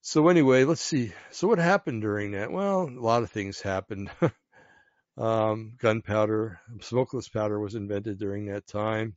so 0.00 0.28
anyway, 0.28 0.64
let's 0.64 0.82
see. 0.82 1.12
So 1.32 1.48
what 1.48 1.58
happened 1.58 2.02
during 2.02 2.32
that? 2.32 2.52
Well, 2.52 2.88
a 2.88 3.00
lot 3.00 3.22
of 3.22 3.30
things 3.30 3.60
happened. 3.60 4.10
um, 5.18 5.74
gunpowder, 5.78 6.60
smokeless 6.80 7.28
powder 7.28 7.58
was 7.58 7.74
invented 7.74 8.18
during 8.18 8.46
that 8.46 8.66
time, 8.66 9.16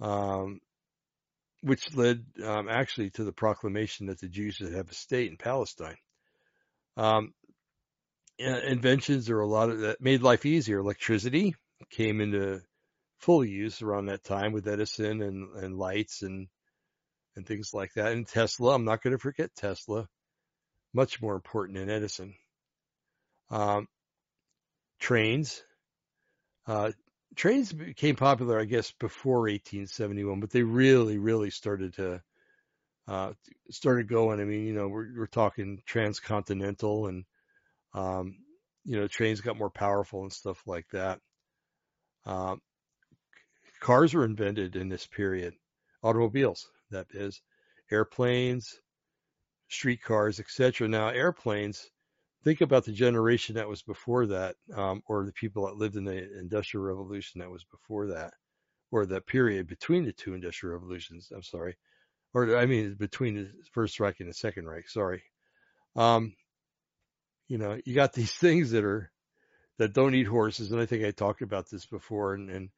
um, 0.00 0.60
which 1.62 1.94
led 1.94 2.24
um, 2.44 2.68
actually 2.68 3.10
to 3.10 3.24
the 3.24 3.32
proclamation 3.32 4.06
that 4.06 4.20
the 4.20 4.28
Jews 4.28 4.56
should 4.56 4.72
have 4.72 4.90
a 4.90 4.94
state 4.94 5.30
in 5.30 5.36
Palestine. 5.36 5.96
Um, 6.96 7.32
inventions 8.38 9.28
are 9.30 9.40
a 9.40 9.46
lot 9.46 9.70
of 9.70 9.80
that 9.80 10.00
made 10.00 10.22
life 10.22 10.46
easier. 10.46 10.78
Electricity, 10.78 11.54
came 11.90 12.20
into 12.20 12.60
full 13.18 13.44
use 13.44 13.82
around 13.82 14.06
that 14.06 14.24
time 14.24 14.52
with 14.52 14.68
Edison 14.68 15.22
and, 15.22 15.56
and 15.56 15.76
lights 15.76 16.22
and 16.22 16.48
and 17.36 17.46
things 17.46 17.70
like 17.72 17.92
that. 17.94 18.12
And 18.12 18.26
Tesla, 18.26 18.74
I'm 18.74 18.84
not 18.84 19.02
going 19.02 19.12
to 19.12 19.18
forget 19.18 19.54
Tesla, 19.54 20.08
much 20.92 21.22
more 21.22 21.34
important 21.34 21.78
than 21.78 21.88
Edison. 21.88 22.34
Um, 23.50 23.86
trains, 24.98 25.62
uh, 26.66 26.90
trains 27.36 27.72
became 27.72 28.16
popular, 28.16 28.58
I 28.58 28.64
guess, 28.64 28.92
before 28.92 29.40
1871, 29.40 30.40
but 30.40 30.50
they 30.50 30.62
really, 30.62 31.18
really 31.18 31.50
started 31.50 31.94
to 31.94 32.22
uh, 33.08 33.32
started 33.70 34.08
going. 34.08 34.40
I 34.40 34.44
mean, 34.44 34.64
you 34.66 34.72
know, 34.72 34.88
we're, 34.88 35.08
we're 35.16 35.26
talking 35.26 35.82
transcontinental, 35.86 37.06
and 37.06 37.24
um, 37.94 38.36
you 38.84 38.96
know, 38.96 39.08
trains 39.08 39.40
got 39.40 39.58
more 39.58 39.70
powerful 39.70 40.22
and 40.22 40.32
stuff 40.32 40.62
like 40.66 40.88
that. 40.92 41.20
Um, 42.24 42.60
cars 43.80 44.14
were 44.14 44.24
invented 44.24 44.76
in 44.76 44.88
this 44.88 45.06
period, 45.06 45.54
automobiles, 46.02 46.68
that 46.90 47.06
is, 47.12 47.40
airplanes, 47.90 48.80
streetcars, 49.68 50.38
etc. 50.38 50.86
Now, 50.88 51.08
airplanes 51.08 51.90
think 52.44 52.60
about 52.60 52.84
the 52.84 52.92
generation 52.92 53.56
that 53.56 53.68
was 53.68 53.82
before 53.82 54.26
that, 54.26 54.56
um, 54.74 55.02
or 55.06 55.24
the 55.24 55.32
people 55.32 55.66
that 55.66 55.76
lived 55.76 55.96
in 55.96 56.04
the 56.04 56.38
Industrial 56.38 56.84
Revolution 56.84 57.40
that 57.40 57.50
was 57.50 57.64
before 57.64 58.08
that, 58.08 58.32
or 58.90 59.06
the 59.06 59.20
period 59.20 59.66
between 59.66 60.04
the 60.04 60.12
two 60.12 60.34
Industrial 60.34 60.74
Revolutions. 60.74 61.30
I'm 61.34 61.42
sorry, 61.42 61.76
or 62.34 62.56
I 62.56 62.66
mean 62.66 62.94
between 62.94 63.34
the 63.34 63.50
First 63.72 64.00
Reich 64.00 64.20
and 64.20 64.28
the 64.28 64.34
Second 64.34 64.66
Reich. 64.66 64.88
Sorry. 64.88 65.22
Um, 65.96 66.34
you 67.48 67.58
know, 67.58 67.78
you 67.84 67.94
got 67.94 68.12
these 68.14 68.32
things 68.32 68.70
that 68.70 68.84
are 68.84 69.10
that 69.78 69.94
don't 69.94 70.14
eat 70.14 70.26
horses, 70.26 70.72
and 70.72 70.80
I 70.80 70.86
think 70.86 71.04
I 71.04 71.10
talked 71.10 71.42
about 71.42 71.70
this 71.70 71.86
before, 71.86 72.34
and, 72.34 72.50
and 72.50 72.70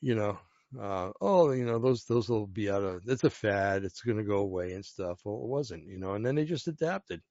you 0.00 0.14
know, 0.14 0.38
uh, 0.80 1.10
oh, 1.20 1.52
you 1.52 1.64
know, 1.64 1.78
those 1.78 2.04
those 2.04 2.28
will 2.28 2.46
be 2.46 2.70
out 2.70 2.82
of. 2.82 3.02
It's 3.06 3.24
a 3.24 3.30
fad. 3.30 3.84
It's 3.84 4.02
going 4.02 4.18
to 4.18 4.24
go 4.24 4.38
away 4.38 4.72
and 4.72 4.84
stuff. 4.84 5.20
Well, 5.24 5.36
it 5.36 5.48
wasn't, 5.48 5.86
you 5.86 5.98
know, 5.98 6.14
and 6.14 6.24
then 6.24 6.34
they 6.34 6.44
just 6.44 6.68
adapted 6.68 7.22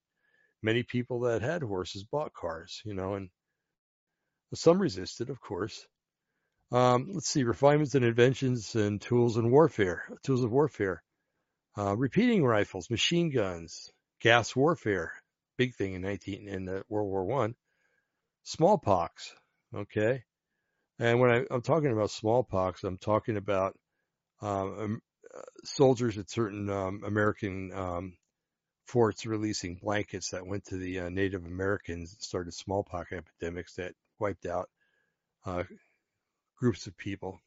many 0.62 0.82
people 0.82 1.20
that 1.20 1.42
had 1.42 1.62
horses 1.62 2.04
bought 2.04 2.32
cars, 2.32 2.80
you 2.84 2.94
know, 2.94 3.14
and 3.14 3.30
some 4.54 4.80
resisted, 4.80 5.30
of 5.30 5.40
course. 5.40 5.86
Um, 6.72 7.10
let's 7.12 7.28
see, 7.28 7.42
refinements 7.42 7.94
and 7.94 8.04
inventions 8.04 8.74
and 8.76 9.00
tools 9.00 9.36
and 9.36 9.50
warfare, 9.50 10.04
tools 10.24 10.44
of 10.44 10.52
warfare, 10.52 11.02
uh, 11.76 11.96
repeating 11.96 12.44
rifles, 12.44 12.90
machine 12.90 13.30
guns, 13.30 13.90
gas 14.20 14.54
warfare, 14.54 15.12
big 15.56 15.74
thing 15.74 15.94
in 15.94 16.02
19 16.02 16.48
in 16.48 16.68
uh, 16.68 16.82
World 16.88 17.08
War 17.08 17.24
One, 17.24 17.54
smallpox, 18.44 19.34
okay. 19.74 20.22
And 20.98 21.18
when 21.18 21.30
I, 21.30 21.54
am 21.54 21.62
talking 21.62 21.92
about 21.92 22.10
smallpox, 22.10 22.84
I'm 22.84 22.98
talking 22.98 23.36
about 23.36 23.74
um, 24.42 25.00
uh, 25.34 25.40
soldiers 25.64 26.18
at 26.18 26.30
certain 26.30 26.68
um, 26.70 27.02
American 27.04 27.72
um, 27.74 28.16
forts 28.90 29.24
releasing 29.24 29.76
blankets 29.76 30.30
that 30.30 30.44
went 30.44 30.64
to 30.64 30.76
the 30.76 30.98
uh, 31.00 31.08
Native 31.08 31.46
Americans 31.46 32.12
and 32.12 32.22
started 32.22 32.52
smallpox 32.52 33.12
epidemics 33.12 33.76
that 33.76 33.94
wiped 34.18 34.46
out 34.46 34.68
uh, 35.46 35.62
groups 36.58 36.88
of 36.88 36.96
people. 36.96 37.40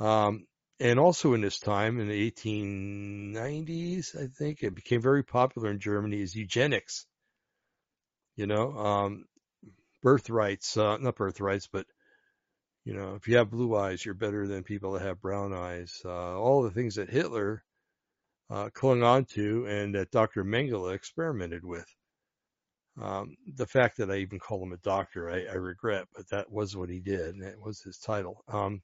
Um, 0.00 0.46
and 0.80 0.98
also 0.98 1.34
in 1.34 1.42
this 1.42 1.60
time, 1.60 2.00
in 2.00 2.08
the 2.08 2.30
1890s, 2.30 4.20
I 4.20 4.26
think 4.26 4.62
it 4.62 4.74
became 4.74 5.00
very 5.00 5.22
popular 5.22 5.70
in 5.70 5.78
Germany 5.78 6.22
is 6.22 6.34
eugenics. 6.34 7.06
You 8.34 8.46
know, 8.46 8.76
um, 8.76 9.26
birthrights, 10.02 10.76
uh, 10.76 10.96
not 10.96 11.16
birthrights, 11.16 11.68
but 11.68 11.86
you 12.84 12.94
know, 12.94 13.14
if 13.14 13.28
you 13.28 13.36
have 13.36 13.50
blue 13.50 13.76
eyes, 13.76 14.04
you're 14.04 14.14
better 14.14 14.48
than 14.48 14.64
people 14.64 14.92
that 14.92 15.02
have 15.02 15.20
brown 15.20 15.52
eyes. 15.52 16.00
Uh, 16.04 16.38
all 16.38 16.62
the 16.62 16.70
things 16.70 16.96
that 16.96 17.10
Hitler 17.10 17.62
uh, 18.50 18.70
clung 18.70 19.02
on 19.02 19.24
to 19.24 19.66
and 19.66 19.94
that 19.94 20.10
Dr. 20.10 20.44
Mengele 20.44 20.94
experimented 20.94 21.64
with. 21.64 21.86
Um, 23.00 23.36
the 23.54 23.66
fact 23.66 23.98
that 23.98 24.10
I 24.10 24.16
even 24.16 24.40
call 24.40 24.62
him 24.62 24.72
a 24.72 24.78
doctor, 24.78 25.30
I, 25.30 25.44
I, 25.44 25.54
regret, 25.54 26.06
but 26.16 26.28
that 26.30 26.50
was 26.50 26.76
what 26.76 26.88
he 26.88 26.98
did, 26.98 27.34
and 27.34 27.44
it 27.44 27.60
was 27.60 27.80
his 27.80 27.98
title. 27.98 28.42
Um, 28.48 28.82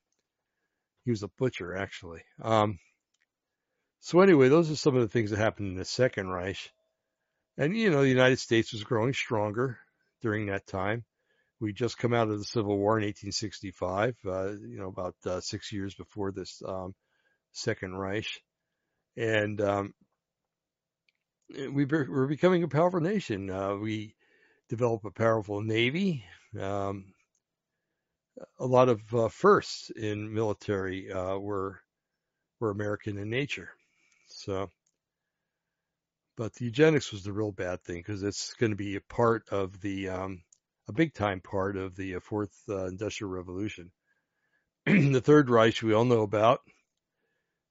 he 1.05 1.11
was 1.11 1.24
a 1.24 1.31
butcher, 1.36 1.77
actually. 1.77 2.23
Um, 2.41 2.78
so 3.99 4.20
anyway, 4.20 4.49
those 4.49 4.70
are 4.70 4.77
some 4.77 4.95
of 4.95 5.03
the 5.03 5.09
things 5.09 5.31
that 5.31 5.39
happened 5.39 5.69
in 5.69 5.77
the 5.77 5.85
Second 5.85 6.28
Reich. 6.28 6.70
And, 7.57 7.77
you 7.77 7.91
know, 7.91 8.03
the 8.03 8.09
United 8.09 8.39
States 8.39 8.73
was 8.73 8.85
growing 8.85 9.15
stronger 9.15 9.78
during 10.23 10.47
that 10.47 10.66
time. 10.66 11.05
We 11.59 11.73
just 11.73 11.99
come 11.99 12.15
out 12.15 12.28
of 12.28 12.39
the 12.39 12.45
Civil 12.45 12.78
War 12.78 12.99
in 12.99 13.05
1865, 13.05 14.16
uh, 14.27 14.51
you 14.53 14.78
know, 14.78 14.89
about 14.89 15.16
uh, 15.27 15.41
six 15.41 15.73
years 15.73 15.95
before 15.95 16.31
this 16.31 16.62
um, 16.66 16.95
Second 17.53 17.97
Reich 17.97 18.27
and 19.16 19.61
um, 19.61 19.95
we 21.73 21.85
are 21.85 22.27
becoming 22.27 22.62
a 22.62 22.69
powerful 22.69 23.01
nation. 23.01 23.51
Uh, 23.51 23.77
we 23.77 24.15
develop 24.69 25.05
a 25.05 25.11
powerful 25.11 25.61
navy. 25.61 26.24
Um, 26.61 27.07
a 28.59 28.66
lot 28.66 28.89
of 28.89 29.15
uh, 29.15 29.28
firsts 29.28 29.91
in 29.91 30.32
military 30.32 31.12
uh, 31.12 31.36
were 31.36 31.81
were 32.61 32.70
American 32.70 33.19
in 33.19 33.31
nature. 33.31 33.70
So, 34.27 34.70
but 36.36 36.55
the 36.55 36.65
eugenics 36.65 37.12
was 37.12 37.23
the 37.23 37.32
real 37.32 37.53
bad 37.53 37.82
thing 37.85 37.99
because 37.99 38.23
it's 38.23 38.55
going 38.55 38.70
to 38.70 38.77
be 38.77 38.97
a 38.97 39.01
part 39.01 39.49
of 39.51 39.81
the 39.81 40.09
um, 40.09 40.43
a 40.89 40.93
big 40.93 41.15
time 41.15 41.41
part 41.41 41.77
of 41.77 41.95
the 41.97 42.16
uh, 42.16 42.20
fourth 42.20 42.55
uh, 42.69 42.86
industrial 42.86 43.31
revolution. 43.31 43.91
the 44.86 45.20
third 45.20 45.51
Reich 45.51 45.82
we 45.82 45.95
all 45.95 46.05
know 46.05 46.23
about. 46.23 46.61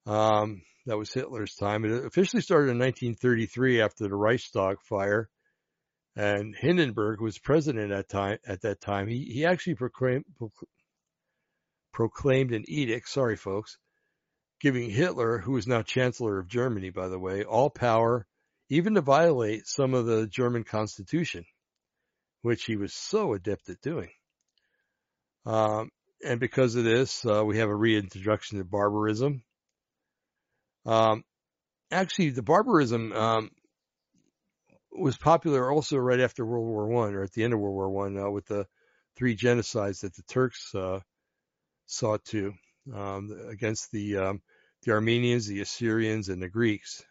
Um, 0.06 0.62
that 0.86 0.98
was 0.98 1.14
Hitler's 1.14 1.56
time. 1.56 1.86
It 1.86 2.06
officially 2.06 2.42
started 2.42 2.72
in 2.72 2.80
1933 2.80 3.82
after 3.82 4.04
the 4.04 4.16
Reichstag 4.16 4.78
fire, 4.82 5.30
and 6.16 6.56
Hindenburg 6.56 7.22
was 7.22 7.40
president 7.40 7.92
at 7.92 8.10
time. 8.10 8.38
At 8.46 8.62
that 8.62 8.82
time, 8.82 9.08
he 9.08 9.26
he 9.26 9.46
actually 9.46 9.76
proclaimed 9.76 10.26
proclaimed 11.94 12.52
an 12.52 12.66
edict. 12.68 13.08
Sorry, 13.08 13.38
folks, 13.38 13.78
giving 14.60 14.90
Hitler, 14.90 15.40
who 15.40 15.56
is 15.58 15.68
now 15.68 15.82
Chancellor 15.82 16.40
of 16.40 16.48
Germany, 16.48 16.90
by 16.90 17.08
the 17.08 17.20
way, 17.20 17.44
all 17.44 17.70
power, 17.70 18.28
even 18.70 18.96
to 18.96 19.02
violate 19.02 19.68
some 19.68 19.94
of 19.94 20.06
the 20.06 20.28
German 20.28 20.64
Constitution, 20.64 21.46
which 22.42 22.66
he 22.66 22.76
was 22.76 22.94
so 22.94 23.34
adept 23.34 23.70
at 23.70 23.82
doing. 23.82 24.10
Um, 25.46 25.92
and 26.26 26.40
because 26.40 26.76
of 26.76 26.84
this, 26.84 27.26
uh, 27.26 27.44
we 27.46 27.58
have 27.58 27.70
a 27.70 27.76
reintroduction 27.76 28.60
of 28.60 28.72
barbarism 28.72 29.44
um, 30.86 31.24
actually, 31.92 32.32
the 32.32 32.44
barbarism 32.44 33.12
um, 33.14 33.52
was 34.92 35.18
popular 35.18 35.72
also 35.72 35.98
right 35.98 36.20
after 36.20 36.46
World 36.46 36.68
War 36.68 36.88
One, 36.88 37.14
or 37.14 37.24
at 37.24 37.32
the 37.34 37.44
end 37.44 37.54
of 37.54 37.60
World 37.60 37.76
War 37.76 37.90
One, 37.90 38.18
uh, 38.18 38.30
with 38.30 38.46
the 38.46 38.66
three 39.16 39.36
genocides 39.36 40.02
that 40.02 40.16
the 40.16 40.24
Turks 40.24 40.74
uh, 40.76 41.00
saw 41.86 42.18
to 42.26 42.54
um, 42.94 43.32
against 43.50 43.92
the 43.92 44.18
um, 44.18 44.42
the 44.84 44.92
Armenians, 44.92 45.48
the 45.48 45.62
Assyrians, 45.62 46.30
and 46.30 46.42
the 46.42 46.50
Greeks. 46.50 47.04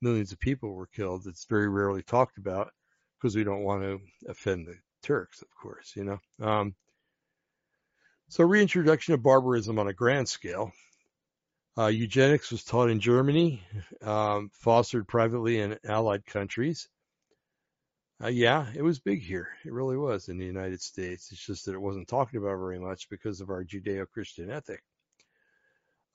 Millions 0.00 0.32
of 0.32 0.40
people 0.40 0.72
were 0.72 0.88
killed. 0.88 1.26
It's 1.26 1.44
very 1.44 1.68
rarely 1.68 2.02
talked 2.02 2.38
about 2.38 2.72
because 3.18 3.36
we 3.36 3.44
don't 3.44 3.62
want 3.62 3.82
to 3.82 4.00
offend 4.28 4.66
the 4.66 4.76
Turks, 5.02 5.42
of 5.42 5.48
course, 5.54 5.92
you 5.94 6.04
know. 6.04 6.18
Um, 6.40 6.74
so 8.28 8.44
reintroduction 8.44 9.14
of 9.14 9.22
barbarism 9.22 9.78
on 9.78 9.88
a 9.88 9.92
grand 9.92 10.28
scale. 10.28 10.72
Uh, 11.76 11.86
eugenics 11.86 12.50
was 12.50 12.64
taught 12.64 12.90
in 12.90 13.00
Germany, 13.00 13.62
um, 14.02 14.50
fostered 14.52 15.08
privately 15.08 15.58
in 15.58 15.78
allied 15.84 16.26
countries. 16.26 16.88
Uh, 18.22 18.28
yeah, 18.28 18.66
it 18.76 18.82
was 18.82 19.00
big 19.00 19.22
here. 19.22 19.48
It 19.64 19.72
really 19.72 19.96
was 19.96 20.28
in 20.28 20.38
the 20.38 20.44
United 20.44 20.82
States. 20.82 21.32
It's 21.32 21.44
just 21.44 21.64
that 21.64 21.74
it 21.74 21.80
wasn't 21.80 22.08
talked 22.08 22.34
about 22.34 22.58
very 22.58 22.78
much 22.78 23.08
because 23.08 23.40
of 23.40 23.48
our 23.48 23.64
Judeo-Christian 23.64 24.50
ethic. 24.50 24.82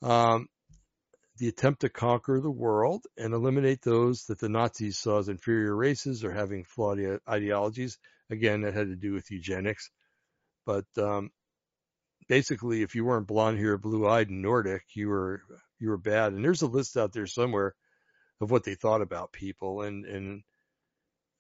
Um, 0.03 0.47
the 1.38 1.47
attempt 1.47 1.81
to 1.81 1.89
conquer 1.89 2.39
the 2.39 2.51
world 2.51 3.03
and 3.17 3.34
eliminate 3.34 3.81
those 3.81 4.25
that 4.25 4.39
the 4.39 4.49
Nazis 4.49 4.99
saw 4.99 5.19
as 5.19 5.27
inferior 5.27 5.75
races 5.75 6.23
or 6.23 6.31
having 6.31 6.65
flawed 6.65 6.99
ideologies. 7.27 7.97
Again, 8.29 8.61
that 8.61 8.75
had 8.75 8.88
to 8.88 8.95
do 8.95 9.13
with 9.13 9.31
eugenics. 9.31 9.89
But 10.65 10.85
um, 10.97 11.31
basically, 12.27 12.81
if 12.81 12.95
you 12.95 13.05
weren't 13.05 13.27
blonde 13.27 13.59
hair, 13.59 13.77
blue 13.77 14.07
eyed, 14.07 14.29
and 14.29 14.41
Nordic, 14.41 14.83
you 14.93 15.09
were 15.09 15.41
you 15.79 15.89
were 15.89 15.97
bad. 15.97 16.33
And 16.33 16.43
there's 16.43 16.61
a 16.61 16.67
list 16.67 16.97
out 16.97 17.13
there 17.13 17.27
somewhere 17.27 17.73
of 18.41 18.51
what 18.51 18.63
they 18.63 18.75
thought 18.75 19.01
about 19.01 19.31
people, 19.31 19.81
and 19.81 20.05
and 20.05 20.43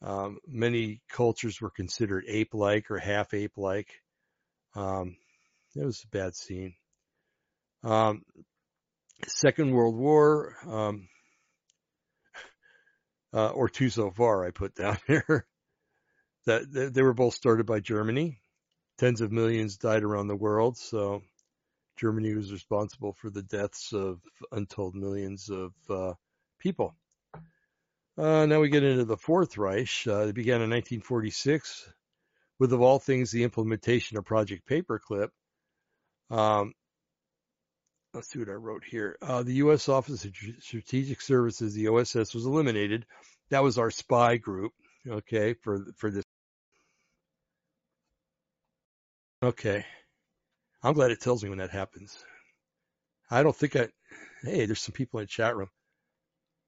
um, 0.01 0.39
many 0.47 1.01
cultures 1.09 1.59
were 1.59 1.71
considered 1.71 2.25
ape-like 2.27 2.91
or 2.91 2.99
half 2.99 3.33
ape-like. 3.33 3.89
Um, 4.75 5.17
it 5.75 5.85
was 5.85 6.03
a 6.03 6.15
bad 6.15 6.35
scene. 6.35 6.75
Um, 7.83 8.23
Second 9.25 9.71
World 9.71 9.95
War, 9.95 10.55
um, 10.67 11.07
uh, 13.33 13.49
or 13.49 13.69
two 13.69 13.89
so 13.89 14.11
far, 14.11 14.45
I 14.45 14.51
put 14.51 14.75
down 14.75 14.97
here. 15.07 15.47
that 16.45 16.91
they 16.93 17.01
were 17.01 17.13
both 17.13 17.33
started 17.33 17.65
by 17.65 17.79
Germany 17.79 18.39
tens 18.97 19.21
of 19.21 19.31
millions 19.31 19.77
died 19.77 20.03
around 20.03 20.27
the 20.27 20.35
world. 20.35 20.77
So 20.77 21.21
Germany 21.97 22.33
was 22.33 22.51
responsible 22.51 23.13
for 23.13 23.29
the 23.29 23.43
deaths 23.43 23.93
of 23.93 24.19
untold 24.51 24.95
millions 24.95 25.49
of 25.49 25.73
uh, 25.89 26.13
people. 26.59 26.95
Uh, 28.17 28.45
now 28.47 28.59
we 28.59 28.69
get 28.69 28.83
into 28.83 29.05
the 29.05 29.17
Fourth 29.17 29.57
Reich. 29.57 30.07
Uh, 30.07 30.27
it 30.27 30.33
began 30.33 30.61
in 30.61 30.69
1946 30.69 31.91
with, 32.59 32.73
of 32.73 32.81
all 32.81 32.97
things, 32.97 33.29
the 33.29 33.43
implementation 33.43 34.17
of 34.17 34.25
Project 34.25 34.67
Paperclip. 34.67 35.29
Um, 36.31 36.73
let's 38.13 38.29
see 38.29 38.39
what 38.39 38.49
I 38.49 38.53
wrote 38.53 38.83
here. 38.83 39.17
Uh, 39.21 39.43
the 39.43 39.53
U.S. 39.55 39.87
Office 39.87 40.25
of 40.25 40.33
Strategic 40.59 41.21
Services, 41.21 41.73
the 41.73 41.87
OSS, 41.89 42.33
was 42.33 42.45
eliminated. 42.45 43.05
That 43.49 43.63
was 43.63 43.77
our 43.77 43.91
spy 43.91 44.37
group, 44.37 44.73
okay, 45.07 45.53
for 45.53 45.85
for 45.95 46.09
this. 46.11 46.23
Okay, 49.43 49.85
I'm 50.81 50.93
glad 50.95 51.11
it 51.11 51.21
tells 51.21 51.43
me 51.43 51.49
when 51.49 51.59
that 51.59 51.69
happens. 51.69 52.17
I 53.29 53.43
don't 53.43 53.55
think 53.55 53.75
I. 53.75 53.89
Hey, 54.41 54.65
there's 54.65 54.81
some 54.81 54.93
people 54.93 55.19
in 55.19 55.25
the 55.25 55.27
chat 55.27 55.55
room. 55.55 55.69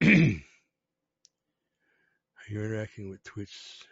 You're 0.00 0.44
interacting 2.64 3.10
with 3.10 3.24
Twitch. 3.24 3.82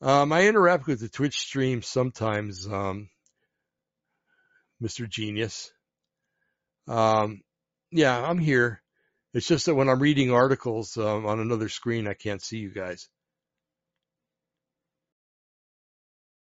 Um, 0.00 0.32
I 0.32 0.46
interact 0.48 0.86
with 0.86 1.00
the 1.00 1.08
Twitch 1.10 1.36
stream 1.36 1.82
sometimes, 1.82 2.66
um, 2.66 3.10
Mr. 4.82 5.06
Genius. 5.06 5.70
Um, 6.86 7.42
yeah, 7.90 8.18
I'm 8.22 8.38
here. 8.38 8.82
It's 9.34 9.46
just 9.46 9.66
that 9.66 9.74
when 9.74 9.90
I'm 9.90 10.00
reading 10.00 10.32
articles 10.32 10.96
um, 10.96 11.26
on 11.26 11.40
another 11.40 11.68
screen, 11.68 12.08
I 12.08 12.14
can't 12.14 12.40
see 12.40 12.56
you 12.58 12.70
guys. 12.70 13.08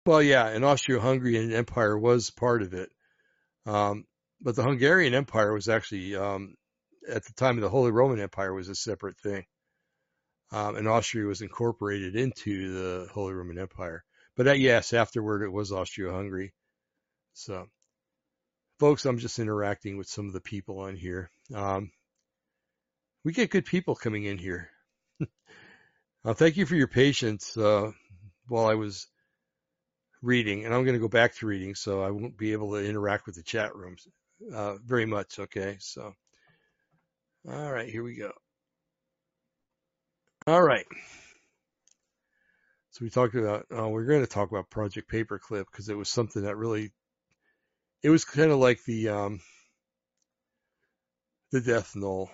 Well, 0.05 0.21
yeah, 0.21 0.47
and 0.47 0.65
Austro-Hungarian 0.65 1.53
Empire 1.53 1.97
was 1.97 2.29
part 2.29 2.61
of 2.61 2.73
it, 2.73 2.89
um, 3.65 4.05
but 4.41 4.55
the 4.55 4.63
Hungarian 4.63 5.13
Empire 5.13 5.53
was 5.53 5.69
actually 5.69 6.15
um, 6.15 6.55
at 7.07 7.23
the 7.23 7.33
time 7.33 7.55
of 7.57 7.61
the 7.61 7.69
Holy 7.69 7.91
Roman 7.91 8.19
Empire 8.19 8.53
was 8.53 8.67
a 8.67 8.75
separate 8.75 9.17
thing, 9.19 9.45
um, 10.51 10.75
and 10.75 10.89
Austria 10.89 11.25
was 11.25 11.41
incorporated 11.41 12.17
into 12.17 12.73
the 12.73 13.07
Holy 13.13 13.33
Roman 13.33 13.57
Empire. 13.57 14.03
But 14.35 14.47
uh, 14.47 14.53
yes, 14.53 14.91
afterward 14.91 15.41
it 15.41 15.51
was 15.51 15.71
Austria-Hungary. 15.71 16.53
So 17.33 17.67
folks, 18.79 19.05
I'm 19.05 19.19
just 19.19 19.39
interacting 19.39 19.97
with 19.97 20.07
some 20.07 20.27
of 20.27 20.33
the 20.33 20.41
people 20.41 20.79
on 20.79 20.97
here. 20.97 21.29
Um, 21.55 21.91
we 23.23 23.31
get 23.31 23.51
good 23.51 23.65
people 23.65 23.95
coming 23.95 24.25
in 24.25 24.37
here. 24.37 24.69
uh, 26.25 26.33
thank 26.33 26.57
you 26.57 26.65
for 26.65 26.75
your 26.75 26.89
patience 26.89 27.55
uh, 27.55 27.91
while 28.47 28.65
I 28.65 28.73
was 28.73 29.07
reading, 30.23 30.65
and 30.65 30.73
I'm 30.73 30.83
going 30.83 30.95
to 30.95 30.99
go 30.99 31.07
back 31.07 31.35
to 31.35 31.45
reading, 31.45 31.75
so 31.75 32.01
I 32.01 32.09
won't 32.09 32.37
be 32.37 32.53
able 32.53 32.71
to 32.71 32.83
interact 32.83 33.27
with 33.27 33.35
the 33.35 33.43
chat 33.43 33.75
rooms 33.75 34.07
uh, 34.53 34.77
very 34.83 35.05
much. 35.05 35.37
Okay, 35.37 35.77
so 35.79 36.13
all 37.47 37.71
right, 37.71 37.89
here 37.89 38.03
we 38.03 38.15
go. 38.15 38.31
All 40.47 40.63
right. 40.63 40.85
So 42.91 43.03
we 43.03 43.09
talked 43.09 43.35
about, 43.35 43.65
uh, 43.75 43.89
we're 43.89 44.05
going 44.05 44.21
to 44.21 44.27
talk 44.27 44.51
about 44.51 44.69
Project 44.69 45.11
Paperclip 45.11 45.65
because 45.71 45.89
it 45.89 45.97
was 45.97 46.09
something 46.09 46.43
that 46.43 46.57
really 46.57 46.91
it 48.03 48.09
was 48.09 48.25
kind 48.25 48.51
of 48.51 48.59
like 48.59 48.83
the 48.83 49.09
um, 49.09 49.39
the 51.51 51.61
death 51.61 51.95
knell 51.95 52.29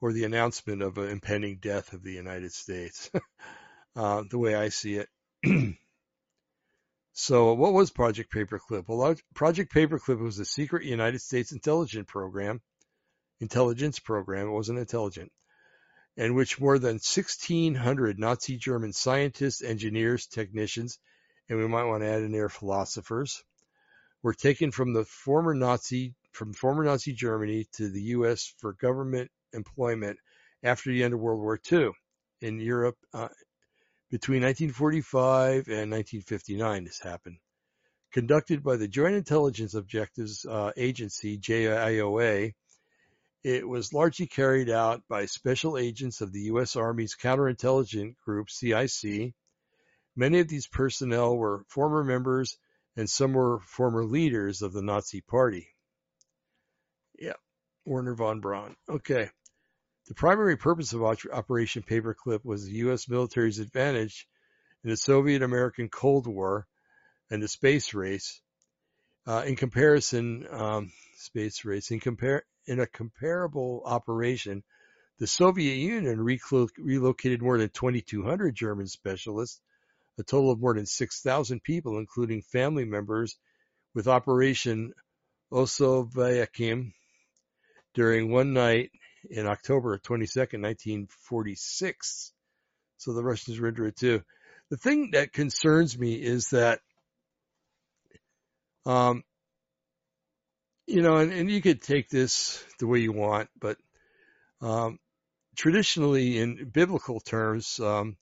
or 0.00 0.12
the 0.12 0.24
announcement 0.24 0.82
of 0.82 0.96
an 0.98 1.10
impending 1.10 1.58
death 1.60 1.92
of 1.92 2.02
the 2.02 2.12
United 2.12 2.52
States, 2.52 3.10
uh, 3.96 4.22
the 4.30 4.38
way 4.38 4.54
I 4.54 4.70
see 4.70 4.96
it. 4.96 5.08
so, 7.20 7.52
what 7.52 7.74
was 7.74 7.90
Project 7.90 8.32
Paperclip? 8.32 8.84
Well, 8.88 9.14
Project 9.34 9.74
Paperclip 9.74 10.18
was 10.18 10.38
a 10.38 10.44
secret 10.46 10.84
United 10.86 11.20
States 11.20 11.52
intelligence 11.52 12.06
program, 12.08 12.62
intelligence 13.40 13.98
program. 13.98 14.48
It 14.48 14.52
wasn't 14.52 14.78
intelligent, 14.78 15.30
in 16.16 16.34
which 16.34 16.58
more 16.58 16.78
than 16.78 16.94
1,600 16.94 18.18
Nazi 18.18 18.56
German 18.56 18.94
scientists, 18.94 19.62
engineers, 19.62 20.28
technicians, 20.28 20.98
and 21.50 21.58
we 21.58 21.68
might 21.68 21.84
want 21.84 22.02
to 22.02 22.08
add 22.08 22.22
in 22.22 22.32
there 22.32 22.48
philosophers, 22.48 23.44
were 24.22 24.32
taken 24.32 24.70
from 24.70 24.94
the 24.94 25.04
former 25.04 25.52
Nazi 25.52 26.14
from 26.32 26.54
former 26.54 26.84
Nazi 26.84 27.12
Germany 27.12 27.66
to 27.74 27.90
the 27.90 28.02
U.S. 28.16 28.54
for 28.60 28.72
government 28.72 29.30
employment 29.52 30.18
after 30.62 30.90
the 30.90 31.04
end 31.04 31.12
of 31.12 31.20
World 31.20 31.42
War 31.42 31.60
II 31.70 31.90
in 32.40 32.60
Europe 32.60 32.96
uh, 33.12 33.28
between 34.10 34.42
1945 34.42 35.68
and 35.68 35.90
1959. 35.90 36.84
This 36.84 36.98
happened. 37.00 37.38
Conducted 38.12 38.62
by 38.62 38.76
the 38.76 38.88
Joint 38.88 39.14
Intelligence 39.14 39.74
Objectives 39.74 40.44
uh, 40.44 40.72
Agency 40.76 41.38
(JIOA), 41.38 42.52
it 43.44 43.68
was 43.68 43.92
largely 43.92 44.26
carried 44.26 44.68
out 44.68 45.02
by 45.08 45.26
special 45.26 45.78
agents 45.78 46.20
of 46.20 46.32
the 46.32 46.42
U.S. 46.52 46.74
Army's 46.74 47.14
Counterintelligence 47.14 48.16
Group 48.24 48.50
(CIC). 48.50 49.32
Many 50.16 50.40
of 50.40 50.48
these 50.48 50.66
personnel 50.66 51.36
were 51.36 51.64
former 51.68 52.02
members 52.02 52.58
and 52.96 53.08
some 53.08 53.32
were 53.32 53.60
former 53.60 54.04
leaders 54.04 54.62
of 54.62 54.72
the 54.72 54.82
Nazi 54.82 55.20
Party. 55.20 55.68
Yeah, 57.18 57.34
Wernher 57.86 58.14
von 58.14 58.40
Braun. 58.40 58.76
Okay. 58.88 59.30
The 60.10 60.16
primary 60.16 60.56
purpose 60.56 60.92
of 60.92 61.04
Operation 61.04 61.84
Paperclip 61.84 62.44
was 62.44 62.64
the 62.64 62.78
U.S. 62.78 63.08
military's 63.08 63.60
advantage 63.60 64.26
in 64.82 64.90
the 64.90 64.96
Soviet-American 64.96 65.88
Cold 65.88 66.26
War 66.26 66.66
and 67.30 67.40
the 67.40 67.46
space 67.46 67.94
race. 67.94 68.42
Uh, 69.24 69.44
in 69.46 69.54
comparison, 69.54 70.48
um, 70.50 70.90
space 71.18 71.64
race 71.64 71.92
in 71.92 72.00
compare 72.00 72.42
in 72.66 72.80
a 72.80 72.88
comparable 72.88 73.84
operation, 73.86 74.64
the 75.20 75.28
Soviet 75.28 75.76
Union 75.76 76.18
reclo- 76.18 76.68
relocated 76.76 77.40
more 77.40 77.58
than 77.58 77.68
2,200 77.68 78.52
German 78.52 78.88
specialists 78.88 79.60
a 80.18 80.24
total 80.24 80.50
of 80.50 80.58
more 80.58 80.74
than 80.74 80.86
6,000 80.86 81.62
people, 81.62 81.98
including 81.98 82.42
family 82.42 82.84
members, 82.84 83.38
with 83.94 84.08
Operation 84.08 84.92
Osoaviakhim 85.52 86.94
during 87.94 88.32
one 88.32 88.52
night 88.52 88.90
in 89.28 89.46
October 89.46 89.98
22nd, 89.98 90.62
1946. 90.62 92.32
So 92.98 93.12
the 93.12 93.22
Russians 93.22 93.58
were 93.58 93.68
into 93.68 93.84
it 93.84 93.96
too. 93.96 94.22
The 94.70 94.76
thing 94.76 95.10
that 95.12 95.32
concerns 95.32 95.98
me 95.98 96.14
is 96.14 96.50
that, 96.50 96.80
um, 98.86 99.24
you 100.86 101.02
know, 101.02 101.16
and, 101.16 101.32
and 101.32 101.50
you 101.50 101.60
could 101.60 101.82
take 101.82 102.08
this 102.08 102.64
the 102.78 102.86
way 102.86 103.00
you 103.00 103.12
want, 103.12 103.48
but 103.58 103.76
um, 104.60 104.98
traditionally, 105.56 106.38
in 106.38 106.70
biblical 106.72 107.20
terms, 107.20 107.80
um, 107.80 108.16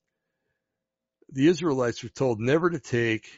the 1.30 1.48
Israelites 1.48 2.02
were 2.02 2.08
told 2.08 2.40
never 2.40 2.70
to 2.70 2.78
take, 2.78 3.28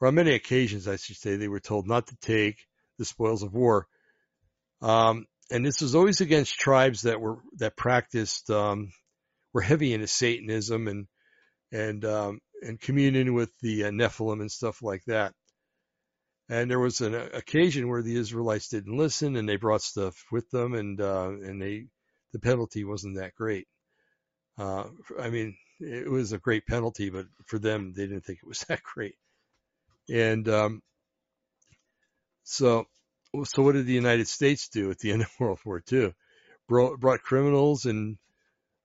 or 0.00 0.08
on 0.08 0.14
many 0.14 0.34
occasions, 0.34 0.86
I 0.86 0.96
should 0.96 1.16
say, 1.16 1.36
they 1.36 1.48
were 1.48 1.60
told 1.60 1.86
not 1.86 2.08
to 2.08 2.16
take 2.16 2.58
the 2.98 3.04
spoils 3.04 3.42
of 3.42 3.54
war. 3.54 3.86
Um, 4.82 5.26
and 5.50 5.64
this 5.64 5.80
was 5.80 5.94
always 5.94 6.20
against 6.20 6.58
tribes 6.58 7.02
that 7.02 7.20
were 7.20 7.38
that 7.58 7.76
practiced 7.76 8.50
um, 8.50 8.90
were 9.52 9.60
heavy 9.60 9.94
into 9.94 10.06
Satanism 10.06 10.88
and 10.88 11.06
and 11.72 12.04
um, 12.04 12.40
and 12.62 12.80
communion 12.80 13.34
with 13.34 13.50
the 13.60 13.84
uh, 13.84 13.90
Nephilim 13.90 14.40
and 14.40 14.50
stuff 14.50 14.82
like 14.82 15.04
that. 15.06 15.32
And 16.48 16.70
there 16.70 16.78
was 16.78 17.00
an 17.00 17.14
occasion 17.14 17.88
where 17.88 18.02
the 18.02 18.16
Israelites 18.16 18.68
didn't 18.68 18.96
listen, 18.96 19.36
and 19.36 19.48
they 19.48 19.56
brought 19.56 19.82
stuff 19.82 20.14
with 20.30 20.48
them, 20.50 20.74
and 20.74 21.00
uh, 21.00 21.30
and 21.30 21.60
they 21.60 21.86
the 22.32 22.38
penalty 22.38 22.84
wasn't 22.84 23.16
that 23.16 23.34
great. 23.34 23.66
Uh, 24.58 24.84
I 25.20 25.30
mean, 25.30 25.56
it 25.80 26.10
was 26.10 26.32
a 26.32 26.38
great 26.38 26.66
penalty, 26.66 27.10
but 27.10 27.26
for 27.46 27.58
them, 27.58 27.92
they 27.94 28.06
didn't 28.06 28.24
think 28.24 28.40
it 28.42 28.48
was 28.48 28.60
that 28.68 28.82
great. 28.82 29.16
And 30.08 30.48
um, 30.48 30.82
so, 32.44 32.86
so 33.44 33.62
what 33.62 33.72
did 33.72 33.86
the 33.86 33.92
United 33.92 34.28
States 34.28 34.68
do 34.68 34.90
at 34.90 34.98
the 34.98 35.12
end 35.12 35.22
of 35.22 35.28
World 35.40 35.58
War 35.64 35.82
II? 35.90 36.14
Brought, 36.68 36.98
brought 36.98 37.22
criminals 37.22 37.84
and 37.84 38.18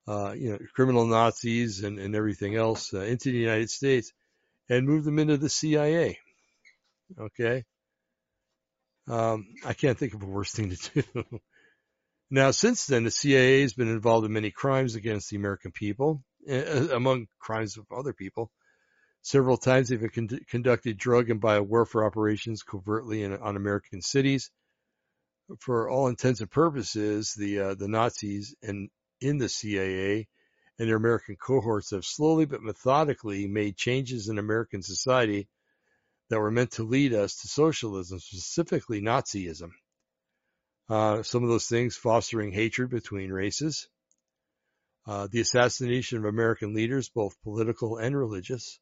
uh, 0.07 0.33
you 0.33 0.51
know 0.51 0.59
criminal 0.75 1.05
Nazis 1.05 1.83
and, 1.83 1.99
and 1.99 2.15
everything 2.15 2.55
else 2.55 2.93
uh, 2.93 3.01
into 3.01 3.31
the 3.31 3.37
United 3.37 3.69
States 3.69 4.11
and 4.69 4.87
moved 4.87 5.05
them 5.05 5.19
into 5.19 5.37
the 5.37 5.49
CIA. 5.49 6.19
Okay. 7.19 7.63
Um, 9.07 9.47
I 9.65 9.73
can't 9.73 9.97
think 9.97 10.13
of 10.13 10.23
a 10.23 10.27
worse 10.27 10.51
thing 10.51 10.69
to 10.69 11.03
do. 11.03 11.23
now, 12.31 12.51
since 12.51 12.85
then, 12.85 13.03
the 13.03 13.11
CIA 13.11 13.61
has 13.61 13.73
been 13.73 13.89
involved 13.89 14.25
in 14.25 14.33
many 14.33 14.51
crimes 14.51 14.95
against 14.95 15.29
the 15.29 15.37
American 15.37 15.71
people 15.71 16.23
among 16.47 17.27
crimes 17.39 17.77
of 17.77 17.85
other 17.95 18.13
people. 18.13 18.51
Several 19.23 19.57
times 19.57 19.89
they've 19.89 20.11
con- 20.11 20.39
conducted 20.49 20.97
drug 20.97 21.29
and 21.29 21.41
biowarfare 21.41 22.05
operations 22.05 22.63
covertly 22.63 23.23
in, 23.23 23.33
on 23.33 23.55
American 23.55 24.01
cities. 24.01 24.49
For 25.59 25.89
all 25.89 26.07
intents 26.07 26.41
and 26.41 26.49
purposes, 26.49 27.33
the 27.35 27.59
uh, 27.59 27.73
the 27.75 27.87
Nazis 27.87 28.55
and 28.61 28.89
in 29.19 29.37
the 29.37 29.49
CIA 29.49 30.27
and 30.79 30.89
their 30.89 30.95
American 30.95 31.35
cohorts 31.35 31.91
have 31.91 32.05
slowly 32.05 32.45
but 32.45 32.63
methodically 32.63 33.47
made 33.47 33.77
changes 33.77 34.29
in 34.29 34.39
American 34.39 34.81
society 34.81 35.47
that 36.29 36.39
were 36.39 36.49
meant 36.49 36.71
to 36.71 36.83
lead 36.83 37.13
us 37.13 37.35
to 37.41 37.47
socialism, 37.47 38.17
specifically 38.19 39.01
Nazism. 39.01 39.71
Uh, 40.89 41.21
some 41.21 41.43
of 41.43 41.49
those 41.49 41.67
things 41.67 41.95
fostering 41.95 42.51
hatred 42.51 42.89
between 42.89 43.31
races, 43.31 43.87
uh, 45.05 45.27
the 45.31 45.41
assassination 45.41 46.17
of 46.17 46.25
American 46.25 46.73
leaders, 46.73 47.09
both 47.09 47.41
political 47.43 47.97
and 47.97 48.17
religious, 48.17 48.79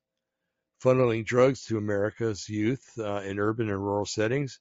funneling 0.83 1.25
drugs 1.25 1.65
to 1.65 1.77
America's 1.77 2.47
youth 2.47 2.87
uh, 2.97 3.21
in 3.21 3.39
urban 3.39 3.69
and 3.69 3.79
rural 3.79 4.05
settings, 4.05 4.59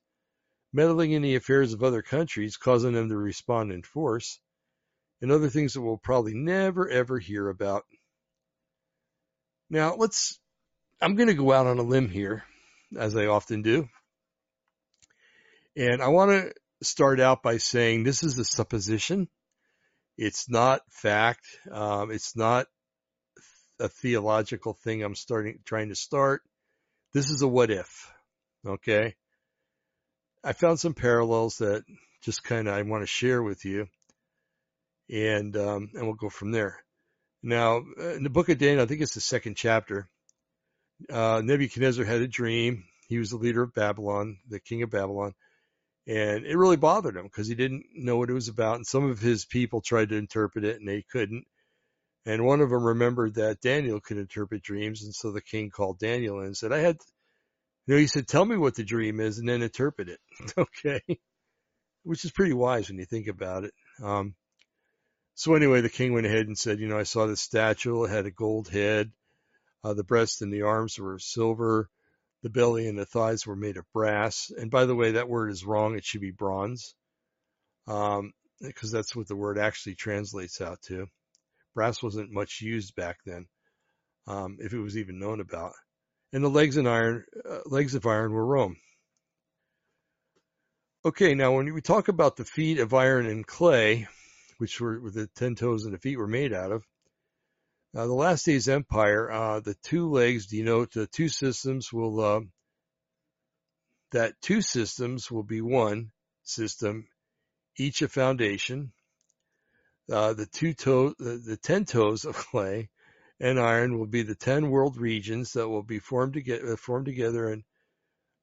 meddling 0.72 1.12
in 1.12 1.22
the 1.22 1.36
affairs 1.36 1.72
of 1.72 1.82
other 1.82 2.02
countries, 2.02 2.56
causing 2.56 2.92
them 2.92 3.08
to 3.08 3.16
respond 3.16 3.72
in 3.72 3.82
force, 3.82 4.40
and 5.20 5.32
other 5.32 5.48
things 5.48 5.74
that 5.74 5.82
we'll 5.82 5.96
probably 5.96 6.34
never 6.34 6.88
ever 6.88 7.18
hear 7.18 7.48
about. 7.48 7.84
Now, 9.70 9.96
let's, 9.96 10.38
I'm 11.00 11.14
going 11.14 11.28
to 11.28 11.34
go 11.34 11.52
out 11.52 11.66
on 11.66 11.78
a 11.78 11.82
limb 11.82 12.08
here, 12.08 12.44
as 12.96 13.16
I 13.16 13.26
often 13.26 13.62
do. 13.62 13.88
And 15.76 16.02
I 16.02 16.08
want 16.08 16.30
to 16.30 16.52
start 16.82 17.20
out 17.20 17.42
by 17.42 17.58
saying 17.58 18.02
this 18.02 18.22
is 18.22 18.38
a 18.38 18.44
supposition. 18.44 19.28
It's 20.16 20.48
not 20.48 20.80
fact. 20.90 21.44
Um, 21.70 22.10
it's 22.10 22.34
not 22.34 22.66
a 23.80 23.88
theological 23.88 24.74
thing 24.74 25.02
I'm 25.02 25.14
starting, 25.14 25.58
trying 25.64 25.88
to 25.88 25.94
start. 25.94 26.42
This 27.12 27.30
is 27.30 27.42
a 27.42 27.48
what 27.48 27.70
if. 27.70 28.12
Okay. 28.66 29.14
I 30.44 30.52
found 30.52 30.78
some 30.78 30.94
parallels 30.94 31.58
that 31.58 31.84
just 32.22 32.44
kind 32.44 32.68
of 32.68 32.74
I 32.74 32.82
want 32.82 33.02
to 33.02 33.06
share 33.06 33.42
with 33.42 33.64
you, 33.64 33.88
and 35.10 35.56
um, 35.56 35.90
and 35.94 36.04
we'll 36.04 36.14
go 36.14 36.28
from 36.28 36.52
there. 36.52 36.78
Now, 37.42 37.82
in 37.98 38.22
the 38.22 38.30
book 38.30 38.48
of 38.48 38.58
Daniel, 38.58 38.82
I 38.82 38.86
think 38.86 39.00
it's 39.00 39.14
the 39.14 39.20
second 39.20 39.56
chapter. 39.56 40.08
Uh, 41.10 41.40
Nebuchadnezzar 41.44 42.04
had 42.04 42.20
a 42.20 42.28
dream. 42.28 42.84
He 43.08 43.18
was 43.18 43.30
the 43.30 43.36
leader 43.36 43.62
of 43.62 43.74
Babylon, 43.74 44.38
the 44.48 44.60
king 44.60 44.82
of 44.82 44.90
Babylon, 44.90 45.34
and 46.06 46.44
it 46.44 46.56
really 46.56 46.76
bothered 46.76 47.16
him 47.16 47.24
because 47.24 47.46
he 47.46 47.54
didn't 47.54 47.84
know 47.94 48.16
what 48.16 48.30
it 48.30 48.34
was 48.34 48.48
about. 48.48 48.76
And 48.76 48.86
some 48.86 49.08
of 49.08 49.20
his 49.20 49.44
people 49.44 49.80
tried 49.80 50.10
to 50.10 50.16
interpret 50.16 50.64
it, 50.64 50.78
and 50.78 50.88
they 50.88 51.02
couldn't. 51.02 51.44
And 52.26 52.44
one 52.44 52.60
of 52.60 52.70
them 52.70 52.84
remembered 52.84 53.34
that 53.34 53.60
Daniel 53.60 54.00
could 54.00 54.18
interpret 54.18 54.62
dreams, 54.62 55.02
and 55.02 55.14
so 55.14 55.32
the 55.32 55.40
king 55.40 55.70
called 55.70 55.98
Daniel 55.98 56.40
and 56.40 56.56
said, 56.56 56.72
"I 56.72 56.78
had 56.78 56.98
you 57.88 57.94
know, 57.94 58.00
he 58.00 58.06
said, 58.06 58.28
tell 58.28 58.44
me 58.44 58.58
what 58.58 58.74
the 58.74 58.84
dream 58.84 59.18
is 59.18 59.38
and 59.38 59.48
then 59.48 59.62
interpret 59.62 60.10
it. 60.10 60.20
okay. 60.58 61.00
Which 62.02 62.22
is 62.26 62.30
pretty 62.30 62.52
wise 62.52 62.90
when 62.90 62.98
you 62.98 63.06
think 63.06 63.28
about 63.28 63.64
it. 63.64 63.72
Um, 64.02 64.34
so 65.34 65.54
anyway, 65.54 65.80
the 65.80 65.88
king 65.88 66.12
went 66.12 66.26
ahead 66.26 66.46
and 66.46 66.58
said, 66.58 66.80
you 66.80 66.86
know, 66.86 66.98
I 66.98 67.04
saw 67.04 67.26
this 67.26 67.40
statue. 67.40 68.04
It 68.04 68.10
had 68.10 68.26
a 68.26 68.30
gold 68.30 68.68
head. 68.68 69.10
Uh, 69.82 69.94
the 69.94 70.04
breast 70.04 70.42
and 70.42 70.52
the 70.52 70.62
arms 70.62 70.98
were 70.98 71.18
silver. 71.18 71.88
The 72.42 72.50
belly 72.50 72.88
and 72.88 72.98
the 72.98 73.06
thighs 73.06 73.46
were 73.46 73.56
made 73.56 73.78
of 73.78 73.90
brass. 73.94 74.50
And 74.54 74.70
by 74.70 74.84
the 74.84 74.94
way, 74.94 75.12
that 75.12 75.30
word 75.30 75.50
is 75.50 75.64
wrong. 75.64 75.96
It 75.96 76.04
should 76.04 76.20
be 76.20 76.30
bronze. 76.30 76.94
Um, 77.86 78.32
because 78.60 78.90
that's 78.90 79.16
what 79.16 79.28
the 79.28 79.36
word 79.36 79.58
actually 79.58 79.94
translates 79.94 80.60
out 80.60 80.82
to. 80.88 81.06
Brass 81.78 82.02
wasn't 82.02 82.32
much 82.32 82.60
used 82.60 82.96
back 82.96 83.18
then. 83.24 83.46
Um, 84.26 84.56
if 84.58 84.72
it 84.72 84.80
was 84.80 84.96
even 84.96 85.20
known 85.20 85.38
about 85.38 85.74
and 86.32 86.42
the 86.42 86.48
legs 86.48 86.76
and 86.76 86.88
iron 86.88 87.24
uh, 87.48 87.60
legs 87.66 87.94
of 87.94 88.04
iron 88.04 88.32
were 88.32 88.44
Rome. 88.44 88.78
Okay, 91.04 91.36
now 91.36 91.52
when 91.54 91.72
we 91.72 91.80
talk 91.80 92.08
about 92.08 92.34
the 92.34 92.44
feet 92.44 92.80
of 92.80 92.94
iron 92.94 93.26
and 93.26 93.46
clay, 93.46 94.08
which 94.58 94.80
were, 94.80 95.08
the 95.08 95.28
ten 95.36 95.54
toes 95.54 95.84
and 95.84 95.94
the 95.94 95.98
feet 95.98 96.18
were 96.18 96.26
made 96.26 96.52
out 96.52 96.72
of, 96.72 96.84
uh, 97.94 98.08
the 98.08 98.12
last 98.12 98.44
days 98.44 98.68
empire, 98.68 99.30
uh, 99.30 99.60
the 99.60 99.76
two 99.84 100.10
legs 100.10 100.48
denote 100.48 100.92
the 100.94 101.06
two 101.06 101.28
systems 101.28 101.92
will 101.92 102.18
uh, 102.20 102.40
that 104.10 104.34
two 104.42 104.62
systems 104.62 105.30
will 105.30 105.44
be 105.44 105.60
one 105.60 106.10
system, 106.42 107.06
each 107.76 108.02
a 108.02 108.08
foundation. 108.08 108.90
Uh, 110.10 110.32
the 110.32 110.46
two 110.46 110.72
toe, 110.74 111.14
the, 111.18 111.40
the 111.44 111.56
ten 111.56 111.84
toes 111.84 112.24
of 112.24 112.36
clay 112.36 112.88
and 113.40 113.60
iron 113.60 113.98
will 113.98 114.06
be 114.06 114.22
the 114.22 114.34
10 114.34 114.70
world 114.70 114.96
regions 114.96 115.52
that 115.52 115.68
will 115.68 115.82
be 115.82 115.98
formed, 115.98 116.34
together, 116.34 116.72
uh, 116.72 116.76
formed 116.76 117.06
together 117.06 117.50
and, 117.50 117.62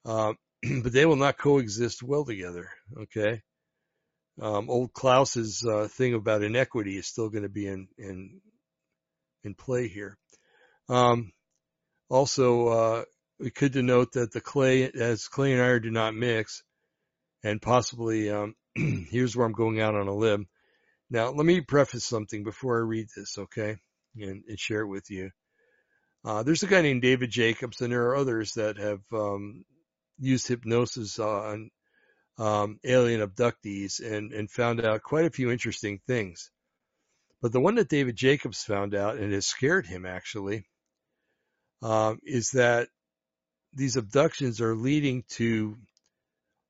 uh, 0.06 0.34
but 0.84 0.94
they 0.94 1.06
will 1.06 1.16
not 1.16 1.38
coexist 1.38 2.02
well 2.02 2.24
together. 2.24 2.70
Okay. 2.98 3.42
Um, 4.42 4.70
old 4.70 4.94
Klaus's, 4.94 5.66
uh, 5.66 5.88
thing 5.90 6.14
about 6.14 6.44
inequity 6.44 6.98
is 6.98 7.08
still 7.08 7.30
going 7.30 7.44
to 7.44 7.50
be 7.50 7.68
in, 7.68 7.88
in, 7.98 8.42
in 9.44 9.54
play 9.54 9.88
here. 9.88 10.18
Um, 10.90 11.32
also, 12.10 12.68
uh, 12.68 13.04
we 13.40 13.50
could 13.50 13.72
denote 13.72 14.14
that 14.14 14.32
the 14.32 14.42
clay, 14.42 14.90
as 14.90 15.28
clay 15.28 15.54
and 15.54 15.62
iron 15.62 15.82
do 15.82 15.92
not 15.92 16.16
mix, 16.16 16.64
and 17.44 17.62
possibly, 17.62 18.30
um, 18.30 18.56
here's 18.76 19.36
where 19.36 19.46
I'm 19.46 19.54
going 19.54 19.82
out 19.82 19.96
on 19.96 20.08
a 20.08 20.14
limb. 20.14 20.48
Now, 21.10 21.30
let 21.30 21.46
me 21.46 21.62
preface 21.62 22.06
something 22.06 22.44
before 22.44 22.78
I 22.78 22.82
read 22.82 23.08
this, 23.16 23.38
okay? 23.38 23.78
and, 24.22 24.44
and 24.48 24.60
share 24.60 24.82
it 24.82 24.88
with 24.88 25.10
you. 25.10 25.32
Uh, 26.24 26.44
there's 26.44 26.64
a 26.64 26.68
guy 26.68 26.82
named 26.82 27.02
David 27.02 27.30
Jacobs, 27.30 27.82
and 27.82 27.92
there 27.92 28.08
are 28.10 28.16
others 28.16 28.54
that 28.54 28.78
have 28.78 29.02
um, 29.14 29.64
used 30.20 30.48
hypnosis 30.48 31.20
on 31.20 31.70
um, 32.38 32.80
alien 32.84 33.22
abductees 33.22 34.00
and, 34.00 34.34
and 34.34 34.50
found 34.50 34.84
out 34.84 35.04
quite 35.04 35.26
a 35.26 35.32
few 35.32 35.52
interesting 35.52 36.00
things. 36.08 36.50
But 37.42 37.52
the 37.52 37.60
one 37.60 37.76
that 37.76 37.90
David 37.90 38.16
Jacobs 38.16 38.64
found 38.64 38.96
out, 38.96 39.18
and 39.18 39.32
has 39.34 39.46
scared 39.46 39.86
him 39.86 40.06
actually, 40.06 40.66
um, 41.84 42.20
is 42.24 42.52
that 42.52 42.88
these 43.74 43.98
abductions 43.98 44.62
are 44.62 44.76
leading 44.76 45.24
to 45.30 45.78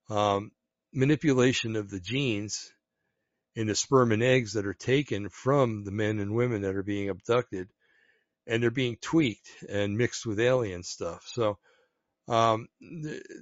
um, 0.09 0.51
manipulation 0.93 1.75
of 1.77 1.89
the 1.89 1.99
genes 1.99 2.71
in 3.55 3.67
the 3.67 3.75
sperm 3.75 4.11
and 4.11 4.23
eggs 4.23 4.53
that 4.53 4.65
are 4.65 4.73
taken 4.73 5.29
from 5.29 5.83
the 5.83 5.91
men 5.91 6.19
and 6.19 6.35
women 6.35 6.61
that 6.61 6.75
are 6.75 6.83
being 6.83 7.09
abducted 7.09 7.69
and 8.47 8.61
they're 8.61 8.71
being 8.71 8.97
tweaked 9.01 9.49
and 9.69 9.97
mixed 9.97 10.25
with 10.25 10.39
alien 10.39 10.83
stuff. 10.83 11.23
So, 11.27 11.57
um, 12.27 12.67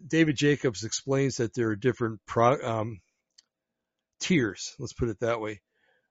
David 0.08 0.36
Jacobs 0.36 0.84
explains 0.84 1.38
that 1.38 1.54
there 1.54 1.70
are 1.70 1.76
different 1.76 2.20
pro, 2.26 2.62
um, 2.62 3.02
tiers, 4.20 4.76
let's 4.80 4.94
put 4.94 5.10
it 5.10 5.20
that 5.22 5.42
way, 5.42 5.62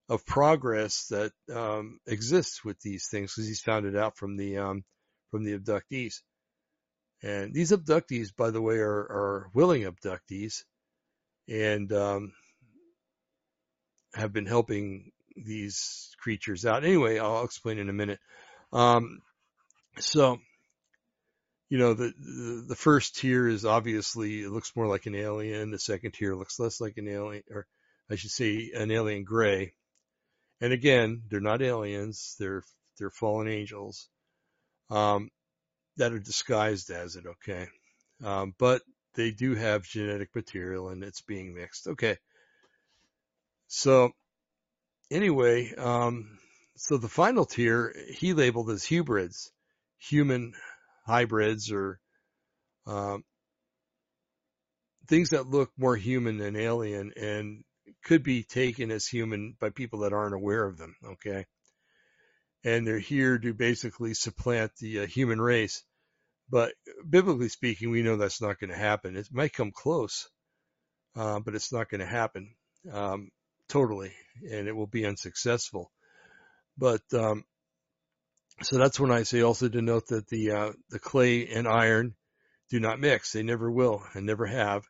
of 0.08 0.26
progress 0.26 1.06
that 1.10 1.32
um, 1.54 1.98
exists 2.06 2.64
with 2.64 2.78
these 2.80 3.08
things 3.08 3.32
because 3.32 3.48
he's 3.48 3.60
found 3.60 3.86
it 3.86 3.96
out 3.96 4.16
from 4.16 4.36
the 4.36 4.58
um, 4.58 4.84
from 5.30 5.44
the 5.44 5.58
abductees. 5.58 6.16
And 7.22 7.54
these 7.54 7.70
abductees, 7.70 8.34
by 8.36 8.50
the 8.50 8.60
way, 8.60 8.76
are, 8.76 8.90
are 8.90 9.50
willing 9.54 9.82
abductees, 9.82 10.64
and 11.48 11.92
um, 11.92 12.32
have 14.14 14.32
been 14.32 14.46
helping 14.46 15.12
these 15.36 16.14
creatures 16.18 16.66
out. 16.66 16.84
Anyway, 16.84 17.18
I'll 17.18 17.44
explain 17.44 17.78
in 17.78 17.88
a 17.88 17.94
minute. 17.94 18.20
Um, 18.72 19.20
so, 19.98 20.38
you 21.68 21.78
know, 21.78 21.94
the, 21.94 22.12
the, 22.18 22.64
the 22.68 22.76
first 22.76 23.16
tier 23.16 23.48
is 23.48 23.64
obviously 23.64 24.42
it 24.42 24.50
looks 24.50 24.76
more 24.76 24.86
like 24.86 25.06
an 25.06 25.14
alien. 25.14 25.70
The 25.70 25.78
second 25.78 26.12
tier 26.12 26.34
looks 26.34 26.58
less 26.58 26.80
like 26.80 26.96
an 26.98 27.08
alien, 27.08 27.42
or 27.50 27.66
I 28.10 28.16
should 28.16 28.30
say, 28.30 28.72
an 28.74 28.90
alien 28.90 29.24
gray. 29.24 29.72
And 30.60 30.72
again, 30.72 31.22
they're 31.28 31.40
not 31.40 31.62
aliens; 31.62 32.36
they're 32.38 32.62
they're 32.98 33.10
fallen 33.10 33.48
angels 33.48 34.08
um, 34.90 35.30
that 35.96 36.12
are 36.12 36.20
disguised 36.20 36.90
as 36.90 37.16
it. 37.16 37.24
Okay, 37.26 37.66
um, 38.22 38.54
but 38.58 38.82
they 39.14 39.32
do 39.32 39.54
have 39.56 39.82
genetic 39.82 40.28
material, 40.36 40.90
and 40.90 41.02
it's 41.02 41.22
being 41.22 41.54
mixed. 41.54 41.88
Okay. 41.88 42.16
So 43.74 44.10
anyway, 45.10 45.74
um, 45.74 46.38
so 46.76 46.98
the 46.98 47.08
final 47.08 47.46
tier 47.46 47.94
he 48.10 48.34
labeled 48.34 48.68
as 48.68 48.86
hybrids, 48.86 49.50
human 49.96 50.52
hybrids 51.06 51.72
or 51.72 51.98
um, 52.86 53.24
things 55.06 55.30
that 55.30 55.48
look 55.48 55.70
more 55.78 55.96
human 55.96 56.36
than 56.36 56.54
alien 56.54 57.14
and 57.16 57.64
could 58.04 58.22
be 58.22 58.42
taken 58.42 58.90
as 58.90 59.06
human 59.06 59.56
by 59.58 59.70
people 59.70 60.00
that 60.00 60.12
aren't 60.12 60.34
aware 60.34 60.66
of 60.66 60.76
them. 60.76 60.94
Okay. 61.12 61.46
And 62.64 62.86
they're 62.86 62.98
here 62.98 63.38
to 63.38 63.54
basically 63.54 64.12
supplant 64.12 64.72
the 64.80 65.00
uh, 65.00 65.06
human 65.06 65.40
race. 65.40 65.82
But 66.50 66.74
biblically 67.08 67.48
speaking, 67.48 67.90
we 67.90 68.02
know 68.02 68.16
that's 68.18 68.42
not 68.42 68.60
going 68.60 68.68
to 68.68 68.76
happen. 68.76 69.16
It 69.16 69.28
might 69.32 69.54
come 69.54 69.72
close, 69.72 70.28
uh, 71.16 71.40
but 71.40 71.54
it's 71.54 71.72
not 71.72 71.88
going 71.88 72.00
to 72.00 72.06
happen. 72.06 72.54
Um, 72.92 73.30
totally, 73.72 74.12
and 74.50 74.68
it 74.68 74.76
will 74.76 74.86
be 74.86 75.06
unsuccessful. 75.06 75.90
But 76.76 77.02
um, 77.14 77.44
so 78.60 78.76
that's 78.76 79.00
when 79.00 79.10
I 79.10 79.22
say 79.22 79.40
also 79.40 79.68
to 79.68 79.82
note 79.82 80.08
that 80.08 80.28
the 80.28 80.50
uh, 80.52 80.72
the 80.90 80.98
clay 80.98 81.48
and 81.48 81.66
iron 81.66 82.14
do 82.70 82.80
not 82.80 83.00
mix; 83.00 83.32
they 83.32 83.42
never 83.42 83.70
will 83.70 84.02
and 84.14 84.26
never 84.26 84.46
have, 84.46 84.84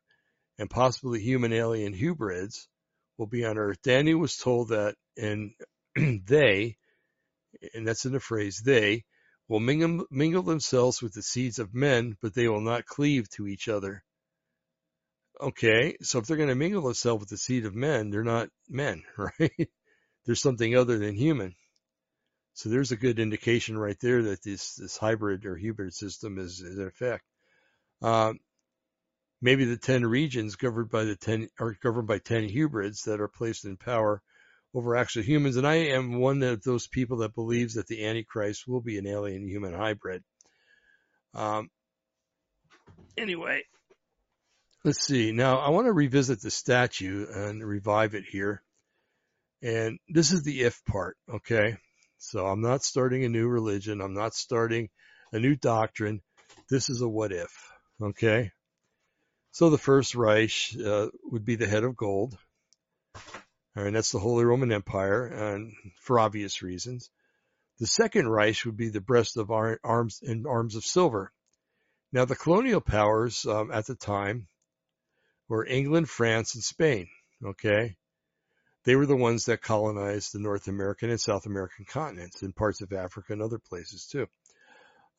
and 0.58 0.68
possibly 0.68 1.20
human 1.20 1.52
alien 1.52 1.94
hybrids 1.94 2.68
will 3.18 3.28
be 3.28 3.44
on 3.44 3.56
Earth. 3.56 3.78
Daniel 3.82 4.18
was 4.18 4.36
told 4.36 4.70
that, 4.70 4.96
and 5.16 5.52
they, 5.96 6.76
and 7.74 7.86
that's 7.86 8.04
in 8.04 8.12
the 8.12 8.20
phrase 8.20 8.62
they, 8.64 9.04
will 9.48 9.60
mingle, 9.60 10.06
mingle 10.10 10.42
themselves 10.42 11.00
with 11.00 11.12
the 11.12 11.22
seeds 11.22 11.58
of 11.58 11.74
men, 11.74 12.16
but 12.20 12.34
they 12.34 12.48
will 12.48 12.60
not 12.60 12.86
cleave 12.86 13.28
to 13.30 13.46
each 13.46 13.68
other. 13.68 14.02
Okay, 15.42 15.96
so 16.02 16.20
if 16.20 16.26
they're 16.26 16.36
going 16.36 16.50
to 16.50 16.54
mingle 16.54 16.82
themselves 16.82 17.18
with 17.18 17.28
the 17.28 17.36
seed 17.36 17.66
of 17.66 17.74
men, 17.74 18.10
they're 18.10 18.22
not 18.22 18.48
men, 18.68 19.02
right? 19.16 19.68
There's 20.24 20.40
something 20.40 20.76
other 20.76 20.98
than 20.98 21.16
human. 21.16 21.56
So 22.54 22.68
there's 22.68 22.92
a 22.92 22.96
good 22.96 23.18
indication 23.18 23.76
right 23.76 23.98
there 24.00 24.22
that 24.22 24.44
this, 24.44 24.76
this 24.76 24.96
hybrid 24.96 25.44
or 25.44 25.58
hybrid 25.58 25.94
system 25.94 26.38
is, 26.38 26.60
is 26.60 26.78
in 26.78 26.86
effect. 26.86 27.24
Um, 28.02 28.38
maybe 29.40 29.64
the 29.64 29.76
10 29.76 30.06
regions 30.06 30.54
governed 30.54 30.90
by 30.90 31.02
the 31.02 31.16
10 31.16 31.48
are 31.58 31.74
governed 31.82 32.06
by 32.06 32.18
10 32.18 32.48
hybrids 32.48 33.02
that 33.04 33.20
are 33.20 33.26
placed 33.26 33.64
in 33.64 33.76
power 33.76 34.22
over 34.74 34.94
actual 34.94 35.24
humans. 35.24 35.56
And 35.56 35.66
I 35.66 35.74
am 35.74 36.20
one 36.20 36.40
of 36.44 36.62
those 36.62 36.86
people 36.86 37.16
that 37.18 37.34
believes 37.34 37.74
that 37.74 37.88
the 37.88 38.06
Antichrist 38.06 38.68
will 38.68 38.80
be 38.80 38.96
an 38.98 39.08
alien 39.08 39.48
human 39.48 39.74
hybrid. 39.74 40.22
Um, 41.34 41.68
anyway, 43.16 43.62
let's 44.84 45.04
see. 45.04 45.32
Now 45.32 45.58
I 45.58 45.70
want 45.70 45.86
to 45.86 45.92
revisit 45.92 46.40
the 46.40 46.50
statue 46.50 47.26
and 47.30 47.64
revive 47.64 48.14
it 48.14 48.24
here. 48.24 48.62
And 49.62 49.98
this 50.08 50.32
is 50.32 50.42
the 50.42 50.62
if 50.62 50.84
part. 50.84 51.16
Okay. 51.32 51.76
So 52.18 52.46
I'm 52.46 52.60
not 52.60 52.82
starting 52.82 53.24
a 53.24 53.28
new 53.28 53.48
religion. 53.48 54.00
I'm 54.00 54.14
not 54.14 54.34
starting 54.34 54.90
a 55.32 55.38
new 55.38 55.56
doctrine. 55.56 56.20
This 56.68 56.88
is 56.88 57.00
a 57.00 57.08
what 57.08 57.32
if. 57.32 57.50
Okay. 58.00 58.52
So 59.52 59.70
the 59.70 59.78
first 59.78 60.14
Reich 60.14 60.74
uh, 60.84 61.08
would 61.24 61.44
be 61.44 61.56
the 61.56 61.66
head 61.66 61.84
of 61.84 61.96
gold. 61.96 62.36
And 63.74 63.96
that's 63.96 64.12
the 64.12 64.18
Holy 64.18 64.44
Roman 64.44 64.70
Empire, 64.70 65.26
and 65.26 65.72
for 66.00 66.20
obvious 66.20 66.62
reasons. 66.62 67.10
The 67.78 67.86
second 67.86 68.28
Reich 68.28 68.64
would 68.64 68.76
be 68.76 68.90
the 68.90 69.00
breast 69.00 69.36
of 69.36 69.50
arms 69.50 70.20
and 70.22 70.46
arms 70.46 70.76
of 70.76 70.84
silver. 70.84 71.32
Now, 72.12 72.26
the 72.26 72.36
colonial 72.36 72.82
powers 72.82 73.46
um, 73.46 73.70
at 73.70 73.86
the 73.86 73.94
time 73.94 74.46
were 75.48 75.66
England, 75.66 76.08
France, 76.08 76.54
and 76.54 76.64
Spain. 76.64 77.08
Okay, 77.44 77.96
they 78.84 78.96
were 78.96 79.06
the 79.06 79.16
ones 79.16 79.46
that 79.46 79.62
colonized 79.62 80.32
the 80.32 80.38
North 80.38 80.68
American 80.68 81.10
and 81.10 81.20
South 81.20 81.46
American 81.46 81.84
continents, 81.84 82.42
and 82.42 82.54
parts 82.54 82.80
of 82.80 82.92
Africa 82.92 83.32
and 83.32 83.42
other 83.42 83.58
places 83.58 84.06
too. 84.06 84.26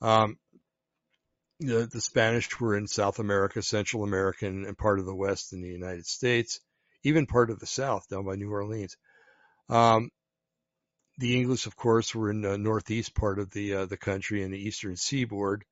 Um, 0.01 0.37
the, 1.59 1.87
the 1.91 2.01
Spanish 2.01 2.59
were 2.59 2.75
in 2.75 2.87
South 2.87 3.19
America, 3.19 3.61
Central 3.61 4.03
America, 4.03 4.47
and 4.47 4.77
part 4.77 4.99
of 4.99 5.05
the 5.05 5.15
West 5.15 5.53
in 5.53 5.61
the 5.61 5.69
United 5.69 6.05
States, 6.05 6.59
even 7.03 7.25
part 7.25 7.49
of 7.49 7.59
the 7.59 7.65
South 7.65 8.07
down 8.09 8.25
by 8.25 8.35
New 8.35 8.51
Orleans. 8.51 8.97
Um, 9.69 10.09
the 11.17 11.39
English, 11.39 11.67
of 11.67 11.75
course, 11.75 12.13
were 12.13 12.31
in 12.31 12.41
the 12.41 12.57
northeast 12.57 13.13
part 13.15 13.39
of 13.39 13.51
the 13.51 13.75
uh, 13.75 13.85
the 13.85 13.97
country 13.97 14.43
and 14.43 14.53
the 14.53 14.57
eastern 14.57 14.95
seaboard, 14.95 15.63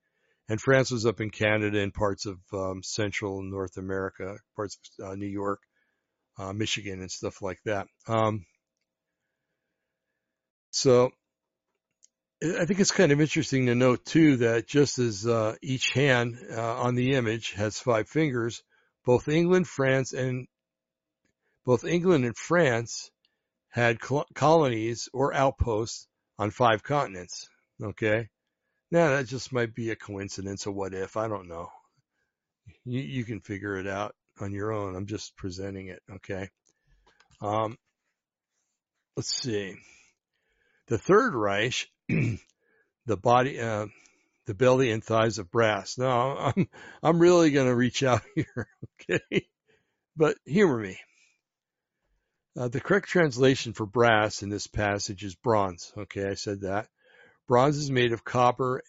and 0.51 0.59
France 0.59 0.91
was 0.91 1.05
up 1.05 1.21
in 1.21 1.29
Canada 1.29 1.79
and 1.79 1.93
parts 1.93 2.25
of 2.25 2.37
um, 2.51 2.83
Central 2.83 3.41
North 3.41 3.77
America, 3.77 4.35
parts 4.57 4.77
of 4.99 5.05
uh, 5.05 5.15
New 5.15 5.25
York, 5.25 5.61
uh, 6.37 6.51
Michigan, 6.51 6.99
and 6.99 7.09
stuff 7.09 7.41
like 7.41 7.59
that. 7.63 7.87
Um, 8.05 8.45
so 10.71 11.11
I 12.43 12.65
think 12.65 12.81
it's 12.81 12.91
kind 12.91 13.13
of 13.13 13.21
interesting 13.21 13.67
to 13.67 13.75
note 13.75 14.03
too 14.03 14.35
that 14.37 14.67
just 14.67 14.99
as 14.99 15.25
uh, 15.25 15.55
each 15.61 15.91
hand 15.91 16.37
uh, 16.51 16.81
on 16.81 16.95
the 16.95 17.13
image 17.13 17.53
has 17.53 17.79
five 17.79 18.09
fingers, 18.09 18.61
both 19.05 19.29
England, 19.29 19.69
France, 19.69 20.11
and 20.11 20.49
both 21.65 21.85
England 21.85 22.25
and 22.25 22.35
France 22.35 23.09
had 23.69 24.01
col- 24.01 24.27
colonies 24.35 25.07
or 25.13 25.33
outposts 25.33 26.09
on 26.37 26.51
five 26.51 26.83
continents. 26.83 27.47
Okay, 27.81 28.27
now 28.91 29.11
that 29.11 29.27
just 29.27 29.53
might 29.53 29.73
be 29.73 29.89
a 29.89 29.95
coincidence. 29.95 30.67
or 30.67 30.71
what 30.71 30.93
if? 30.93 31.15
I 31.17 31.27
don't 31.27 31.47
know. 31.47 31.69
You, 32.85 33.01
you 33.01 33.23
can 33.23 33.39
figure 33.39 33.77
it 33.77 33.87
out 33.87 34.15
on 34.39 34.51
your 34.51 34.73
own. 34.73 34.95
I'm 34.95 35.05
just 35.07 35.35
presenting 35.37 35.87
it. 35.87 36.01
Okay. 36.15 36.49
Um, 37.41 37.77
let's 39.15 39.35
see. 39.41 39.75
The 40.87 40.97
Third 40.97 41.33
Reich 41.33 41.87
the 42.09 43.17
body, 43.17 43.59
uh, 43.59 43.87
the 44.45 44.53
belly 44.53 44.91
and 44.91 45.03
thighs 45.03 45.37
of 45.37 45.51
brass. 45.51 45.97
Now 45.97 46.37
I'm, 46.37 46.67
I'm 47.01 47.19
really 47.19 47.51
going 47.51 47.67
to 47.67 47.75
reach 47.75 48.03
out 48.03 48.21
here. 48.35 48.67
Okay. 49.01 49.47
But 50.17 50.37
humor 50.45 50.77
me. 50.77 50.99
Uh, 52.57 52.67
the 52.67 52.81
correct 52.81 53.07
translation 53.07 53.71
for 53.71 53.85
brass 53.85 54.43
in 54.43 54.49
this 54.49 54.67
passage 54.67 55.23
is 55.23 55.35
bronze. 55.35 55.93
Okay. 55.97 56.27
I 56.27 56.33
said 56.33 56.61
that. 56.61 56.87
Bronze 57.51 57.75
is 57.75 57.91
made 57.91 58.13
of 58.13 58.23
copper. 58.23 58.81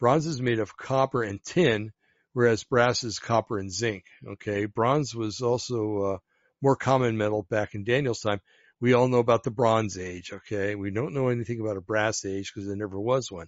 Bronze 0.00 0.26
is 0.26 0.42
made 0.42 0.58
of 0.58 0.76
copper 0.76 1.22
and 1.22 1.40
tin, 1.44 1.92
whereas 2.32 2.64
brass 2.64 3.04
is 3.04 3.20
copper 3.20 3.60
and 3.60 3.72
zinc. 3.72 4.06
Okay. 4.26 4.66
Bronze 4.66 5.14
was 5.14 5.40
also, 5.40 6.02
uh, 6.02 6.18
more 6.60 6.74
common 6.74 7.16
metal 7.16 7.46
back 7.48 7.76
in 7.76 7.84
Daniel's 7.84 8.22
time 8.22 8.40
we 8.80 8.92
all 8.92 9.06
know 9.06 9.20
about 9.20 9.44
the 9.44 9.52
Bronze 9.52 9.96
Age, 9.96 10.32
okay? 10.32 10.74
We 10.74 10.90
don't 10.90 11.14
know 11.14 11.28
anything 11.28 11.60
about 11.60 11.76
a 11.76 11.80
Brass 11.80 12.24
Age 12.24 12.50
because 12.52 12.66
there 12.66 12.74
never 12.74 12.98
was 12.98 13.30
one. 13.30 13.46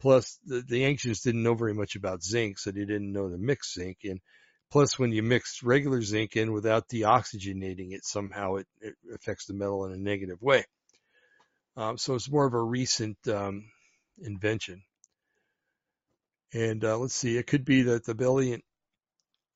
Plus, 0.00 0.38
the, 0.46 0.62
the 0.62 0.84
ancients 0.84 1.20
didn't 1.20 1.42
know 1.42 1.52
very 1.52 1.74
much 1.74 1.96
about 1.96 2.22
zinc, 2.22 2.58
so 2.58 2.70
they 2.70 2.86
didn't 2.86 3.12
know 3.12 3.28
to 3.28 3.36
mix 3.36 3.74
zinc 3.74 3.98
in. 4.00 4.22
Plus, 4.70 4.98
when 4.98 5.12
you 5.12 5.22
mix 5.22 5.62
regular 5.62 6.00
zinc 6.00 6.36
in 6.36 6.54
without 6.54 6.88
deoxygenating 6.88 7.92
it, 7.92 8.06
somehow 8.06 8.54
it, 8.54 8.66
it 8.80 8.94
affects 9.14 9.44
the 9.44 9.52
metal 9.52 9.84
in 9.84 9.92
a 9.92 9.98
negative 9.98 10.40
way. 10.40 10.64
Um, 11.76 11.98
so 11.98 12.14
it's 12.14 12.30
more 12.30 12.46
of 12.46 12.54
a 12.54 12.62
recent 12.62 13.16
um, 13.28 13.64
invention. 14.18 14.82
And 16.52 16.84
uh, 16.84 16.98
let's 16.98 17.14
see, 17.14 17.36
it 17.36 17.46
could 17.46 17.64
be 17.64 17.82
that 17.82 18.04
the 18.04 18.14
billion, 18.14 18.62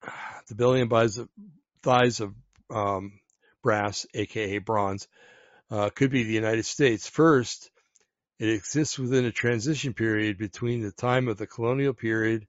the 0.49 0.55
billion 0.55 0.89
thighs 1.82 2.20
of 2.20 2.35
um, 2.70 3.20
brass, 3.62 4.07
aka 4.15 4.59
bronze, 4.59 5.07
uh, 5.70 5.90
could 5.90 6.11
be 6.11 6.24
the 6.24 6.32
United 6.32 6.65
States. 6.65 7.09
First, 7.09 7.70
it 8.39 8.49
exists 8.49 8.99
within 8.99 9.24
a 9.24 9.32
transition 9.32 9.95
period 9.95 10.39
between 10.39 10.82
the 10.82 10.93
time 10.93 11.28
of 11.28 11.39
the 11.39 11.47
colonial 11.47 11.95
period 11.95 12.47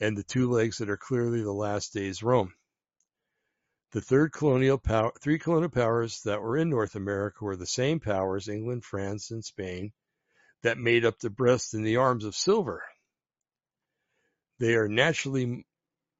and 0.00 0.16
the 0.16 0.24
two 0.24 0.50
legs 0.50 0.78
that 0.78 0.90
are 0.90 0.96
clearly 0.96 1.42
the 1.42 1.52
last 1.52 1.94
days 1.94 2.22
Rome. 2.22 2.52
The 3.94 4.00
third 4.00 4.32
colonial 4.32 4.76
power, 4.76 5.12
three 5.22 5.38
colonial 5.38 5.70
powers 5.70 6.20
that 6.24 6.42
were 6.42 6.56
in 6.56 6.68
North 6.68 6.96
America 6.96 7.44
were 7.44 7.54
the 7.54 7.64
same 7.64 8.00
powers, 8.00 8.48
England, 8.48 8.84
France, 8.84 9.30
and 9.30 9.44
Spain, 9.44 9.92
that 10.64 10.78
made 10.78 11.04
up 11.04 11.20
the 11.20 11.30
breast 11.30 11.74
and 11.74 11.86
the 11.86 11.98
arms 11.98 12.24
of 12.24 12.34
silver. 12.34 12.82
They 14.58 14.74
are 14.74 14.88
naturally, 14.88 15.64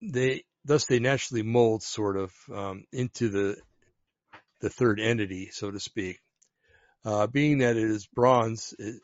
they, 0.00 0.44
thus 0.64 0.86
they 0.86 1.00
naturally 1.00 1.42
mold 1.42 1.82
sort 1.82 2.16
of 2.16 2.32
um, 2.52 2.84
into 2.92 3.28
the 3.28 3.56
the 4.60 4.70
third 4.70 5.00
entity, 5.00 5.50
so 5.50 5.72
to 5.72 5.80
speak. 5.80 6.20
Uh, 7.04 7.26
being 7.26 7.58
that 7.58 7.76
it 7.76 7.90
is 7.90 8.06
bronze, 8.06 8.72
it, 8.78 9.00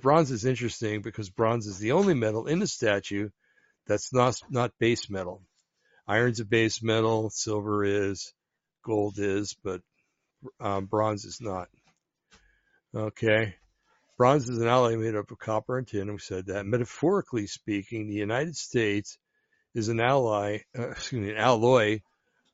bronze 0.00 0.30
is 0.30 0.46
interesting 0.46 1.02
because 1.02 1.28
bronze 1.28 1.66
is 1.66 1.78
the 1.78 1.92
only 1.92 2.14
metal 2.14 2.46
in 2.46 2.60
the 2.60 2.66
statue 2.66 3.28
that's 3.86 4.10
not 4.14 4.40
not 4.48 4.72
base 4.78 5.10
metal. 5.10 5.42
Iron's 6.08 6.40
a 6.40 6.44
base 6.44 6.82
metal, 6.82 7.30
silver 7.30 7.84
is, 7.84 8.32
gold 8.84 9.18
is, 9.18 9.56
but 9.64 9.80
um, 10.60 10.86
bronze 10.86 11.24
is 11.24 11.40
not. 11.40 11.68
Okay. 12.94 13.56
Bronze 14.16 14.48
is 14.48 14.58
an 14.60 14.68
alloy 14.68 14.96
made 14.96 15.14
up 15.14 15.30
of 15.30 15.38
copper 15.38 15.76
and 15.76 15.86
tin. 15.86 16.10
We 16.10 16.18
said 16.18 16.46
that. 16.46 16.64
Metaphorically 16.64 17.46
speaking, 17.46 18.08
the 18.08 18.14
United 18.14 18.56
States 18.56 19.18
is 19.74 19.88
an 19.88 20.00
ally, 20.00 20.60
uh, 20.78 20.90
excuse 20.90 21.20
me, 21.20 21.30
an 21.32 21.36
alloy 21.36 22.00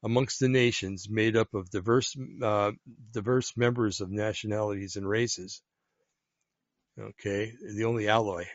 amongst 0.02 0.40
the 0.40 0.48
nations 0.48 1.08
made 1.08 1.36
up 1.36 1.54
of 1.54 1.70
diverse, 1.70 2.16
uh, 2.42 2.72
diverse 3.12 3.56
members 3.56 4.00
of 4.00 4.10
nationalities 4.10 4.96
and 4.96 5.08
races. 5.08 5.62
Okay, 6.98 7.52
the 7.74 7.84
only 7.84 8.08
alloy. 8.08 8.46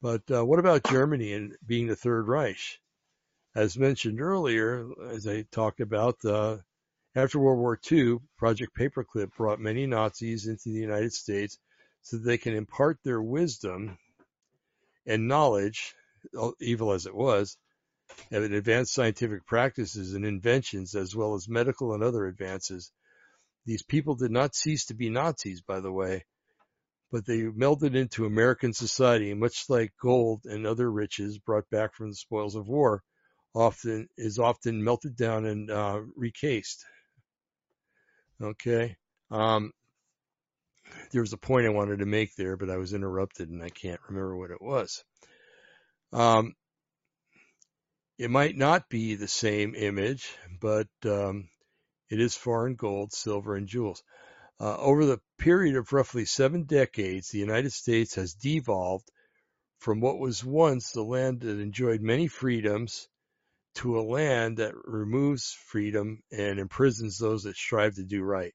But 0.00 0.22
uh, 0.30 0.44
what 0.44 0.58
about 0.58 0.84
Germany 0.84 1.32
and 1.32 1.56
being 1.64 1.86
the 1.86 1.94
Third 1.94 2.26
Reich? 2.26 2.80
As 3.54 3.76
mentioned 3.76 4.22
earlier, 4.22 4.88
as 5.10 5.26
I 5.26 5.42
talked 5.42 5.80
about, 5.80 6.24
uh, 6.24 6.58
after 7.14 7.38
World 7.38 7.58
War 7.58 7.78
II, 7.90 8.18
Project 8.38 8.74
Paperclip 8.74 9.36
brought 9.36 9.60
many 9.60 9.86
Nazis 9.86 10.46
into 10.46 10.70
the 10.70 10.80
United 10.80 11.12
States 11.12 11.58
so 12.00 12.16
that 12.16 12.24
they 12.24 12.38
can 12.38 12.54
impart 12.54 12.98
their 13.02 13.20
wisdom 13.20 13.98
and 15.04 15.28
knowledge, 15.28 15.94
evil 16.60 16.92
as 16.92 17.04
it 17.04 17.14
was, 17.14 17.58
and 18.30 18.42
advanced 18.42 18.94
scientific 18.94 19.44
practices 19.44 20.14
and 20.14 20.24
inventions, 20.24 20.94
as 20.94 21.14
well 21.14 21.34
as 21.34 21.46
medical 21.46 21.92
and 21.92 22.02
other 22.02 22.26
advances. 22.26 22.90
These 23.66 23.82
people 23.82 24.14
did 24.14 24.30
not 24.30 24.54
cease 24.54 24.86
to 24.86 24.94
be 24.94 25.10
Nazis, 25.10 25.60
by 25.60 25.80
the 25.80 25.92
way, 25.92 26.24
but 27.10 27.26
they 27.26 27.42
melded 27.42 27.94
into 27.94 28.24
American 28.24 28.72
society, 28.72 29.34
much 29.34 29.68
like 29.68 29.92
gold 30.00 30.46
and 30.46 30.66
other 30.66 30.90
riches 30.90 31.38
brought 31.38 31.68
back 31.68 31.94
from 31.94 32.08
the 32.08 32.16
spoils 32.16 32.54
of 32.54 32.66
war, 32.66 33.02
often 33.54 34.08
is 34.16 34.38
often 34.38 34.82
melted 34.82 35.16
down 35.16 35.44
and 35.46 35.70
uh, 35.70 36.00
recased. 36.16 36.84
Okay. 38.40 38.96
Um, 39.30 39.72
there 41.10 41.20
was 41.20 41.32
a 41.32 41.38
point 41.38 41.66
I 41.66 41.70
wanted 41.70 42.00
to 42.00 42.06
make 42.06 42.34
there, 42.36 42.56
but 42.56 42.70
I 42.70 42.76
was 42.76 42.94
interrupted 42.94 43.50
and 43.50 43.62
I 43.62 43.68
can't 43.68 44.00
remember 44.08 44.36
what 44.36 44.50
it 44.50 44.60
was. 44.60 45.04
Um, 46.12 46.54
it 48.18 48.30
might 48.30 48.56
not 48.56 48.88
be 48.88 49.14
the 49.14 49.28
same 49.28 49.74
image, 49.74 50.34
but 50.60 50.88
um, 51.04 51.48
it 52.10 52.20
is 52.20 52.36
foreign 52.36 52.74
gold, 52.74 53.12
silver, 53.12 53.56
and 53.56 53.66
jewels. 53.66 54.02
Uh, 54.60 54.76
over 54.76 55.06
the 55.06 55.20
period 55.38 55.76
of 55.76 55.92
roughly 55.92 56.24
seven 56.24 56.64
decades, 56.64 57.28
the 57.28 57.38
United 57.38 57.72
States 57.72 58.14
has 58.14 58.34
devolved 58.34 59.10
from 59.78 60.00
what 60.00 60.18
was 60.18 60.44
once 60.44 60.92
the 60.92 61.02
land 61.02 61.40
that 61.40 61.58
enjoyed 61.58 62.00
many 62.00 62.28
freedoms 62.28 63.08
to 63.74 63.98
a 63.98 64.02
land 64.02 64.58
that 64.58 64.74
removes 64.84 65.56
freedom 65.66 66.22
and 66.30 66.58
imprisons 66.58 67.18
those 67.18 67.44
that 67.44 67.56
strive 67.56 67.94
to 67.94 68.04
do 68.04 68.22
right. 68.22 68.54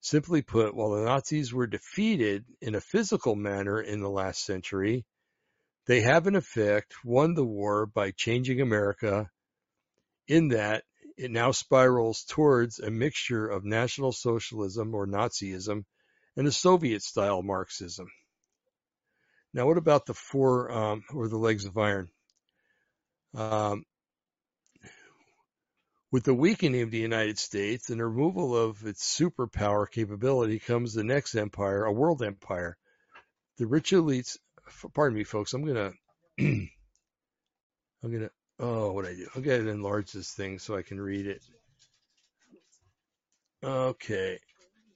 Simply 0.00 0.42
put, 0.42 0.74
while 0.74 0.90
the 0.90 1.04
Nazis 1.04 1.52
were 1.52 1.66
defeated 1.66 2.44
in 2.60 2.74
a 2.74 2.80
physical 2.80 3.34
manner 3.34 3.80
in 3.80 4.00
the 4.00 4.10
last 4.10 4.44
century, 4.44 5.04
they 5.86 6.02
have 6.02 6.26
in 6.26 6.36
effect 6.36 6.94
won 7.04 7.34
the 7.34 7.44
war 7.44 7.86
by 7.86 8.10
changing 8.10 8.60
America 8.60 9.30
in 10.28 10.48
that 10.48 10.84
it 11.16 11.30
now 11.30 11.50
spirals 11.50 12.24
towards 12.28 12.78
a 12.78 12.90
mixture 12.90 13.48
of 13.48 13.64
National 13.64 14.12
Socialism 14.12 14.94
or 14.94 15.06
Nazism 15.06 15.84
and 16.36 16.46
a 16.46 16.52
Soviet 16.52 17.02
style 17.02 17.42
Marxism. 17.42 18.06
Now, 19.52 19.66
what 19.66 19.78
about 19.78 20.06
the 20.06 20.14
four 20.14 20.70
um, 20.70 21.02
or 21.12 21.26
the 21.26 21.38
legs 21.38 21.64
of 21.64 21.76
iron? 21.76 22.08
Um, 23.34 23.84
with 26.10 26.24
the 26.24 26.34
weakening 26.34 26.82
of 26.82 26.90
the 26.90 26.98
United 26.98 27.38
States 27.38 27.90
and 27.90 28.00
the 28.00 28.06
removal 28.06 28.56
of 28.56 28.84
its 28.86 29.18
superpower 29.18 29.90
capability 29.90 30.58
comes 30.58 30.94
the 30.94 31.04
next 31.04 31.34
empire, 31.34 31.84
a 31.84 31.92
world 31.92 32.22
empire. 32.22 32.76
The 33.58 33.66
rich 33.66 33.90
elites, 33.90 34.38
pardon 34.94 35.18
me, 35.18 35.24
folks, 35.24 35.52
I'm 35.52 35.64
gonna, 35.64 35.92
I'm 36.38 36.70
gonna, 38.02 38.30
oh, 38.58 38.92
what 38.92 39.04
I 39.04 39.14
do? 39.14 39.28
I'm 39.34 39.42
gonna 39.42 39.70
enlarge 39.70 40.12
this 40.12 40.32
thing 40.32 40.58
so 40.58 40.76
I 40.76 40.82
can 40.82 41.00
read 41.00 41.26
it. 41.26 41.42
Okay, 43.62 44.38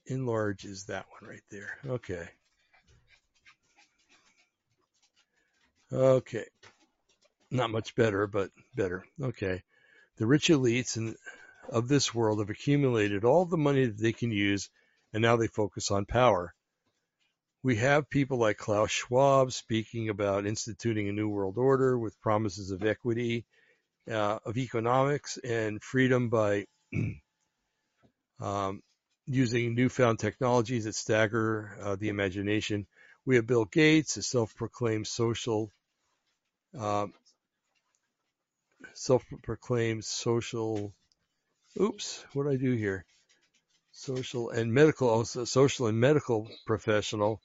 enlarge 0.07 0.65
is 0.65 0.85
that 0.85 1.05
one 1.19 1.29
right 1.29 1.43
there. 1.51 1.77
Okay. 1.85 2.27
Okay. 5.91 6.45
Not 7.51 7.69
much 7.69 7.93
better, 7.93 8.25
but 8.25 8.49
better. 8.73 9.05
Okay. 9.21 9.61
The 10.17 10.27
rich 10.27 10.49
elites 10.49 11.15
of 11.69 11.87
this 11.87 12.13
world 12.13 12.39
have 12.39 12.49
accumulated 12.49 13.25
all 13.25 13.45
the 13.45 13.57
money 13.57 13.85
that 13.85 13.97
they 13.97 14.13
can 14.13 14.31
use, 14.31 14.69
and 15.11 15.21
now 15.21 15.37
they 15.37 15.47
focus 15.47 15.89
on 15.89 16.05
power. 16.05 16.53
We 17.63 17.77
have 17.77 18.09
people 18.09 18.37
like 18.37 18.57
Klaus 18.57 18.91
Schwab 18.91 19.53
speaking 19.53 20.09
about 20.09 20.45
instituting 20.45 21.07
a 21.07 21.13
new 21.13 21.29
world 21.29 21.57
order 21.57 21.97
with 21.97 22.19
promises 22.21 22.71
of 22.71 22.83
equity, 22.83 23.45
uh, 24.09 24.39
of 24.45 24.57
economics, 24.57 25.37
and 25.37 25.81
freedom 25.81 26.29
by 26.29 26.67
um, 28.39 28.83
using 29.25 29.73
newfound 29.73 30.19
technologies 30.19 30.83
that 30.83 30.95
stagger 30.95 31.77
uh, 31.81 31.95
the 31.95 32.09
imagination. 32.09 32.85
We 33.25 33.37
have 33.37 33.47
Bill 33.47 33.65
Gates, 33.65 34.17
a 34.17 34.23
self-proclaimed 34.23 35.07
social 35.07 35.71
uh, 36.77 37.07
self-proclaimed 38.95 40.03
social. 40.03 40.93
Oops, 41.79 42.25
what 42.33 42.43
did 42.43 42.53
I 42.53 42.55
do 42.57 42.73
here? 42.73 43.05
Social 43.91 44.49
and 44.49 44.73
medical, 44.73 45.09
oh, 45.09 45.13
also 45.13 45.45
social 45.45 45.87
and 45.87 45.99
medical 45.99 46.49
professional 46.65 47.41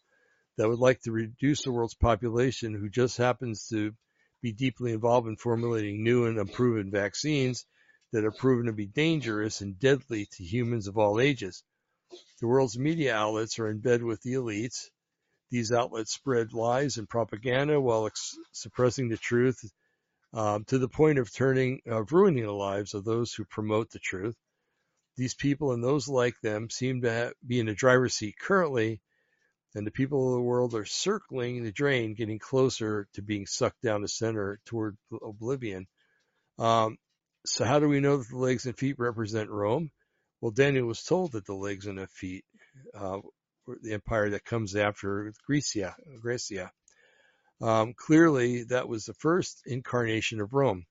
that 0.56 0.68
would 0.68 0.78
like 0.78 1.00
to 1.02 1.12
reduce 1.12 1.62
the 1.62 1.72
world's 1.72 1.94
population, 1.94 2.74
who 2.74 2.88
just 2.88 3.16
happens 3.16 3.68
to 3.68 3.94
be 4.42 4.52
deeply 4.52 4.92
involved 4.92 5.28
in 5.28 5.36
formulating 5.36 6.02
new 6.02 6.26
and 6.26 6.38
unproven 6.38 6.90
vaccines 6.90 7.64
that 8.12 8.24
are 8.24 8.30
proven 8.30 8.66
to 8.66 8.72
be 8.72 8.86
dangerous 8.86 9.60
and 9.60 9.78
deadly 9.78 10.26
to 10.32 10.44
humans 10.44 10.88
of 10.88 10.96
all 10.96 11.20
ages. 11.20 11.62
The 12.40 12.46
world's 12.46 12.78
media 12.78 13.14
outlets 13.14 13.58
are 13.58 13.68
in 13.68 13.78
bed 13.80 14.02
with 14.02 14.22
the 14.22 14.34
elites. 14.34 14.86
These 15.50 15.72
outlets 15.72 16.12
spread 16.12 16.52
lies 16.52 16.96
and 16.96 17.08
propaganda 17.08 17.80
while 17.80 18.06
ex- 18.06 18.38
suppressing 18.52 19.08
the 19.08 19.16
truth 19.16 19.62
um, 20.32 20.64
to 20.66 20.78
the 20.78 20.88
point 20.88 21.18
of 21.18 21.32
turning, 21.32 21.80
of 21.86 22.12
ruining 22.12 22.44
the 22.44 22.52
lives 22.52 22.94
of 22.94 23.04
those 23.04 23.32
who 23.32 23.44
promote 23.44 23.90
the 23.90 23.98
truth. 23.98 24.36
These 25.16 25.34
people 25.34 25.72
and 25.72 25.82
those 25.82 26.08
like 26.08 26.34
them 26.42 26.70
seem 26.70 27.02
to 27.02 27.32
be 27.44 27.58
in 27.58 27.66
the 27.66 27.74
driver's 27.74 28.14
seat 28.14 28.36
currently, 28.40 29.00
and 29.74 29.86
the 29.86 29.90
people 29.90 30.28
of 30.28 30.34
the 30.34 30.42
world 30.42 30.74
are 30.74 30.84
circling 30.84 31.62
the 31.62 31.72
drain, 31.72 32.14
getting 32.14 32.38
closer 32.38 33.08
to 33.14 33.22
being 33.22 33.46
sucked 33.46 33.82
down 33.82 34.02
the 34.02 34.08
center 34.08 34.60
toward 34.64 34.96
oblivion. 35.22 35.86
Um, 36.58 36.98
so 37.44 37.64
how 37.64 37.78
do 37.78 37.88
we 37.88 38.00
know 38.00 38.18
that 38.18 38.28
the 38.28 38.36
legs 38.36 38.66
and 38.66 38.76
feet 38.76 38.96
represent 38.98 39.50
Rome? 39.50 39.90
Well, 40.40 40.52
Daniel 40.52 40.86
was 40.86 41.02
told 41.02 41.32
that 41.32 41.46
the 41.46 41.54
legs 41.54 41.86
and 41.86 41.98
the 41.98 42.06
feet, 42.06 42.44
uh, 42.94 43.18
were 43.66 43.78
the 43.82 43.92
empire 43.92 44.30
that 44.30 44.44
comes 44.44 44.76
after 44.76 45.32
Grecia, 45.46 45.94
Grecia. 46.20 46.70
Um, 47.60 47.94
clearly, 47.94 48.64
that 48.64 48.88
was 48.88 49.04
the 49.04 49.14
first 49.14 49.62
incarnation 49.66 50.40
of 50.40 50.54
Rome. 50.54 50.86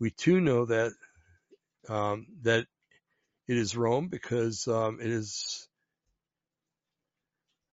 We 0.00 0.10
too 0.10 0.40
know 0.40 0.64
that 0.66 0.92
um, 1.88 2.26
that 2.42 2.66
it 3.46 3.56
is 3.56 3.76
Rome 3.76 4.08
because 4.08 4.66
um, 4.66 5.00
it 5.00 5.10
is 5.10 5.68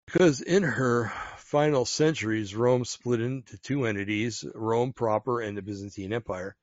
because 0.05 0.41
in 0.41 0.63
her 0.63 1.11
final 1.37 1.85
centuries, 1.85 2.53
Rome 2.53 2.85
split 2.85 3.21
into 3.21 3.57
two 3.57 3.85
entities: 3.85 4.45
Rome 4.53 4.93
proper 4.93 5.41
and 5.41 5.57
the 5.57 5.61
Byzantine 5.61 6.13
Empire. 6.13 6.55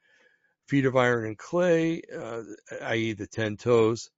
Feet 0.68 0.84
of 0.84 0.96
iron 0.96 1.26
and 1.26 1.38
clay, 1.38 2.02
uh, 2.14 2.42
i.e., 2.82 3.14
the 3.14 3.26
ten 3.26 3.56
toes. 3.56 4.10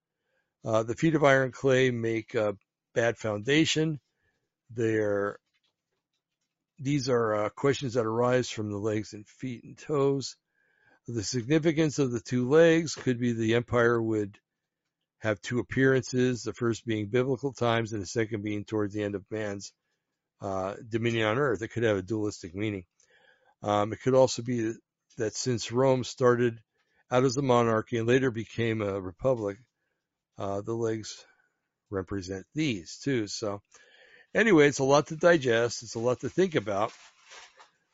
Uh, 0.64 0.82
the 0.82 0.96
feet 0.96 1.14
of 1.14 1.24
iron 1.24 1.44
and 1.44 1.52
clay 1.52 1.90
make 1.90 2.34
a 2.34 2.56
bad 2.92 3.16
foundation. 3.16 4.00
They're 4.70 5.38
these 6.80 7.08
are 7.08 7.34
uh, 7.34 7.48
questions 7.50 7.94
that 7.94 8.06
arise 8.06 8.48
from 8.48 8.70
the 8.70 8.78
legs 8.78 9.12
and 9.12 9.26
feet 9.26 9.62
and 9.64 9.76
toes. 9.76 10.36
The 11.06 11.22
significance 11.22 11.98
of 11.98 12.10
the 12.10 12.20
two 12.20 12.48
legs 12.48 12.94
could 12.94 13.20
be 13.20 13.32
the 13.32 13.54
empire 13.54 14.00
would 14.00 14.38
have 15.18 15.40
two 15.42 15.58
appearances, 15.58 16.42
the 16.42 16.54
first 16.54 16.86
being 16.86 17.08
biblical 17.08 17.52
times 17.52 17.92
and 17.92 18.00
the 18.00 18.06
second 18.06 18.42
being 18.42 18.64
towards 18.64 18.94
the 18.94 19.02
end 19.02 19.14
of 19.14 19.24
man's 19.30 19.72
uh, 20.40 20.74
dominion 20.88 21.26
on 21.26 21.38
earth. 21.38 21.60
It 21.60 21.68
could 21.68 21.82
have 21.82 21.98
a 21.98 22.02
dualistic 22.02 22.54
meaning. 22.54 22.84
Um, 23.62 23.92
it 23.92 24.00
could 24.00 24.14
also 24.14 24.42
be 24.42 24.72
that 25.18 25.34
since 25.34 25.70
Rome 25.70 26.04
started 26.04 26.58
out 27.10 27.24
as 27.24 27.36
a 27.36 27.42
monarchy 27.42 27.98
and 27.98 28.08
later 28.08 28.30
became 28.30 28.80
a 28.80 28.98
republic, 28.98 29.58
uh, 30.38 30.62
the 30.62 30.74
legs 30.74 31.26
represent 31.90 32.46
these 32.54 32.98
too. 33.02 33.26
So 33.26 33.60
anyway, 34.34 34.68
it's 34.68 34.78
a 34.78 34.84
lot 34.84 35.08
to 35.08 35.16
digest. 35.16 35.82
It's 35.82 35.94
a 35.94 36.00
lot 36.00 36.20
to 36.20 36.28
think 36.28 36.54
about. 36.54 36.92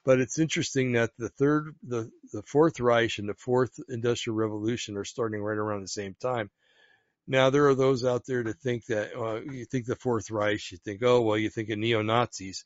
But 0.04 0.20
it's 0.20 0.38
interesting 0.38 0.92
that 0.92 1.10
the 1.18 1.28
third, 1.30 1.74
the, 1.82 2.08
the 2.32 2.42
fourth 2.42 2.78
Reich 2.78 3.18
and 3.18 3.28
the 3.28 3.34
fourth 3.34 3.80
industrial 3.88 4.36
revolution 4.36 4.96
are 4.96 5.04
starting 5.04 5.42
right 5.42 5.58
around 5.58 5.82
the 5.82 5.88
same 5.88 6.14
time. 6.20 6.48
Now, 7.26 7.50
there 7.50 7.66
are 7.66 7.74
those 7.74 8.04
out 8.04 8.24
there 8.24 8.44
that 8.44 8.60
think 8.60 8.86
that, 8.86 9.16
uh, 9.16 9.40
you 9.40 9.64
think 9.64 9.86
the 9.86 9.96
fourth 9.96 10.30
Reich, 10.30 10.70
you 10.70 10.78
think, 10.78 11.02
oh, 11.02 11.22
well, 11.22 11.36
you 11.36 11.50
think 11.50 11.70
of 11.70 11.78
neo-Nazis. 11.78 12.64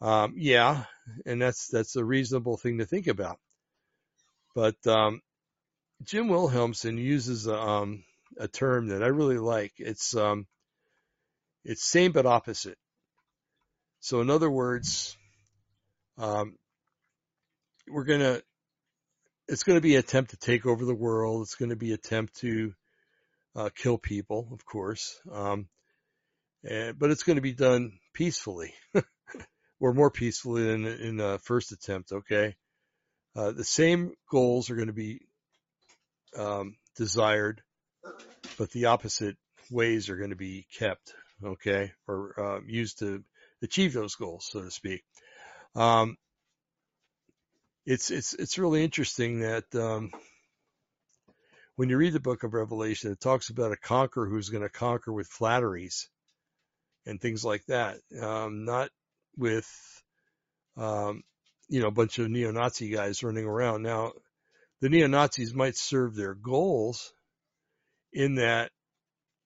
Um, 0.00 0.34
yeah, 0.36 0.84
and 1.26 1.42
that's, 1.42 1.66
that's 1.66 1.96
a 1.96 2.04
reasonable 2.04 2.56
thing 2.56 2.78
to 2.78 2.86
think 2.86 3.08
about. 3.08 3.40
But, 4.54 4.76
um, 4.86 5.22
Jim 6.04 6.28
Wilhelmsen 6.28 7.02
uses, 7.02 7.48
um, 7.48 8.04
a 8.38 8.46
term 8.46 8.88
that 8.88 9.02
I 9.02 9.08
really 9.08 9.38
like. 9.38 9.72
It's, 9.78 10.14
um, 10.14 10.46
it's 11.64 11.84
same 11.84 12.12
but 12.12 12.26
opposite. 12.26 12.78
So 14.00 14.20
in 14.20 14.30
other 14.30 14.50
words, 14.50 15.16
um, 16.18 16.56
we're 17.88 18.04
gonna, 18.04 18.40
it's 19.48 19.62
to 19.76 19.82
be 19.82 19.94
an 19.94 20.00
attempt 20.00 20.30
to 20.30 20.36
take 20.36 20.66
over 20.66 20.84
the 20.84 20.94
world. 20.94 21.42
It's 21.42 21.54
to 21.70 21.76
be 21.76 21.88
an 21.88 21.94
attempt 21.94 22.36
to 22.40 22.74
uh, 23.56 23.70
kill 23.74 23.98
people, 23.98 24.48
of 24.52 24.64
course, 24.66 25.18
um, 25.32 25.68
and, 26.64 26.98
but 26.98 27.10
it's 27.10 27.22
to 27.36 27.42
be 27.42 27.52
done 27.52 27.92
peacefully, 28.12 28.74
or 29.80 29.94
more 29.94 30.10
peacefully 30.10 30.64
than 30.64 30.86
in 30.86 31.16
the 31.16 31.40
first 31.44 31.72
attempt. 31.72 32.12
Okay, 32.12 32.56
uh, 33.36 33.52
the 33.52 33.64
same 33.64 34.12
goals 34.30 34.70
are 34.70 34.76
to 34.88 34.94
be 34.94 35.20
um, 36.36 36.76
desired, 36.96 37.62
but 38.58 38.70
the 38.72 38.86
opposite 38.86 39.36
ways 39.70 40.08
are 40.08 40.16
going 40.16 40.30
to 40.30 40.36
be 40.36 40.66
kept 40.78 41.14
okay, 41.44 41.92
or 42.08 42.34
uh, 42.38 42.60
used 42.66 43.00
to 43.00 43.24
achieve 43.62 43.92
those 43.92 44.16
goals, 44.16 44.48
so 44.50 44.62
to 44.62 44.70
speak. 44.70 45.04
Um, 45.76 46.16
it's 47.86 48.10
it's 48.10 48.34
it's 48.34 48.58
really 48.58 48.84
interesting 48.84 49.40
that 49.40 49.64
um, 49.74 50.10
when 51.76 51.88
you 51.88 51.96
read 51.96 52.12
the 52.12 52.20
book 52.20 52.42
of 52.44 52.54
Revelation, 52.54 53.12
it 53.12 53.20
talks 53.20 53.50
about 53.50 53.72
a 53.72 53.76
conqueror 53.76 54.28
who's 54.28 54.50
going 54.50 54.62
to 54.62 54.68
conquer 54.70 55.12
with 55.12 55.28
flatteries. 55.28 56.08
and 57.06 57.20
things 57.20 57.44
like 57.44 57.64
that. 57.66 57.98
Um, 58.20 58.64
not 58.64 58.90
with, 59.36 59.68
um, 60.76 61.22
you 61.68 61.80
know, 61.80 61.88
a 61.88 61.92
bunch 61.92 62.18
of 62.18 62.30
neo-Nazi 62.30 62.90
guys 62.90 63.22
running 63.22 63.44
around. 63.46 63.82
Now, 63.82 64.12
the 64.80 64.88
neo-Nazis 64.88 65.54
might 65.54 65.76
serve 65.76 66.14
their 66.14 66.34
goals 66.34 67.12
in 68.12 68.36
that 68.36 68.70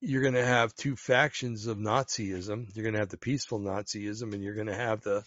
you're 0.01 0.23
going 0.23 0.35
to 0.35 0.45
have 0.45 0.75
two 0.75 0.97
factions 0.97 1.67
of 1.67 1.79
Nazism. 1.79 2.69
You're 2.75 2.85
going 2.85 2.95
to 2.95 3.01
have 3.01 3.09
the 3.09 3.19
peaceful 3.19 3.61
Nazism, 3.61 4.33
and 4.33 4.43
you're 4.43 4.55
going 4.55 4.69
to 4.69 4.75
have 4.75 5.03
the 5.03 5.25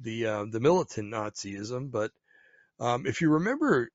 the 0.00 0.26
uh, 0.26 0.44
the 0.50 0.60
militant 0.60 1.12
Nazism. 1.12 1.90
But 1.90 2.10
um, 2.78 3.06
if 3.06 3.20
you 3.20 3.30
remember 3.30 3.90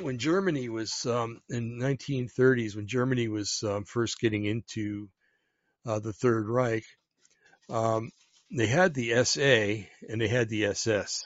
when 0.00 0.18
Germany 0.18 0.68
was 0.68 1.06
um, 1.06 1.40
in 1.48 1.78
1930s, 1.78 2.76
when 2.76 2.86
Germany 2.86 3.28
was 3.28 3.62
um, 3.62 3.84
first 3.84 4.20
getting 4.20 4.44
into 4.44 5.08
uh, 5.86 5.98
the 5.98 6.12
Third 6.12 6.48
Reich, 6.48 6.84
um, 7.70 8.10
they 8.50 8.66
had 8.66 8.94
the 8.94 9.24
SA 9.24 9.86
and 10.08 10.20
they 10.20 10.28
had 10.28 10.48
the 10.48 10.66
SS. 10.66 11.24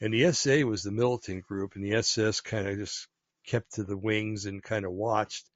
And 0.00 0.14
the 0.14 0.32
SA 0.32 0.60
was 0.60 0.82
the 0.82 0.90
militant 0.90 1.44
group, 1.46 1.74
and 1.74 1.84
the 1.84 1.94
SS 1.94 2.40
kind 2.40 2.66
of 2.66 2.78
just 2.78 3.06
kept 3.46 3.74
to 3.74 3.84
the 3.84 3.96
wings 3.96 4.46
and 4.46 4.62
kind 4.62 4.86
of 4.86 4.92
watched. 4.92 5.49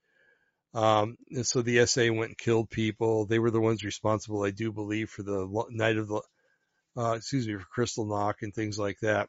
Um, 0.75 1.17
and 1.31 1.47
so 1.47 1.63
the 1.63 1.87
SA 1.87 2.13
went 2.13 2.31
and 2.31 2.39
killed 2.39 2.69
people. 2.69 3.27
They 3.27 3.39
were 3.39 3.53
the 3.53 3.61
ones 3.61 3.85
responsible, 3.85 4.43
I 4.43 4.51
do 4.51 4.73
believe, 4.73 5.09
for 5.09 5.23
the 5.23 5.67
night 5.71 5.97
of 5.97 6.09
the, 6.09 6.21
uh, 6.97 7.13
excuse 7.13 7.47
me, 7.47 7.55
for 7.55 7.83
Kristallnacht 7.83 8.43
and 8.43 8.53
things 8.53 8.79
like 8.79 8.99
that. 9.01 9.29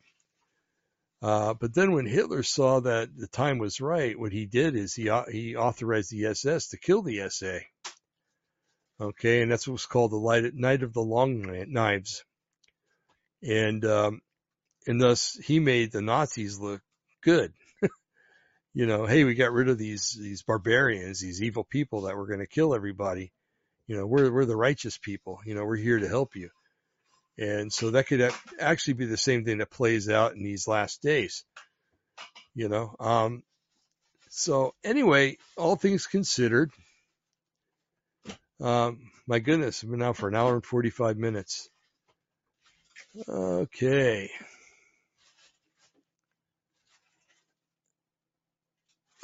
Uh, 1.22 1.54
but 1.54 1.74
then 1.74 1.92
when 1.92 2.06
Hitler 2.06 2.44
saw 2.44 2.82
that 2.82 3.10
the 3.16 3.28
time 3.28 3.58
was 3.58 3.80
right, 3.80 4.20
what 4.20 4.32
he 4.32 4.46
did 4.46 4.76
is 4.76 4.94
he 4.94 5.10
he 5.32 5.56
authorized 5.56 6.12
the 6.12 6.26
SS 6.26 6.70
to 6.70 6.78
kill 6.78 7.02
the 7.02 7.30
SA. 7.30 7.60
Okay, 9.00 9.42
and 9.42 9.52
that's 9.52 9.68
what's 9.68 9.86
called 9.86 10.12
the 10.12 10.18
light, 10.18 10.54
Night 10.54 10.84
of 10.84 10.94
the 10.94 11.02
Long 11.02 11.42
Knives, 11.68 12.24
and 13.42 13.84
um, 13.86 14.22
and 14.88 15.02
thus 15.02 15.38
he 15.44 15.60
made 15.60 15.92
the 15.92 16.02
Nazis 16.02 16.60
look 16.60 16.82
good. 17.22 17.54
You 18.76 18.86
know, 18.86 19.06
hey, 19.06 19.24
we 19.24 19.36
got 19.36 19.54
rid 19.54 19.70
of 19.70 19.78
these 19.78 20.12
these 20.12 20.44
barbarians, 20.44 21.22
these 21.22 21.42
evil 21.42 21.64
people 21.64 22.02
that 22.02 22.18
were 22.18 22.28
going 22.28 22.42
to 22.42 22.46
kill 22.46 22.76
everybody. 22.76 23.32
You 23.88 23.96
know, 23.96 24.06
we're 24.06 24.30
we're 24.30 24.46
the 24.46 24.58
righteous 24.58 24.98
people. 24.98 25.40
You 25.46 25.56
know, 25.56 25.64
we're 25.64 25.78
here 25.78 25.98
to 25.98 26.10
help 26.10 26.36
you. 26.36 26.50
And 27.38 27.72
so 27.72 27.92
that 27.92 28.08
could 28.08 28.34
actually 28.60 28.94
be 28.96 29.06
the 29.06 29.18
same 29.18 29.46
thing 29.46 29.60
that 29.60 29.72
plays 29.72 30.10
out 30.10 30.36
in 30.36 30.44
these 30.44 30.68
last 30.68 31.02
days. 31.02 31.46
You 32.54 32.68
know, 32.68 32.96
um, 33.00 33.44
so 34.30 34.76
anyway, 34.84 35.38
all 35.58 35.78
things 35.78 36.06
considered, 36.06 36.72
um, 38.60 39.00
my 39.26 39.40
goodness, 39.40 39.84
I've 39.84 39.92
been 39.92 40.02
out 40.02 40.18
for 40.18 40.28
an 40.28 40.36
hour 40.36 40.54
and 40.54 40.66
45 40.66 41.18
minutes. 41.18 41.70
Okay. 43.28 44.30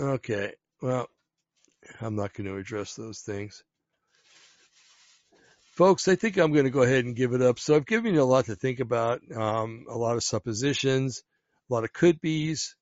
Okay. 0.01 0.53
Well, 0.81 1.07
I'm 2.01 2.15
not 2.15 2.33
going 2.33 2.47
to 2.47 2.57
address 2.57 2.95
those 2.95 3.19
things. 3.19 3.63
Folks, 5.73 6.07
I 6.07 6.15
think 6.15 6.37
I'm 6.37 6.53
going 6.53 6.65
to 6.65 6.71
go 6.71 6.81
ahead 6.81 7.05
and 7.05 7.15
give 7.15 7.33
it 7.33 7.41
up. 7.43 7.59
So 7.59 7.75
I've 7.75 7.85
given 7.85 8.15
you 8.15 8.21
a 8.21 8.23
lot 8.23 8.45
to 8.45 8.55
think 8.55 8.79
about, 8.79 9.21
um, 9.31 9.85
a 9.87 9.97
lot 9.97 10.15
of 10.15 10.23
suppositions, 10.23 11.21
a 11.69 11.73
lot 11.73 11.83
of 11.83 11.93
could 11.93 12.19
be's. 12.19 12.75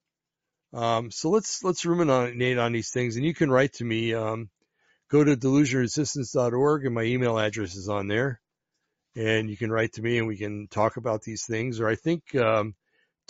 Um, 0.73 1.11
so 1.11 1.29
let's, 1.29 1.61
let's 1.61 1.85
ruminate 1.85 2.57
on 2.57 2.71
these 2.71 2.91
things 2.91 3.17
and 3.17 3.25
you 3.25 3.33
can 3.33 3.51
write 3.51 3.73
to 3.73 3.83
me. 3.83 4.13
Um, 4.13 4.49
go 5.09 5.21
to 5.21 5.35
delusionresistance.org 5.35 6.85
and 6.85 6.95
my 6.95 7.03
email 7.03 7.37
address 7.37 7.75
is 7.75 7.89
on 7.89 8.07
there 8.07 8.39
and 9.15 9.49
you 9.49 9.57
can 9.57 9.71
write 9.71 9.93
to 9.93 10.01
me 10.01 10.19
and 10.19 10.27
we 10.27 10.37
can 10.37 10.67
talk 10.69 10.95
about 10.95 11.23
these 11.23 11.45
things. 11.45 11.81
Or 11.81 11.89
I 11.89 11.95
think, 11.95 12.33
um, 12.35 12.75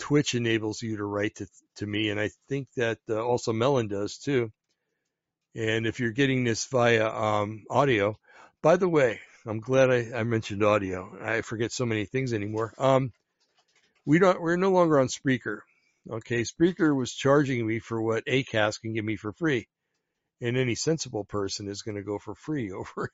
Twitch 0.00 0.34
enables 0.34 0.82
you 0.82 0.96
to 0.96 1.04
write 1.04 1.36
to, 1.36 1.46
to 1.76 1.86
me. 1.86 2.10
And 2.10 2.18
I 2.18 2.30
think 2.48 2.68
that 2.76 2.98
uh, 3.08 3.22
also 3.22 3.52
Melon 3.52 3.86
does 3.86 4.18
too. 4.18 4.50
And 5.54 5.86
if 5.86 6.00
you're 6.00 6.12
getting 6.12 6.42
this 6.42 6.66
via, 6.66 7.08
um, 7.08 7.64
audio, 7.70 8.18
by 8.62 8.76
the 8.76 8.88
way, 8.88 9.20
I'm 9.46 9.60
glad 9.60 9.90
I, 9.90 10.10
I 10.14 10.22
mentioned 10.24 10.64
audio. 10.64 11.16
I 11.22 11.42
forget 11.42 11.72
so 11.72 11.86
many 11.86 12.06
things 12.06 12.32
anymore. 12.32 12.74
Um, 12.78 13.12
we 14.04 14.18
don't, 14.18 14.40
we're 14.40 14.56
no 14.56 14.70
longer 14.70 14.98
on 14.98 15.08
Spreaker. 15.08 15.60
Okay. 16.10 16.42
Spreaker 16.42 16.96
was 16.96 17.12
charging 17.12 17.66
me 17.66 17.78
for 17.78 18.00
what 18.00 18.26
Acast 18.26 18.80
can 18.80 18.94
give 18.94 19.04
me 19.04 19.16
for 19.16 19.32
free. 19.32 19.68
And 20.40 20.56
any 20.56 20.74
sensible 20.74 21.24
person 21.24 21.68
is 21.68 21.82
going 21.82 21.96
to 21.96 22.02
go 22.02 22.18
for 22.18 22.34
free 22.34 22.72
over, 22.72 23.12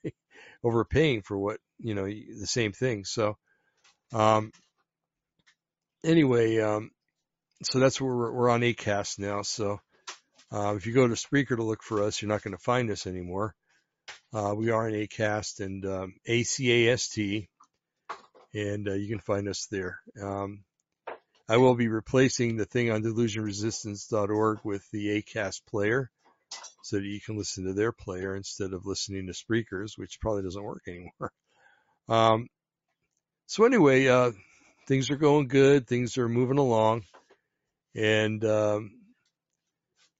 over 0.63 0.85
paying 0.85 1.23
for 1.23 1.37
what, 1.37 1.59
you 1.79 1.95
know, 1.95 2.07
the 2.07 2.47
same 2.47 2.73
thing. 2.73 3.05
So, 3.05 3.37
um, 4.13 4.53
anyway, 6.05 6.59
um, 6.61 6.91
so 7.63 7.79
that's 7.79 8.01
where 8.01 8.15
we're, 8.15 8.33
we're 8.33 8.51
on 8.51 8.61
Acast 8.61 9.19
now. 9.19 9.43
So, 9.43 9.81
uh, 10.53 10.75
if 10.77 10.87
you 10.87 10.93
go 10.93 11.09
to 11.09 11.15
Spreaker 11.15 11.57
to 11.57 11.65
look 11.65 11.83
for 11.83 12.03
us, 12.03 12.21
you're 12.21 12.29
not 12.29 12.43
going 12.43 12.57
to 12.57 12.63
find 12.63 12.91
us 12.91 13.07
anymore. 13.07 13.55
Uh, 14.33 14.55
we 14.57 14.71
are 14.71 14.89
in 14.89 14.95
ACAST 14.95 15.61
and 15.61 15.85
um, 15.87 16.15
ACAST, 16.29 17.49
and 18.55 18.89
uh, 18.89 18.95
you 18.95 19.09
can 19.09 19.21
find 19.21 19.49
us 19.49 19.67
there. 19.71 19.99
Um, 20.23 20.65
I 21.49 21.57
will 21.59 21.75
be 21.75 21.89
replacing 21.89 22.57
the 22.57 22.65
thing 22.65 22.91
on 22.91 23.03
delusionresistance.org 23.03 24.59
with 24.65 24.89
the 24.93 25.23
ACAST 25.23 25.61
player 25.69 26.11
so 26.83 26.97
that 26.97 27.05
you 27.05 27.21
can 27.21 27.37
listen 27.37 27.65
to 27.65 27.73
their 27.73 27.93
player 27.93 28.37
instead 28.37 28.73
of 28.73 28.87
listening 28.87 29.27
to 29.27 29.33
Spreakers, 29.33 29.97
which 29.97 30.21
probably 30.21 30.43
doesn't 30.43 30.63
work 30.63 30.83
anymore. 30.87 31.33
Um, 32.09 32.47
so 33.47 33.65
anyway, 33.65 34.07
uh, 34.07 34.31
things 34.87 35.11
are 35.11 35.17
going 35.17 35.49
good. 35.49 35.87
Things 35.87 36.19
are 36.19 36.29
moving 36.29 36.59
along. 36.59 37.05
And 37.95 38.45
um, 38.45 38.93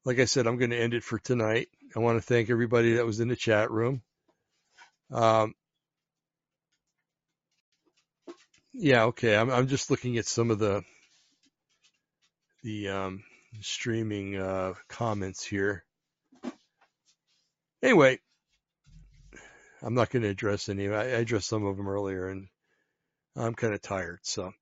like 0.05 0.19
I 0.19 0.25
said, 0.25 0.47
I'm 0.47 0.59
going 0.59 0.71
to 0.71 0.79
end 0.79 0.95
it 0.95 1.05
for 1.05 1.19
tonight. 1.19 1.69
I 1.95 2.01
want 2.01 2.19
to 2.19 2.23
thank 2.23 2.51
everybody 2.51 2.95
that 2.95 3.07
was 3.07 3.21
in 3.21 3.29
the 3.29 3.37
chat 3.37 3.71
room. 3.71 4.03
Um, 5.13 5.55
yeah, 8.73 9.05
okay. 9.05 9.37
I'm 9.37 9.51
I'm 9.51 9.69
just 9.69 9.91
looking 9.91 10.19
at 10.19 10.27
some 10.27 10.51
of 10.51 10.59
the 10.59 10.83
the 12.63 12.89
um, 12.89 13.23
streaming 13.61 14.37
uh, 14.37 14.75
comments 14.89 15.45
here. 15.45 15.85
Anyway, 17.83 18.19
I'm 19.83 19.95
not 19.95 20.11
going 20.11 20.23
to 20.23 20.29
address 20.29 20.69
any. 20.69 20.89
I, 20.89 21.03
I 21.03 21.05
addressed 21.05 21.49
some 21.49 21.65
of 21.65 21.77
them 21.77 21.89
earlier, 21.89 22.29
and 22.29 22.49
I'm 23.37 23.55
kind 23.55 23.75
of 23.75 23.83
tired. 23.83 24.21
So, 24.23 24.53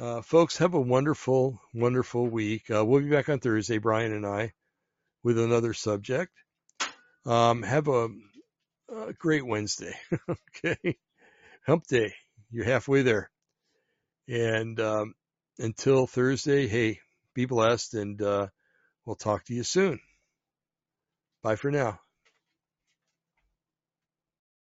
uh, 0.00 0.22
folks, 0.22 0.58
have 0.58 0.74
a 0.74 0.80
wonderful, 0.80 1.60
wonderful 1.72 2.26
week. 2.26 2.70
Uh, 2.70 2.84
we'll 2.84 3.00
be 3.02 3.10
back 3.10 3.28
on 3.28 3.38
Thursday, 3.38 3.78
Brian 3.78 4.12
and 4.12 4.26
I, 4.26 4.52
with 5.22 5.38
another 5.38 5.72
subject. 5.72 6.32
Um, 7.24 7.62
have 7.62 7.86
a, 7.88 8.08
a 8.90 9.12
great 9.12 9.46
Wednesday. 9.46 9.94
okay. 10.28 10.98
Hump 11.66 11.86
day. 11.86 12.14
You're 12.50 12.64
halfway 12.64 13.02
there. 13.02 13.30
And, 14.28 14.80
um, 14.80 15.14
until 15.58 16.06
Thursday, 16.06 16.66
hey, 16.66 16.98
be 17.34 17.44
blessed 17.44 17.94
and, 17.94 18.20
uh, 18.20 18.48
we'll 19.04 19.16
talk 19.16 19.44
to 19.44 19.54
you 19.54 19.62
soon. 19.62 20.00
Bye 21.42 21.56
for 21.56 21.70
now. 21.70 22.00